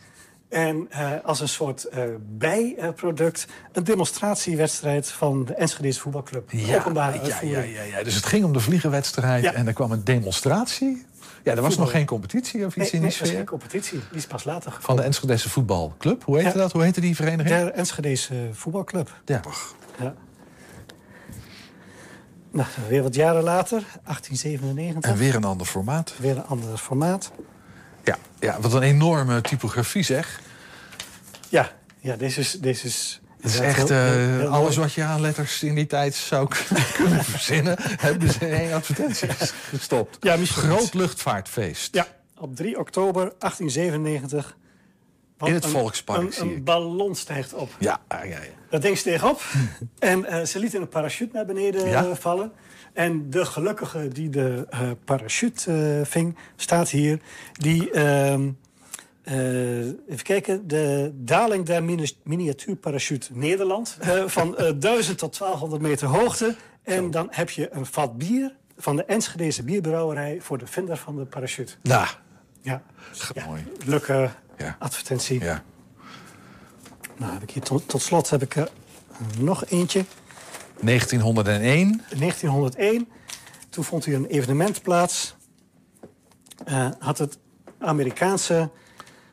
En 0.48 0.86
eh, 0.90 1.10
als 1.24 1.40
een 1.40 1.48
soort 1.48 1.84
eh, 1.84 2.02
bijproduct 2.28 3.46
een 3.72 3.84
demonstratiewedstrijd 3.84 5.08
van 5.08 5.44
de 5.44 5.54
Enschedeze 5.54 6.00
voetbalclub. 6.00 6.50
Ja, 6.50 6.76
Openbare 6.78 7.18
ja, 7.26 7.38
ja, 7.42 7.60
ja, 7.60 7.82
ja. 7.82 8.02
Dus 8.02 8.14
het 8.14 8.26
ging 8.26 8.44
om 8.44 8.52
de 8.52 8.60
vliegenwedstrijd 8.60 9.42
Ja. 9.44 9.52
en 9.52 9.66
er 9.66 9.72
kwam 9.72 9.92
een 9.92 10.04
demonstratie. 10.04 11.06
Ja, 11.44 11.54
er 11.54 11.56
was 11.60 11.66
Voetbal. 11.66 11.84
nog 11.84 11.90
geen 11.94 12.06
competitie 12.06 12.60
of 12.66 12.66
iets 12.66 12.76
Nee, 12.76 12.86
in 12.86 13.00
nee, 13.00 13.00
die 13.00 13.08
is 13.08 13.16
sfeer. 13.26 13.36
geen 13.36 13.46
competitie. 13.46 13.98
Die 14.08 14.18
is 14.18 14.26
pas 14.26 14.44
later 14.44 14.62
Van 14.62 14.72
de 14.72 14.80
gekomen. 14.80 15.04
Enschedese 15.04 15.48
voetbalclub. 15.48 16.24
Hoe 16.24 16.36
heette 16.36 16.50
Ja. 16.56 16.62
dat? 16.62 16.72
Hoe 16.72 16.82
heette 16.82 17.00
die 17.00 17.16
vereniging? 17.16 17.56
De 17.64 17.70
Enschedeze 17.70 18.34
voetbalclub. 18.52 19.20
Ja. 19.24 19.40
Ja. 20.00 20.14
Nou, 22.50 22.68
weer 22.88 23.02
wat 23.02 23.14
jaren 23.14 23.42
later, 23.42 23.82
1897. 24.04 25.10
En 25.10 25.16
weer 25.16 25.34
een 25.34 25.44
ander 25.44 25.66
formaat. 25.66 26.12
Weer 26.18 26.36
een 26.36 26.46
ander 26.46 26.76
formaat. 26.78 27.30
Ja, 28.04 28.18
ja, 28.40 28.60
wat 28.60 28.72
een 28.72 28.82
enorme 28.82 29.40
typografie 29.40 30.02
zeg. 30.02 30.40
Ja, 31.48 31.72
ja 31.98 32.16
deze 32.16 32.40
is... 32.40 32.52
Deze 32.52 32.86
is 32.86 33.20
Het 33.40 33.52
is 33.52 33.58
echt 33.60 33.76
heel- 33.76 33.88
eh, 33.90 34.04
heel- 34.04 34.38
heel 34.38 34.48
alles 34.48 34.76
wat 34.76 34.92
je 34.92 35.02
aan 35.04 35.20
letters 35.20 35.62
in 35.62 35.74
die 35.74 35.86
tijd 35.86 36.14
zou 36.14 36.48
kunnen- 36.96 37.24
verzinnen. 37.24 37.76
hebben 38.06 38.32
ze 38.32 38.38
in 38.48 38.52
één 38.54 38.72
advertentie 38.72 39.28
gestopt. 39.68 40.16
Ja, 40.20 40.36
misschien 40.36 40.62
Groot 40.62 40.94
luchtvaartfeest. 40.94 41.94
Ja, 41.94 42.06
op 42.38 42.56
3 42.56 42.78
oktober 42.78 43.32
1897. 43.38 44.56
In 45.46 45.54
het 45.54 45.64
een- 45.64 45.70
Volkspark, 45.70 46.20
Een, 46.22 46.32
zie 46.32 46.42
een 46.42 46.50
ik. 46.56 46.64
ballon 46.64 47.14
stijgt 47.14 47.54
op. 47.54 47.70
Ja, 47.78 48.00
ja, 48.08 48.22
ja. 48.24 48.38
Dat 48.70 48.82
ding 48.82 48.98
steeg 48.98 49.24
op. 49.30 49.42
en 49.98 50.24
eh, 50.24 50.44
ze 50.44 50.58
lieten 50.58 50.80
een 50.80 50.88
parachute 50.88 51.30
naar 51.36 51.46
beneden 51.46 51.88
Ja. 51.88 52.04
eh, 52.04 52.14
vallen. 52.14 52.52
En 52.92 53.30
de 53.30 53.44
gelukkige 53.44 54.08
die 54.08 54.30
de 54.30 54.66
eh, 54.70 54.80
parachute 55.04 56.00
ving, 56.04 56.36
staat 56.56 56.88
hier. 56.88 57.20
Die, 57.52 57.90
ehm, 57.90 58.48
eh, 59.22 59.78
even 59.86 60.22
kijken, 60.22 60.68
de 60.68 61.12
daling 61.14 61.64
der 61.66 61.84
mini 61.84 62.10
miniatuurparachute 62.24 63.28
Nederland. 63.32 63.98
van 64.26 64.56
eh, 64.56 64.72
1000 64.78 65.18
tot 65.18 65.38
1200 65.38 65.82
meter 65.82 66.08
hoogte. 66.08 66.56
En 66.82 67.10
dan 67.10 67.28
heb 67.30 67.50
je 67.50 67.68
een 67.72 67.86
vat 67.86 68.18
bier 68.18 68.54
van 68.76 68.96
de 68.96 69.04
Enschedeze 69.04 69.62
bierbrouwerij... 69.62 70.38
voor 70.40 70.58
de 70.58 70.66
vinder 70.66 70.96
van 70.96 71.16
de 71.16 71.24
parachute. 71.24 71.72
Nou, 71.82 72.06
Ja, 72.62 72.82
mooi. 73.46 73.66
leuke 73.86 74.30
Ja. 74.58 74.76
advertentie. 74.78 75.40
Ja. 75.40 75.62
Nou, 77.16 77.32
heb 77.32 77.42
ik 77.42 77.50
hier 77.50 77.62
tot, 77.62 77.88
tot 77.88 78.02
slot 78.02 78.30
heb 78.30 78.42
ik 78.42 78.56
er 78.56 78.68
nog 79.38 79.64
eentje. 79.66 80.04
1901. 80.80 82.02
1901. 82.18 83.08
Toen 83.68 83.84
vond 83.84 84.04
hier 84.04 84.14
een 84.14 84.26
evenement 84.26 84.82
plaats. 84.82 85.36
Eh, 86.64 86.88
had 86.98 87.18
het 87.18 87.38
Amerikaanse 87.78 88.70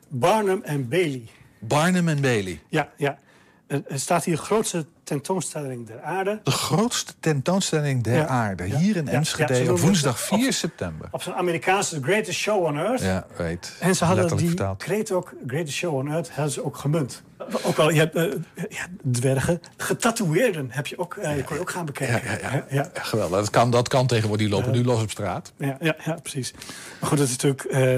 Barnum 0.08 0.64
en 0.64 0.90
Bailey. 0.90 1.28
Barnum 1.60 2.08
en 2.08 2.22
Bailey. 2.22 2.62
Ja, 2.70 2.92
ja. 2.98 3.20
Er 3.68 4.00
staat 4.00 4.24
hier 4.24 4.38
grootste 4.38 4.86
tentoonstelling 5.06 5.88
der 5.88 6.02
aarde. 6.02 6.40
De 6.44 6.52
grootste 6.52 7.14
tentoonstelling 7.20 8.04
der 8.04 8.16
Ja. 8.16 8.28
aarde. 8.28 8.64
Hier 8.64 8.96
in 8.96 9.08
Enschede 9.08 9.64
ja, 9.64 9.72
op 9.72 9.80
woensdag 9.80 10.30
het- 10.30 10.40
4 10.40 10.54
september. 10.54 11.08
Op 11.12 11.22
zijn 11.22 11.36
Amerikaanse 11.36 11.96
The 12.00 12.04
Greatest 12.04 12.40
Show 12.40 12.64
on 12.66 12.78
Earth. 12.78 13.02
Ja, 13.02 13.26
weet. 13.38 13.76
En 13.80 13.96
ze 13.96 14.06
hadden 14.06 14.38
die 14.38 14.48
vertaald. 14.48 14.84
kreet 14.84 15.12
ook, 15.12 15.34
Greatest 15.48 15.78
Show 15.78 15.96
on 15.96 16.12
Earth, 16.12 16.30
hadden 16.30 16.54
ze 16.54 16.66
ook 16.66 16.78
gemunt. 16.78 17.24
Ook 17.64 17.78
al, 17.78 17.92
je 17.92 18.00
hebt 18.00 18.16
eh, 18.16 18.24
ja, 18.70 18.86
dwergen, 19.12 19.62
getatoeëerden 19.78 20.68
heb 20.72 20.88
je 20.88 20.98
ook, 21.00 21.16
eh, 21.16 21.46
kon 21.46 21.56
je 21.56 21.62
ook 21.62 21.70
gaan 21.70 21.86
bekijken. 21.86 22.32
Ja, 22.32 22.38
ja, 22.42 22.52
ja. 22.54 22.66
ja. 22.70 22.90
Ja, 22.94 23.02
geweldig. 23.02 23.40
Dat 23.40 23.50
kan, 23.50 23.72
dat 23.72 23.88
kan 23.88 24.08
tegenwoordig. 24.08 24.48
Die 24.48 24.56
lopen 24.56 24.72
nu 24.72 24.84
los 24.84 25.02
op 25.02 25.10
straat. 25.10 25.54
Ja, 25.58 25.78
ja, 25.80 25.96
ja, 26.06 26.14
precies. 26.14 26.54
Maar 27.00 27.10
goed, 27.10 27.18
dat 27.18 27.28
is 27.28 27.32
natuurlijk 27.38 27.64
eh, 27.64 27.94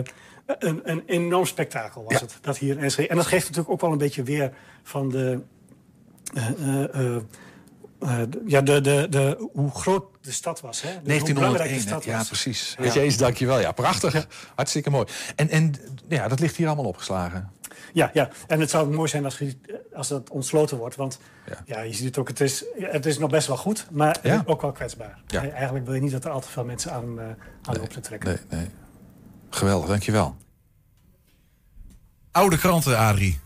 een, 0.59 0.81
een 0.83 1.03
enorm 1.05 1.45
spektakel 1.45 2.03
was 2.07 2.21
het. 2.21 2.37
Dat 2.41 2.57
hier 2.57 2.77
in 2.77 2.83
Enschede. 2.83 3.07
En 3.07 3.15
dat 3.15 3.25
geeft 3.25 3.43
natuurlijk 3.43 3.69
ook 3.73 3.81
wel 3.81 3.91
een 3.91 3.97
beetje 3.97 4.23
weer 4.23 4.51
van 4.83 5.09
de... 5.09 5.41
eh, 6.34 6.84
eh, 6.84 7.15
eh, 7.15 7.21
de- 8.30 8.43
ja, 8.45 8.61
de, 8.61 8.82
de, 8.82 9.07
de, 9.09 9.49
hoe 9.53 9.71
groot 9.71 10.03
de 10.21 10.32
stad 10.32 10.61
was. 10.61 10.82
Hè? 10.82 10.89
Dus 11.03 11.19
hoe 11.19 11.34
belangrijk 11.34 11.69
1901. 11.69 11.75
de 11.84 11.88
stad? 11.89 12.03
Ja, 12.03 12.17
was. 12.17 12.28
precies. 12.28 12.75
Ja. 12.80 12.86
Ja. 12.86 12.93
Jezus, 12.93 13.17
dankjewel. 13.17 13.59
Ja, 13.59 13.71
prachtig. 13.71 14.28
Hartstikke 14.55 14.89
mooi. 14.89 15.05
En, 15.36 15.49
en 15.49 15.73
ja, 16.07 16.28
dat 16.28 16.39
ligt 16.39 16.55
hier 16.55 16.67
allemaal 16.67 16.86
opgeslagen. 16.86 17.51
Ja, 17.93 18.09
ja, 18.13 18.30
en 18.47 18.59
het 18.59 18.69
zou 18.69 18.93
mooi 18.93 19.09
zijn 19.09 19.25
als, 19.25 19.41
als 19.93 20.07
dat 20.07 20.30
ontsloten 20.30 20.78
wordt. 20.78 20.95
Want 20.95 21.19
Ja. 21.45 21.61
ja. 21.65 21.80
je 21.82 21.93
ziet 21.93 22.05
het 22.05 22.17
ook, 22.17 22.28
het 22.28 22.41
is, 22.41 22.65
het 22.80 23.05
is 23.05 23.17
nog 23.17 23.30
best 23.30 23.47
wel 23.47 23.57
goed, 23.57 23.88
maar 23.91 24.17
Ja. 24.23 24.43
ook 24.45 24.61
wel 24.61 24.71
kwetsbaar. 24.71 25.21
Ja. 25.28 25.49
Eigenlijk 25.49 25.86
wil 25.86 25.93
je 25.93 26.01
niet 26.01 26.11
dat 26.11 26.25
er 26.25 26.32
al 26.32 26.41
te 26.41 26.47
veel 26.49 26.65
mensen 26.65 26.91
aan, 26.91 27.19
eh 27.19 27.25
aan 27.63 27.80
op 27.80 27.89
te 27.89 27.99
trekken. 27.99 28.39
Nee, 28.49 28.59
nee. 28.59 28.69
Geweldig, 29.49 29.89
dankjewel. 29.89 30.36
Oude 32.32 32.57
kranten, 32.57 32.97
Adrie. 32.97 33.39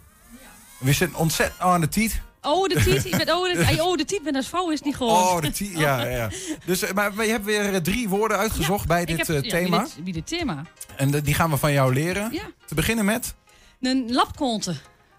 We 0.80 0.94
zitten 0.94 1.18
ontzettend 1.20 1.60
aan 1.62 1.82
de 1.82 1.88
tiet. 1.90 2.22
Oh, 2.42 2.68
de 2.68 2.82
tiet. 2.84 3.06
Ik 3.06 3.26
ben, 3.26 3.36
oh, 3.38 3.54
de, 3.54 3.84
oh, 3.84 3.98
de 3.98 4.06
tiet 4.06 4.24
met 4.24 4.36
als 4.36 4.48
vrouw 4.48 4.70
is 4.70 4.82
niet 4.82 4.96
gewoon. 4.96 5.18
Oh, 5.18 5.42
de 5.42 5.52
tiet. 5.52 5.78
Ja, 5.78 6.06
ja. 6.06 6.30
Dus, 6.66 6.82
eh, 6.82 6.92
maar, 6.94 7.26
je 7.26 7.32
hebt 7.32 7.46
weer 7.46 7.74
eh, 7.74 7.82
drie 7.82 8.10
woorden 8.10 8.38
uitgezocht 8.38 8.88
bij 8.88 9.06
dit 9.06 9.18
heb- 9.18 9.30
eh, 9.30 9.42
ja, 9.44 9.50
thema. 9.50 9.88
Wie 10.04 10.14
dit, 10.14 10.28
thema. 10.28 10.64
En 10.96 11.14
eh, 11.16 11.24
die 11.24 11.34
gaan 11.34 11.50
we 11.50 11.58
van 11.58 11.72
jou 11.72 11.94
leren. 11.94 12.32
Ja. 12.34 12.44
Te 12.66 12.76
beginnen 12.76 13.06
met... 13.06 13.36
Een 13.82 14.12
labkonte. 14.14 14.76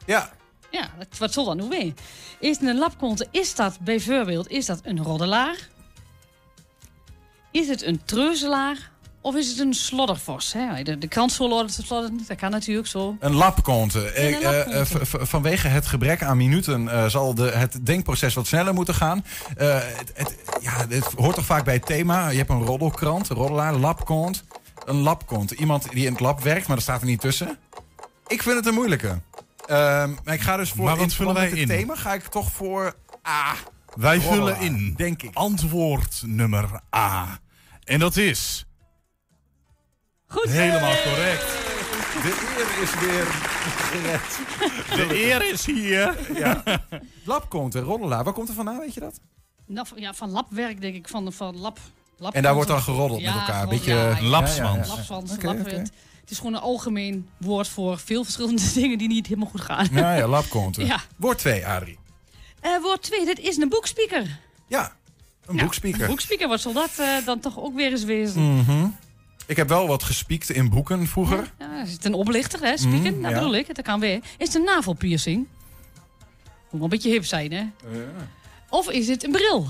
Ja, 0.07 0.33
Ja, 0.71 0.91
wat 1.19 1.33
zal 1.33 1.45
dat 1.45 1.57
nou 1.57 1.69
weer? 1.69 1.93
Is 2.39 2.61
een 2.61 2.79
labkonte, 2.79 3.27
is 3.31 3.55
dat 3.55 3.81
bijvoorbeeld 3.81 4.49
is 4.49 4.67
dat 4.67 4.81
een 4.83 5.03
roddelaar? 5.03 5.69
Is 7.51 7.69
het 7.69 7.83
een 7.83 8.05
treuzelaar? 8.05 8.91
Of 9.25 9.35
is 9.35 9.49
het 9.49 9.59
een 9.59 9.75
sloddervos? 9.75 10.53
Hè? 10.53 10.83
De, 10.83 10.99
de 10.99 11.09
krant 11.09 11.33
slodderen, 11.33 12.25
dat 12.29 12.37
kan 12.37 12.51
natuurlijk 12.51 12.89
zo. 12.89 13.17
een 13.21 13.35
labkonte. 13.35 14.11
Eh, 14.11 14.81
eh, 14.81 14.87
vanwege 15.03 15.69
het 15.69 15.87
gebrek 15.87 16.23
aan 16.23 16.37
minuten 16.37 16.89
eh, 16.89 17.07
zal 17.07 17.35
de, 17.35 17.51
het 17.51 17.87
denkproces 17.87 18.35
wat 18.35 18.47
sneller 18.47 18.75
moeten 18.75 18.95
gaan. 18.95 19.25
Eh, 19.57 19.75
het, 19.83 20.13
het- 20.15 20.37
ja, 20.61 20.87
het 20.89 21.05
hoort 21.17 21.35
toch 21.35 21.45
vaak 21.45 21.65
bij 21.65 21.75
het 21.75 21.87
thema. 21.87 22.29
Je 22.29 22.37
hebt 22.39 22.51
een 22.51 22.63
roddelkrant, 22.65 23.29
een 23.29 23.37
roddelaar, 23.37 23.75
labkont. 23.75 24.45
Een 24.85 24.97
labkont. 24.97 25.51
Iemand 25.51 25.91
die 25.91 26.07
in 26.07 26.13
het 26.13 26.21
lab 26.21 26.41
werkt, 26.43 26.67
maar 26.67 26.77
dat 26.77 26.85
staat 26.85 27.01
er 27.01 27.07
niet 27.07 27.21
tussen. 27.21 27.59
Ik 28.27 28.43
vind 28.43 28.57
het 28.57 28.67
een 28.67 28.75
moeilijke. 28.75 29.21
Ehm, 29.67 30.11
maar 30.25 30.35
ik 30.35 30.41
ga 30.41 30.57
dus 30.57 30.71
voor 30.71 30.85
Maar 30.85 30.97
wat 30.97 31.15
vullen 31.15 31.33
met 31.33 31.43
wij 31.43 31.51
het 31.51 31.59
in? 31.59 31.67
thema 31.77 31.95
ga 31.97 32.15
ik 32.15 32.23
toch 32.23 32.51
voor 32.53 32.95
A. 33.29 33.55
Wij 33.95 34.17
Roddelaar, 34.17 34.57
vullen 34.57 34.77
in 34.77 34.95
denk 34.97 35.23
ik. 35.23 35.31
antwoord 35.35 36.23
nummer 36.25 36.81
A. 36.97 37.39
En 37.85 37.99
dat 37.99 38.17
is 38.17 38.67
Goed. 40.33 40.49
helemaal 40.51 40.95
correct. 41.05 41.45
De 42.23 42.35
eer 42.57 42.83
is 42.83 42.95
weer 43.01 43.27
gered. 43.77 44.39
De 45.09 45.25
eer 45.25 45.53
is 45.53 45.67
hier. 45.67 46.17
Ja. 46.35 46.63
En 47.75 47.81
roddelaar, 47.83 48.25
waar 48.25 48.33
komt 48.33 48.49
er 48.49 48.55
vandaan, 48.55 48.79
weet 48.79 48.95
je 48.95 49.01
dat? 49.01 49.21
Nou, 49.67 49.87
van- 49.87 49.99
ja, 50.01 50.13
van 50.15 50.31
labwerk 50.31 50.81
denk 50.81 50.95
ik, 50.95 51.09
van, 51.09 51.33
van 51.33 51.57
lab. 51.59 51.79
En 52.33 52.43
daar 52.43 52.55
wordt 52.55 52.69
dan 52.69 52.83
geroddeld 52.83 53.23
met 53.23 53.35
elkaar, 53.35 53.63
een 53.63 53.69
beetje- 53.69 53.95
ja, 53.95 54.23
Lapsmans. 54.23 54.89
Lapsmans, 54.89 55.33
Oké, 55.33 55.47
lap- 55.47 55.61
oké. 55.61 55.75
Het 56.21 56.31
is 56.31 56.37
gewoon 56.37 56.55
een 56.55 56.61
algemeen 56.61 57.29
woord 57.37 57.69
voor 57.69 57.99
veel 57.99 58.25
verschillende 58.25 58.73
dingen 58.75 58.99
die 58.99 59.09
niet 59.09 59.27
helemaal 59.27 59.51
goed 59.51 59.61
gaan. 59.61 59.89
Ja, 59.93 60.15
ja, 60.15 60.27
labconte. 60.29 60.85
Ja. 60.87 61.01
Woord 61.17 61.39
2, 61.39 61.67
Adrie. 61.67 61.99
Eh, 62.61 62.81
woord 62.83 63.03
2, 63.03 63.25
dit 63.25 63.39
is 63.39 63.57
een 63.57 63.69
boekspeaker. 63.69 64.39
Ja, 64.69 64.93
een 65.47 65.57
boekspeaker. 65.57 66.01
Een 66.01 66.07
boekspeaker, 66.07 66.49
wat 66.49 66.61
zal 66.61 66.73
dat 66.73 66.91
eh, 66.99 67.09
dan 67.25 67.41
toch 67.41 67.59
ook 67.59 67.75
weer 67.75 67.91
eens 67.91 68.05
wezen? 68.05 68.57
Mhm. 68.57 68.87
Ik 69.53 69.59
heb 69.59 69.69
wel 69.69 69.87
wat 69.87 70.03
gespiekt 70.03 70.51
in 70.51 70.69
boeken 70.69 71.07
vroeger. 71.07 71.53
Ja, 71.59 71.83
is 71.83 71.93
het 71.93 72.05
een 72.05 72.15
oplichter, 72.15 72.61
hè? 72.61 72.77
Spieken? 72.77 73.13
Mhm, 73.13 73.23
dat 73.23 73.31
ja. 73.31 73.39
bedoel 73.39 73.55
ik, 73.55 73.75
dat 73.75 73.85
kan 73.85 74.01
weer. 74.01 74.21
Is 74.39 74.47
het 74.47 74.55
een 74.55 74.65
navelpiercing? 74.65 75.39
Moet 75.39 75.47
wel 76.71 76.83
een 76.83 76.89
beetje 76.89 77.11
hip 77.11 77.25
zijn, 77.25 77.53
hè? 77.53 77.65
Of 78.69 78.91
is 78.91 79.09
het 79.09 79.25
een 79.25 79.31
bril? 79.31 79.67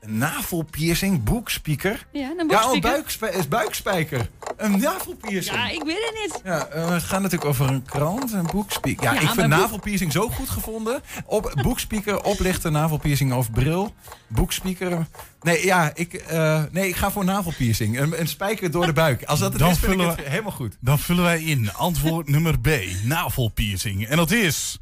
Een 0.00 0.18
navelpiercing, 0.18 1.24
boekspeaker. 1.24 2.06
Ja, 2.12 2.32
een 2.36 2.48
Ja, 2.48 2.70
een 2.72 2.80
buikspij 2.80 3.44
buikspijker. 3.48 4.30
Een 4.56 4.78
navelpiercing. 4.80 5.56
Ja, 5.56 5.68
ik 5.68 5.82
weet 5.82 6.10
het 6.12 6.18
niet. 6.22 6.40
Ja, 6.44 6.66
eh, 6.66 6.90
het 6.90 7.02
gaat 7.02 7.20
natuurlijk 7.20 7.50
over 7.50 7.68
een 7.68 7.82
krant, 7.82 8.32
een 8.32 8.46
boekspeaker. 8.52 9.02
Ja, 9.04 9.12
Ja, 9.12 9.20
ik 9.20 9.28
vind 9.28 9.46
navelpiercing 9.48 10.12
zo 10.12 10.28
goed 10.28 10.48
gevonden. 10.48 11.02
Op 11.26 11.52
boekspeaker, 11.62 12.22
oplichten, 12.24 12.72
navelpiercing 12.72 13.32
of 13.32 13.50
bril. 13.52 13.94
Boekspeaker. 14.26 15.06
Nee, 15.40 15.64
ja, 15.64 15.90
ik, 15.94 16.14
eh, 16.14 16.62
nee, 16.70 16.88
ik 16.88 16.96
ga 16.96 17.10
voor 17.10 17.24
navelpiercing. 17.24 17.98
Een, 18.00 18.20
een 18.20 18.28
spijker 18.28 18.70
door 18.70 18.86
de 18.86 18.92
buik. 18.92 19.24
Als 19.24 19.38
dat 19.40 19.50
het 19.52 19.58
Dan 19.60 19.70
is, 19.70 19.78
vind 19.78 19.92
ik 19.92 19.98
vullen 19.98 20.14
het 20.14 20.24
we- 20.24 20.30
helemaal 20.30 20.52
goed. 20.52 20.76
Dan 20.80 20.98
vullen 20.98 21.24
wij 21.24 21.42
in 21.42 21.74
antwoord 21.74 22.28
nummer 22.28 22.60
B. 22.60 22.68
Navelpiercing. 23.04 24.06
En 24.06 24.16
dat 24.16 24.30
is... 24.30 24.78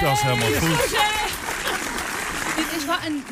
Dat 0.00 0.12
is 0.12 0.20
helemaal 0.20 0.52
goed. 0.52 0.96
Is 2.82 2.88
wel 2.88 2.96
een 3.06 3.22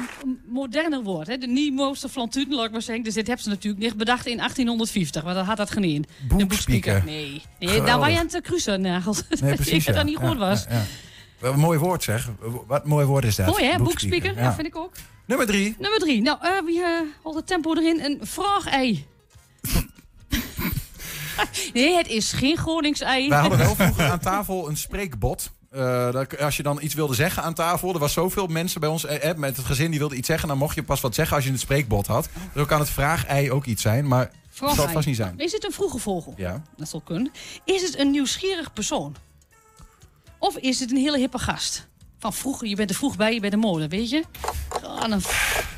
moderner 0.48 1.02
woord, 1.02 1.26
hè? 1.26 1.38
De 1.38 1.46
nieuwste 1.46 2.08
flantuuten, 2.08 2.54
laat 2.54 2.64
ik 2.66 2.72
maar 2.72 2.82
zeggen. 2.82 3.04
Dus 3.04 3.14
dit 3.14 3.26
hebben 3.26 3.44
ze 3.44 3.50
natuurlijk 3.50 3.82
niet 3.82 3.96
bedacht 3.96 4.26
in 4.26 4.36
1850, 4.36 5.24
maar 5.24 5.34
dat 5.34 5.46
had 5.46 5.56
dat 5.56 5.70
geen 5.70 5.84
Een 5.84 6.48
Boekspeaker. 6.48 7.02
Nee, 7.04 7.42
daar 7.58 7.98
was 7.98 8.08
je 8.08 8.18
aan 8.18 8.26
het 8.30 8.40
kruisen 8.42 8.80
nagels. 8.80 9.22
Nee, 9.40 9.54
precies. 9.64 9.72
ik 9.72 9.86
dat 9.86 9.94
dat 9.94 10.04
niet 10.04 10.16
goed 10.18 10.36
was. 10.36 10.66
Wat 11.38 11.52
een 11.52 11.58
mooi 11.58 11.78
woord 11.78 12.02
zeg. 12.02 12.28
Wat 12.66 12.82
een 12.82 12.88
mooi 12.88 13.06
woord 13.06 13.24
is 13.24 13.36
dat. 13.36 13.46
Mooi 13.46 13.64
hè, 13.64 13.76
Boekspeaker. 13.76 14.10
boekspeaker, 14.10 14.36
Ja. 14.42 14.44
dat 14.44 14.54
vind 14.54 14.66
ik 14.66 14.76
ook. 14.76 14.92
Nummer 15.26 15.46
drie. 15.46 15.76
Nummer 15.78 15.98
drie. 15.98 16.22
Nou, 16.22 16.38
eh, 16.40 16.50
wie 16.64 16.82
haalt 17.22 17.34
het 17.34 17.46
tempo 17.46 17.74
erin? 17.74 18.04
Een 18.04 18.18
vraag-ei. 18.22 19.06
nee, 21.72 21.96
het 21.96 22.08
is 22.08 22.32
geen 22.32 22.56
Gronings-ei. 22.56 23.28
Wij 23.28 23.38
hadden 23.40 23.58
wel 23.58 23.74
vroeger 23.74 24.10
aan 24.10 24.18
tafel 24.18 24.68
een 24.68 24.76
spreekbot. 24.76 25.50
Eh, 25.70 26.12
dat- 26.12 26.38
als 26.38 26.56
je 26.56 26.62
dan 26.62 26.78
iets 26.82 26.94
wilde 26.94 27.14
zeggen 27.14 27.42
aan 27.42 27.54
tafel, 27.54 27.92
er 27.92 27.98
was 27.98 28.12
zoveel 28.12 28.46
mensen 28.46 28.80
bij 28.80 28.88
ons 28.88 29.04
eh, 29.04 29.30
eh, 29.30 29.36
met 29.36 29.56
het 29.56 29.66
gezin 29.66 29.90
die 29.90 29.98
wilden 29.98 30.18
iets 30.18 30.26
zeggen, 30.26 30.48
dan 30.48 30.58
mocht 30.58 30.74
je 30.74 30.82
pas 30.82 31.00
wat 31.00 31.14
zeggen 31.14 31.36
als 31.36 31.44
je 31.44 31.50
een 31.50 31.58
spreekbot 31.58 32.06
had. 32.06 32.28
Zo 32.54 32.64
kan 32.64 32.78
het 32.80 32.90
vraag-ei 32.90 33.50
ook 33.52 33.64
iets 33.66 33.82
zijn, 33.82 34.08
maar 34.08 34.24
dat 34.58 34.74
zal 34.74 34.84
het 34.84 34.92
vast 34.92 35.06
niet 35.06 35.16
zijn. 35.16 35.38
Is 35.38 35.52
het 35.52 35.64
een 35.64 35.72
vroege 35.72 35.98
vogel? 35.98 36.34
Ja. 36.36 36.62
Dat 36.76 36.88
zal 36.88 37.00
kunnen. 37.00 37.32
Is 37.64 37.82
het 37.82 37.98
een 37.98 38.10
nieuwsgierig 38.10 38.72
persoon? 38.72 39.16
Of 40.38 40.56
is 40.56 40.80
het 40.80 40.90
een 40.90 40.96
hele 40.96 41.18
hippe 41.18 41.38
gast? 41.38 41.88
Van 42.20 42.32
vroeger, 42.32 42.68
je 42.68 42.76
bent 42.76 42.90
er 42.90 42.96
vroeg 42.96 43.16
bij, 43.16 43.34
je 43.34 43.40
bent 43.40 43.52
de 43.52 43.58
mode, 43.58 43.88
weet 43.88 44.10
je? 44.10 44.24
Dan 44.82 45.22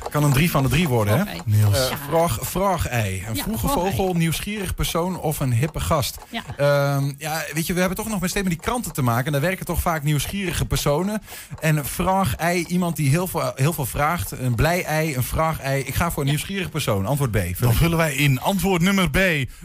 Kan 0.09 0.23
een 0.23 0.33
drie 0.33 0.51
van 0.51 0.63
de 0.63 0.69
drie 0.69 0.87
worden, 0.87 1.27
hè? 1.27 1.35
Niels. 1.45 1.89
Eh, 1.89 1.97
vraag, 2.09 2.37
vraag-ei. 2.41 3.23
Een 3.27 3.35
Ja, 3.35 3.43
vroege 3.43 3.67
vogel, 3.67 4.13
nieuwsgierig 4.13 4.75
persoon 4.75 5.19
of 5.19 5.39
een 5.39 5.53
hippe 5.53 5.79
gast. 5.79 6.17
Ja. 6.29 6.43
Ehm, 6.57 7.11
ja, 7.17 7.43
weet 7.53 7.67
je, 7.67 7.73
we 7.73 7.79
hebben 7.79 7.97
toch 7.97 8.07
nog 8.09 8.19
met 8.19 8.29
steeds 8.29 8.45
met 8.47 8.53
die 8.53 8.63
kranten 8.63 8.93
te 8.93 9.01
maken. 9.01 9.25
En 9.25 9.31
daar 9.31 9.41
werken 9.41 9.65
toch 9.65 9.81
vaak 9.81 10.03
nieuwsgierige 10.03 10.65
personen. 10.65 11.21
En 11.59 11.77
een 11.77 11.85
vraag-ei, 11.85 12.65
iemand 12.65 12.95
die 12.95 13.09
heel 13.09 13.27
veel, 13.27 13.51
heel 13.55 13.73
veel 13.73 13.85
vraagt. 13.85 14.31
Een 14.31 14.55
blij-ei, 14.55 15.15
een 15.15 15.23
vraag-ei. 15.23 15.83
Ik 15.83 15.95
ga 15.95 16.11
voor 16.11 16.23
een 16.23 16.29
nieuwsgierig 16.29 16.69
persoon. 16.69 17.05
Antwoord 17.05 17.31
B. 17.31 17.37
Vul 17.37 17.53
Dan 17.67 17.73
vullen 17.73 17.97
wij 17.97 18.15
in 18.15 18.41
antwoord 18.41 18.81
nummer 18.81 19.09
B. 19.09 19.17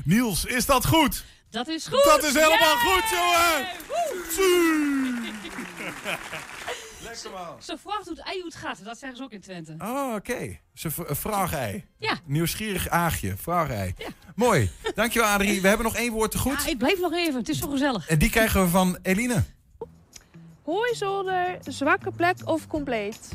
Niels, 0.05 0.45
is 0.45 0.67
dat 0.67 0.87
goed? 0.87 1.25
Dat 1.51 1.69
is 1.69 1.87
goed. 1.87 2.05
Dat 2.05 2.25
is 2.25 2.33
helemaal 2.33 2.59
Yeah! 2.59 2.81
goed, 2.81 3.05
jongen! 3.11 3.67
Ze 7.59 7.77
vraagt 7.79 8.05
hoe 8.07 8.17
het 8.17 8.19
ei 8.27 8.37
hoe 8.37 8.45
het 8.45 8.55
gaat. 8.55 8.85
Dat 8.85 8.99
zeggen 8.99 9.19
ze 9.19 9.25
ook 9.25 9.33
in 9.33 9.41
Twente. 9.41 9.75
Oh, 9.79 10.15
oké. 10.15 10.59
Ze 10.75 10.91
v- 10.91 10.99
een 10.99 11.17
vraag-ei. 11.17 11.85
Ja. 11.99 12.19
Nieuwsgierig 12.25 12.89
aagje. 12.89 13.37
Vraag-ei. 13.37 13.95
Mooi. 14.35 14.71
Dankjewel, 14.95 15.29
Adrie. 15.29 15.61
We 15.61 15.69
hebben 15.69 15.87
nog 15.87 15.97
één 15.97 16.13
woord 16.13 16.31
te 16.31 16.39
goed. 16.39 16.63
Ja, 16.65 16.71
ik 16.71 16.79
blijf 16.79 17.01
nog 17.01 17.13
even. 17.13 17.35
Het 17.39 17.49
is 17.49 17.59
zo 17.59 17.69
gezellig. 17.69 18.09
En 18.09 18.19
die 18.19 18.31
krijgen 18.31 18.63
we 18.63 18.69
van 18.69 18.99
Eline. 19.03 19.45
Hooizolder, 20.65 21.59
zwakke 21.63 22.11
plek 22.11 22.37
of 22.45 22.67
compleet? 22.67 23.29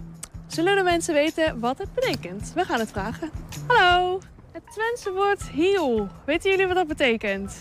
Zullen 0.47 0.75
de 0.75 0.83
mensen 0.83 1.13
weten 1.13 1.59
wat 1.59 1.77
het 1.77 1.93
betekent? 1.93 2.51
We 2.55 2.65
gaan 2.65 2.79
het 2.79 2.91
vragen. 2.91 3.31
Hallo, 3.67 4.21
het 4.51 4.63
Twentse 4.73 5.11
woord 5.11 5.43
hiel. 5.43 6.09
Weten 6.25 6.49
jullie 6.51 6.65
wat 6.67 6.75
dat 6.75 6.87
betekent? 6.87 7.53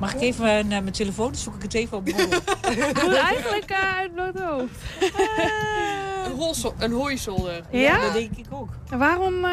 Mag 0.00 0.14
ik 0.14 0.20
even 0.20 0.68
naar 0.68 0.82
mijn 0.82 0.92
telefoon? 0.94 1.26
Dan 1.26 1.40
zoek 1.40 1.54
ik 1.54 1.62
het 1.62 1.74
even 1.74 1.96
op 1.96 2.08
Google. 2.08 2.28
Doe 3.00 3.08
het 3.08 3.16
eigenlijk 3.18 3.70
uh, 3.70 3.96
uit 3.98 4.14
bloot 4.14 4.38
hoofd. 4.38 4.72
Een, 6.24 6.32
holso- 6.36 6.74
een 6.78 6.92
hooizolder. 6.92 7.62
Ja? 7.70 8.00
dat 8.00 8.12
denk 8.12 8.36
ik 8.36 8.46
ook. 8.50 8.68
En 8.90 8.98
waarom 8.98 9.44
eh, 9.44 9.50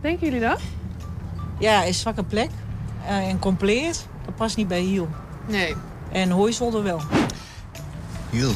denken 0.00 0.26
jullie 0.26 0.40
dat? 0.40 0.60
Ja, 1.58 1.82
is 1.82 2.00
zwakke 2.00 2.22
plek. 2.24 2.50
eh, 3.06 3.28
en 3.28 3.38
compleet, 3.38 4.06
dat 4.24 4.34
past 4.36 4.56
niet 4.56 4.68
bij 4.68 4.80
hiel. 4.80 5.08
Nee. 5.46 5.74
En 6.12 6.30
hooizolder 6.30 6.82
wel. 6.82 7.00
Hiel. 8.30 8.52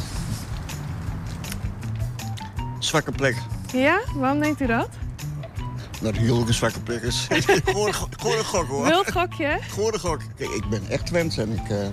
Zwakke 2.79 3.13
plek. 3.13 3.37
Ja? 3.73 4.01
Waarom 4.15 4.41
denkt 4.41 4.61
u 4.61 4.67
dat? 4.67 4.89
Een 6.11 6.55
zwakke 6.55 6.81
plek 6.81 7.03
is. 7.03 7.27
Gewoon 7.65 7.87
een 8.39 8.45
gok 8.45 8.67
hoor. 8.69 8.85
Wild 8.85 9.13
gokje? 9.13 9.59
Gewoon 9.61 9.93
een 9.93 10.01
gok. 10.01 10.21
Kijk, 10.37 10.51
ik 10.51 10.69
ben 10.69 10.83
echt 10.89 11.07
Twents 11.07 11.37
en 11.37 11.53
ik 11.53 11.69
eh, 11.69 11.87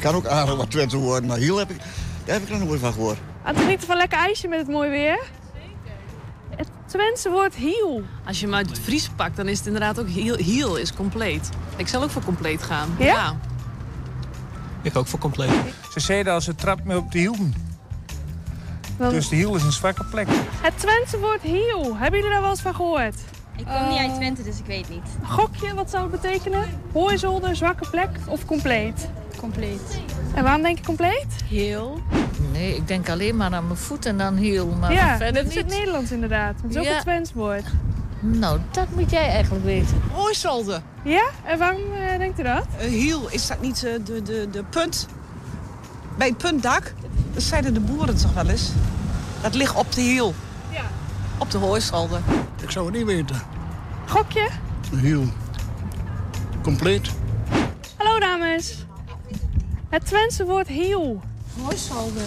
kan 0.00 0.14
ook 0.14 0.26
aardig 0.26 0.56
wat 0.56 0.70
Twente 0.70 0.96
worden. 0.96 1.28
Maar 1.28 1.38
hiel 1.38 1.56
heb 1.56 1.70
ik, 1.70 1.76
daar 2.24 2.34
heb 2.34 2.42
ik 2.42 2.48
nog 2.48 2.68
nooit 2.68 2.80
van 2.80 2.92
gehoord. 2.92 3.18
Aan 3.42 3.54
het 3.54 3.62
genieten 3.62 3.86
van 3.86 3.96
lekker 3.96 4.18
ijsje 4.18 4.48
met 4.48 4.58
het 4.58 4.68
mooi 4.68 4.90
weer? 4.90 5.20
Het 6.56 6.68
Twentse 6.86 7.30
woord 7.30 7.54
hiel. 7.54 8.02
Als 8.26 8.40
je 8.40 8.46
hem 8.46 8.54
uit 8.54 8.68
het 8.68 8.78
Fries 8.78 9.08
pakt, 9.16 9.36
dan 9.36 9.48
is 9.48 9.58
het 9.58 9.66
inderdaad 9.66 10.00
ook 10.00 10.08
heel, 10.08 10.36
heel 10.36 10.76
is 10.76 10.94
compleet. 10.94 11.48
Ik 11.76 11.88
zal 11.88 12.02
ook 12.02 12.10
voor 12.10 12.24
compleet 12.24 12.62
gaan. 12.62 12.94
Ja? 12.98 13.36
Ik 14.82 14.96
ook 14.96 15.06
voor 15.06 15.18
compleet. 15.18 15.50
Ze 15.92 16.00
zeiden 16.00 16.32
als 16.32 16.44
ze 16.44 16.54
trapt 16.54 16.84
me 16.84 16.96
op 16.96 17.12
de 17.12 17.18
hielen. 17.18 17.69
Wel- 19.00 19.10
Dus 19.10 19.28
de 19.28 19.36
hiel 19.36 19.54
is 19.56 19.62
een 19.62 19.72
zwakke 19.72 20.04
plek. 20.04 20.28
Het 20.62 20.78
Twentse 20.78 21.18
woord 21.18 21.40
hiel. 21.42 21.96
Hebben 21.96 22.18
jullie 22.18 22.34
daar 22.34 22.40
wel 22.40 22.50
eens 22.50 22.60
van 22.60 22.74
gehoord? 22.74 23.14
Ik 23.56 23.64
kom 23.66 23.88
niet 23.88 23.98
uit 23.98 24.14
Twente, 24.14 24.42
dus 24.42 24.58
ik 24.58 24.66
weet 24.66 24.88
niet. 24.88 25.02
Gokje, 25.24 25.74
wat 25.74 25.90
zou 25.90 26.10
het 26.12 26.20
betekenen? 26.20 26.80
Hooizolder, 26.92 27.56
zwakke 27.56 27.90
plek 27.90 28.08
of 28.26 28.44
compleet? 28.44 29.08
Compleet. 29.36 30.00
En 30.34 30.42
waarom 30.42 30.62
denk 30.62 30.78
je 30.78 30.84
compleet? 30.84 31.26
Heel? 31.44 32.00
Nee, 32.52 32.76
ik 32.76 32.88
denk 32.88 33.08
alleen 33.08 33.36
maar 33.36 33.52
aan 33.54 33.66
mijn 33.66 33.78
voet 33.78 34.06
en 34.06 34.18
dan 34.18 34.36
heel. 34.36 34.66
Maar 34.66 34.92
ja, 34.92 35.16
verder 35.16 35.42
dat 35.42 35.52
is 35.52 35.54
het 35.58 35.66
niet. 35.66 35.74
Nederlands 35.78 36.10
inderdaad. 36.10 36.54
Het 36.62 36.70
is 36.70 36.76
ook 36.76 36.84
Ja. 36.84 36.94
een 36.96 37.00
Twents 37.00 37.32
woord. 37.32 37.64
Nou, 38.20 38.58
dat 38.70 38.86
moet 38.94 39.10
jij 39.10 39.28
eigenlijk 39.28 39.64
weten. 39.64 40.00
Hooizolder. 40.12 40.80
Ja? 41.04 41.24
En 41.44 41.58
waarom 41.58 41.80
eh, 41.92 42.18
denkt 42.18 42.40
u 42.40 42.42
dat? 42.42 42.66
Een 42.80 42.88
hiel, 42.90 43.28
is 43.30 43.46
dat 43.46 43.60
niet 43.60 43.84
eh, 43.84 43.92
de, 44.04 44.22
de, 44.22 44.48
de 44.52 44.64
punt? 44.70 45.06
Bij 46.20 46.28
het 46.28 46.38
puntdak, 46.38 46.92
dat 47.32 47.42
zeiden 47.42 47.74
de 47.74 47.80
boeren 47.80 48.16
toch 48.16 48.32
wel 48.32 48.48
eens. 48.48 48.70
Dat 49.42 49.54
ligt 49.54 49.74
op 49.74 49.92
de 49.92 50.00
hiel. 50.00 50.34
Ja. 50.72 50.82
Op 51.38 51.50
de 51.50 51.58
hooizolder. 51.58 52.20
Ik 52.62 52.70
zou 52.70 52.86
het 52.86 52.94
niet 52.96 53.06
weten. 53.06 53.42
Gokje? 54.06 54.48
Een 54.92 54.98
hiel. 54.98 55.24
Compleet. 56.62 57.10
Hallo 57.96 58.18
dames. 58.18 58.84
Het 59.88 60.06
Twentse 60.06 60.44
woord 60.44 60.66
hiel. 60.68 61.20
Hooizolder. 61.62 62.22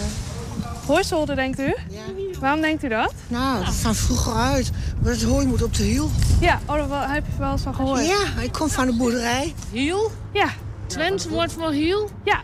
Hooizolder 0.86 1.36
denkt 1.36 1.60
u? 1.60 1.74
Ja. 1.90 2.00
Waarom 2.40 2.60
denkt 2.60 2.84
u 2.84 2.88
dat? 2.88 3.12
Nou, 3.28 3.64
dat 3.64 3.74
van 3.74 3.94
vroeger 3.94 4.34
uit. 4.34 4.70
Maar 5.02 5.12
het 5.12 5.22
hooi 5.22 5.46
moet 5.46 5.62
op 5.62 5.74
de 5.74 5.82
hiel. 5.82 6.10
Ja, 6.40 6.60
oh, 6.66 6.74
daar 6.76 6.88
wel- 6.88 7.00
heb 7.00 7.24
je 7.26 7.38
wel 7.38 7.52
eens 7.52 7.62
van 7.62 7.74
gehoord. 7.74 8.06
Ja, 8.06 8.40
ik 8.42 8.52
kom 8.52 8.68
van 8.68 8.86
de 8.86 8.96
boerderij. 8.96 9.54
Hiel? 9.70 10.12
Ja. 10.32 10.48
Twents 10.86 11.26
woord 11.26 11.52
voor 11.52 11.70
hiel? 11.72 12.10
Ja. 12.24 12.40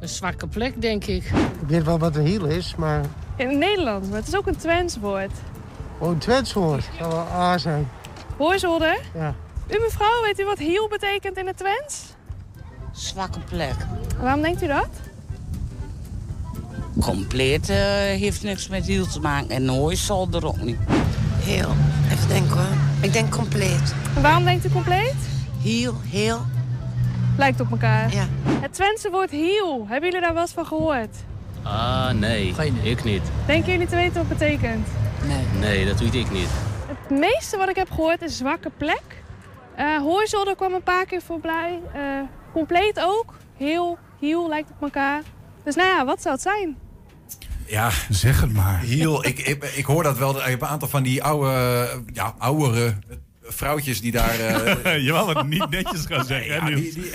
Een 0.00 0.08
zwakke 0.08 0.46
plek, 0.46 0.80
denk 0.80 1.04
ik. 1.04 1.24
Ik 1.60 1.68
weet 1.68 1.84
wel 1.84 1.98
wat 1.98 2.16
een 2.16 2.26
hiel 2.26 2.44
is, 2.44 2.74
maar... 2.76 3.04
In 3.36 3.48
het 3.48 3.58
Nederlands, 3.58 4.08
maar 4.08 4.18
het 4.18 4.28
is 4.28 4.36
ook 4.36 4.46
een 4.46 4.56
Twents 4.56 4.96
woord. 4.96 5.30
Oh, 5.98 6.08
een 6.08 6.18
Twents 6.18 6.52
woord. 6.52 6.84
Dat 6.84 6.94
zou 6.98 7.10
wel 7.12 7.26
A 7.32 7.58
zijn. 7.58 7.88
Hooizolder? 8.36 8.98
Ja. 9.14 9.34
U 9.68 9.78
mevrouw, 9.80 10.22
weet 10.22 10.38
u 10.38 10.44
wat 10.44 10.58
hiel 10.58 10.88
betekent 10.88 11.36
in 11.36 11.46
het 11.46 11.56
Twents? 11.56 12.04
Zwakke 12.92 13.38
plek. 13.40 13.74
Waarom 14.20 14.42
denkt 14.42 14.62
u 14.62 14.66
dat? 14.66 14.88
Compleet 17.00 17.68
eh, 17.68 17.76
heeft 17.96 18.42
niks 18.42 18.68
met 18.68 18.86
hiel 18.86 19.06
te 19.06 19.20
maken. 19.20 19.50
En 19.50 19.68
hooizolder 19.68 20.46
ook 20.46 20.60
niet. 20.60 20.78
Heel. 21.38 21.70
Even 22.10 22.28
denken 22.28 22.56
hoor. 22.56 22.76
Ik 23.00 23.12
denk 23.12 23.30
compleet. 23.30 23.94
En 24.16 24.22
waarom 24.22 24.44
denkt 24.44 24.64
u 24.64 24.68
compleet? 24.68 25.14
Hiel, 25.60 25.94
heel. 26.08 26.40
Lijkt 27.40 27.60
op 27.60 27.70
elkaar. 27.70 28.14
Ja. 28.14 28.26
Het 28.60 28.72
Twentse 28.72 29.10
woord 29.10 29.30
hiel, 29.30 29.86
hebben 29.88 30.08
jullie 30.08 30.24
daar 30.24 30.32
wel 30.34 30.42
eens 30.42 30.52
van 30.52 30.66
gehoord? 30.66 31.16
Ah, 31.62 32.10
nee. 32.10 32.54
Ik 32.82 33.04
niet. 33.04 33.22
Denken 33.46 33.72
jullie 33.72 33.86
te 33.86 33.96
weten 33.96 34.14
wat 34.14 34.28
het 34.28 34.38
betekent? 34.38 34.86
Nee. 35.26 35.44
Nee, 35.60 35.86
dat 35.86 36.00
weet 36.00 36.14
ik 36.14 36.30
niet. 36.30 36.48
Het 36.86 37.18
meeste 37.18 37.56
wat 37.56 37.68
ik 37.68 37.76
heb 37.76 37.90
gehoord 37.90 38.22
is 38.22 38.36
zwakke 38.36 38.70
plek. 38.76 39.02
Eh 39.76 39.98
hooizolder 39.98 40.56
kwam 40.56 40.72
een 40.72 40.82
paar 40.82 41.06
keer 41.06 41.22
voorbij. 41.22 41.80
Eh, 41.92 42.00
compleet 42.52 43.00
ook. 43.00 43.34
Heel, 43.56 43.98
heel 44.20 44.48
lijkt 44.48 44.70
op 44.70 44.82
elkaar. 44.82 45.22
Dus 45.64 45.74
nou 45.74 45.88
ja, 45.88 46.04
wat 46.04 46.22
zou 46.22 46.34
het 46.34 46.42
zijn? 46.42 46.76
Ja, 47.66 47.90
zeg 48.08 48.40
het 48.40 48.52
maar. 48.52 48.80
Hiel, 48.80 49.26
ik, 49.26 49.38
ik, 49.38 49.64
ik 49.64 49.84
hoor 49.84 50.02
dat 50.02 50.18
wel. 50.18 50.34
Je 50.34 50.40
hebt 50.40 50.62
een 50.62 50.68
aantal 50.68 50.88
van 50.88 51.02
die 51.02 51.22
oude, 51.22 51.88
ja, 52.12 52.34
oudere 52.38 52.94
vrouwtjes 53.52 54.00
die 54.00 54.12
daar... 54.12 54.38
eh, 54.40 55.04
je 55.04 55.12
wou 55.12 55.38
het 55.38 55.46
niet 55.46 55.70
netjes 55.70 56.06
gaan 56.06 56.24
zeggen, 56.24 56.54
Ja, 56.54 56.64
die, 56.64 56.74
die, 56.76 56.92
die, 56.92 57.10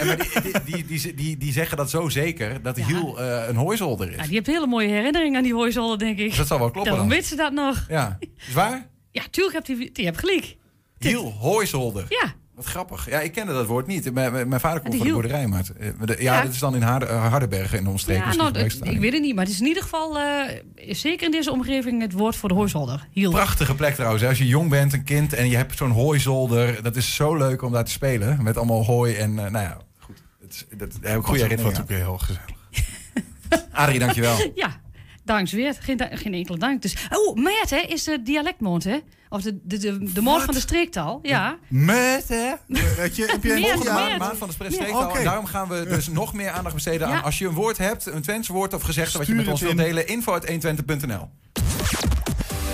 die, 0.65 0.85
die, 0.85 0.85
die, 0.99 1.13
die, 1.13 1.37
die 1.37 1.51
zeggen 1.53 1.77
dat 1.77 1.89
zo 1.89 2.09
zeker, 2.09 2.61
dat 2.61 2.77
Hiel 2.77 3.19
eh, 3.19 3.47
een 3.47 3.55
hooizolder 3.55 4.09
is. 4.09 4.15
Ja, 4.15 4.23
die 4.23 4.33
heeft 4.33 4.47
hele 4.47 4.67
mooie 4.67 4.87
herinneringen 4.87 5.37
aan 5.37 5.43
die 5.43 5.53
hooizolder, 5.53 5.97
denk 5.97 6.19
ik. 6.19 6.27
Dus 6.27 6.37
dat 6.37 6.47
zal 6.47 6.59
wel 6.59 6.71
kloppen 6.71 6.91
Daarom 6.91 7.09
dan. 7.09 7.17
weet 7.17 7.27
ze 7.27 7.35
dat 7.35 7.51
nog. 7.53 7.85
Ja, 7.89 8.17
is 8.47 8.53
waar? 8.53 8.87
Ja, 9.11 9.23
tuurlijk 9.29 9.55
heb 9.55 9.65
die, 9.77 9.91
die 9.91 10.05
hebt 10.05 10.17
gelijk. 10.19 10.55
Hiel, 10.99 11.31
hooizolder. 11.31 12.05
Ja. 12.09 12.33
Wat 12.55 12.65
grappig. 12.65 13.09
Ja, 13.09 13.19
ik 13.19 13.31
kende 13.31 13.53
dat 13.53 13.65
woord 13.67 13.87
niet. 13.87 14.13
Mijn, 14.13 14.47
mijn 14.47 14.61
vader 14.61 14.79
komt 14.79 14.91
Die 14.91 14.99
van 14.99 15.07
de 15.07 15.13
boerderij, 15.13 15.47
maar... 15.47 15.59
het, 15.59 15.71
eh, 15.77 15.89
de- 16.05 16.15
ja, 16.19 16.35
Ja. 16.35 16.41
dat 16.43 16.51
is 16.53 16.59
dan 16.59 16.75
in 16.75 16.81
Harde, 16.81 17.05
eh, 17.05 17.27
Hardenbergen 17.29 17.77
in 17.77 17.83
de 17.83 17.89
omstreken. 17.89 18.21
Ja, 18.21 18.27
misschien 18.27 18.51
nou, 18.53 18.65
het- 18.65 18.93
ik 18.95 18.99
weet 18.99 19.13
het 19.13 19.21
niet, 19.21 19.35
maar 19.35 19.43
het 19.43 19.53
is 19.53 19.59
in 19.59 19.67
ieder 19.67 19.83
geval, 19.83 20.19
eh, 20.19 20.59
zeker 20.75 21.25
in 21.25 21.31
deze 21.31 21.51
omgeving, 21.51 22.01
het 22.01 22.11
woord 22.13 22.35
voor 22.35 22.49
de 22.49 22.55
hooizolder. 22.55 23.07
Hiel. 23.11 23.31
Prachtige 23.31 23.75
plek 23.75 23.93
trouwens. 23.95 24.23
Als 24.23 24.37
je 24.37 24.47
jong 24.47 24.69
bent, 24.69 24.93
een 24.93 25.03
kind 25.03 25.33
en 25.33 25.49
je 25.49 25.55
hebt 25.55 25.77
zo'n 25.77 25.91
hooizolder. 25.91 26.83
Dat 26.83 26.95
is 26.95 27.15
zo 27.15 27.35
leuk 27.35 27.61
om 27.61 27.71
daar 27.71 27.85
te 27.85 27.91
spelen. 27.91 28.43
Met 28.43 28.57
allemaal 28.57 28.85
hooi 28.85 29.13
en 29.15 29.33
nou 29.33 29.51
ja, 29.51 29.77
goed. 29.99 30.23
Dat, 30.41 30.49
is, 30.51 30.65
dat, 30.77 30.91
daar 31.01 31.11
heb 31.11 31.19
ik 31.19 31.25
goede 31.25 31.41
herinneringen 31.41 31.81
ook 31.81 31.89
heel 31.89 32.17
gezellig. 32.17 32.41
aan. 33.49 33.59
Adrie, 33.83 33.99
dankjewel. 33.99 34.51
Ja, 34.55 34.79
danks 35.23 35.51
weer. 35.51 35.75
Geen, 35.79 35.99
geen 36.11 36.33
enkele 36.33 36.57
dank. 36.57 36.81
Dus, 36.81 37.07
oh, 37.09 37.35
maart 37.35 37.69
hè, 37.69 37.77
is 37.87 38.03
de 38.03 38.21
dialectmond, 38.23 38.83
hè? 38.83 38.97
Of 39.35 39.41
de, 39.41 39.59
de, 39.63 39.77
de, 39.77 40.11
de 40.13 40.21
moord 40.21 40.43
van 40.43 40.53
de 40.53 40.59
streektaal. 40.59 41.19
Ja. 41.21 41.57
Met, 41.67 42.25
hè? 42.27 42.51
Weet 42.97 43.15
je, 43.15 43.25
heb 43.25 43.43
je 43.43 43.53
Meer, 43.59 43.71
een 43.73 43.79
meer. 44.07 44.17
maand 44.17 44.37
van 44.37 44.47
de 44.47 44.53
streektaal. 44.53 45.15
En 45.17 45.23
daarom 45.23 45.45
gaan 45.45 45.67
we 45.67 45.85
dus 45.89 46.07
nog 46.07 46.33
meer 46.33 46.49
aandacht 46.49 46.75
besteden 46.75 47.07
Ja. 47.07 47.15
aan... 47.15 47.23
als 47.23 47.37
je 47.37 47.47
een 47.47 47.53
woord 47.53 47.77
hebt, 47.77 48.05
een 48.05 48.21
Twents 48.21 48.47
woord 48.47 48.73
of 48.73 48.81
gezegde... 48.81 49.17
wat 49.17 49.27
je 49.27 49.33
met 49.33 49.47
ons 49.47 49.61
wilt 49.61 49.77
delen, 49.77 50.07
info.120.nl. 50.07 51.29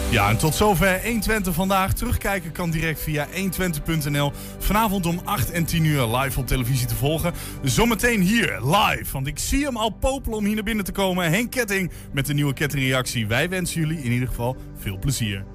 Ja, 0.09 0.30
en 0.30 0.38
tot 0.38 0.55
zover 0.55 1.01
120 1.03 1.53
vandaag. 1.53 1.93
Terugkijken 1.93 2.51
kan 2.51 2.72
direct 2.72 3.01
via 3.01 3.28
120.nl. 3.28 4.32
Vanavond 4.57 5.05
om 5.05 5.22
8 5.24 5.51
en 5.51 5.66
10 5.66 5.86
uur 5.86 6.07
live 6.18 6.39
op 6.39 6.47
televisie 6.47 6.88
te 6.88 6.95
volgen. 6.95 7.34
Zometeen 7.64 8.22
hier 8.22 8.59
live, 8.64 9.12
want 9.12 9.28
ik 9.28 9.39
zie 9.39 9.66
hem 9.66 9.78
al 9.78 9.89
popelen 9.89 10.38
om 10.38 10.45
hier 10.45 10.55
naar 10.55 10.64
binnen 10.64 10.86
te 10.86 10.91
komen. 10.91 11.30
Henk 11.32 11.51
Ketting 11.51 11.91
met 12.14 12.26
de 12.26 12.34
nieuwe 12.34 12.53
kettingreactie. 12.53 13.28
Wij 13.28 13.49
wensen 13.49 13.80
jullie 13.82 14.03
in 14.03 14.12
ieder 14.12 14.28
geval 14.28 14.55
veel 14.78 14.97
plezier. 14.99 15.45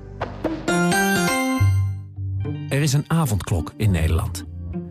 Er 2.69 2.83
is 2.83 2.93
een 2.93 3.05
avondklok 3.07 3.73
in 3.77 3.91
Nederland. 3.91 4.45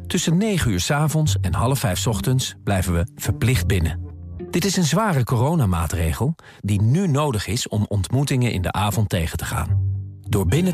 Tussen 0.08 0.38
9 0.38 0.72
uur 0.72 0.80
's 0.80 0.92
avonds 0.92 1.40
en 1.42 1.54
half 1.54 1.80
5 1.80 2.00
's 2.00 2.06
ochtends 2.06 2.56
blijven 2.64 2.94
we 2.94 3.08
verplicht 3.16 3.68
binnen. 3.68 4.00
Dit 4.50 4.66
is 4.66 4.78
een 4.78 4.84
zware 4.84 5.24
coronamaatregel 5.24 6.36
die 6.60 6.82
nu 6.82 7.08
nodig 7.08 7.48
is 7.48 7.68
om 7.68 7.86
ontmoetingen 7.88 8.52
in 8.52 8.62
de 8.62 8.72
avond 8.72 9.10
tegen 9.10 9.38
te 9.38 9.46
gaan. 9.46 9.94
Door 10.22 10.46
binnen 10.46 10.74